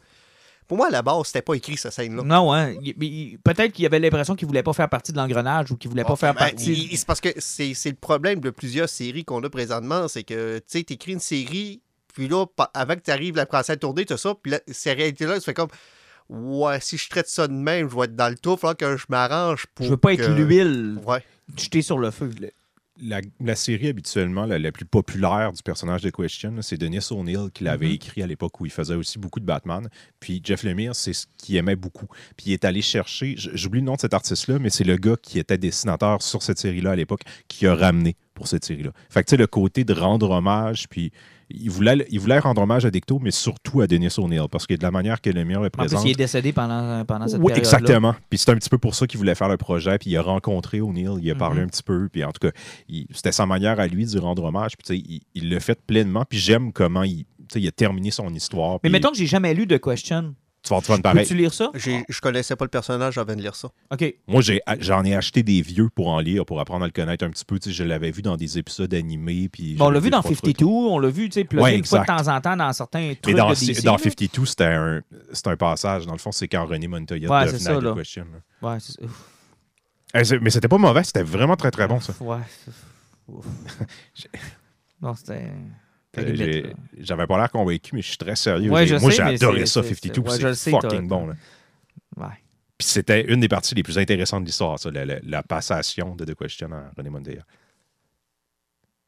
Pour 0.66 0.79
moi, 0.79 0.89
à 0.89 0.91
la 0.91 1.03
base, 1.03 1.27
c'était 1.27 1.43
pas 1.43 1.55
écrit, 1.55 1.77
cette 1.77 1.93
scène-là. 1.93 2.22
Non, 2.22 2.53
hein. 2.53 2.75
Peut-être 3.45 3.72
qu'il 3.72 3.85
avait 3.85 3.99
l'impression 3.99 4.35
qu'il 4.35 4.47
voulait 4.49 4.62
pas 4.62 4.72
faire 4.72 4.89
partie 4.89 5.12
de 5.12 5.18
l'engrenage 5.18 5.70
ou 5.70 5.77
qu'il 5.77 5.91
voulait 5.91 6.05
pas 6.05 6.14
Ah, 6.14 6.16
faire 6.16 6.35
ben, 6.35 6.41
partie. 6.41 6.97
C'est 6.97 7.07
parce 7.07 7.20
que 7.20 7.29
c'est 7.39 7.75
le 7.85 7.97
problème 7.97 8.41
de 8.41 8.49
plusieurs 8.49 8.89
séries 8.89 9.25
qu'on 9.25 9.43
a 9.43 9.51
présentement, 9.51 10.09
c'est 10.09 10.22
que 10.22 10.59
tu 10.59 10.64
sais, 10.66 10.83
t'écris 10.83 11.12
une 11.12 11.20
série, 11.20 11.83
puis 12.14 12.29
là, 12.29 12.47
avant 12.72 12.95
que 12.95 13.01
tu 13.01 13.11
arrives 13.11 13.37
la 13.37 13.45
commencer 13.45 13.72
à 13.72 13.77
tourner, 13.77 14.07
tout 14.07 14.16
ça, 14.16 14.35
puis 14.41 14.53
là, 14.53 14.61
ces 14.68 14.93
réalités-là, 14.93 15.39
tu 15.39 15.45
fais 15.45 15.55
comme 15.55 15.68
Ouais, 16.31 16.81
si 16.81 16.97
je 16.97 17.09
traite 17.09 17.29
ça 17.29 17.47
de 17.49 17.53
même, 17.53 17.89
je 17.91 17.95
vais 17.97 18.05
être 18.05 18.16
dans 18.16 18.29
le 18.31 18.37
tout, 18.37 18.53
il 18.55 18.59
faudra 18.59 18.75
que 18.75 18.97
je 18.97 19.05
m'arrange 19.09 19.66
pour. 19.75 19.85
Je 19.85 19.91
veux 19.91 19.97
pas 19.97 20.14
être 20.14 20.31
l'huile 20.31 20.99
Ouais. 21.07 21.22
jetée 21.57 21.83
sur 21.83 21.99
le 21.99 22.11
feu. 22.11 22.31
La, 23.03 23.20
la 23.41 23.57
série 23.57 23.89
habituellement 23.89 24.47
la, 24.47 24.57
la 24.57 24.70
plus 24.70 24.85
populaire 24.85 25.53
du 25.53 25.62
personnage 25.64 26.03
de 26.03 26.11
Question, 26.11 26.55
c'est 26.62 26.77
Denis 26.79 27.01
O'Neill 27.11 27.51
qui 27.53 27.64
l'avait 27.64 27.89
Mhm. 27.89 27.93
écrit 27.93 28.22
à 28.22 28.27
l'époque 28.29 28.61
où 28.61 28.66
il 28.66 28.70
faisait 28.70 28.95
aussi 28.95 29.18
beaucoup 29.18 29.41
de 29.41 29.45
Batman. 29.45 29.89
Puis 30.20 30.41
Jeff 30.45 30.62
Lemire, 30.62 30.95
c'est 30.95 31.12
ce 31.12 31.27
qu'il 31.37 31.57
aimait 31.57 31.75
beaucoup. 31.75 32.07
Puis 32.37 32.47
il 32.47 32.53
est 32.53 32.64
allé 32.64 32.83
chercher, 32.83 33.35
j'oublie 33.37 33.81
le 33.81 33.87
nom 33.87 33.97
de 33.97 34.01
cet 34.01 34.14
artiste-là, 34.14 34.61
mais 34.61 34.70
c'est 34.70 34.85
le 34.85 34.97
gars 34.97 35.16
qui 35.20 35.41
était 35.41 35.59
dessinateur 35.59 36.22
sur 36.22 36.41
cette 36.45 36.59
série-là 36.59 36.93
à 36.93 36.97
l'époque 36.97 37.22
qui 37.49 37.66
a 37.66 37.75
ramené 37.75 38.14
pour 38.33 38.47
cette 38.47 38.64
série-là. 38.64 38.93
Fait 39.11 39.25
que 39.25 39.27
tu 39.29 39.31
sais, 39.33 39.37
le 39.39 39.49
côté 39.49 39.83
de 39.83 39.93
rendre 39.93 40.31
hommage, 40.31 40.89
puis 40.89 41.11
il 41.51 41.71
voulait, 41.71 42.07
il 42.11 42.21
voulait 42.21 42.39
rendre 42.39 42.63
hommage 42.63 42.85
à 42.85 42.91
Decto, 42.91 43.19
mais 43.21 43.31
surtout 43.31 43.81
à 43.81 43.87
Denis 43.87 44.09
O'Neill, 44.19 44.49
parce 44.51 44.67
que 44.67 44.75
de 44.75 44.83
la 44.83 44.91
manière 44.91 45.21
que 45.21 45.31
le 45.31 45.43
En 45.43 45.61
plus, 45.61 45.71
présente. 45.71 46.05
il 46.05 46.11
est 46.13 46.15
décédé 46.15 46.53
pendant, 46.53 47.05
pendant 47.05 47.27
cette 47.29 47.39
Oui, 47.41 47.47
période 47.53 47.59
exactement. 47.59 48.15
Puis 48.31 48.39
c'est 48.39 48.51
un 48.51 48.57
petit 48.57 48.71
peu 48.71 48.79
pour 48.79 48.95
ça 48.95 49.07
qu'il 49.07 49.19
voulait 49.19 49.35
faire 49.35 49.49
le 49.49 49.57
projet. 49.57 49.99
Puis 49.99 50.11
il 50.11 50.17
a 50.17 50.23
rencontré 50.23 50.81
O'Neill, 50.81 51.19
il 51.21 51.31
a 51.31 51.35
parlé 51.35 51.61
Mhm. 51.61 51.65
un 51.67 51.69
petit 51.69 51.83
peu. 51.83 52.09
Puis 52.11 52.25
en 52.25 52.33
tout 52.33 52.49
cas, 52.49 52.53
c'était 53.13 53.33
sa 53.33 53.47
manière 53.47 53.79
à 53.81 53.87
lui 53.87 54.07
de 54.07 54.19
rendre 54.19 54.45
hommage. 54.45 54.77
Puis 54.77 54.85
tu 54.87 54.95
sais, 54.95 55.05
il 55.09 55.21
il 55.35 55.51
l'a 55.51 55.61
fait 55.61 55.81
pleinement. 55.81 56.25
Puis 56.29 56.39
j'aime 56.39 56.73
comment 56.73 57.03
il, 57.03 57.25
il 57.55 57.69
a 57.69 57.73
terminé 57.73 58.11
son 58.11 58.33
histoire. 58.35 58.75
Mais 58.75 58.79
Puis 58.89 58.91
mettons 58.91 59.11
que 59.11 59.17
j'ai 59.19 59.27
jamais 59.27 59.53
lu 59.55 59.67
de 59.67 59.77
Question. 59.77 60.35
Tu 60.65 60.73
vas 60.75 60.81
te 60.81 60.87
faire 60.87 61.03
pareil. 61.03 61.23
Peux-tu 61.23 61.35
lire 61.35 61.53
ça? 61.53 61.71
J'ai- 61.75 62.05
Je 62.09 62.21
connaissais 62.21 62.57
pas 62.57 62.65
le 62.65 62.71
personnage, 62.71 63.15
j'avais 63.15 63.37
de 63.37 63.43
lire 63.43 63.55
ça. 63.55 63.69
OK. 63.93 64.15
Moi, 64.27 64.41
j'ai- 64.41 64.62
j'en 64.81 65.05
ai 65.05 65.15
acheté 65.15 65.43
des 65.43 65.61
vieux 65.62 65.89
pour 65.95 66.09
en 66.09 66.19
lire, 66.21 66.45
pour 66.47 66.59
apprendre 66.61 66.85
à 66.85 66.87
le 66.89 66.93
connaître 66.93 67.25
un 67.25 67.31
petit 67.31 67.45
peu. 67.45 67.59
Tu 67.59 67.69
sais, 67.69 67.75
je 67.75 67.85
l'avais 67.85 68.11
vu 68.11 68.23
dans 68.23 68.37
des 68.37 68.59
épisodes 68.59 68.93
animés. 68.95 69.49
Puis 69.49 69.75
Bon, 69.75 69.87
on 69.87 69.91
l'a 69.91 70.01
vu 70.01 70.09
dans 70.11 70.21
trois 70.23 70.31
trucs. 70.35 70.57
52, 70.59 70.65
on 70.67 70.99
l'a 70.99 71.11
vu, 71.11 71.29
tu 71.29 71.35
sais, 71.35 71.45
plugger 71.45 71.62
Ouais, 71.62 71.79
une 71.79 71.85
fois 71.85 72.01
de 72.01 72.07
temps 72.07 72.29
en 72.29 72.41
temps 72.41 72.57
dans 72.57 72.73
certains 72.73 73.15
trucs 73.21 73.35
Mais 73.35 73.41
dans, 73.41 73.51
de 73.51 73.55
DC. 73.55 73.83
dans 73.85 73.93
là. 73.93 73.99
52, 73.99 74.47
c'était 74.47 74.65
un, 74.65 75.03
c'était 75.33 75.51
un 75.51 75.57
passage. 75.57 76.07
Dans 76.07 76.12
le 76.12 76.19
fond, 76.19 76.33
c'est 76.33 76.49
quand 76.49 76.65
René 76.67 76.89
Montoya 76.89 77.31
Ouais, 77.31 77.47
c'est 77.47 77.53
devenait 77.69 77.89
ça. 77.91 77.95
Question. 77.97 78.27
là. 78.62 78.71
Ouais, 78.71 78.79
c'est 78.81 79.03
ouf. 79.05 79.31
Eh, 80.15 80.39
Mais 80.41 80.51
c'était 80.51 80.69
pas 80.69 80.79
mauvais, 80.79 81.05
c'était 81.05 81.23
vraiment 81.25 81.57
très 81.57 81.71
très 81.71 81.87
bon 81.87 82.01
ça. 82.01 82.15
Ouais. 82.21 82.39
non, 85.03 85.15
c'était. 85.15 85.51
Euh. 86.19 86.73
J'avais 86.99 87.27
pas 87.27 87.37
l'air 87.39 87.51
convaincu, 87.51 87.91
mais 87.95 88.03
je 88.03 88.09
suis 88.09 88.17
très 88.17 88.37
sérieux. 88.37 88.71
Ouais, 88.71 88.87
Moi, 89.01 89.11
j'ai 89.11 89.23
adoré 89.23 89.67
ça, 89.67 89.83
c'est- 89.83 89.95
52. 89.95 90.21
ouais, 90.47 90.55
c'est 90.55 90.71
fucking 90.71 91.09
bon. 91.09 91.27
Là. 91.29 91.35
Ouais. 92.17 92.27
Puis 92.79 92.89
c'était 92.89 93.25
une 93.33 93.41
des 93.41 93.49
parties 93.49 93.75
les 93.75 93.83
plus 93.83 93.99
intéressantes 93.99 94.43
de 94.43 94.47
l'histoire, 94.47 94.79
ça, 94.79 94.91
la, 94.91 95.05
la- 95.05 95.21
la 95.23 95.43
passation 95.43 96.15
de 96.17 96.25
The 96.25 96.35
Question 96.35 96.71
à 96.73 96.91
René 96.97 97.11
Montoya. 97.11 97.43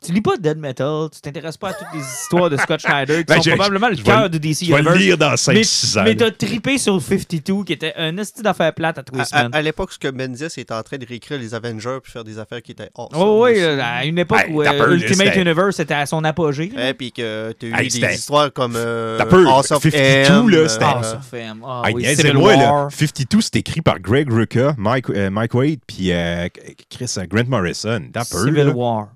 Tu 0.05 0.13
lis 0.13 0.21
pas 0.21 0.37
Dead 0.37 0.59
Metal, 0.59 1.09
tu 1.13 1.21
t'intéresses 1.23 1.57
pas 1.57 1.71
à 1.71 1.73
toutes 1.73 1.89
les 1.95 2.01
histoires 2.01 2.51
de 2.51 2.57
Scott 2.59 2.81
Schneider 2.81 3.19
qui 3.21 3.25
Ben, 3.25 3.37
sont 3.37 3.43
je- 3.43 3.51
probablement 3.53 3.89
le 3.89 3.97
cœur 3.97 4.29
de 4.29 4.37
DC 4.39 4.67
Je 4.67 4.71
vais 4.73 4.83
le 4.83 4.91
Universe. 4.91 4.99
lire 5.01 5.19
dans 5.19 5.31
Mais, 5.31 5.37
5-6 5.37 5.97
ans. 5.99 6.03
mais 6.05 6.15
là. 6.15 6.31
t'as 6.31 6.47
trippé 6.47 6.77
sur 6.77 7.01
52 7.01 7.65
qui 7.65 7.73
était 7.73 7.95
un 7.97 8.17
esti 8.19 8.43
d'affaires 8.43 8.75
plates 8.75 8.99
à 8.99 9.03
tous 9.03 9.15
les 9.15 9.23
À, 9.23 9.25
semaines. 9.25 9.49
à- 9.53 9.57
à 9.57 9.63
l'époque, 9.63 9.91
ce 9.93 9.99
que 9.99 10.09
Menzies 10.09 10.45
était 10.61 10.75
en 10.75 10.83
train 10.83 10.99
de 10.99 11.07
réécrire 11.07 11.39
les 11.39 11.55
Avengers 11.55 11.99
puis 12.03 12.13
faire 12.13 12.25
des 12.25 12.39
affaires 12.39 12.61
qui 12.61 12.73
étaient 12.73 12.91
awesome. 12.95 13.19
Oh 13.21 13.45
oui, 13.47 13.53
aussi. 13.53 13.63
à 13.63 14.05
une 14.05 14.19
époque 14.19 14.43
Hey, 14.47 14.53
où 14.53 14.63
t'as 14.63 14.75
euh, 14.75 14.87
là, 14.87 14.93
Ultimate 14.93 15.35
Universe 15.37 15.81
était 15.81 15.95
à 15.95 16.05
son 16.05 16.23
apogée. 16.25 16.71
Et 16.79 16.93
puis 16.95 17.11
que 17.11 17.53
tu 17.59 17.67
as 17.67 17.69
eu 17.81 17.83
Hey, 17.85 17.89
des 17.89 18.15
histoires 18.15 18.53
comme 18.53 18.75
euh, 18.77 19.17
T'as 19.19 19.25
House 19.25 19.71
of 19.73 19.83
52, 19.83 20.51
là, 20.51 20.63
M, 20.63 20.69
c'était- 20.69 20.85
euh, 20.85 20.89
Ah, 20.95 21.03
ça 21.03 21.21
fait. 21.21 21.47
Ah, 21.65 21.83
Hey, 21.87 21.95
oui, 21.95 22.05
Civil 22.15 22.33
là. 22.35 22.39
War. 22.39 22.93
52, 22.93 23.41
c'est 23.41 23.57
écrit 23.57 23.81
par 23.81 23.99
Greg 23.99 24.31
Rucka, 24.31 24.75
Mike, 24.77 25.09
euh, 25.11 25.31
Mike 25.31 25.55
Wade, 25.55 25.81
puis 25.87 26.13
euh, 26.13 26.49
Chris 26.91 27.13
Grant 27.31 27.45
Morrison. 27.49 28.03
T'as 28.13 28.25
Civil 28.25 28.53
là. 28.67 28.71
War. 28.73 29.09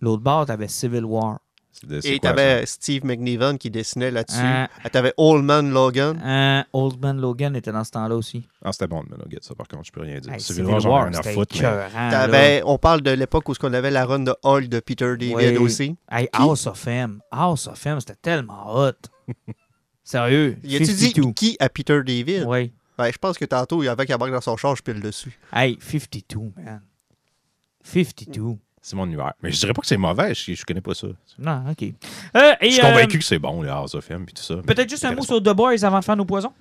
L'autre 0.00 0.22
bord, 0.22 0.46
t'avais 0.46 0.68
Civil 0.68 1.04
War. 1.04 1.38
Et 1.90 2.18
quoi, 2.18 2.30
t'avais 2.30 2.64
Steve 2.64 3.04
McNiven 3.04 3.58
qui 3.58 3.70
dessinait 3.70 4.10
là-dessus. 4.10 4.38
Ah, 4.42 4.68
T'avais 4.90 5.12
Old 5.18 5.44
Man 5.44 5.70
Logan. 5.70 6.18
Euh, 6.24 6.62
Old 6.72 6.98
Man 7.02 7.20
Logan 7.20 7.54
était 7.54 7.70
dans 7.70 7.84
ce 7.84 7.90
temps-là 7.90 8.16
aussi. 8.16 8.48
Ah, 8.64 8.72
c'était 8.72 8.86
bon 8.86 9.02
de 9.04 9.10
Meloguet, 9.10 9.40
ça, 9.42 9.54
par 9.54 9.68
contre, 9.68 9.84
je 9.84 9.92
peux 9.92 10.00
rien 10.00 10.18
dire. 10.18 10.32
Hey, 10.32 10.40
Civil 10.40 10.64
War, 10.64 10.80
j'en 10.80 10.88
ai 10.88 11.02
rien 11.10 11.12
à 11.12 11.22
c'était 11.22 11.34
foutre. 11.34 11.52
mais- 11.54 11.58
écœurant, 11.58 11.92
là. 11.94 12.10
T'avais- 12.10 12.62
on 12.64 12.78
parle 12.78 13.02
de 13.02 13.10
l'époque 13.10 13.46
où 13.50 13.52
on 13.62 13.72
avait 13.74 13.90
la 13.90 14.06
run 14.06 14.20
de 14.20 14.34
Hall 14.42 14.70
de 14.70 14.80
Peter 14.80 15.16
David 15.18 15.34
Oui. 15.36 15.56
aussi. 15.58 15.96
Hey, 16.10 16.28
Qui? 16.32 16.40
House 16.40 16.66
of 16.66 16.86
M. 16.86 17.20
House 17.30 17.66
of 17.66 17.86
M, 17.86 18.00
c'était 18.00 18.16
tellement 18.22 18.74
hot. 18.74 18.92
Sérieux? 20.02 20.56
Y 20.64 20.76
a-tu 20.76 20.84
dit 20.84 21.08
52. 21.08 21.32
qui 21.32 21.56
à 21.60 21.68
Peter 21.68 22.02
David? 22.02 22.44
Oui. 22.46 22.72
Ben, 22.96 23.10
je 23.12 23.18
pense 23.18 23.36
que 23.36 23.44
tantôt, 23.44 23.82
il 23.82 23.86
y 23.86 23.88
avait 23.88 24.06
qu'à 24.06 24.16
dans 24.16 24.40
son 24.40 24.56
char, 24.56 24.74
je 24.76 24.82
pile 24.82 25.00
dessus. 25.00 25.38
Hey, 25.52 25.76
52, 25.80 26.52
man. 26.56 26.80
52. 27.82 28.56
C'est 28.88 28.94
mon 28.94 29.04
univers. 29.06 29.32
Mais 29.42 29.50
je 29.50 29.58
dirais 29.58 29.72
pas 29.72 29.80
que 29.80 29.86
c'est 29.88 29.96
mauvais, 29.96 30.32
je, 30.32 30.54
je 30.54 30.64
connais 30.64 30.80
pas 30.80 30.94
ça. 30.94 31.08
Non, 31.40 31.64
OK. 31.68 31.82
Euh, 31.82 32.54
et, 32.60 32.66
Je 32.70 32.74
suis 32.74 32.80
euh, 32.80 32.88
convaincu 32.88 33.18
que 33.18 33.24
c'est 33.24 33.40
bon, 33.40 33.60
le 33.60 33.68
House 33.68 33.96
of 33.96 34.08
M, 34.12 34.24
puis 34.24 34.32
tout 34.32 34.44
ça. 34.44 34.54
Peut-être 34.64 34.88
juste 34.88 35.04
un 35.04 35.12
mot 35.12 35.24
sur 35.24 35.42
The 35.42 35.48
Boys 35.56 35.84
avant 35.84 35.98
de 35.98 36.04
faire 36.04 36.14
nos 36.14 36.24
poisons? 36.24 36.52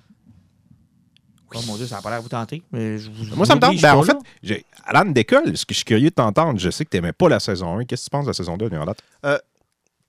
Oh 1.53 1.59
mon 1.67 1.77
Dieu, 1.77 1.85
ça 1.85 1.97
n'a 1.97 2.01
pas 2.01 2.09
l'air 2.09 2.17
de 2.19 2.23
vous 2.23 2.29
tenter. 2.29 2.63
Mais 2.71 2.97
je 2.97 3.11
vous- 3.11 3.35
Moi, 3.35 3.45
ça 3.45 3.53
me 3.53 3.61
je 3.61 3.65
tente. 3.67 3.79
Ben, 3.79 3.93
en 3.93 4.01
fait, 4.01 4.17
là. 4.43 4.55
Alan 4.85 5.05
Décolle, 5.11 5.55
ce 5.55 5.67
que 5.67 5.73
je 5.75 5.77
suis 5.77 5.85
curieux 5.85 6.09
de 6.09 6.15
t'entendre, 6.15 6.59
je 6.59 6.71
sais 6.71 6.83
que 6.83 6.89
tu 6.89 6.97
n'aimais 6.97 7.13
pas 7.13 7.29
la 7.29 7.39
saison 7.39 7.77
1. 7.77 7.85
Qu'est-ce 7.85 8.05
que 8.05 8.09
tu 8.09 8.09
penses 8.09 8.25
de 8.25 8.29
la 8.31 8.33
saison 8.33 8.57
2, 8.57 8.67
Léon 8.69 8.85
Latte? 8.85 9.03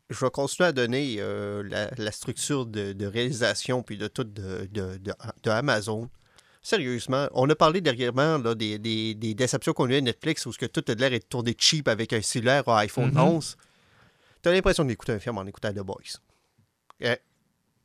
Je 0.09 0.19
vais 0.25 0.31
continuer 0.31 0.69
à 0.69 0.73
donner 0.73 1.17
euh, 1.19 1.63
la, 1.69 1.91
la 1.99 2.13
structure 2.13 2.65
de, 2.65 2.95
de 2.95 3.07
réalisation 3.07 3.83
puis 3.83 3.99
de 3.99 4.07
tout 4.09 4.25
de, 4.25 4.67
de, 4.73 4.97
de- 4.97 5.13
de 5.43 5.51
Amazon. 5.51 6.09
Sérieusement, 6.67 7.29
on 7.33 7.49
a 7.49 7.55
parlé 7.55 7.81
dernièrement 7.81 8.39
là, 8.39 8.57
des, 8.57 8.77
des, 8.81 9.15
des 9.15 9.35
déceptions 9.35 9.73
qu'on 9.73 9.89
a 9.89 9.93
eues 9.93 9.99
à 9.99 10.01
Netflix 10.01 10.47
où 10.47 10.53
ce 10.53 10.59
que 10.59 10.67
tout 10.67 10.83
a 10.89 10.95
l'air 10.95 11.13
est 11.13 11.29
tourné 11.29 11.55
cheap 11.57 11.87
avec 11.87 12.13
un 12.13 12.21
cellulaire 12.21 12.69
à 12.69 12.81
iPhone 12.81 13.13
Mhm. 13.13 13.21
11. 13.21 13.57
Tu 14.43 14.49
as 14.49 14.53
l'impression 14.53 14.85
d'écouter 14.85 15.13
un 15.13 15.21
film 15.21 15.39
en 15.39 15.47
écoutant 15.47 15.73
The 15.73 15.79
Boys. 15.85 16.19
Euh, 17.05 17.15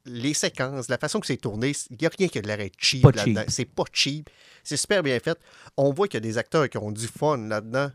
les 0.05 0.33
séquences, 0.33 0.89
la 0.89 0.97
façon 0.97 1.19
que 1.19 1.27
c'est 1.27 1.37
tourné, 1.37 1.73
il 1.91 1.97
n'y 2.01 2.07
a 2.07 2.09
rien 2.17 2.27
qui 2.27 2.39
a 2.39 2.41
l'air 2.41 2.59
être 2.59 2.73
cheap 2.79 3.05
là-dedans. 3.05 3.43
C'est 3.49 3.65
pas 3.65 3.83
cheap. 3.93 4.31
C'est 4.63 4.77
super 4.77 5.03
bien 5.03 5.19
fait. 5.19 5.37
On 5.77 5.93
voit 5.93 6.07
qu'il 6.07 6.15
y 6.15 6.17
a 6.17 6.21
des 6.27 6.39
acteurs 6.39 6.67
qui 6.67 6.79
ont 6.79 6.91
du 6.91 7.05
fun 7.05 7.37
là-dedans. 7.37 7.91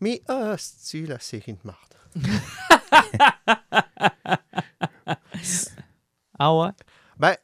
Mais 0.00 0.22
ah, 0.26 0.56
c'est 0.58 1.02
la 1.02 1.20
série 1.20 1.52
de 1.52 1.60
marde? 1.62 1.94
Ah 6.38 6.52
ouais? 6.52 6.70
Ben, 7.16 7.36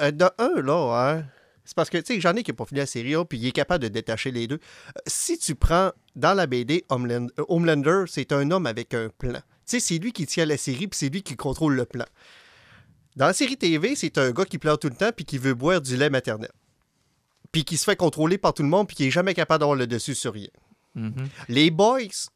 euh, 0.00 0.10
de 0.10 0.24
un, 0.38 0.60
là, 0.62 1.16
hein, 1.18 1.24
c'est 1.64 1.74
parce 1.74 1.88
que, 1.88 1.98
tu 1.98 2.14
sais, 2.14 2.20
j'en 2.20 2.34
ai 2.36 2.42
qui 2.42 2.50
n'a 2.50 2.56
pas 2.56 2.66
fini 2.66 2.80
la 2.80 2.86
série, 2.86 3.14
puis 3.28 3.38
il 3.38 3.46
est 3.46 3.52
capable 3.52 3.82
de 3.82 3.88
détacher 3.88 4.30
les 4.30 4.46
deux. 4.46 4.56
Euh, 4.56 5.00
si 5.06 5.38
tu 5.38 5.54
prends 5.54 5.92
dans 6.14 6.34
la 6.34 6.46
BD 6.46 6.84
euh, 6.92 7.26
Homelander, 7.48 8.04
c'est 8.06 8.32
un 8.32 8.50
homme 8.50 8.66
avec 8.66 8.92
un 8.92 9.08
plan. 9.08 9.32
Tu 9.32 9.40
sais, 9.64 9.80
c'est 9.80 9.98
lui 9.98 10.12
qui 10.12 10.26
tient 10.26 10.44
la 10.44 10.58
série, 10.58 10.88
puis 10.88 10.98
c'est 10.98 11.08
lui 11.08 11.22
qui 11.22 11.36
contrôle 11.36 11.74
le 11.74 11.86
plan. 11.86 12.04
Dans 13.16 13.26
la 13.26 13.32
série 13.32 13.56
TV, 13.56 13.94
c'est 13.96 14.18
un 14.18 14.30
gars 14.32 14.44
qui 14.44 14.58
pleure 14.58 14.78
tout 14.78 14.88
le 14.88 14.96
temps, 14.96 15.10
puis 15.14 15.24
qui 15.24 15.38
veut 15.38 15.54
boire 15.54 15.80
du 15.80 15.96
lait 15.96 16.10
maternel. 16.10 16.50
Puis 17.50 17.64
qui 17.64 17.78
se 17.78 17.84
fait 17.84 17.96
contrôler 17.96 18.36
par 18.36 18.52
tout 18.52 18.62
le 18.62 18.68
monde, 18.68 18.86
puis 18.86 18.96
qui 18.96 19.06
est 19.06 19.10
jamais 19.10 19.32
capable 19.32 19.60
d'avoir 19.60 19.78
le 19.78 19.86
dessus 19.86 20.14
sur 20.14 20.34
rien. 20.34 20.48
Mhm. 20.94 21.28
Les 21.48 21.70
boys 21.70 22.28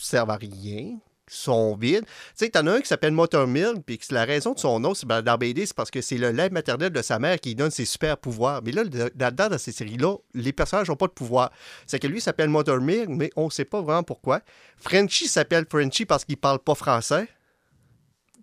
servent 0.00 0.30
à 0.30 0.36
rien, 0.36 0.98
sont 1.32 1.74
vides. 1.76 2.04
Tu 2.04 2.10
sais, 2.34 2.50
t'en 2.50 2.66
as 2.66 2.72
un 2.72 2.80
qui 2.80 2.88
s'appelle 2.88 3.12
Motor 3.12 3.46
Mill, 3.46 3.74
puis 3.84 3.98
que 3.98 4.14
la 4.14 4.24
raison 4.24 4.52
de 4.52 4.58
son 4.58 4.80
nom, 4.80 4.94
c'est 4.94 5.06
dans 5.06 5.38
BD, 5.38 5.66
c'est 5.66 5.76
parce 5.76 5.90
que 5.90 6.00
c'est 6.00 6.18
le 6.18 6.30
lait 6.30 6.50
maternel 6.50 6.90
de 6.90 7.02
sa 7.02 7.18
mère 7.18 7.40
qui 7.40 7.50
lui 7.50 7.56
donne 7.56 7.70
ses 7.70 7.84
super 7.84 8.16
pouvoirs. 8.18 8.60
Mais 8.64 8.72
là, 8.72 8.82
là-dedans, 9.18 9.48
dans 9.48 9.58
ces 9.58 9.72
séries-là, 9.72 10.16
les 10.34 10.52
personnages 10.52 10.88
n'ont 10.88 10.96
pas 10.96 11.06
de 11.06 11.12
pouvoir. 11.12 11.50
C'est 11.86 11.98
que 11.98 12.06
lui 12.06 12.20
s'appelle 12.20 12.48
Motor 12.48 12.80
Mill, 12.80 13.06
mais 13.08 13.30
on 13.36 13.46
ne 13.46 13.50
sait 13.50 13.64
pas 13.64 13.80
vraiment 13.80 14.02
pourquoi. 14.02 14.40
Frenchie 14.76 15.28
s'appelle 15.28 15.66
Frenchie 15.68 16.06
parce 16.06 16.24
qu'il 16.24 16.36
parle 16.36 16.58
pas 16.58 16.74
français. 16.74 17.28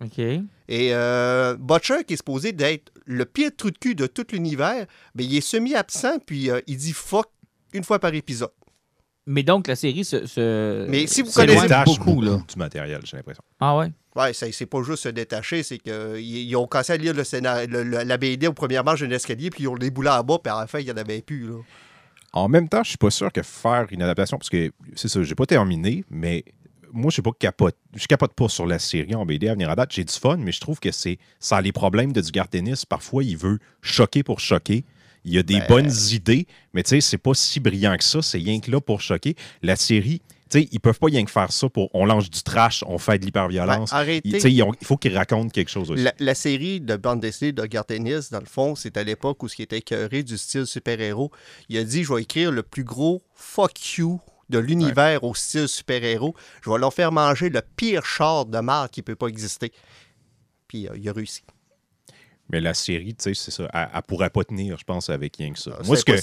OK. 0.01 0.19
Et 0.19 0.93
euh, 0.93 1.55
Butcher, 1.57 2.03
qui 2.07 2.13
est 2.13 2.17
supposé 2.17 2.53
d'être 2.53 2.91
le 3.05 3.25
pire 3.25 3.51
trou 3.55 3.71
de 3.71 3.77
cul 3.77 3.95
de 3.95 4.07
tout 4.07 4.25
l'univers, 4.31 4.85
ben, 5.15 5.25
il 5.25 5.35
est 5.35 5.41
semi-absent, 5.41 6.19
puis 6.25 6.49
euh, 6.49 6.61
il 6.67 6.77
dit 6.77 6.93
fuck 6.93 7.27
une 7.73 7.83
fois 7.83 7.99
par 7.99 8.13
épisode. 8.13 8.51
Mais 9.31 9.43
donc, 9.43 9.67
la 9.67 9.75
série 9.75 10.03
se. 10.03 10.25
se 10.25 10.87
Mais 10.89 11.05
si 11.05 11.21
vous 11.21 11.29
s'éloigne 11.29 11.49
connaissez- 11.59 11.67
détache 11.67 11.85
beaucoup, 11.99 12.21
là. 12.21 12.37
du 12.51 12.55
matériel, 12.57 12.99
j'ai 13.03 13.15
l'impression. 13.15 13.43
Ah 13.59 13.77
ouais? 13.77 13.91
Ouais, 14.15 14.33
c'est 14.33 14.65
pas 14.65 14.81
juste 14.81 15.03
se 15.03 15.09
détacher, 15.09 15.61
c'est 15.61 15.77
qu'ils 15.77 16.19
ils 16.19 16.55
ont 16.55 16.65
commencé 16.65 16.93
à 16.93 16.97
lire 16.97 17.13
le 17.13 17.23
scénario, 17.23 17.67
le- 17.69 17.83
le- 17.83 18.03
la 18.03 18.17
BD 18.17 18.47
aux 18.47 18.53
premières 18.53 18.83
marches 18.83 19.01
d'un 19.01 19.11
escalier, 19.11 19.51
puis 19.51 19.63
ils 19.63 19.67
ont 19.67 19.75
les 19.75 19.91
boulets 19.91 20.09
en 20.09 20.23
bas, 20.23 20.39
puis 20.43 20.51
à 20.51 20.59
la 20.61 20.67
fin, 20.67 20.79
il 20.79 20.85
n'y 20.85 20.91
en 20.91 20.97
avait 20.97 21.21
plus. 21.21 21.47
Là. 21.47 21.57
En 22.33 22.49
même 22.49 22.67
temps, 22.67 22.83
je 22.83 22.89
suis 22.89 22.97
pas 22.97 23.11
sûr 23.11 23.31
que 23.31 23.43
faire 23.43 23.85
une 23.91 24.01
adaptation, 24.01 24.37
parce 24.37 24.49
que 24.49 24.71
c'est 24.95 25.07
ça, 25.07 25.21
j'ai 25.21 25.35
pas 25.35 25.45
terminé, 25.45 26.03
mais 26.09 26.43
moi, 26.91 27.09
je 27.09 27.13
suis 27.13 27.21
pas 27.21 27.31
capote. 27.37 27.75
Je 27.95 28.07
capote 28.07 28.33
pas 28.33 28.49
sur 28.49 28.65
la 28.65 28.79
série 28.79 29.13
en 29.13 29.27
BD 29.27 29.47
à 29.47 29.53
venir 29.53 29.69
à 29.69 29.75
date. 29.75 29.91
J'ai 29.93 30.03
du 30.03 30.13
fun, 30.13 30.37
mais 30.37 30.51
je 30.51 30.59
trouve 30.59 30.79
que 30.79 30.91
c'est 30.91 31.19
ça 31.39 31.57
a 31.57 31.61
les 31.61 31.71
problèmes 31.71 32.11
de 32.11 32.21
du 32.21 32.31
tennis. 32.49 32.83
Parfois, 32.83 33.23
il 33.23 33.37
veut 33.37 33.59
choquer 33.83 34.23
pour 34.23 34.39
choquer. 34.39 34.83
Il 35.25 35.33
y 35.33 35.37
a 35.37 35.43
des 35.43 35.59
Ben- 35.59 35.67
bonnes 35.67 35.91
idées, 36.11 36.47
mais 36.73 36.83
tu 36.83 36.89
sais, 36.89 37.01
c'est 37.01 37.17
pas 37.17 37.33
si 37.33 37.59
brillant 37.59 37.95
que 37.97 38.03
ça. 38.03 38.21
C'est 38.21 38.37
rien 38.37 38.59
que 38.59 38.71
là 38.71 38.79
pour 38.79 39.01
choquer. 39.01 39.35
La 39.61 39.75
série, 39.75 40.21
tu 40.49 40.61
sais, 40.61 40.69
ils 40.71 40.79
peuvent 40.79 40.97
pas 40.97 41.07
rien 41.07 41.23
que 41.25 41.29
faire 41.31 41.51
ça 41.51 41.69
pour 41.69 41.89
on 41.93 42.05
lance 42.05 42.29
du 42.29 42.41
trash, 42.41 42.83
on 42.87 42.97
fait 42.97 43.19
de 43.19 43.25
l'hyperviolence. 43.25 43.91
Ben, 43.91 43.97
arrêtez. 43.97 44.21
Il 44.27 44.33
tu 44.33 44.39
sais, 44.39 44.51
ils 44.51 44.63
ont- 44.63 44.73
il 44.79 44.87
faut 44.87 44.97
qu'ils 44.97 45.15
racontent 45.15 45.49
quelque 45.49 45.69
chose 45.69 45.91
aussi. 45.91 46.01
La, 46.03 46.13
la 46.19 46.33
série 46.35 46.79
de 46.81 46.95
bande 46.95 47.19
dessinée 47.19 47.51
de 47.51 47.65
Gartenis, 47.65 48.29
dans 48.31 48.39
le 48.39 48.45
fond, 48.45 48.75
c'est 48.75 48.95
à 48.97 49.03
l'époque 49.03 49.43
où 49.43 49.47
ce 49.47 49.55
qui 49.57 49.61
était 49.61 49.77
écœuré 49.79 50.23
du 50.23 50.37
style 50.37 50.65
super-héros. 50.65 51.31
Il 51.67 51.77
a 51.77 51.83
dit 51.83 52.03
Je 52.03 52.13
vais 52.13 52.21
écrire 52.23 52.51
le 52.51 52.63
plus 52.63 52.83
gros 52.83 53.21
fuck 53.35 53.97
you 53.97 54.19
de 54.49 54.57
l'univers 54.57 55.23
au 55.23 55.35
style 55.35 55.67
super-héros. 55.67 56.33
Je 56.63 56.71
vais 56.71 56.79
leur 56.79 56.93
faire 56.93 57.11
manger 57.11 57.49
le 57.49 57.61
pire 57.75 58.03
char 58.05 58.45
de 58.47 58.59
marde 58.59 58.89
qui 58.89 59.03
peut 59.03 59.15
pas 59.15 59.27
exister. 59.27 59.71
Puis 60.67 60.87
euh, 60.87 60.91
il 60.97 61.07
a 61.07 61.13
réussi. 61.13 61.43
Mais 62.51 62.59
la 62.59 62.73
série, 62.73 63.13
tu 63.15 63.23
sais, 63.23 63.33
c'est 63.33 63.51
ça. 63.51 63.69
Elle, 63.73 63.89
elle 63.93 64.01
pourrait 64.03 64.29
pas 64.31 64.43
tenir, 64.43 64.77
je 64.77 64.83
pense, 64.83 65.09
avec 65.09 65.37
rien 65.37 65.53
que 65.53 65.59
ça. 65.59 65.71
Ah, 65.79 65.83
Moi, 65.85 65.95
ce 65.97 66.05
que, 66.05 66.13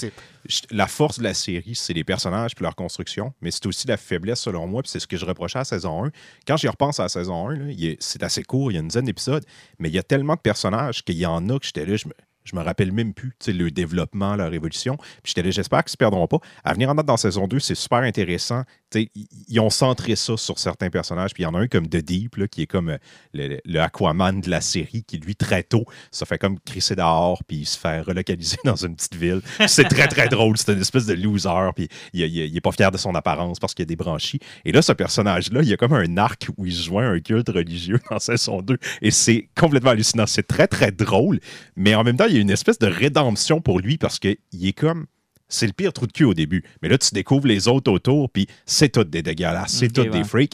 je- 0.47 0.61
la 0.71 0.87
force 0.87 1.19
de 1.19 1.23
la 1.23 1.33
série, 1.33 1.73
c'est 1.75 1.93
les 1.93 2.03
personnages 2.03 2.53
puis 2.55 2.63
leur 2.63 2.75
construction, 2.75 3.33
mais 3.41 3.51
c'est 3.51 3.65
aussi 3.65 3.87
la 3.87 3.97
faiblesse, 3.97 4.41
selon 4.41 4.67
moi, 4.67 4.81
puis 4.83 4.91
c'est 4.91 4.99
ce 4.99 5.07
que 5.07 5.17
je 5.17 5.25
reprochais 5.25 5.57
à 5.57 5.61
la 5.61 5.65
saison 5.65 6.05
1. 6.05 6.11
Quand 6.45 6.57
j'y 6.57 6.67
repense 6.67 6.99
à 6.99 7.03
la 7.03 7.09
saison 7.09 7.47
1, 7.49 7.55
là, 7.55 7.65
il 7.71 7.85
est- 7.85 7.97
c'est 8.01 8.23
assez 8.23 8.43
court, 8.43 8.71
il 8.71 8.75
y 8.75 8.77
a 8.77 8.81
une 8.81 8.87
dizaine 8.89 9.05
d'épisodes, 9.05 9.45
mais 9.79 9.89
il 9.89 9.95
y 9.95 9.99
a 9.99 10.03
tellement 10.03 10.35
de 10.35 10.41
personnages 10.41 11.03
qu'il 11.03 11.17
y 11.17 11.25
en 11.25 11.47
a 11.49 11.59
que 11.59 11.65
j'étais 11.65 11.85
là, 11.85 11.95
je 11.95 12.07
me, 12.07 12.13
je 12.43 12.55
me 12.55 12.61
rappelle 12.61 12.93
même 12.93 13.13
plus, 13.13 13.31
tu 13.39 13.47
sais, 13.47 13.51
le 13.53 13.71
développement, 13.71 14.35
leur 14.37 14.53
évolution. 14.53 14.95
Puis 14.95 15.33
j'étais 15.33 15.43
là, 15.43 15.51
j'espère 15.51 15.83
qu'ils 15.83 15.91
se 15.91 15.97
perdront 15.97 16.27
pas. 16.27 16.37
À 16.63 16.71
venir 16.73 16.89
en 16.89 16.95
date 16.95 17.05
dans 17.05 17.17
saison 17.17 17.45
2, 17.45 17.59
c'est 17.59 17.75
super 17.75 17.97
intéressant. 17.99 18.63
Ils- 18.95 19.59
ont 19.59 19.69
centré 19.69 20.15
ça 20.15 20.37
sur 20.37 20.59
certains 20.59 20.89
personnages. 20.89 21.33
Puis 21.33 21.43
il 21.43 21.45
y 21.45 21.47
en 21.47 21.53
a 21.55 21.59
un 21.59 21.67
comme 21.67 21.87
The 21.87 21.97
Deep, 21.97 22.47
qui 22.47 22.61
est 22.63 22.67
comme 22.67 22.89
euh, 22.89 22.97
le, 23.33 23.79
Aquaman 23.79 24.39
de 24.41 24.49
la 24.49 24.61
série, 24.61 25.03
qui 25.03 25.17
lui, 25.17 25.35
très 25.35 25.63
tôt, 25.63 25.85
ça 26.11 26.25
fait 26.25 26.37
comme 26.37 26.59
crisser 26.59 26.95
dehors, 26.95 27.43
puis 27.43 27.65
se 27.65 27.77
fait 27.77 28.01
relocaliser 28.01 28.57
dans 28.65 28.75
une 28.75 28.95
petite 28.95 29.15
ville. 29.15 29.41
C'est 29.67 29.85
très, 29.89 30.07
très 30.07 30.29
drôle. 30.29 30.57
C'est 30.57 30.71
une 30.73 30.81
espèce 30.81 31.05
de 31.05 31.13
loser, 31.13 31.71
puis 31.75 31.87
il, 32.13 32.21
il- 32.21 32.37
il 32.45 32.55
est 32.57 32.61
pas 32.61 32.71
fier 32.71 32.91
de 32.91 32.97
son 32.97 33.13
apparence 33.15 33.59
parce 33.59 33.73
qu'il 33.73 33.83
a 33.83 33.85
des 33.87 33.95
branchies. 33.95 34.39
Et 34.65 34.71
là, 34.71 34.81
ce 34.81 34.91
personnage-là, 34.93 35.61
il 35.63 35.67
y 35.69 35.73
a 35.73 35.77
comme 35.77 35.93
un 35.93 36.17
arc 36.17 36.47
où 36.57 36.65
il 36.65 36.73
se 36.73 36.83
joint 36.83 37.09
un 37.11 37.19
culte 37.19 37.49
religieux 37.49 37.99
dans 38.11 38.19
saison 38.19 38.61
2. 38.61 38.77
Et 39.01 39.11
c'est 39.11 39.49
complètement 39.57 39.91
hallucinant. 39.91 40.25
C'est 40.27 40.47
très, 40.47 40.67
très 40.67 40.91
drôle. 40.91 41.39
Mais 41.75 41.95
en 41.95 42.03
même 42.03 42.17
temps, 42.17 42.25
il 42.27 42.35
y 42.35 42.37
a 42.37 42.41
une 42.41 42.49
espèce 42.51 42.79
de 42.79 42.87
rédemption 42.87 43.59
pour 43.61 43.79
lui 43.79 43.97
parce 43.97 44.19
qu'il 44.19 44.37
est 44.61 44.73
comme. 44.73 45.07
C'est 45.49 45.67
le 45.67 45.73
pire 45.73 45.93
trou 45.93 46.07
de 46.07 46.11
cul 46.11 46.25
au 46.25 46.33
début. 46.33 46.63
Mais 46.81 46.89
là, 46.89 46.97
tu 46.97 47.09
découvres 47.13 47.47
les 47.47 47.67
autres 47.67 47.91
autour, 47.91 48.29
puis 48.29 48.47
c'est 48.65 48.89
tout 48.89 49.03
des 49.03 49.21
dégueulasses, 49.21 49.73
c'est 49.73 49.91
tout 49.91 50.01
ouais. 50.01 50.09
des 50.09 50.23
freaks. 50.23 50.53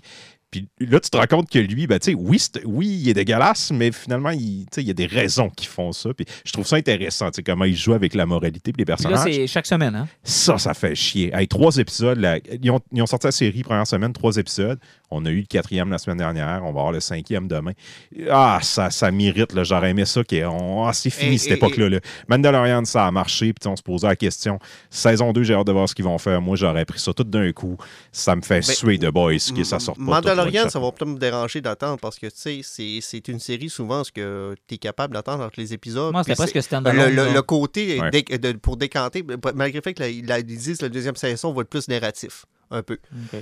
Puis 0.53 0.67
là, 0.81 0.99
tu 0.99 1.09
te 1.09 1.17
rends 1.17 1.25
compte 1.25 1.49
que 1.49 1.57
lui, 1.57 1.87
ben, 1.87 1.97
oui, 2.15 2.39
oui, 2.65 2.99
il 3.01 3.09
est 3.09 3.15
dégueulasse, 3.15 3.71
mais 3.71 3.91
finalement, 3.91 4.29
il, 4.29 4.67
y 4.77 4.89
a 4.91 4.93
des 4.93 5.07
raisons 5.07 5.49
qui 5.49 5.65
font 5.65 5.91
ça. 5.91 6.13
Puis 6.13 6.27
je 6.45 6.51
trouve 6.51 6.67
ça 6.67 6.75
intéressant, 6.75 7.29
comment 7.43 7.65
il 7.65 7.75
joue 7.75 7.93
avec 7.93 8.13
la 8.13 8.27
moralité 8.27 8.69
et 8.69 8.73
les 8.77 8.85
Puis 8.85 8.91
là, 8.91 8.97
personnages. 8.97 9.33
c'est 9.33 9.47
chaque 9.47 9.65
semaine, 9.65 9.95
hein? 9.95 10.07
Ça, 10.23 10.59
ça 10.59 10.75
fait 10.75 10.93
chier. 10.93 11.31
Hey, 11.33 11.47
trois 11.47 11.75
épisodes. 11.77 12.19
là, 12.19 12.37
ils, 12.61 12.69
ont, 12.69 12.79
ils 12.91 13.01
ont 13.01 13.07
sorti 13.07 13.25
la 13.25 13.31
série 13.31 13.63
première 13.63 13.87
semaine, 13.87 14.13
trois 14.13 14.37
épisodes. 14.37 14.79
On 15.14 15.26
a 15.26 15.30
eu 15.30 15.39
le 15.41 15.45
quatrième 15.45 15.89
la 15.89 15.97
semaine 15.97 16.18
dernière. 16.18 16.61
On 16.64 16.72
va 16.74 16.80
avoir 16.80 16.91
le 16.91 16.99
cinquième 16.99 17.47
demain. 17.47 17.72
Ah, 18.30 18.59
ça, 18.61 18.89
ça. 18.89 19.09
J'aurais 19.64 19.91
aimé 19.91 20.05
ça. 20.05 20.24
qu'on- 20.24 20.86
Ah, 20.86 20.93
c'est 20.93 21.09
fini 21.09 21.36
Et- 21.36 21.38
cette 21.38 21.51
et- 21.51 21.55
époque-là. 21.55 21.89
là. 21.89 21.99
Mandalorian, 22.28 22.84
ça 22.86 23.07
a 23.07 23.11
marché. 23.11 23.53
Puis 23.53 23.68
on 23.70 23.76
se 23.76 23.82
posait 23.84 24.07
la 24.07 24.16
question. 24.16 24.59
Saison 24.89 25.32
2, 25.34 25.43
j'ai 25.43 25.53
hâte 25.53 25.68
de 25.68 25.72
voir 25.72 25.88
ce 25.88 25.95
qu'ils 25.95 26.05
vont 26.05 26.18
faire. 26.18 26.41
Moi, 26.41 26.55
j'aurais 26.55 26.86
pris 26.86 26.99
ça 26.99 27.14
tout 27.14 27.24
d'un 27.24 27.51
coup. 27.51 27.78
Ça 28.11 28.36
me 28.36 28.41
fait 28.41 28.61
suer 28.61 28.97
de 28.97 29.09
boys 29.09 29.34
que 29.55 29.64
ça 29.64 29.80
sorte 29.80 29.97
pas. 29.97 30.03
Mandalorian, 30.03 30.70
ça 30.70 30.80
va 30.80 30.91
peut-être 30.91 31.09
me 31.09 31.18
déranger 31.20 31.61
d'attendre 31.61 31.99
parce 31.99 32.18
que, 32.20 32.28
tu 32.28 32.34
sais, 32.36 32.59
c'est- 32.64 32.99
c'est 33.01 33.28
une 33.28 33.39
série 33.39 33.70
souvent 33.70 34.03
ce 34.03 34.11
que 34.11 34.55
tu 34.68 34.76
es 34.76 34.78
capable 34.78 35.14
d'attendre 35.14 35.43
entre 35.43 35.59
les 35.59 35.74
épisodes. 35.74 36.11
Moi, 36.14 36.24
presque 36.24 36.49
c'est- 36.53 36.61
stand-alone. 36.61 37.09
le, 37.16 37.26
le- 37.28 37.34
le 37.34 37.41
côté 37.41 37.99
Ouais. 38.01 38.09
dé- 38.11 38.38
de- 38.38 38.53
pour 38.53 38.78
décanter, 38.78 39.24
malgré 39.55 39.80
le 39.80 39.84
fait 39.84 39.93
que 39.93 40.01
la, 40.03 40.09
la- 40.09 40.39
ils 40.39 40.45
disent 40.45 40.78
que 40.78 40.86
la 40.86 40.89
deuxième 40.89 41.16
saison 41.16 41.53
va 41.53 41.61
être 41.61 41.70
plus 41.70 41.88
narratif, 41.88 42.45
un 42.72 42.84
peu. 42.84 42.97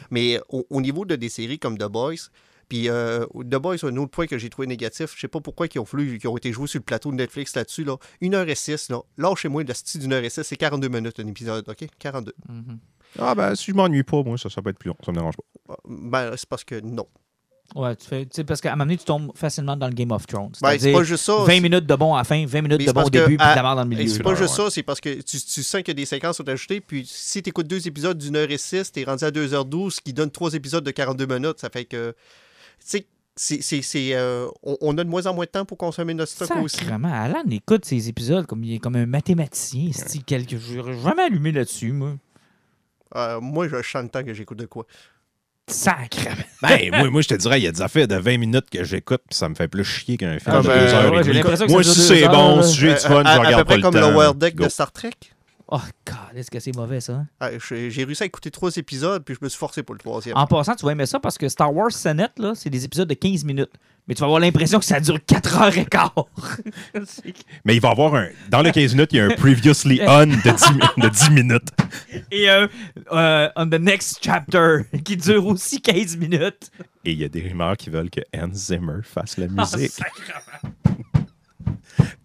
Mais 0.10 0.40
au, 0.50 0.66
au 0.70 0.82
niveau 0.82 1.06
de 1.06 1.16
des 1.16 1.30
séries 1.30 1.60
comme 1.60 1.78
The 1.78 1.86
Boys, 1.86 2.30
puis 2.72 2.88
euh, 2.88 3.26
The 3.34 3.58
Boys, 3.58 3.84
un 3.84 3.98
autre 3.98 4.12
point 4.12 4.28
que 4.28 4.38
j'ai 4.38 4.50
trouvé 4.50 4.66
négatif, 4.66 5.14
je 5.14 5.20
sais 5.20 5.28
pas 5.28 5.42
pourquoi 5.42 5.68
ils 5.74 5.80
ont, 5.80 5.84
voulu, 5.84 6.18
ils 6.24 6.28
ont 6.30 6.38
été 6.38 6.54
joués 6.54 6.68
sur 6.68 6.80
le 6.80 6.86
plateau 6.86 7.12
de 7.12 7.18
Netflix 7.18 7.54
là-dessus, 7.54 7.84
là. 7.84 7.98
1h06, 8.22 8.90
là. 8.94 9.02
Lâchez-moi 9.18 9.64
le 9.64 9.74
style 9.74 10.00
d'une 10.00 10.14
heure 10.14 10.24
et 10.24 10.30
six, 10.30 10.44
c'est 10.44 10.56
42 10.56 10.88
minutes 10.88 11.20
un 11.20 11.28
épisode, 11.28 11.68
OK? 11.68 11.86
42. 12.00 12.34
Mhm. 12.48 12.80
Ah, 13.20 13.36
ben, 13.36 13.56
si 13.56 13.72
je 13.72 13.76
m'ennuie 13.76 14.04
pas, 14.04 14.24
moi, 14.24 14.38
ça, 14.38 14.50
ça 14.50 14.62
peut 14.62 14.70
être 14.70 14.80
plus 14.80 14.88
long. 14.88 14.96
Ça 15.06 15.12
me 15.12 15.18
dérange 15.18 15.36
pas. 15.36 15.76
Ben, 15.86 16.32
c'est 16.38 16.48
parce 16.48 16.64
que 16.64 16.80
non. 16.80 17.08
Ouais, 17.76 17.96
tu 17.96 18.06
fais. 18.06 18.28
parce 18.46 18.60
qu'à 18.60 18.70
un 18.70 18.76
moment 18.76 18.86
donné, 18.86 18.98
tu 18.98 19.06
tombes 19.06 19.32
facilement 19.36 19.78
dans 19.78 19.88
le 19.88 19.94
Game 19.94 20.12
of 20.12 20.28
Thrones. 20.28 20.52
Ben, 20.62 20.78
c'est 20.78 20.92
pas 20.92 21.04
juste 21.04 21.24
ça. 21.24 21.38
20 21.46 21.62
minutes 21.62 21.86
de 21.86 21.96
bon 21.96 22.14
à 22.14 22.18
la 22.20 22.24
fin, 22.26 22.46
20 22.46 22.62
minutes 22.64 22.86
de 22.86 22.92
bon 22.92 23.04
au 23.04 23.10
début, 23.10 23.38
puis 23.38 23.46
à- 23.48 23.52
de 23.52 23.56
la 23.56 23.62
merde 23.64 23.78
dans 23.78 23.84
le 23.86 23.94
Et 23.94 23.96
milieu. 24.04 24.10
c'est 24.14 24.24
pas 24.24 24.36
juste 24.36 24.58
ouais. 24.58 24.66
ça, 24.66 24.70
c'est 24.70 24.84
parce 24.84 25.00
que 25.00 25.22
tu, 25.22 25.40
tu 25.40 25.64
sens 25.64 25.82
que 25.84 25.92
des 25.94 26.06
séquences 26.06 26.38
sont 26.38 26.50
ajoutées, 26.50 26.82
puis 26.82 27.06
si 27.08 27.42
tu 27.42 27.50
écoutes 27.50 27.68
deux 27.68 27.88
épisodes 27.88 28.18
d'une 28.18 28.36
heure 28.36 28.52
et 28.52 28.58
six, 28.58 28.92
t'es 28.92 29.04
rendu 29.06 29.24
à 29.24 29.32
2h12, 29.32 29.92
ce 29.96 30.02
qui 30.02 30.12
donne 30.14 30.32
trois 30.32 30.54
épisodes 30.54 30.84
de 30.84 30.92
42 30.92 31.26
minutes. 31.28 31.60
Ça 31.60 31.70
fait 31.70 31.86
que. 31.86 32.14
Tu 32.80 32.86
sais, 32.88 33.06
c'est, 33.36 33.62
c'est, 33.62 33.82
c'est, 33.82 34.10
euh, 34.16 34.48
on, 34.62 34.76
on 34.82 34.98
a 34.98 35.04
de 35.06 35.10
moins 35.10 35.26
en 35.26 35.34
moins 35.34 35.46
de 35.46 35.50
temps 35.52 35.64
pour 35.64 35.78
consommer 35.78 36.14
notre 36.14 36.32
stock 36.34 36.52
aussi. 36.62 36.76
Sacrement, 36.78 37.14
Alan 37.14 37.44
écoute 37.50 37.86
ces 37.86 38.10
épisodes 38.10 38.46
comme, 38.46 38.64
il 38.66 38.74
est 38.76 38.80
comme 38.80 38.98
un 38.98 39.06
mathématicien. 39.06 39.92
c'est 39.94 40.20
quelque... 40.24 40.58
J'aurais 40.58 41.00
jamais 41.00 41.24
allumé 41.24 41.54
là-dessus, 41.54 41.94
moi. 41.94 42.16
Euh, 43.16 43.40
moi, 43.42 43.68
je 43.70 43.82
chante 43.82 44.04
le 44.04 44.10
temps 44.10 44.24
que 44.24 44.34
j'écoute 44.34 44.58
de 44.60 44.66
quoi. 44.66 44.86
Sacrement. 45.68 46.36
Ben, 46.62 46.90
moi, 46.92 47.10
moi, 47.10 47.22
je 47.22 47.28
te 47.30 47.34
dirais, 47.36 47.60
il 47.60 47.64
y 47.64 47.68
a 47.68 47.72
des 47.72 47.82
affaires 47.82 48.08
de 48.08 48.16
20 48.16 48.38
minutes 48.38 48.70
que 48.72 48.84
j'écoute, 48.84 49.22
puis 49.30 49.38
ça 49.38 49.48
me 49.50 49.56
fait 49.56 49.68
plus 49.68 49.84
chier 49.84 50.18
qu'un 50.18 50.38
film 50.40 50.56
Ah, 50.58 50.62
de 50.62 50.68
ben, 50.68 50.80
deux 50.80 50.94
heures 50.94 51.14
ouais, 51.14 51.66
et 51.66 51.68
Moi, 51.70 51.84
si 51.84 52.02
c'est 52.02 52.28
bon, 52.28 52.62
si 52.62 52.76
j'ai 52.78 52.94
du 52.94 53.00
fun, 53.00 53.24
à, 53.24 53.36
je 53.36 53.40
à 53.40 53.40
regarde 53.40 53.62
peu 53.62 53.66
près 53.66 53.76
pas 53.78 53.82
comme 53.82 53.96
le 53.96 54.02
le 54.02 54.08
temps. 54.08 54.16
World 54.16 54.38
Deck 54.38 54.56
Go. 54.56 54.64
de 54.66 54.70
Star 54.70 54.92
Trek. 54.92 55.12
Oh, 55.74 55.80
God, 56.06 56.36
est-ce 56.36 56.52
que 56.52 56.60
c'est 56.60 56.76
mauvais, 56.76 57.00
ça? 57.00 57.14
hein? 57.14 57.28
Ah, 57.40 57.50
j'ai, 57.58 58.04
réussi 58.04 58.24
à 58.24 58.26
écouter 58.26 58.52
trois 58.52 58.76
épisodes, 58.76 59.24
puis 59.24 59.36
je 59.36 59.40
me 59.42 59.48
suis 59.48 59.58
forcé 59.58 59.84
pour 59.84 59.96
le 59.96 60.00
troisième. 60.00 60.36
En 60.36 60.46
passant, 60.46 60.76
tu 60.76 60.86
vas 60.86 60.92
aimer 60.92 61.06
ça 61.06 61.18
parce 61.20 61.38
que 61.38 61.48
Star 61.48 61.74
Wars 61.74 61.92
Senate, 61.94 62.38
là, 62.40 62.52
c'est 62.56 62.70
des 62.70 62.84
épisodes 62.84 63.08
de 63.08 63.14
15 63.14 63.46
minutes. 63.46 63.72
Mais 64.08 64.14
tu 64.16 64.20
vas 64.20 64.26
avoir 64.26 64.42
l'impression 64.42 64.80
que 64.80 64.86
ça 64.86 65.00
dure 65.00 65.18
4 65.26 65.62
heures 65.62 65.78
et 65.78 65.86
quart. 65.86 66.14
Mais 67.64 67.76
il 67.76 67.80
va 67.82 67.88
y 67.90 67.92
avoir 67.92 68.16
un. 68.16 68.28
Dans 68.50 68.62
le 68.64 68.72
15 68.72 68.96
minutes, 68.96 69.10
il 69.14 69.18
y 69.18 69.20
a 69.22 69.26
un 69.28 69.30
previously 69.36 70.02
on 70.08 70.26
de 70.26 70.34
10, 70.34 70.72
mi- 70.74 71.04
de 71.04 71.08
10 71.10 71.30
minutes. 71.30 71.70
et 72.32 72.50
euh, 72.50 72.68
euh, 73.14 73.50
on 73.56 73.68
the 73.70 73.80
next 73.80 74.18
chapter, 74.22 74.80
qui 75.06 75.16
dure 75.16 75.46
aussi 75.46 75.82
15 75.82 76.18
minutes. 76.18 76.70
Et 77.06 77.14
il 77.14 77.20
y 77.20 77.24
a 77.24 77.30
des 77.30 77.42
rumeurs 77.42 77.78
qui 77.78 77.90
veulent 77.90 78.10
que 78.10 78.22
Hans 78.36 78.52
Zimmer 78.54 79.04
fasse 79.04 79.38
la 79.38 79.46
Ah, 79.58 79.62
musique. 79.74 79.92
sacrément. 79.92 80.76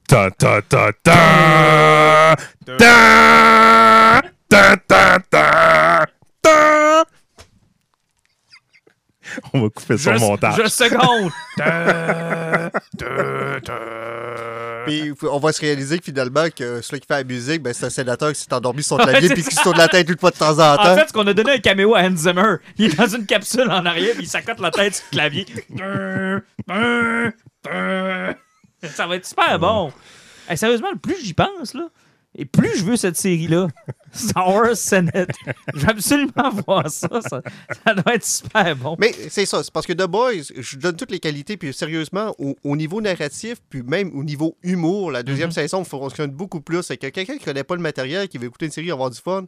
Ta 0.08 0.30
ta 0.30 0.62
ta 0.62 0.92
ta 1.02 2.36
ta 2.78 4.22
ta 4.48 4.76
ta 4.86 5.18
ta 5.28 6.06
ta 6.40 7.04
On 9.52 9.62
va 9.62 9.68
couper 9.70 9.98
son 9.98 10.14
Je- 10.14 10.20
montage. 10.20 10.54
Je 10.62 10.68
seconde. 10.68 11.32
Puis 14.86 15.12
on 15.28 15.38
va 15.40 15.52
se 15.52 15.60
réaliser 15.60 15.98
que 15.98 16.04
finalement, 16.04 16.46
que 16.56 16.80
celui 16.80 17.00
qui 17.00 17.08
fait 17.08 17.14
la 17.18 17.24
musique, 17.24 17.60
ben, 17.60 17.72
c'est 17.74 17.86
un 17.86 17.90
sénateur 17.90 18.32
qui 18.32 18.40
s'est 18.40 18.54
endormi 18.54 18.84
sur 18.84 18.96
son 18.98 19.02
clavier, 19.04 19.28
puis 19.30 19.42
qui 19.42 19.52
se 19.54 19.60
tourne 19.62 19.78
la 19.78 19.88
tête 19.88 20.08
une 20.08 20.16
fois 20.16 20.30
de 20.30 20.36
temps 20.36 20.56
en 20.60 20.76
temps. 20.76 20.92
En 20.92 20.96
fait, 20.96 21.08
ce 21.08 21.12
qu'on 21.12 21.26
a 21.26 21.34
donné 21.34 21.54
un 21.54 21.58
caméo 21.58 21.96
à 21.96 22.02
Hans 22.02 22.14
Zimmer, 22.16 22.58
il 22.78 22.92
est 22.92 22.96
dans 22.96 23.08
une 23.08 23.26
capsule 23.26 23.68
en 23.68 23.84
arrière, 23.84 24.14
puis 24.14 24.26
il 24.26 24.28
s'accote 24.28 24.60
la 24.60 24.70
tête 24.70 24.94
sur 24.94 25.04
le 25.10 25.12
clavier. 25.16 25.44
Ça 28.94 29.06
va 29.06 29.16
être 29.16 29.26
super 29.26 29.58
bon. 29.58 29.92
Hey, 30.48 30.56
sérieusement, 30.56 30.90
le 30.92 30.98
plus 30.98 31.20
j'y 31.24 31.34
pense, 31.34 31.74
là, 31.74 31.88
et 32.38 32.44
plus 32.44 32.76
je 32.78 32.84
veux 32.84 32.96
cette 32.96 33.16
série-là, 33.16 33.68
Star 34.12 34.48
Wars 34.54 34.76
Senate, 34.76 35.30
je 35.74 35.80
veux 35.80 35.88
absolument 35.90 36.50
voir 36.66 36.88
ça. 36.90 37.08
Ça, 37.22 37.40
ça 37.84 37.94
doit 37.94 38.14
être 38.14 38.24
super 38.24 38.76
bon. 38.76 38.94
Mais 38.98 39.12
c'est 39.30 39.46
ça, 39.46 39.62
c'est 39.64 39.72
parce 39.72 39.86
que 39.86 39.92
The 39.94 40.06
Boys, 40.06 40.52
je 40.56 40.76
donne 40.76 40.96
toutes 40.96 41.10
les 41.10 41.18
qualités, 41.18 41.56
puis 41.56 41.72
sérieusement, 41.72 42.34
au, 42.38 42.54
au 42.62 42.76
niveau 42.76 43.00
narratif, 43.00 43.58
puis 43.70 43.82
même 43.82 44.16
au 44.16 44.22
niveau 44.22 44.56
humour, 44.62 45.10
la 45.10 45.22
deuxième 45.22 45.48
Mhm. 45.48 45.54
saison 45.54 45.84
fonctionne 45.84 46.30
beaucoup 46.30 46.60
plus. 46.60 46.82
C'est 46.82 46.96
que 46.98 47.06
quelqu'un 47.08 47.38
qui 47.38 47.44
connaît 47.44 47.64
pas 47.64 47.74
le 47.74 47.82
matériel, 47.82 48.28
qui 48.28 48.36
veut 48.38 48.46
écouter 48.46 48.66
une 48.66 48.72
série, 48.72 48.90
avoir 48.92 49.10
du 49.10 49.18
fun, 49.20 49.46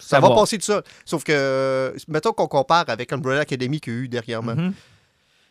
Ça 0.00 0.16
ça 0.16 0.20
va 0.20 0.28
va. 0.30 0.34
passer 0.34 0.58
tout 0.58 0.64
ça. 0.66 0.82
Sauf 1.04 1.22
que, 1.24 1.32
euh, 1.32 1.92
mettons 2.08 2.32
qu'on 2.32 2.48
compare 2.48 2.84
avec 2.88 3.12
Umbrella 3.12 3.42
Academy 3.42 3.80
qu'il 3.80 3.92
y 3.92 3.96
a 3.96 3.98
eu 4.00 4.08
dernièrement. 4.08 4.56
Mhm. 4.56 4.74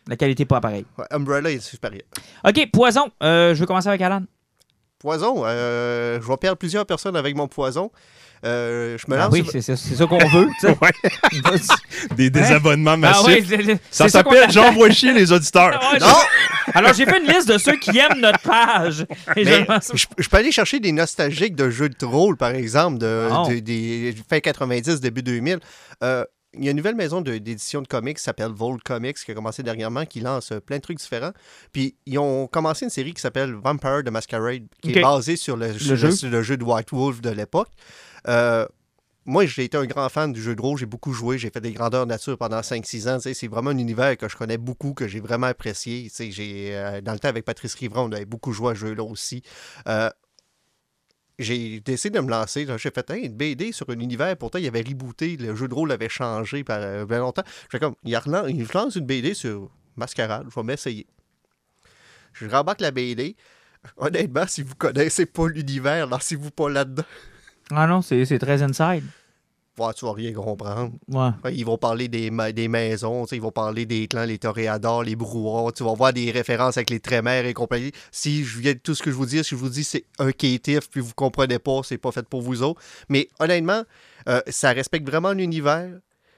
La 0.08 0.16
qualité 0.16 0.42
n'est 0.42 0.46
pas 0.46 0.60
pareille. 0.60 0.84
Ouais, 0.98 1.04
Umbrella 1.10 1.50
est 1.50 1.60
supérieur. 1.60 2.02
OK, 2.46 2.70
Poison. 2.72 3.08
Euh, 3.22 3.54
je 3.54 3.60
vais 3.60 3.66
commencer 3.66 3.88
avec 3.88 4.00
Alan. 4.02 4.22
Poison, 4.98 5.42
euh, 5.44 6.18
je 6.22 6.26
vais 6.26 6.36
perdre 6.38 6.56
plusieurs 6.58 6.86
personnes 6.86 7.16
avec 7.16 7.36
mon 7.36 7.46
poison. 7.46 7.90
Euh, 8.46 8.96
je 8.98 9.04
me 9.10 9.16
Ah 9.18 9.24
lance. 9.24 9.32
oui, 9.32 9.42
sur- 9.44 9.60
c'est 9.62 9.76
ça 9.76 10.06
qu'on 10.06 10.18
veut. 10.18 10.48
des, 12.16 12.30
des 12.30 12.40
Hein? 12.40 12.56
abonnements 12.56 12.92
Ah 12.92 12.96
massifs. 12.96 13.50
ouais, 13.50 13.78
ça 13.90 14.08
s'appelle. 14.08 14.50
J'envoie 14.50 14.90
chier 14.90 15.12
les 15.12 15.32
auditeurs. 15.32 15.78
Ah 15.82 15.92
ouais, 15.92 15.98
Non! 15.98 16.06
Alors, 16.74 16.94
j'ai 16.94 17.04
fait 17.04 17.18
une 17.20 17.26
liste 17.30 17.48
de 17.48 17.58
ceux 17.58 17.76
qui 17.76 17.98
aiment 17.98 18.20
notre 18.20 18.40
page. 18.40 19.06
Mais 19.36 19.44
je 19.44 19.64
pense- 19.64 19.90
je, 19.94 20.06
je 20.18 20.28
peux 20.28 20.36
aller 20.38 20.52
chercher 20.52 20.80
des 20.80 20.92
nostalgiques 20.92 21.54
de 21.56 21.68
jeux 21.70 21.88
de 21.90 22.04
rôle, 22.06 22.36
par 22.36 22.50
exemple, 22.50 22.98
de, 22.98 23.28
de- 23.50 23.58
des 23.60 24.14
fin 24.28 24.40
90, 24.40 25.00
début 25.00 25.22
2000. 25.22 25.58
Euh, 26.02 26.24
il 26.56 26.64
y 26.64 26.68
a 26.68 26.70
une 26.70 26.76
nouvelle 26.76 26.94
maison 26.94 27.20
d'édition 27.20 27.82
de, 27.82 27.86
comics 27.86 28.16
qui 28.16 28.22
s'appelle 28.22 28.52
Volt 28.52 28.82
Comics 28.82 29.16
qui 29.16 29.30
a 29.30 29.34
commencé 29.34 29.62
dernièrement, 29.62 30.06
qui 30.06 30.20
lance 30.20 30.52
euh, 30.52 30.60
plein 30.60 30.76
de 30.76 30.82
trucs 30.82 30.98
différents. 30.98 31.32
Puis 31.72 31.96
ils 32.06 32.18
ont 32.18 32.46
commencé 32.46 32.84
une 32.84 32.90
série 32.90 33.14
qui 33.14 33.20
s'appelle 33.20 33.52
Vampire 33.52 34.02
the 34.04 34.10
Masquerade, 34.10 34.64
qui 34.82 34.92
est 34.92 35.02
basée 35.02 35.36
sur 35.36 35.56
le, 35.56 35.76
sur 35.78 35.96
jeu. 35.96 36.28
le 36.28 36.42
jeu 36.42 36.56
de 36.56 36.64
White 36.64 36.90
Wolf 36.92 37.20
de 37.20 37.30
l'époque. 37.30 37.70
Euh, 38.28 38.66
moi, 39.26 39.46
j'ai 39.46 39.64
été 39.64 39.76
un 39.76 39.86
grand 39.86 40.08
fan 40.10 40.32
du 40.32 40.42
jeu 40.42 40.54
de 40.54 40.60
rôle. 40.60 40.78
J'ai 40.78 40.86
beaucoup 40.86 41.12
joué. 41.12 41.38
J'ai 41.38 41.48
fait 41.48 41.60
des 41.60 41.72
grandeurs 41.72 42.06
nature 42.06 42.36
pendant 42.36 42.60
5-6 42.60 43.08
ans. 43.08 43.18
C'est 43.20 43.48
vraiment 43.48 43.70
un 43.70 43.78
univers 43.78 44.16
que 44.18 44.28
je 44.28 44.36
connais 44.36 44.58
beaucoup, 44.58 44.92
que 44.92 45.08
j'ai 45.08 45.20
vraiment 45.20 45.46
apprécié. 45.46 46.10
J'ai, 46.18 46.74
euh, 46.74 47.00
dans 47.00 47.12
le 47.12 47.18
temps, 47.18 47.28
avec 47.28 47.44
Patrice 47.44 47.74
Rivron, 47.74 48.08
on 48.08 48.12
avait 48.12 48.26
beaucoup 48.26 48.52
joué 48.52 48.72
à 48.72 48.74
ce 48.74 48.80
jeu-là 48.80 49.02
aussi. 49.02 49.42
Euh, 49.88 50.10
j'ai 51.38 51.80
décidé 51.80 52.18
de 52.18 52.24
me 52.24 52.30
lancer. 52.30 52.66
J'ai 52.78 52.90
fait 52.90 53.10
une 53.10 53.34
BD 53.34 53.72
sur 53.72 53.88
un 53.90 53.98
univers. 53.98 54.36
Pourtant, 54.36 54.58
il 54.58 54.66
avait 54.66 54.82
rebooté. 54.82 55.36
Le 55.36 55.54
jeu 55.54 55.68
de 55.68 55.74
rôle 55.74 55.90
avait 55.92 56.08
changé 56.08 56.64
par 56.64 56.78
euh, 56.80 57.04
bien 57.06 57.18
longtemps. 57.18 57.42
Je 57.46 57.70
fais 57.70 57.80
comme, 57.80 57.94
il, 58.04 58.66
lance 58.72 58.96
une 58.96 59.06
BD 59.06 59.34
sur 59.34 59.70
Mascarade. 59.96 60.46
Je 60.48 60.54
vais 60.54 60.62
m'essayer. 60.62 61.06
Je 62.32 62.46
rembarque 62.46 62.80
la 62.80 62.90
BD. 62.90 63.36
Honnêtement, 63.96 64.46
si 64.46 64.62
vous 64.62 64.74
connaissez 64.74 65.26
pas 65.26 65.48
l'univers, 65.48 66.06
lancez-vous 66.06 66.50
pas 66.50 66.70
là-dedans. 66.70 67.04
Ah 67.70 67.86
non, 67.86 68.02
c'est 68.02 68.38
très 68.38 68.62
inside. 68.62 69.04
Ouais, 69.78 69.92
tu 69.94 70.04
vas 70.04 70.12
rien 70.12 70.32
comprendre. 70.32 70.92
Ouais. 71.08 71.30
Ils 71.52 71.64
vont 71.64 71.76
parler 71.78 72.06
des, 72.08 72.30
ma- 72.30 72.52
des 72.52 72.68
maisons, 72.68 73.24
ils 73.26 73.40
vont 73.40 73.50
parler 73.50 73.86
des 73.86 74.06
clans, 74.06 74.24
les 74.24 74.38
toréadors, 74.38 75.02
les 75.02 75.16
brouhards. 75.16 75.72
Tu 75.72 75.82
vas 75.82 75.94
voir 75.94 76.12
des 76.12 76.30
références 76.30 76.76
avec 76.76 76.90
les 76.90 77.00
trémères 77.00 77.44
et 77.44 77.54
compagnie. 77.54 77.90
Si 78.12 78.44
je 78.44 78.60
viens 78.60 78.72
de 78.74 78.78
tout 78.78 78.94
ce 78.94 79.02
que 79.02 79.10
je 79.10 79.16
vous 79.16 79.26
dis, 79.26 79.42
si 79.42 79.50
je 79.50 79.56
vous 79.56 79.68
dis 79.68 79.82
c'est 79.82 80.04
un 80.20 80.30
kétif 80.30 80.88
puis 80.88 81.00
vous 81.00 81.14
comprenez 81.14 81.58
pas, 81.58 81.80
c'est 81.84 81.98
pas 81.98 82.12
fait 82.12 82.26
pour 82.28 82.40
vous 82.42 82.62
autres. 82.62 82.80
Mais 83.08 83.28
honnêtement, 83.40 83.82
euh, 84.28 84.40
ça 84.48 84.70
respecte 84.70 85.08
vraiment 85.08 85.32
l'univers. 85.32 85.90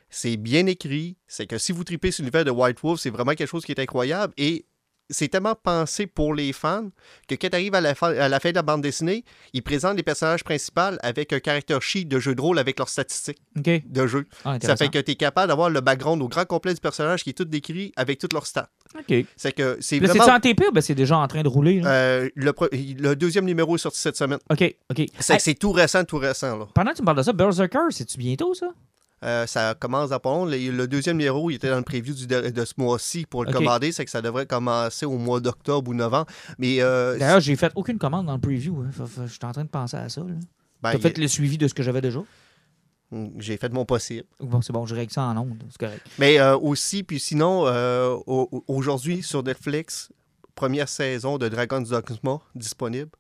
C'est 0.09 0.37
bien 0.39 0.65
écrit. 0.67 1.17
C'est 1.27 1.47
que 1.47 1.59
si 1.59 1.73
vous 1.73 1.85
tripez 1.85 2.13
sur 2.13 2.23
l'univers 2.23 2.45
de 2.45 2.51
White 2.51 2.79
Wolf, 2.83 3.01
c'est 3.01 3.11
vraiment 3.11 3.33
quelque 3.35 3.51
chose 3.51 3.65
qui 3.67 3.73
est 3.73 3.81
incroyable. 3.81 4.33
Et 4.39 4.65
c'est 5.11 5.29
tellement 5.29 5.55
pensé 5.55 6.07
pour 6.07 6.35
les 6.35 6.53
fans 6.53 6.89
que 7.29 7.35
quand 7.35 7.49
tu 7.49 7.55
arrives 7.55 7.75
à 7.75 7.81
la, 7.81 7.95
fin, 7.95 8.13
à 8.17 8.29
la 8.29 8.41
fin 8.41 8.51
de 8.51 8.55
la 8.57 8.63
bande 8.63 8.83
dessinée, 8.83 9.25
ils 9.53 9.63
présentent 9.63 9.97
les 9.97 10.03
personnages 10.03 10.43
principaux 10.45 10.97
avec 11.03 11.33
un 11.33 11.41
caractère 11.41 11.81
sheet 11.83 12.05
de 12.07 12.19
jeu 12.19 12.35
de 12.35 12.41
rôle 12.41 12.59
avec 12.59 12.79
leurs 12.79 12.89
statistiques 12.89 13.39
de 13.55 14.07
jeu. 14.07 14.27
Ah, 14.45 14.59
Ça 14.63 14.77
fait 14.77 14.89
que 14.89 14.99
tu 14.99 15.13
es 15.13 15.15
capable 15.15 15.49
d'avoir 15.49 15.71
le 15.71 15.81
background 15.81 16.23
au 16.23 16.29
grand 16.29 16.45
complet 16.45 16.75
du 16.75 16.81
personnage 16.81 17.23
qui 17.25 17.31
est 17.31 17.35
tout 17.35 17.45
décrit 17.45 17.93
avec 17.97 18.19
toutes 18.19 18.33
leurs 18.33 18.47
stats. 18.47 18.69
OK. 18.99 19.25
C'est 19.37 19.53
que 19.53 19.77
c'est 19.81 19.99
vraiment. 19.99 20.25
c'est-tu 20.25 20.31
en 20.37 20.41
TP 20.41 20.69
ou 20.69 20.73
ben 20.73 20.81
c'est 20.81 20.95
déjà 20.95 21.19
en 21.19 21.27
train 21.29 21.43
de 21.43 21.49
rouler? 21.49 21.81
là? 21.81 21.91
euh, 21.91 22.29
le, 22.35 22.53
pre- 22.53 22.69
le 22.73 23.15
deuxième 23.17 23.45
numéro 23.45 23.75
est 23.77 23.79
sorti 23.79 24.01
cette 24.01 24.17
semaine. 24.17 24.39
OK, 24.51 24.63
OK. 24.91 25.07
C'est 25.19 25.35
Hey, 25.35 25.41
c'est 25.41 25.55
tout 25.55 25.73
récent, 25.73 26.05
tout 26.05 26.19
récent. 26.19 26.57
Là. 26.59 26.67
pendant 26.75 26.91
que 26.93 26.97
tu 26.97 27.03
me 27.03 27.07
parles 27.07 27.19
de 27.19 27.23
ça, 27.23 27.33
Berserker, 27.33 27.79
c'est-tu 27.91 28.17
bientôt, 28.19 28.55
ça? 28.55 28.69
Euh, 29.25 29.47
ça 29.47 29.75
commence 29.75 30.11
pas 30.11 30.19
long. 30.25 30.45
Le, 30.45 30.57
le 30.71 30.87
deuxième 30.87 31.17
numéro, 31.17 31.51
il 31.51 31.55
était 31.55 31.71
dans 31.71 31.79
le 31.79 31.83
preview 31.83 32.15
du 32.15 32.27
de, 32.27 32.51
de 32.51 32.65
ce 32.65 32.75
mois-ci 32.77 33.25
pour 33.25 33.45
le 33.45 33.53
commander. 33.53 33.91
C'est 33.93 34.05
que 34.05 34.11
ça 34.11 34.21
devrait 34.21 34.47
commencer 34.47 35.07
au 35.07 35.17
mois 35.17 35.41
d'octobre 35.41 35.91
ou 35.91 35.95
novembre. 35.95 36.27
Mais 36.59 36.83
euh, 36.83 37.17
D'ailleurs, 37.19 37.41
j'ai 37.41 37.57
fait 37.57 37.73
aucune 37.77 37.99
commande 37.99 38.27
dans 38.27 38.35
le 38.35 38.41
preview. 38.41 38.83
Hein. 38.83 38.91
Je 39.25 39.27
suis 39.33 39.39
en 39.45 39.53
train 39.53 39.65
de 39.65 39.69
penser 39.71 39.97
à 39.97 40.09
ça. 40.11 40.21
ben, 40.83 40.93
T'as 40.93 40.99
fait 40.99 41.17
le 41.17 41.29
suivi 41.29 41.57
de 41.59 41.67
ce 41.67 41.75
que 41.75 41.83
j'avais 41.83 42.01
déjà? 42.03 42.21
j'ai 43.39 43.57
fait 43.57 43.73
mon 43.73 43.85
possible. 43.85 44.25
Bon, 44.41 44.61
c'est 44.61 44.73
bon, 44.73 44.85
je 44.85 44.95
règle 44.95 45.13
ça 45.13 45.23
en 45.23 45.37
ondes. 45.37 45.63
C'est 45.71 45.79
correct. 45.79 46.05
Mais 46.19 46.41
euh, 46.41 46.57
aussi, 46.59 47.05
puis 47.05 47.21
sinon, 47.21 47.63
euh, 47.67 48.17
au- 48.27 48.65
aujourd'hui, 48.67 49.23
sur 49.23 49.43
Netflix, 49.45 50.11
première 50.57 50.89
saison 50.89 51.39
de 51.39 51.49
Dragon's 51.49 51.89
Dogma 51.89 52.39
disponible, 52.57 53.11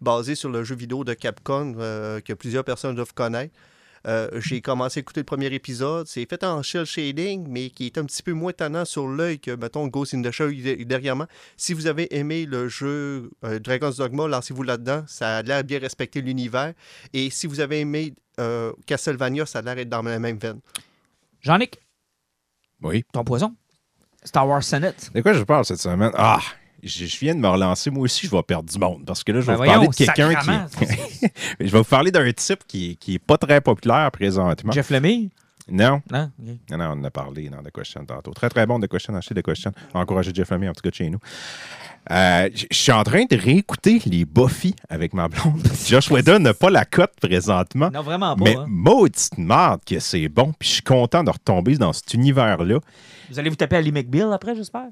basée 0.00 0.34
sur 0.34 0.50
le 0.50 0.64
jeu 0.64 0.74
vidéo 0.74 1.04
de 1.04 1.14
Capcom 1.14 1.74
que 1.74 2.32
plusieurs 2.32 2.64
personnes 2.64 2.96
doivent 2.96 3.14
connaître. 3.14 3.54
Euh, 4.06 4.28
J'ai 4.40 4.60
commencé 4.60 4.98
à 4.98 5.00
écouter 5.00 5.20
le 5.20 5.24
premier 5.24 5.46
épisode. 5.46 6.06
C'est 6.06 6.28
fait 6.28 6.44
en 6.44 6.62
shell 6.62 6.84
shading, 6.84 7.46
mais 7.48 7.70
qui 7.70 7.86
est 7.86 7.98
un 7.98 8.04
petit 8.04 8.22
peu 8.22 8.32
moins 8.32 8.52
tannant 8.52 8.84
sur 8.84 9.08
l'œil 9.08 9.38
que, 9.40 9.50
mettons, 9.50 9.86
Ghost 9.88 10.14
in 10.14 10.22
the 10.22 10.30
Shell 10.30 10.54
derrière 10.86 11.16
moi. 11.16 11.26
Si 11.56 11.74
vous 11.74 11.86
avez 11.86 12.14
aimé 12.16 12.46
le 12.46 12.68
jeu 12.68 13.30
euh, 13.44 13.58
Dragon's 13.58 13.96
Dogma, 13.96 14.28
lancez-vous 14.28 14.62
là-dedans. 14.62 15.04
Ça 15.08 15.38
a 15.38 15.42
l'air 15.42 15.64
bien 15.64 15.78
respecter 15.78 16.20
l'univers. 16.20 16.72
Et 17.12 17.30
si 17.30 17.46
vous 17.46 17.60
avez 17.60 17.80
aimé 17.80 18.14
euh, 18.38 18.72
Castlevania, 18.86 19.44
ça 19.46 19.58
a 19.58 19.62
l'air 19.62 19.74
d'être 19.76 19.88
dans 19.88 20.02
la 20.02 20.18
même 20.18 20.38
veine. 20.38 20.60
Jean-Nic, 21.40 21.78
Oui. 22.82 23.04
ton 23.12 23.24
poison? 23.24 23.54
Star 24.24 24.46
Wars 24.48 24.62
Senate. 24.62 25.10
De 25.14 25.20
quoi 25.20 25.32
je 25.32 25.42
parle 25.42 25.64
cette 25.64 25.80
semaine? 25.80 26.10
Ah! 26.14 26.40
Je, 26.86 27.18
viens 27.18 27.34
de 27.34 27.40
me 27.40 27.48
relancer. 27.48 27.90
Moi 27.90 28.04
aussi, 28.04 28.26
je 28.26 28.30
vais 28.30 28.42
perdre 28.42 28.70
du 28.70 28.78
monde. 28.78 29.04
Parce 29.04 29.24
que 29.24 29.32
là, 29.32 29.40
je 29.40 29.46
vais 29.46 29.56
Ben 29.56 29.64
vous 29.64 29.70
parler 29.70 29.88
de 29.88 29.94
quelqu'un 29.94 30.34
qui. 30.34 31.26
je 31.60 31.64
vais 31.70 31.78
vous 31.78 31.84
parler 31.84 32.10
d'un 32.10 32.32
type 32.32 32.60
qui, 32.66 32.92
est- 32.92 32.94
qui 32.94 33.14
est 33.14 33.18
pas 33.18 33.36
très 33.38 33.60
populaire 33.60 34.10
présentement. 34.10 34.72
Jeff 34.72 34.90
Lemire? 34.90 35.28
Non. 35.68 36.00
Non? 36.12 36.30
Non, 36.38 36.78
non, 36.78 36.84
on 36.84 37.00
en 37.00 37.04
a 37.04 37.10
parlé 37.10 37.48
dans 37.48 37.60
The 37.62 37.72
Question 37.72 38.04
tantôt. 38.04 38.32
Très, 38.32 38.48
très 38.48 38.66
bon 38.66 38.78
The 38.78 38.86
Question. 38.86 39.14
Achetez 39.16 39.34
The 39.34 39.42
Question. 39.42 39.72
Encouragez 39.94 40.30
Jeff 40.32 40.50
Lemire, 40.50 40.70
en 40.70 40.74
tout 40.74 40.82
cas 40.82 40.90
chez 40.92 41.10
nous. 41.10 41.18
Euh, 42.10 42.48
Je 42.54 42.66
suis 42.70 42.92
en 42.92 43.02
train 43.02 43.24
de 43.24 43.36
réécouter 43.36 44.00
les 44.06 44.24
Buffy 44.24 44.76
avec 44.88 45.12
ma 45.12 45.26
blonde. 45.26 45.66
Josh 45.88 46.08
Whedon 46.10 46.38
n'a 46.38 46.54
pas 46.54 46.70
la 46.70 46.84
cote 46.84 47.14
présentement. 47.20 47.90
Non, 47.92 48.02
vraiment 48.02 48.36
pas. 48.36 48.44
Mais 48.44 48.56
hein. 48.56 48.66
maudite 48.68 49.36
merde 49.38 49.80
que 49.84 49.98
c'est 49.98 50.28
bon. 50.28 50.52
Puis 50.56 50.68
je 50.68 50.74
suis 50.74 50.82
content 50.82 51.24
de 51.24 51.30
retomber 51.30 51.76
dans 51.76 51.92
cet 51.92 52.14
univers-là. 52.14 52.78
Vous 53.28 53.38
allez 53.40 53.50
vous 53.50 53.56
taper 53.56 53.76
Ali 53.76 53.90
McBeal 53.90 54.32
après, 54.32 54.54
j'espère? 54.54 54.86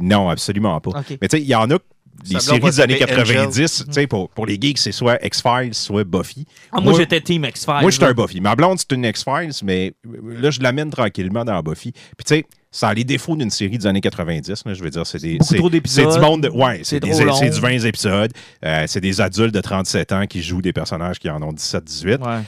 Non, 0.00 0.28
absolument 0.28 0.80
pas. 0.80 0.90
Mais 1.20 1.28
tu 1.28 1.36
sais, 1.36 1.42
il 1.42 1.48
y 1.48 1.54
en 1.54 1.70
a, 1.70 1.78
les 2.24 2.34
Ça 2.34 2.40
séries 2.40 2.60
des 2.60 2.80
années 2.80 2.98
s'appeler 2.98 3.20
Angel. 3.20 3.36
90, 3.36 3.84
tu 3.86 3.92
sais, 3.92 4.06
pour, 4.06 4.30
pour 4.30 4.46
les 4.46 4.58
geeks, 4.60 4.78
c'est 4.78 4.90
soit 4.92 5.18
X-Files, 5.24 5.74
soit 5.74 6.02
Buffy. 6.04 6.46
Ah, 6.72 6.80
moi, 6.80 6.94
j'étais 6.96 7.20
Team 7.20 7.44
X-Files. 7.44 7.74
Moi, 7.82 7.90
j'étais 7.90 8.06
un 8.06 8.14
Buffy. 8.14 8.40
Ma 8.40 8.56
blonde, 8.56 8.78
c'est 8.78 8.92
une 8.96 9.04
X-Files, 9.04 9.52
mais 9.64 9.92
là, 10.24 10.50
je 10.50 10.60
l'amène 10.60 10.90
tranquillement 10.90 11.44
dans 11.44 11.60
Buffy. 11.62 11.92
Puis, 11.92 12.24
tu 12.26 12.34
sais, 12.36 12.46
ça 12.70 12.88
a 12.88 12.94
les 12.94 13.04
défauts 13.04 13.36
d'une 13.36 13.50
série 13.50 13.78
des 13.78 13.86
années 13.86 14.00
90. 14.00 14.64
là, 14.64 14.74
je 14.74 14.82
veux 14.82 14.90
dire, 14.90 15.06
c'est 15.06 15.20
des. 15.20 15.38
C'est- 15.42 15.56
trop 15.56 15.70
d'épisodes. 15.70 16.10
C'est 16.10 16.18
du 16.18 16.24
monde. 16.24 16.42
de- 16.42 16.48
ouais, 16.48 16.80
c'est 16.82 17.00
du 17.00 17.60
20 17.60 17.84
épisodes. 17.84 18.32
Euh, 18.64 18.84
c'est 18.86 19.00
des 19.00 19.20
adultes 19.20 19.54
de 19.54 19.60
37 19.60 20.12
ans 20.12 20.26
qui 20.26 20.42
jouent 20.42 20.62
des 20.62 20.72
personnages 20.72 21.18
qui 21.18 21.28
en 21.30 21.42
ont 21.42 21.52
17-18. 21.52 22.20
Ouais. 22.22 22.40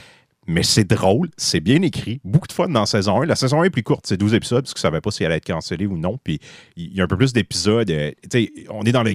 Mais 0.51 0.63
c'est 0.63 0.83
drôle, 0.83 1.29
c'est 1.37 1.59
bien 1.59 1.81
écrit. 1.83 2.19
Beaucoup 2.23 2.47
de 2.47 2.51
fun 2.53 2.67
dans 2.69 2.79
la 2.79 2.85
saison 2.87 3.21
1. 3.21 3.25
La 3.27 3.35
saison 3.35 3.61
1 3.61 3.65
est 3.65 3.69
plus 3.69 3.83
courte, 3.83 4.05
c'est 4.07 4.17
12 4.17 4.33
épisodes, 4.33 4.63
parce 4.63 4.73
que 4.73 4.79
je 4.79 4.87
ne 4.87 4.89
savais 4.91 4.99
pas 5.01 5.11
si 5.11 5.21
elle 5.23 5.27
allait 5.27 5.37
être 5.37 5.45
cancellée 5.45 5.85
ou 5.85 5.95
non. 5.95 6.17
Puis 6.23 6.39
il 6.75 6.93
y 6.95 7.01
a 7.01 7.03
un 7.03 7.07
peu 7.07 7.17
plus 7.17 7.33
d'épisodes. 7.33 7.89
euh, 7.91 8.11
on 8.71 8.83
est 8.83 8.91
dans 8.91 9.03
là, 9.03 9.11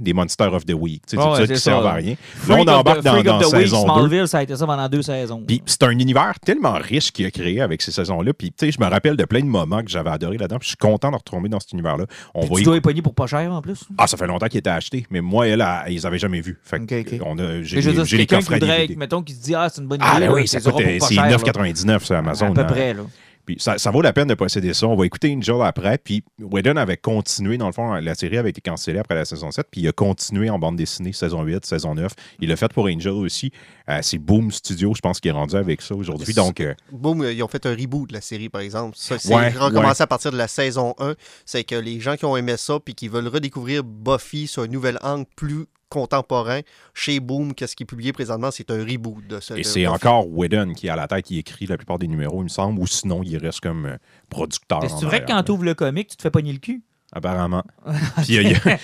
des 0.00 0.12
Monsters 0.12 0.52
of 0.52 0.66
the 0.66 0.74
Week. 0.74 1.02
tu 1.06 1.16
sais, 1.16 1.22
Ouais, 1.22 1.24
des 1.38 1.44
épisodes 1.44 1.46
c'est 1.48 1.52
qui 1.54 1.60
ça. 1.60 1.70
servent 1.72 1.86
à 1.86 1.92
rien. 1.94 2.14
Là, 2.48 2.54
on 2.56 2.64
the- 2.64 2.68
embarque 2.68 3.02
dans, 3.02 3.22
dans 3.22 3.38
Week, 3.38 3.50
saison 3.50 3.86
2. 3.86 3.92
Smallville, 3.92 4.28
ça 4.28 4.38
a 4.38 4.42
été 4.42 4.56
ça 4.56 4.66
pendant 4.66 4.88
deux 4.88 5.02
saisons. 5.02 5.42
Puis 5.46 5.62
c'est 5.64 5.82
un 5.84 5.90
univers 5.98 6.34
tellement 6.44 6.74
riche 6.74 7.12
qu'il 7.12 7.24
a 7.26 7.30
créé 7.30 7.60
avec 7.62 7.80
ces 7.80 7.90
saisons-là. 7.90 8.32
Puis 8.34 8.52
je 8.60 8.78
me 8.78 8.86
rappelle 8.86 9.16
de 9.16 9.24
plein 9.24 9.40
de 9.40 9.46
moments 9.46 9.82
que 9.82 9.90
j'avais 9.90 10.10
adoré 10.10 10.36
là-dedans. 10.36 10.58
Je 10.60 10.68
suis 10.68 10.76
content 10.76 11.10
de 11.10 11.16
retomber 11.16 11.48
dans 11.48 11.60
cet 11.60 11.72
univers-là. 11.72 12.04
On 12.34 12.40
Puis 12.40 12.48
va 12.50 12.54
tu 12.56 12.60
y- 12.60 12.64
dois 12.64 12.92
les 12.92 13.02
pour 13.02 13.14
pas 13.14 13.26
cher 13.26 13.50
en 13.50 13.62
plus. 13.62 13.84
Ah, 13.96 14.06
ça 14.06 14.16
fait 14.16 14.26
longtemps 14.26 14.46
qu'il 14.48 14.58
était 14.58 14.70
acheté, 14.70 15.06
mais 15.10 15.20
moi, 15.22 15.46
elle, 15.48 15.64
elle, 15.86 15.92
ils 15.92 16.06
avaient 16.06 16.18
jamais 16.18 16.40
vu. 16.40 16.58
Fait 16.62 16.80
on 17.24 17.38
a, 17.38 17.62
j'ai 17.62 17.80
je 17.80 17.88
veux 17.88 17.90
les- 17.90 17.96
dire, 17.96 18.04
j'ai 18.04 18.10
c'est 18.10 18.16
les 18.18 18.26
quelqu'un 18.26 18.38
qui 18.40 18.44
coffrets 18.46 18.58
voudrait, 18.60 18.78
DVD. 18.82 18.96
mettons, 18.96 19.22
qui 19.22 19.32
se 19.32 19.42
dit, 19.42 19.54
ah, 19.54 19.68
c'est 19.72 19.80
une 19.80 19.88
bonne 19.88 19.98
idée. 20.00 20.06
Ah, 20.10 20.20
ben 20.20 20.26
là, 20.26 20.32
oui, 20.34 20.46
ça 20.46 20.58
les 20.58 20.64
coûte, 20.76 21.08
c'est 21.08 21.14
cher, 21.14 21.26
là. 21.26 21.36
9,99 21.36 22.04
sur 22.04 22.16
Amazon. 22.16 22.46
À 22.46 22.54
peu 22.54 22.60
hein. 22.60 22.64
près, 22.64 22.94
là. 22.94 23.02
Puis 23.46 23.56
ça, 23.58 23.78
ça 23.78 23.90
vaut 23.90 24.00
la 24.00 24.12
peine 24.12 24.28
de 24.28 24.34
posséder 24.34 24.72
ça. 24.72 24.86
On 24.86 24.96
va 24.96 25.04
écouter 25.04 25.34
Angel 25.36 25.60
après. 25.62 25.98
Puis 25.98 26.24
Whedon 26.40 26.76
avait 26.76 26.96
continué, 26.96 27.58
dans 27.58 27.66
le 27.66 27.72
fond, 27.72 27.92
la 27.94 28.14
série 28.14 28.38
avait 28.38 28.50
été 28.50 28.60
cancellée 28.60 28.98
après 28.98 29.14
la 29.14 29.24
saison 29.24 29.50
7. 29.50 29.66
Puis 29.70 29.82
il 29.82 29.88
a 29.88 29.92
continué 29.92 30.48
en 30.48 30.58
bande 30.58 30.76
dessinée, 30.76 31.12
saison 31.12 31.42
8, 31.42 31.66
saison 31.66 31.94
9. 31.94 32.12
Il 32.40 32.48
l'a 32.48 32.56
fait 32.56 32.72
pour 32.72 32.86
Angel 32.86 33.12
aussi. 33.12 33.52
Euh, 33.90 33.98
c'est 34.02 34.18
Boom 34.18 34.50
Studio, 34.50 34.94
je 34.94 35.00
pense, 35.00 35.20
qui 35.20 35.28
est 35.28 35.32
rendu 35.32 35.56
avec 35.56 35.82
ça 35.82 35.94
aujourd'hui. 35.94 36.32
Donc, 36.32 36.60
euh, 36.60 36.74
Boom, 36.90 37.26
ils 37.30 37.42
ont 37.42 37.48
fait 37.48 37.66
un 37.66 37.74
reboot 37.74 38.08
de 38.08 38.14
la 38.14 38.22
série, 38.22 38.48
par 38.48 38.62
exemple. 38.62 38.96
Ça, 38.96 39.18
c'est 39.18 39.34
Ouais, 39.34 39.50
recommencé 39.50 40.00
ouais. 40.00 40.02
à 40.02 40.06
partir 40.06 40.32
de 40.32 40.38
la 40.38 40.48
saison 40.48 40.94
1. 40.98 41.14
C'est 41.44 41.64
que 41.64 41.74
les 41.74 42.00
gens 42.00 42.16
qui 42.16 42.24
ont 42.24 42.36
aimé 42.36 42.56
ça 42.56 42.78
puis 42.82 42.94
qui 42.94 43.08
veulent 43.08 43.28
redécouvrir 43.28 43.84
Buffy 43.84 44.46
sur 44.46 44.62
un 44.62 44.68
nouvel 44.68 44.98
angle 45.02 45.26
plus 45.36 45.66
contemporain, 45.94 46.60
chez 46.92 47.20
Boom, 47.20 47.54
qu'est-ce 47.54 47.76
qui 47.76 47.84
est 47.84 47.86
publié 47.86 48.12
présentement, 48.12 48.50
c'est 48.50 48.70
un 48.70 48.84
reboot 48.84 49.26
de 49.26 49.38
ça. 49.40 49.56
et 49.56 49.62
c'est 49.62 49.86
encore 49.86 50.28
Whedon 50.28 50.74
qui 50.74 50.88
est 50.88 50.90
à 50.90 50.96
la 50.96 51.06
tête, 51.06 51.24
qui 51.24 51.38
écrit 51.38 51.66
la 51.66 51.76
plupart 51.76 51.98
des 51.98 52.08
numéros, 52.08 52.40
il 52.40 52.44
me 52.44 52.48
semble, 52.48 52.80
ou 52.80 52.86
sinon, 52.86 53.22
il 53.22 53.36
reste 53.36 53.60
comme 53.60 53.86
euh, 53.86 53.96
producteur. 54.28 54.82
C'est 54.90 55.06
vrai 55.06 55.22
que 55.22 55.28
quand 55.28 55.42
tu 55.44 55.52
ouvres 55.52 55.64
le 55.64 55.74
comic, 55.74 56.08
tu 56.08 56.16
te 56.16 56.22
fais 56.22 56.30
pogner 56.30 56.52
le 56.52 56.58
cul? 56.58 56.82
Apparemment. 57.14 57.62
puis 58.16 58.24
il 58.36 58.42
y, 58.42 58.54
a- 58.54 58.78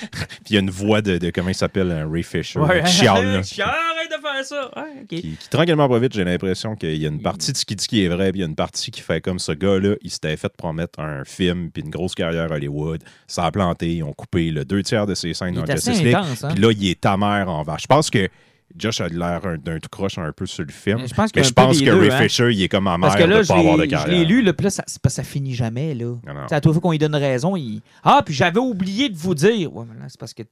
y 0.51 0.57
une 0.59 0.70
voix 0.70 1.03
de, 1.03 1.18
de- 1.18 1.31
comment 1.31 1.49
il 1.49 1.55
s'appelle, 1.55 1.91
un 1.91 2.11
Ray 2.11 2.22
Fisher, 2.22 2.61
qui 2.85 2.93
chiale, 2.93 3.24
là. 3.26 3.43
Chiale, 3.43 3.68
arrête 3.68 4.11
de 4.11 4.22
faire 4.22 4.45
ça. 4.45 4.70
Ouais, 4.76 5.05
qui, 5.09 5.37
qui 5.37 5.49
tranquillement 5.51 5.89
pas 5.89 5.99
vite, 5.99 6.12
j'ai 6.14 6.24
l'impression 6.24 6.76
qu'il 6.76 6.97
y 6.97 7.05
a 7.07 7.09
une 7.09 7.20
partie 7.22 7.53
de 7.53 7.57
ce 7.57 7.64
qu'il 7.64 7.76
dit 7.76 7.87
qui 7.87 8.05
est 8.05 8.09
vrai, 8.09 8.31
puis 8.31 8.39
il 8.41 8.43
y 8.43 8.45
a 8.45 8.49
une 8.49 8.55
partie 8.55 8.91
qui 8.91 9.01
fait 9.01 9.20
comme 9.20 9.39
ce 9.39 9.53
gars-là, 9.53 9.97
il 10.03 10.11
s'était 10.11 10.37
fait 10.37 10.53
promettre 10.57 11.01
un 11.01 11.24
film, 11.24 11.70
puis 11.70 11.83
une 11.83 11.91
grosse 11.91 12.14
carrière 12.14 12.53
à 12.53 12.55
Hollywood. 12.55 13.03
Ça 13.26 13.45
a 13.45 13.51
planté, 13.51 13.95
ils 13.97 14.03
ont 14.03 14.12
coupé 14.12 14.51
le 14.51 14.64
deux 14.64 14.83
tiers 14.83 15.07
de 15.07 15.14
ses 15.14 15.35
scènes 15.35 15.55
Il 15.55 15.61
dans 15.61 15.64
est 15.66 15.72
assez 15.72 15.91
Justice 15.91 16.05
League. 16.07 16.14
intense, 16.14 16.45
hein? 16.45 16.51
Puis 16.55 16.62
là, 16.62 16.70
il 16.72 16.89
est 16.89 17.01
ta 17.01 17.16
mère 17.16 17.49
en 17.51 17.62
vache. 17.62 17.83
Je 17.83 17.87
pense 17.89 18.11
que 18.11 18.28
Josh 18.77 19.01
a 19.01 19.09
l'air 19.09 19.41
un- 19.45 19.57
d'un 19.59 19.79
tout 19.79 19.89
croche 19.91 20.16
un 20.18 20.33
peu 20.33 20.47
sur 20.47 20.64
le 20.64 20.73
film. 20.73 21.01
Je 21.07 21.12
pense 21.14 21.31
mais 21.35 21.43
je 21.45 21.53
pense 21.53 21.81
que 21.81 21.91
Ray 21.91 22.11
hein. 22.11 22.23
Fisher, 22.23 22.51
il 22.53 22.62
est 22.62 22.68
comme 22.68 22.87
que 23.25 23.25
là, 23.25 23.39
de 23.39 23.43
je 23.43 23.49
pas 23.49 23.59
avoir 23.59 23.77
de 23.77 23.83
l'ai- 23.83 23.89
je 23.89 23.95
carrière. 23.95 24.18
l'ai 24.18 24.25
lu, 24.25 24.43
là, 24.43 24.53
puis 24.53 24.64
là, 24.64 24.71
ça, 24.71 24.85
c'est 24.87 25.01
pas- 25.03 25.09
ça 25.11 25.23
finit 25.25 25.55
jamais. 25.55 25.95
Là. 25.95 26.14
Sais, 26.49 26.55
À 26.55 26.61
fois 26.75 26.81
qu'on 26.83 26.93
lui 26.93 26.99
donne 26.99 27.14
raison, 27.14 27.57
il. 27.57 27.81
Ah, 28.05 28.23
puis 28.25 28.35
j'avais 28.35 28.61
oublié 28.61 29.09
de 29.09 29.16
vous 29.16 29.35
dire. 29.35 29.75
Ouais, 29.75 29.85
mais 29.93 29.99
là, 29.99 30.07
c'est 30.09 30.18
parce 30.21 30.35
que. 30.35 30.43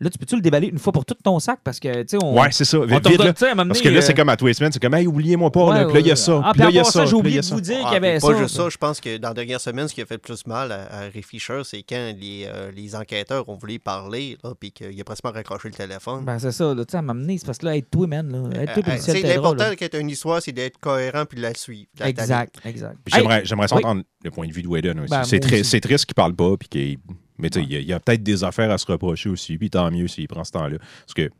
Là, 0.00 0.10
tu 0.10 0.18
peux-tu 0.18 0.34
le 0.36 0.40
déballer 0.42 0.68
une 0.68 0.78
fois 0.78 0.92
pour 0.92 1.04
tout 1.04 1.14
ton 1.22 1.38
sac? 1.38 1.60
Parce 1.62 1.78
que, 1.80 2.02
tu 2.02 2.08
sais, 2.08 2.18
on. 2.22 2.38
Ouais, 2.38 2.48
c'est 2.50 2.64
ça. 2.64 2.78
Vite, 2.80 3.02
t'en 3.02 3.10
vite, 3.10 3.18
donne, 3.18 3.26
là. 3.28 3.34
Parce 3.64 3.80
que 3.80 3.88
là, 3.88 4.00
c'est 4.02 4.12
euh, 4.12 4.16
comme 4.16 4.28
à 4.28 4.36
Twistman, 4.36 4.72
c'est 4.72 4.80
comme, 4.80 4.94
hey, 4.94 5.06
oubliez-moi 5.06 5.50
pas, 5.50 5.64
ouais, 5.66 5.74
là, 5.74 5.84
puis 5.86 5.94
là, 5.94 6.00
il 6.00 6.06
y 6.06 6.10
a 6.10 6.16
ça. 6.16 6.40
Ah, 6.44 6.50
puis 6.52 6.62
là, 6.62 6.68
il 6.70 6.74
y 6.76 6.78
a 6.78 6.84
ça. 6.84 7.04
j'ai 7.06 7.14
oublié 7.14 7.40
de 7.40 7.46
vous 7.46 7.60
dire 7.60 7.78
Ah, 7.80 7.84
qu'il 7.84 7.94
y 7.94 7.96
avait 7.96 8.20
ça. 8.20 8.26
pas 8.28 8.38
juste 8.38 8.56
ça, 8.56 8.68
je 8.68 8.76
pense 8.76 9.00
que 9.00 9.16
dans 9.18 9.28
la 9.28 9.34
dernière 9.34 9.60
semaine, 9.60 9.88
ce 9.88 9.94
qui 9.94 10.02
a 10.02 10.06
fait 10.06 10.14
le 10.14 10.20
plus 10.20 10.46
mal 10.46 10.72
à, 10.72 10.82
à 10.92 11.00
Ray 11.02 11.22
Fisher, 11.22 11.60
c'est 11.64 11.82
quand 11.82 12.12
les, 12.18 12.46
euh, 12.46 12.70
les 12.74 12.94
enquêteurs 12.94 13.48
ont 13.48 13.56
voulu 13.56 13.78
parler, 13.78 14.36
là, 14.42 14.52
puis 14.58 14.72
qu'il 14.72 15.00
a 15.00 15.04
presque 15.04 15.24
raccroché 15.24 15.68
le 15.68 15.74
téléphone. 15.74 16.24
Ben, 16.24 16.38
c'est 16.38 16.52
ça, 16.52 16.74
là, 16.74 16.84
tu 16.84 16.92
sais, 16.92 16.98
à 16.98 17.02
m'amener, 17.02 17.38
c'est 17.38 17.46
parce 17.46 17.58
que 17.58 17.66
là, 17.66 17.76
aide-toi, 17.76 18.06
man. 18.06 18.30
Là. 18.30 18.62
Aide-toi, 18.62 18.82
Euh, 18.88 18.90
euh, 18.92 18.98
ciel 18.98 19.16
c'est 19.22 19.34
l'important 19.34 19.64
as 19.64 19.98
une 19.98 20.10
histoire, 20.10 20.42
c'est 20.42 20.52
d'être 20.52 20.78
cohérent 20.78 21.24
puis 21.26 21.36
de 21.36 21.42
la 21.42 21.54
suivre. 21.54 21.86
Exact, 22.00 22.56
exact. 22.64 22.96
Puis 23.04 23.14
J'aimerais, 23.14 23.42
j'aimerais 23.44 23.68
ça 23.68 23.76
Oui. 23.76 23.84
entendre 23.84 24.02
le 24.22 24.30
point 24.30 24.46
de 24.46 24.52
vue 24.52 24.62
de 24.62 24.68
Whedon 24.68 24.98
aussi. 24.98 25.10
Ben, 25.10 25.24
c'est, 25.24 25.44
aussi. 25.44 25.64
c'est 25.64 25.80
triste 25.80 26.06
qu'il 26.06 26.14
parle 26.14 26.34
pas. 26.34 26.56
Puis 26.56 26.68
qu'il- 26.68 26.98
mais 27.38 27.50
tu 27.50 27.60
sais, 27.60 27.66
il 27.68 27.82
y 27.86 27.92
a- 27.92 28.00
peut-être 28.00 28.22
des 28.22 28.44
affaires 28.44 28.70
à 28.70 28.78
se 28.78 28.86
reprocher 28.86 29.28
aussi. 29.28 29.58
Puis 29.58 29.70
tant 29.70 29.90
mieux 29.90 30.08
s'il 30.08 30.28
prend 30.28 30.44
ce 30.44 30.52
temps-là. 30.52 30.78
Parce 30.78 31.14
que 31.14 31.30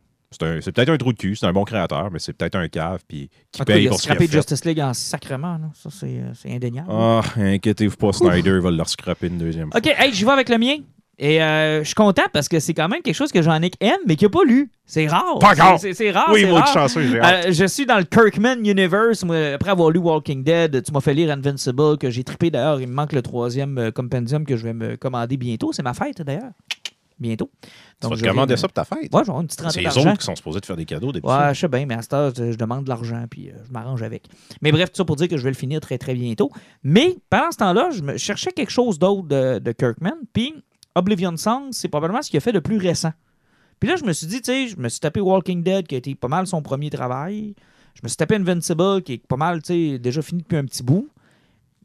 c'est, 0.63 0.73
peut-être 0.73 0.89
un 0.89 0.97
trou 0.97 1.13
de 1.13 1.19
cul. 1.19 1.37
C'est 1.37 1.47
un 1.47 1.53
bon 1.53 1.65
créateur, 1.65 2.11
mais 2.11 2.19
c'est 2.19 2.33
peut-être 2.33 2.57
un 2.57 2.69
cave. 2.69 3.01
Puis 3.07 3.31
qui 3.53 3.61
En 3.61 3.65
tout 3.65 3.69
cas, 3.69 3.75
paye 3.75 3.89
pour 3.89 3.97
ce 3.99 4.03
qu'il 4.03 4.11
a 4.11 4.15
scrappé 4.15 4.27
fait. 4.27 4.37
Justice 4.39 4.65
League 4.65 4.81
en 4.81 4.93
sacrement. 4.93 5.61
Ça, 5.75 5.91
c'est 5.91 6.07
euh, 6.19 6.33
c'est 6.35 6.53
indéniable. 6.53 6.89
Ah, 6.91 7.23
inquiétez-vous 7.37 7.97
pas, 7.97 8.13
Snyder 8.13 8.59
va 8.59 8.71
le 8.71 8.85
scraper 8.85 9.29
une 9.29 9.39
deuxième 9.39 9.71
fois. 9.71 9.79
OK, 9.79 9.87
hey, 9.97 10.13
j'y 10.13 10.25
vais 10.25 10.33
avec 10.33 10.49
le 10.49 10.59
mien. 10.59 10.77
Et 11.19 11.43
euh, 11.43 11.81
je 11.81 11.85
suis 11.85 11.95
content 11.95 12.25
parce 12.33 12.49
que 12.49 12.59
c'est 12.59 12.75
quand 12.75 12.89
même 12.89 13.01
quelque 13.03 13.15
chose 13.15 13.31
que 13.31 13.41
Jean-Nic 13.41 13.77
aime, 13.81 14.01
mais 14.07 14.17
qu'il 14.17 14.27
n'a 14.27 14.31
pas 14.31 14.45
lu. 14.45 14.71
C'est 14.85 15.07
rare. 15.07 15.39
Pas 15.39 15.53
encore. 15.53 15.79
C'est- 15.79 16.11
rare. 16.11 16.29
oui, 16.33 16.41
c'est 16.43 16.49
moi, 16.51 16.63
de 16.63 16.67
chanceux. 16.67 17.01
Euh, 17.23 17.53
je 17.53 17.65
suis 17.67 17.87
dans 17.87 17.99
le 17.99 18.05
Kirkman 18.05 18.57
Universe. 18.65 19.25
Après 19.55 19.71
avoir 19.71 19.91
lu 19.91 19.99
Walking 20.01 20.43
Dead, 20.43 20.83
tu 20.83 20.93
m'as 20.93 21.01
fait 21.01 21.15
lire 21.15 21.31
Invincible, 21.31 21.99
que 21.99 22.11
j'ai 22.11 22.25
trippé 22.25 22.51
d'ailleurs. 22.51 22.81
Il 22.81 22.89
me 22.89 22.95
manque 22.95 23.13
le 23.13 23.23
troisième 23.23 23.79
euh, 23.79 23.91
compendium 23.93 24.45
que 24.45 24.57
je 24.57 24.65
vais 24.65 24.75
me 24.75 24.97
commander 24.97 25.37
bientôt. 25.37 25.73
C'est 25.73 25.83
ma 25.85 25.95
fête 25.95 26.21
d'ailleurs. 26.23 26.51
Bientôt. 27.17 27.49
tu 27.63 27.69
Donc, 28.03 28.17
vas 28.17 28.21
te 28.21 28.27
commander 28.27 28.57
ça 28.57 28.67
pour 28.67 28.73
ta 28.73 28.85
fête? 28.85 29.15
Ouais, 29.15 29.23
j'aurai 29.25 29.43
une 29.43 29.47
petite 29.47 29.71
c'est 29.71 29.81
les 29.83 29.87
autres 29.99 30.19
qui 30.19 30.25
sont 30.27 30.35
supposés 30.35 30.61
te 30.61 30.67
faire 30.67 30.77
des 30.77 30.85
cadeaux. 30.85 31.13
Des 31.13 31.21
Ouais, 31.21 31.55
je 31.55 31.61
sais 31.61 31.69
bien, 31.69 31.87
mais 31.87 31.95
à 31.95 32.03
cette 32.03 32.13
heure, 32.13 32.33
je 32.37 32.51
je 32.51 32.57
demande 32.59 32.83
de 32.85 32.89
l'argent, 32.89 33.25
puis 33.31 33.51
euh, 33.51 33.53
je 33.65 33.73
m'arrange 33.73 34.03
avec. 34.03 34.25
Mais 34.63 34.73
bref, 34.73 34.91
tout 34.91 34.97
ça 34.97 35.05
pour 35.05 35.15
dire 35.15 35.29
que 35.29 35.37
je 35.37 35.45
vais 35.45 35.51
le 35.51 35.57
finir 35.57 35.81
très, 35.81 35.97
très 35.97 36.15
bientôt. 36.15 36.51
Mais 36.83 37.17
pendant 37.31 37.53
ce 37.53 37.59
temps-là, 37.59 37.91
je 37.93 38.03
me 38.03 38.17
cherchais 38.17 38.51
quelque 38.51 38.73
chose 38.73 38.99
d'autre 38.99 39.29
de, 39.29 39.61
de 39.61 39.71
Kirkman, 39.73 40.15
puis 40.33 40.55
Oblivion 40.95 41.37
Song, 41.37 41.69
c'est 41.73 41.89
probablement 41.89 42.23
ce 42.23 42.31
qu'il 42.31 42.39
a 42.39 42.41
fait 42.41 42.53
de 42.53 42.61
plus 42.61 42.79
récent. 42.79 43.13
Puis 43.81 43.89
là, 43.89 43.97
je 43.97 44.05
me 44.05 44.13
suis 44.13 44.27
dit, 44.27 44.41
tu 44.41 44.53
sais, 44.53 44.69
je 44.69 44.77
me 44.77 44.89
suis 44.89 45.01
tapé 45.01 45.21
Walking 45.21 45.63
Dead, 45.63 45.87
qui 45.87 45.95
a 45.95 45.99
été 45.99 46.15
pas 46.15 46.29
mal 46.29 46.47
son 46.47 46.63
premier 46.63 46.91
travail. 46.91 47.55
Je 47.95 48.01
me 48.03 48.09
suis 48.09 48.17
tapé 48.17 48.37
Invincible, 48.37 49.03
qui 49.03 49.15
est 49.15 49.27
pas 49.27 49.37
mal, 49.37 49.63
tu 49.63 49.93
sais, 49.93 49.99
déjà 49.99 50.23
fini 50.23 50.43
depuis 50.43 50.57
un 50.57 50.65
petit 50.65 50.83
bout. 50.83 51.09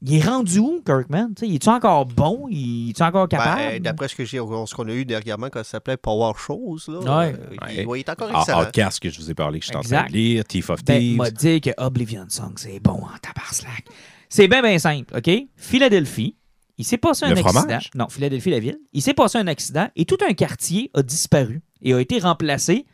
Il 0.02 0.16
est 0.16 0.26
rendu 0.26 0.60
où, 0.60 0.82
Kirkman? 0.86 1.30
Tu 1.36 1.42
sais, 1.42 1.48
il 1.48 1.56
est-tu 1.56 1.68
encore 1.68 2.06
bon? 2.06 2.48
Il 2.50 2.92
est-tu 2.92 3.04
encore 3.04 3.28
Ben, 3.28 3.38
capable? 3.38 3.80
D'après 3.82 4.08
ce 4.08 4.16
que 4.16 4.24
j'ai, 4.24 4.38
ce 4.38 4.74
qu'on 4.74 4.88
a 4.88 4.94
eu 4.94 5.04
dernièrement, 5.04 5.48
quand 5.50 5.60
ça 5.60 5.72
s'appelait 5.72 5.98
Power 5.98 6.32
Shows, 6.38 6.78
là, 6.88 7.00
Ouais. 7.00 7.36
euh, 7.38 7.50
Ouais. 7.66 7.82
il, 7.82 7.86
ouais, 7.88 7.98
il 8.00 8.02
est 8.02 8.10
encore 8.10 8.30
Ah, 8.34 8.40
excellent. 8.40 8.62
Outcast 8.62 9.00
que 9.02 9.10
je 9.10 9.20
vous 9.20 9.30
ai 9.30 9.34
parlé, 9.34 9.60
que 9.60 9.66
je 9.66 9.72
suis 9.72 9.78
en 9.78 9.82
train 9.82 10.06
de 10.08 10.14
lire, 10.14 10.46
Thief 10.46 10.70
of 10.70 10.86
Ben, 10.86 11.00
Thieves. 11.00 11.18
m'a 11.18 11.32
dit 11.32 11.60
que 11.60 11.72
Oblivion 11.78 12.26
Song, 12.30 12.54
c'est 12.56 12.80
bon 12.80 12.94
en 12.94 13.18
tabarnak. 13.22 13.84
C'est 14.30 14.48
bien, 14.48 14.62
bien 14.62 14.80
simple, 14.80 15.18
OK? 15.18 15.30
Philadelphie, 15.58 16.36
il 16.80 16.86
s'est 16.86 16.98
passé 16.98 17.26
un 17.26 17.30
Le 17.30 17.38
accident. 17.38 17.52
fromage? 17.60 17.92
Non, 17.94 18.10
Philadelphie, 18.10 18.50
la 18.50 18.60
ville. 18.60 18.80
Il 18.94 19.02
s'est 19.04 19.14
passé 19.14 19.38
un 19.38 19.46
accident 19.48 19.88
et 19.96 20.06
tout 20.06 20.18
un 20.28 20.34
quartier 20.34 20.90
a 20.96 21.04
disparu 21.04 21.62
et 21.84 21.94
a 21.94 22.00
été 22.02 22.18
remplacé 22.20 22.86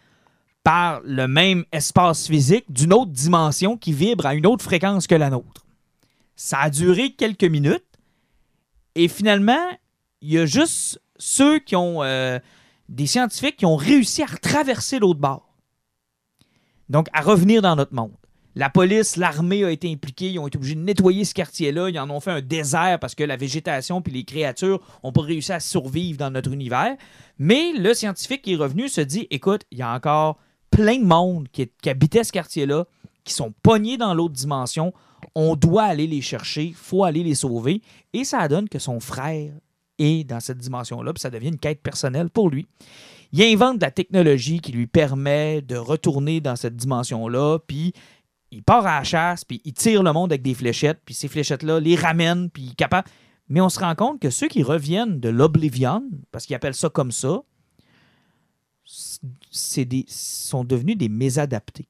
par 0.63 0.99
le 1.05 1.27
même 1.27 1.63
espace 1.71 2.27
physique 2.27 2.65
d'une 2.69 2.91
autre 2.91 3.11
dimension 3.11 3.77
qui 3.77 3.93
vibre 3.93 4.25
à 4.25 4.33
une 4.35 4.45
autre 4.47 4.63
fréquence 4.63 5.07
que 5.07 5.15
la 5.15 5.29
nôtre. 5.29 5.65
Ça 6.35 6.59
a 6.59 6.69
duré 6.69 7.11
quelques 7.13 7.43
minutes 7.45 7.85
et 8.95 9.07
finalement, 9.07 9.65
il 10.21 10.33
y 10.33 10.37
a 10.39 10.45
juste 10.45 10.99
ceux 11.17 11.59
qui 11.59 11.75
ont. 11.77 12.03
euh, 12.03 12.39
des 12.87 13.07
scientifiques 13.07 13.57
qui 13.57 13.65
ont 13.65 13.75
réussi 13.77 14.21
à 14.21 14.27
traverser 14.27 14.99
l'autre 14.99 15.19
bord. 15.19 15.55
Donc, 16.87 17.07
à 17.13 17.21
revenir 17.21 17.63
dans 17.63 17.75
notre 17.75 17.95
monde. 17.95 18.13
La 18.57 18.69
police, 18.69 19.17
l'armée 19.17 19.65
a 19.65 19.71
été 19.71 19.91
impliquée, 19.91 20.31
ils 20.31 20.39
ont 20.39 20.47
été 20.47 20.57
obligés 20.57 20.75
de 20.75 20.79
nettoyer 20.79 21.25
ce 21.25 21.33
quartier-là, 21.33 21.89
ils 21.89 21.99
en 21.99 22.09
ont 22.09 22.21
fait 22.21 22.31
un 22.31 22.41
désert 22.41 22.99
parce 23.01 23.13
que 23.13 23.23
la 23.25 23.35
végétation 23.35 24.01
puis 24.01 24.13
les 24.13 24.23
créatures 24.23 24.79
n'ont 25.03 25.11
pas 25.11 25.23
réussi 25.23 25.51
à 25.51 25.59
survivre 25.59 26.17
dans 26.17 26.31
notre 26.31 26.53
univers. 26.53 26.95
Mais 27.37 27.73
le 27.77 27.93
scientifique 27.93 28.43
qui 28.43 28.53
est 28.53 28.57
revenu 28.57 28.87
se 28.87 29.01
dit 29.01 29.27
écoute, 29.29 29.63
il 29.71 29.79
y 29.79 29.81
a 29.81 29.93
encore 29.93 30.37
plein 30.71 30.97
de 30.97 31.05
monde 31.05 31.49
qui, 31.51 31.69
habitait 31.85 32.23
ce 32.23 32.31
quartier-là, 32.31 32.85
qui 33.25 33.33
sont 33.33 33.53
pognés 33.61 33.97
dans 33.97 34.13
l'autre 34.13 34.33
dimension. 34.33 34.93
On 35.35 35.57
doit 35.57 35.83
aller 35.83 36.07
les 36.07 36.21
chercher, 36.21 36.73
faut 36.75 37.03
aller 37.03 37.23
les 37.23 37.35
sauver. 37.35 37.81
Et 38.13 38.23
ça 38.23 38.47
donne 38.47 38.69
que 38.69 38.79
son 38.79 39.01
frère 39.01 39.51
est 39.99 40.23
dans 40.23 40.39
cette 40.39 40.59
dimension-là, 40.59 41.13
puis 41.13 41.21
ça 41.21 41.29
devient 41.29 41.49
une 41.49 41.59
quête 41.59 41.81
personnelle 41.81 42.29
pour 42.29 42.49
lui. 42.49 42.67
Il 43.31 43.43
invente 43.43 43.79
de 43.79 43.85
la 43.85 43.91
technologie 43.91 44.59
qui 44.59 44.71
lui 44.71 44.87
permet 44.87 45.61
de 45.61 45.75
retourner 45.75 46.39
dans 46.39 46.55
cette 46.55 46.75
dimension-là, 46.75 47.59
puis 47.67 47.93
il 48.55 48.63
part 48.63 48.85
à 48.87 48.99
la 48.99 49.03
chasse, 49.03 49.43
puis 49.43 49.61
il 49.65 49.73
tire 49.73 50.01
le 50.01 50.13
monde 50.13 50.31
avec 50.31 50.41
des 50.41 50.53
fléchettes, 50.53 51.01
puis 51.05 51.13
ces 51.13 51.27
fléchettes-là 51.27 51.79
les 51.79 51.95
ramènent, 51.95 52.49
puis 52.49 52.63
il 52.63 52.71
est 52.71 52.75
capable. 52.75 53.07
Mais 53.49 53.59
on 53.59 53.69
se 53.69 53.79
rend 53.79 53.93
compte 53.95 54.21
que 54.21 54.29
ceux 54.29 54.47
qui 54.47 54.63
reviennent 54.63 55.19
de 55.19 55.29
l'Oblivion, 55.29 56.03
parce 56.31 56.45
qu'ils 56.45 56.55
appellent 56.55 56.73
ça 56.73 56.89
comme 56.89 57.11
ça, 57.11 57.41
des, 59.77 60.05
sont 60.07 60.63
devenus 60.63 60.97
des 60.97 61.09
mésadaptés. 61.09 61.89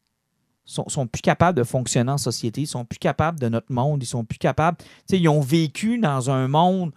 Ils 0.68 0.72
sont, 0.72 0.90
sont 0.90 1.06
plus 1.06 1.22
capables 1.22 1.58
de 1.58 1.64
fonctionner 1.64 2.12
en 2.12 2.18
société, 2.18 2.62
ils 2.62 2.68
sont 2.68 2.84
plus 2.84 2.98
capables 2.98 3.40
de 3.40 3.48
notre 3.48 3.72
monde, 3.72 4.02
ils 4.02 4.08
sont 4.08 4.26
plus 4.26 4.40
capables. 4.40 4.78
Ils 5.10 5.30
ont 5.30 5.42
vécu 5.42 6.00
dans 6.00 6.32
un 6.32 6.48
monde 6.48 6.92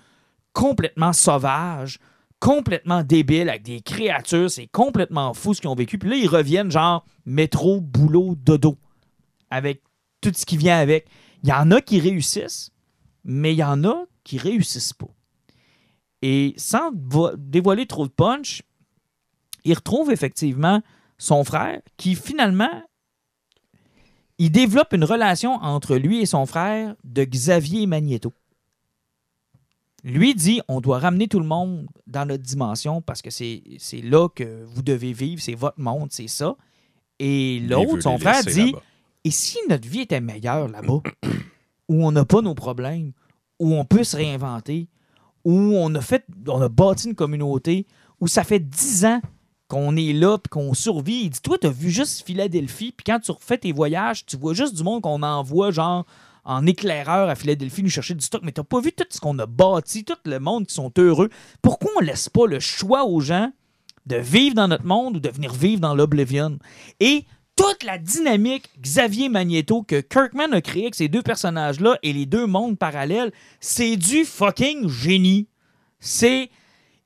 complètement 0.54 1.12
sauvage, 1.12 1.98
complètement 2.40 3.02
débile, 3.02 3.50
avec 3.50 3.64
des 3.64 3.82
créatures, 3.82 4.50
c'est 4.50 4.66
complètement 4.66 5.34
fou 5.34 5.52
ce 5.52 5.60
qu'ils 5.60 5.68
ont 5.68 5.74
vécu. 5.74 5.98
Puis 5.98 6.08
là, 6.08 6.16
ils 6.16 6.28
reviennent 6.28 6.70
genre 6.70 7.04
métro, 7.26 7.82
boulot, 7.82 8.34
dodo, 8.34 8.78
avec 9.50 9.82
tout 10.20 10.32
ce 10.34 10.44
qui 10.46 10.56
vient 10.56 10.78
avec. 10.78 11.06
Il 11.42 11.48
y 11.48 11.52
en 11.52 11.70
a 11.70 11.80
qui 11.80 12.00
réussissent, 12.00 12.70
mais 13.24 13.52
il 13.54 13.58
y 13.58 13.64
en 13.64 13.84
a 13.84 14.04
qui 14.24 14.38
réussissent 14.38 14.92
pas. 14.92 15.08
Et 16.22 16.54
sans 16.56 16.90
vo- 16.94 17.30
dévoiler 17.36 17.86
trop 17.86 18.06
de 18.06 18.12
punch, 18.12 18.62
il 19.64 19.74
retrouve 19.74 20.10
effectivement 20.10 20.82
son 21.18 21.44
frère 21.44 21.80
qui 21.96 22.14
finalement 22.14 22.82
il 24.38 24.50
développe 24.50 24.92
une 24.92 25.04
relation 25.04 25.54
entre 25.54 25.96
lui 25.96 26.20
et 26.20 26.26
son 26.26 26.46
frère 26.46 26.94
de 27.04 27.24
Xavier 27.24 27.86
Magneto. 27.86 28.32
Lui 30.04 30.34
dit 30.34 30.60
on 30.68 30.80
doit 30.80 31.00
ramener 31.00 31.26
tout 31.26 31.40
le 31.40 31.46
monde 31.46 31.88
dans 32.06 32.24
notre 32.24 32.44
dimension 32.44 33.02
parce 33.02 33.20
que 33.20 33.30
c'est 33.30 33.62
là 34.02 34.28
que 34.28 34.64
vous 34.64 34.82
devez 34.82 35.12
vivre, 35.12 35.42
c'est 35.42 35.54
votre 35.54 35.80
monde, 35.80 36.08
c'est 36.12 36.28
ça. 36.28 36.56
Et 37.18 37.58
l'autre, 37.60 38.00
son 38.00 38.16
frère, 38.18 38.42
dit. 38.52 38.72
Et 39.24 39.30
si 39.30 39.58
notre 39.68 39.88
vie 39.88 40.00
était 40.00 40.20
meilleure 40.20 40.68
là-bas, 40.68 41.02
où 41.88 42.06
on 42.06 42.12
n'a 42.12 42.24
pas 42.24 42.40
nos 42.40 42.54
problèmes, 42.54 43.12
où 43.58 43.74
on 43.74 43.84
peut 43.84 44.04
se 44.04 44.16
réinventer, 44.16 44.88
où 45.44 45.52
on 45.52 45.94
a 45.94 46.00
fait, 46.00 46.24
on 46.46 46.60
a 46.60 46.68
bâti 46.68 47.08
une 47.08 47.14
communauté, 47.14 47.86
où 48.20 48.28
ça 48.28 48.44
fait 48.44 48.60
dix 48.60 49.04
ans 49.04 49.20
qu'on 49.68 49.96
est 49.96 50.12
là 50.12 50.38
puis 50.38 50.48
qu'on 50.50 50.74
survit. 50.74 51.22
Il 51.24 51.30
dit 51.30 51.40
Toi, 51.40 51.58
t'as 51.60 51.70
vu 51.70 51.90
juste 51.90 52.24
Philadelphie, 52.26 52.92
puis 52.96 53.04
quand 53.04 53.20
tu 53.20 53.30
refais 53.30 53.58
tes 53.58 53.72
voyages, 53.72 54.26
tu 54.26 54.36
vois 54.36 54.54
juste 54.54 54.74
du 54.74 54.82
monde 54.82 55.02
qu'on 55.02 55.22
envoie, 55.22 55.70
genre 55.70 56.04
en 56.44 56.64
éclaireur 56.64 57.28
à 57.28 57.34
Philadelphie 57.34 57.82
nous 57.82 57.90
chercher 57.90 58.14
du 58.14 58.24
stock, 58.24 58.40
mais 58.42 58.52
t'as 58.52 58.64
pas 58.64 58.80
vu 58.80 58.92
tout 58.92 59.04
ce 59.10 59.20
qu'on 59.20 59.38
a 59.38 59.44
bâti, 59.44 60.04
tout 60.04 60.14
le 60.24 60.38
monde 60.38 60.66
qui 60.66 60.74
sont 60.74 60.90
heureux. 60.96 61.28
Pourquoi 61.60 61.90
on 61.98 62.00
laisse 62.00 62.30
pas 62.30 62.46
le 62.46 62.58
choix 62.58 63.04
aux 63.04 63.20
gens 63.20 63.52
de 64.06 64.16
vivre 64.16 64.54
dans 64.54 64.66
notre 64.66 64.86
monde 64.86 65.16
ou 65.16 65.20
de 65.20 65.28
venir 65.28 65.52
vivre 65.52 65.80
dans 65.80 65.94
l'Oblivion? 65.94 66.58
Et 67.00 67.26
toute 67.58 67.82
la 67.82 67.98
dynamique 67.98 68.70
Xavier 68.80 69.28
Magneto 69.28 69.82
que 69.82 70.00
Kirkman 70.00 70.52
a 70.52 70.60
créé 70.60 70.84
avec 70.84 70.94
ces 70.94 71.08
deux 71.08 71.22
personnages-là 71.22 71.98
et 72.04 72.12
les 72.12 72.24
deux 72.24 72.46
mondes 72.46 72.78
parallèles, 72.78 73.32
c'est 73.60 73.96
du 73.96 74.24
fucking 74.24 74.88
génie. 74.88 75.48
C'est. 75.98 76.50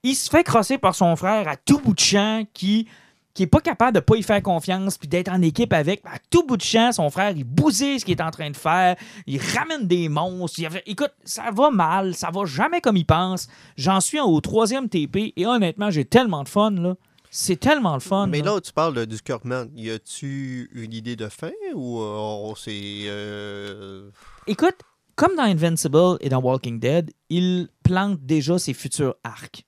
Il 0.03 0.15
se 0.15 0.29
fait 0.29 0.45
crosser 0.45 0.79
par 0.79 0.95
son 0.95 1.17
frère 1.17 1.49
à 1.49 1.57
tout 1.57 1.79
bout 1.79 1.95
de 1.95 2.01
champ 2.01 2.45
qui 2.53 2.87
qui 3.35 3.47
pas 3.47 3.61
capable 3.61 3.95
de 3.95 4.01
pas 4.01 4.17
y 4.17 4.23
faire 4.23 4.43
confiance 4.43 4.99
puis 4.99 5.09
d'être 5.09 5.31
en 5.31 5.41
équipe 5.41 5.73
avec. 5.73 6.03
À 6.05 6.19
tout 6.29 6.47
bout 6.47 6.59
de 6.59 6.63
champ, 6.63 6.93
son 6.93 7.09
frère, 7.09 7.33
il 7.35 7.45
bousille 7.45 7.99
ce 7.99 8.05
qu'il 8.05 8.19
est 8.19 8.23
en 8.23 8.31
train 8.31 8.51
de 8.51 8.57
faire. 8.57 8.97
Il 9.27 9.41
ramène 9.41 9.87
des 9.87 10.11
monstres. 10.11 10.61
Écoute, 10.85 11.13
ça 11.25 11.45
va 11.51 11.71
mal. 11.71 12.15
Ça 12.15 12.31
va 12.31 12.45
jamais 12.45 12.83
comme 12.83 12.99
il 12.99 13.07
pense. 13.07 13.49
J'en 13.77 14.01
suis 14.01 14.21
au 14.21 14.39
troisième 14.43 14.91
TP 14.91 15.33
et 15.35 15.47
honnêtement, 15.47 15.91
j'ai 15.91 16.05
tellement 16.05 16.43
de 16.43 16.49
fun. 16.49 16.73
là. 16.73 16.95
C'est 17.35 17.57
tellement 17.57 17.95
le 17.95 18.01
fun. 18.01 18.27
Mais 18.27 18.41
là. 18.41 18.55
là, 18.57 18.61
tu 18.61 18.73
parles 18.75 19.07
du 19.07 19.17
Kirkman. 19.19 19.69
Y 19.75 19.91
a-tu 19.91 20.69
une 20.75 20.93
idée 20.93 21.17
de 21.17 21.29
fin 21.29 21.51
ou 21.75 21.99
euh, 22.03 22.53
c'est. 22.57 23.05
euh, 23.07 24.11
Écoute, 24.47 24.77
comme 25.17 25.35
dans 25.35 25.45
Invincible 25.45 26.19
et 26.21 26.29
dans 26.29 26.41
Walking 26.43 26.79
Dead, 26.79 27.11
il 27.31 27.69
plante 27.83 28.21
déjà 28.21 28.59
ses 28.59 28.75
futurs 28.75 29.15
arcs. 29.25 29.65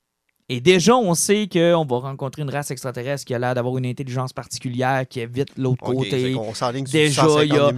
Et 0.50 0.60
déjà, 0.60 0.94
on 0.94 1.14
sait 1.14 1.48
qu'on 1.50 1.86
va 1.86 1.98
rencontrer 2.00 2.42
une 2.42 2.50
race 2.50 2.70
extraterrestre 2.70 3.24
qui 3.24 3.32
a 3.32 3.38
l'air 3.38 3.54
d'avoir 3.54 3.78
une 3.78 3.86
intelligence 3.86 4.34
particulière 4.34 5.04
qui 5.08 5.20
évite 5.20 5.48
l'autre 5.56 5.82
côté. 5.96 6.32
qu'on 6.34 6.52
s'enligne 6.52 6.84
sur 6.84 6.92
Déjà, 6.98 7.22
150 7.22 7.46
il 7.46 7.54
y 7.54 7.58
a- 7.58 7.72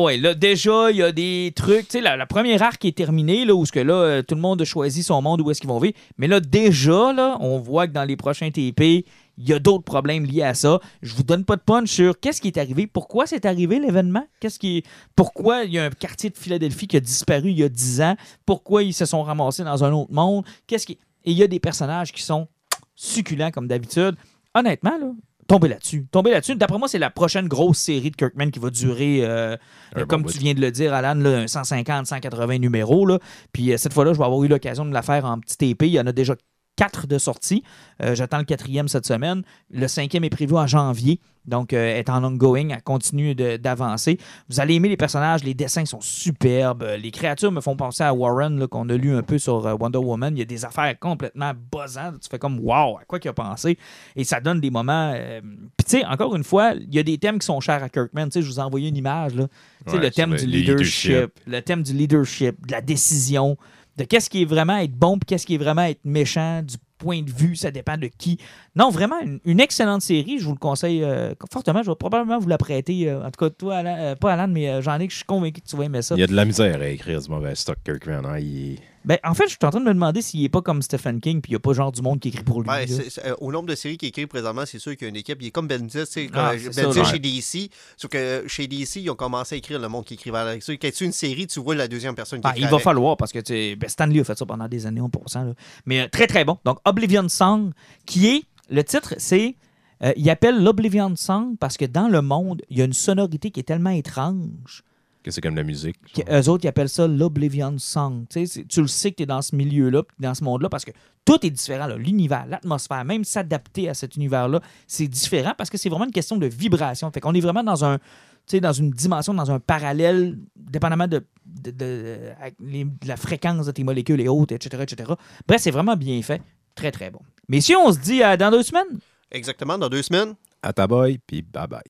Ouais, 0.00 0.16
là, 0.16 0.34
déjà, 0.34 0.90
il 0.90 0.96
y 0.96 1.02
a 1.04 1.12
des 1.12 1.52
trucs. 1.54 1.86
Tu 1.86 1.98
sais, 1.98 2.00
la, 2.00 2.16
la 2.16 2.26
première 2.26 2.60
arc 2.60 2.84
est 2.84 2.96
terminée, 2.96 3.44
là, 3.44 3.54
où 3.54 3.64
ce 3.64 3.70
que 3.70 3.78
là, 3.78 3.94
euh, 3.94 4.22
tout 4.22 4.34
le 4.34 4.40
monde 4.40 4.60
a 4.60 4.64
choisi 4.64 5.04
son 5.04 5.22
monde, 5.22 5.42
où 5.42 5.50
est-ce 5.52 5.60
qu'ils 5.60 5.70
vont 5.70 5.78
vivre. 5.78 5.94
Mais 6.16 6.26
là, 6.26 6.40
déjà, 6.40 7.12
là, 7.12 7.36
on 7.40 7.60
voit 7.60 7.86
que 7.86 7.92
dans 7.92 8.04
les 8.04 8.16
prochains 8.16 8.50
TP, 8.50 9.04
il 9.40 9.48
y 9.48 9.52
a 9.52 9.60
d'autres 9.60 9.84
problèmes 9.84 10.24
liés 10.24 10.42
à 10.42 10.54
ça. 10.54 10.80
Je 11.02 11.14
vous 11.14 11.22
donne 11.22 11.44
pas 11.44 11.54
de 11.54 11.60
punch 11.62 11.88
sur 11.88 12.18
qu'est-ce 12.18 12.40
qui 12.40 12.48
est 12.48 12.58
arrivé, 12.58 12.88
pourquoi 12.88 13.28
c'est 13.28 13.46
arrivé 13.46 13.78
l'événement, 13.78 14.26
qu'est-ce 14.40 14.58
qui, 14.58 14.82
pourquoi 15.14 15.62
il 15.62 15.72
y 15.72 15.78
a 15.78 15.84
un 15.84 15.90
quartier 15.90 16.30
de 16.30 16.36
Philadelphie 16.36 16.88
qui 16.88 16.96
a 16.96 17.00
disparu 17.00 17.50
il 17.50 17.58
y 17.60 17.62
a 17.62 17.68
10 17.68 18.00
ans, 18.00 18.16
pourquoi 18.44 18.82
ils 18.82 18.92
se 18.92 19.04
sont 19.06 19.22
ramassés 19.22 19.62
dans 19.62 19.84
un 19.84 19.92
autre 19.92 20.10
monde, 20.12 20.44
qu'est-ce 20.66 20.86
qui, 20.86 20.98
et 21.28 21.32
il 21.32 21.36
y 21.36 21.42
a 21.42 21.46
des 21.46 21.60
personnages 21.60 22.10
qui 22.10 22.22
sont 22.22 22.48
succulents 22.94 23.50
comme 23.50 23.68
d'habitude. 23.68 24.16
Honnêtement, 24.54 24.96
là, 24.98 25.12
tombez 25.46 25.68
là-dessus. 25.68 26.06
Tombez 26.10 26.30
là-dessus. 26.30 26.56
D'après 26.56 26.78
moi, 26.78 26.88
c'est 26.88 26.98
la 26.98 27.10
prochaine 27.10 27.48
grosse 27.48 27.76
série 27.76 28.10
de 28.10 28.16
Kirkman 28.16 28.50
qui 28.50 28.58
va 28.58 28.70
durer, 28.70 29.20
euh, 29.24 29.54
Un 29.94 30.06
comme 30.06 30.22
bon 30.22 30.30
tu 30.30 30.38
viens 30.38 30.54
de 30.54 30.60
le 30.62 30.70
dire, 30.70 30.94
Alan, 30.94 31.14
là, 31.20 31.40
un 31.40 31.46
150, 31.46 32.06
180 32.06 32.58
numéros. 32.58 33.04
Là. 33.04 33.18
Puis 33.52 33.72
euh, 33.72 33.76
cette 33.76 33.92
fois-là, 33.92 34.14
je 34.14 34.18
vais 34.18 34.24
avoir 34.24 34.42
eu 34.42 34.48
l'occasion 34.48 34.86
de 34.86 34.92
la 34.94 35.02
faire 35.02 35.26
en 35.26 35.38
petit 35.38 35.58
TP. 35.58 35.82
Il 35.82 35.92
y 35.92 36.00
en 36.00 36.06
a 36.06 36.12
déjà 36.12 36.34
quatre 36.78 37.06
de 37.08 37.18
sortie. 37.18 37.62
Euh, 38.02 38.14
J'attends 38.14 38.38
le 38.38 38.44
quatrième 38.44 38.86
cette 38.88 39.04
semaine. 39.06 39.42
Le 39.70 39.88
cinquième 39.88 40.22
est 40.24 40.30
prévu 40.30 40.54
en 40.56 40.66
janvier. 40.66 41.20
Donc, 41.44 41.72
euh, 41.72 41.96
est 41.96 42.10
en 42.10 42.22
ongoing. 42.24 42.68
Elle 42.70 42.82
continue 42.82 43.34
d'avancer. 43.34 44.18
Vous 44.50 44.60
allez 44.60 44.74
aimer 44.74 44.90
les 44.90 44.98
personnages. 44.98 45.42
Les 45.44 45.54
dessins 45.54 45.86
sont 45.86 46.00
superbes. 46.02 46.82
Euh, 46.82 46.96
Les 46.98 47.10
créatures 47.10 47.50
me 47.50 47.62
font 47.62 47.74
penser 47.74 48.02
à 48.04 48.12
Warren, 48.12 48.66
qu'on 48.68 48.86
a 48.90 48.94
lu 48.96 49.14
un 49.16 49.22
peu 49.22 49.38
sur 49.38 49.64
Wonder 49.80 49.96
Woman. 49.98 50.36
Il 50.36 50.40
y 50.40 50.42
a 50.42 50.44
des 50.44 50.64
affaires 50.66 50.94
complètement 50.98 51.52
buzzantes. 51.72 52.20
Tu 52.20 52.28
fais 52.30 52.38
comme, 52.38 52.60
wow, 52.60 52.98
à 52.98 53.04
quoi 53.06 53.18
qu'il 53.18 53.30
a 53.30 53.34
pensé. 53.34 53.78
Et 54.14 54.24
ça 54.24 54.40
donne 54.40 54.60
des 54.60 54.70
moments. 54.70 55.12
euh, 55.16 55.40
Puis, 55.76 55.84
tu 55.86 55.98
sais, 55.98 56.04
encore 56.04 56.36
une 56.36 56.44
fois, 56.44 56.74
il 56.78 56.94
y 56.94 56.98
a 56.98 57.02
des 57.02 57.16
thèmes 57.16 57.38
qui 57.38 57.46
sont 57.46 57.60
chers 57.60 57.82
à 57.82 57.88
Kirkman. 57.88 58.26
Tu 58.26 58.32
sais, 58.32 58.42
je 58.42 58.48
vous 58.48 58.58
ai 58.60 58.62
envoyé 58.62 58.88
une 58.90 58.96
image. 58.96 59.34
Là. 59.34 59.46
Ouais, 59.86 59.98
le 59.98 60.10
thème 60.10 60.34
du 60.36 60.44
le 60.44 60.52
leadership, 60.52 61.08
leadership. 61.10 61.30
le 61.46 61.62
thème 61.62 61.82
du 61.82 61.92
leadership, 61.94 62.66
de 62.66 62.72
la 62.72 62.82
décision, 62.82 63.56
de 63.98 64.04
qu'est-ce 64.04 64.30
qui 64.30 64.42
est 64.42 64.46
vraiment 64.46 64.76
être 64.78 64.92
bon 64.94 65.18
qu'est-ce 65.18 65.44
qui 65.46 65.56
est 65.56 65.58
vraiment 65.58 65.82
être 65.82 66.04
méchant, 66.04 66.62
du 66.62 66.76
point 66.98 67.22
de 67.22 67.30
vue, 67.30 67.54
ça 67.54 67.70
dépend 67.70 67.96
de 67.96 68.06
qui. 68.08 68.38
Non, 68.74 68.90
vraiment, 68.90 69.16
une, 69.44 69.60
excellente 69.60 70.02
série. 70.02 70.38
Je 70.40 70.44
vous 70.46 70.52
le 70.52 70.58
conseille 70.58 71.04
euh, 71.04 71.32
fortement. 71.52 71.82
Je 71.82 71.90
vais 71.90 71.96
probablement 71.96 72.38
vous 72.40 72.48
la 72.48 72.58
prêter. 72.58 73.08
euh, 73.08 73.24
en 73.24 73.30
tout 73.30 73.38
cas, 73.44 73.50
toi, 73.50 73.76
Alan, 73.76 73.96
euh, 73.98 74.14
pas 74.16 74.32
Alan, 74.32 74.48
mais 74.48 74.82
j'en 74.82 74.98
ai 74.98 75.06
que 75.06 75.12
je 75.12 75.18
suis 75.18 75.24
convaincu 75.24 75.60
que 75.60 75.68
tu 75.68 75.76
vas 75.76 75.84
aimer 75.84 76.02
ça. 76.02 76.16
Il 76.16 76.20
y 76.20 76.24
a 76.24 76.26
de 76.26 76.34
la 76.34 76.44
misère 76.44 76.80
à 76.80 76.88
écrire 76.88 77.20
du 77.20 77.28
mauvais 77.30 77.54
stock, 77.54 77.78
Kirkman. 77.84 78.24
hein. 78.26 78.38
Il- 78.40 78.78
Ben, 79.08 79.16
en 79.24 79.32
fait, 79.32 79.44
je 79.44 79.52
suis 79.52 79.58
en 79.62 79.70
train 79.70 79.80
de 79.80 79.86
me 79.86 79.94
demander 79.94 80.20
s'il 80.20 80.44
est 80.44 80.50
pas 80.50 80.60
comme 80.60 80.82
Stephen 80.82 81.18
King 81.18 81.40
puis 81.40 81.52
il 81.52 81.54
n'y 81.54 81.56
a 81.56 81.60
pas 81.60 81.72
genre 81.72 81.90
du 81.90 82.02
monde 82.02 82.20
qui 82.20 82.28
écrit 82.28 82.44
pour 82.44 82.60
lui. 82.60 82.68
Euh, 82.68 83.34
au 83.40 83.50
nombre 83.50 83.66
de 83.66 83.74
séries 83.74 83.96
qui 83.96 84.04
écrit 84.04 84.26
présentement, 84.26 84.64
c'est 84.66 84.78
sûr 84.78 84.94
qu'il 84.98 85.04
y 85.04 85.06
a 85.06 85.08
une 85.08 85.16
équipe. 85.16 85.38
Il 85.40 85.46
est 85.46 85.50
comme 85.50 85.66
Bendis. 85.66 85.96
Ah, 85.96 86.04
c'est 86.04 86.28
Bendis 86.28 86.98
ça, 86.98 87.04
chez 87.04 87.18
DC. 87.18 87.70
Sauf 87.96 88.10
que 88.10 88.44
chez 88.46 88.66
DC, 88.66 88.96
ils 88.96 89.08
ont 89.08 89.14
commencé 89.14 89.54
à 89.54 89.58
écrire 89.58 89.78
le 89.78 89.88
monde 89.88 90.04
qui 90.04 90.12
écrivait 90.12 90.36
avec 90.36 90.62
ça. 90.62 90.74
Quand 90.76 90.90
tu 90.94 91.04
une 91.06 91.12
série, 91.12 91.46
tu 91.46 91.58
vois 91.58 91.74
la 91.74 91.88
deuxième 91.88 92.14
personne 92.14 92.42
qui 92.42 92.46
Ah, 92.46 92.50
écrit 92.50 92.64
il 92.64 92.68
va 92.68 92.78
falloir 92.78 93.16
parce 93.16 93.32
que 93.32 93.74
ben, 93.76 93.88
Stanley 93.88 94.20
a 94.20 94.24
fait 94.24 94.36
ça 94.36 94.44
pendant 94.44 94.68
des 94.68 94.84
années, 94.84 95.00
1%. 95.00 95.46
Là. 95.46 95.54
Mais 95.86 96.00
euh, 96.02 96.08
très 96.08 96.26
très 96.26 96.44
bon. 96.44 96.58
Donc 96.66 96.78
Oblivion 96.84 97.30
Song, 97.30 97.72
qui 98.04 98.28
est 98.28 98.42
le 98.68 98.84
titre, 98.84 99.14
c'est 99.16 99.56
euh, 100.04 100.12
il 100.18 100.28
appelle 100.28 100.62
l'Oblivion 100.62 101.16
Song 101.16 101.56
parce 101.58 101.78
que 101.78 101.86
dans 101.86 102.08
le 102.08 102.20
monde, 102.20 102.60
il 102.68 102.76
y 102.76 102.82
a 102.82 102.84
une 102.84 102.92
sonorité 102.92 103.50
qui 103.50 103.60
est 103.60 103.64
tellement 103.64 103.88
étrange 103.88 104.84
Que 105.28 105.34
c'est 105.34 105.42
comme 105.42 105.56
la 105.56 105.62
musique. 105.62 105.96
qui- 106.14 106.22
eux 106.30 106.48
autres, 106.48 106.64
ils 106.64 106.68
appellent 106.68 106.88
ça 106.88 107.06
l'Oblivion 107.06 107.74
Song. 107.76 108.24
Tu 108.30 108.46
sais, 108.46 108.64
tu 108.64 108.80
le 108.80 108.86
sais 108.86 109.10
que 109.10 109.16
tu 109.16 109.22
es 109.24 109.26
dans 109.26 109.42
ce 109.42 109.54
milieu-là, 109.54 110.02
dans 110.18 110.32
ce 110.34 110.42
monde-là, 110.42 110.70
parce 110.70 110.86
que 110.86 110.90
tout 111.26 111.44
est 111.44 111.50
différent. 111.50 111.86
L'univers, 111.98 112.46
l'atmosphère, 112.46 113.04
même 113.04 113.24
s'adapter 113.24 113.90
à 113.90 113.94
cet 113.94 114.16
univers-là, 114.16 114.60
c'est 114.86 115.06
différent 115.06 115.52
parce 115.58 115.68
que 115.68 115.76
c'est 115.76 115.90
vraiment 115.90 116.06
une 116.06 116.12
question 116.12 116.38
de 116.38 116.46
vibration. 116.46 117.10
Fait 117.10 117.20
qu'on 117.20 117.34
est 117.34 117.40
vraiment 117.40 117.62
dans 117.62 117.84
un. 117.84 117.98
tu 117.98 118.02
sais, 118.46 118.60
dans 118.60 118.72
une 118.72 118.88
dimension, 118.88 119.34
dans 119.34 119.50
un 119.50 119.60
parallèle, 119.60 120.38
dépendamment 120.56 121.06
de, 121.06 121.22
de- 121.44 121.70
de- 121.72 122.16
avec 122.40 122.54
les- 122.58 122.84
de 122.84 123.06
la 123.06 123.18
fréquence 123.18 123.66
de 123.66 123.72
tes 123.72 123.84
molécules 123.84 124.22
et 124.22 124.28
autres, 124.28 124.54
etc., 124.54 124.82
etc. 124.84 125.12
Bref, 125.46 125.60
c'est 125.60 125.70
vraiment 125.70 125.96
bien 125.96 126.22
fait. 126.22 126.40
Très, 126.74 126.90
très 126.90 127.10
bon. 127.10 127.20
Mais 127.50 127.60
si 127.60 127.74
on 127.76 127.92
se 127.92 127.98
dit 127.98 128.22
euh, 128.22 128.38
dans 128.38 128.50
deux 128.50 128.62
semaines, 128.62 128.98
Exactement, 129.30 129.76
dans 129.76 129.90
deux 129.90 130.00
semaines. 130.02 130.34
À 130.62 130.72
ta 130.72 130.86
boy, 130.86 131.18
puis 131.26 131.42
bye 131.42 131.66
bye. 131.68 131.82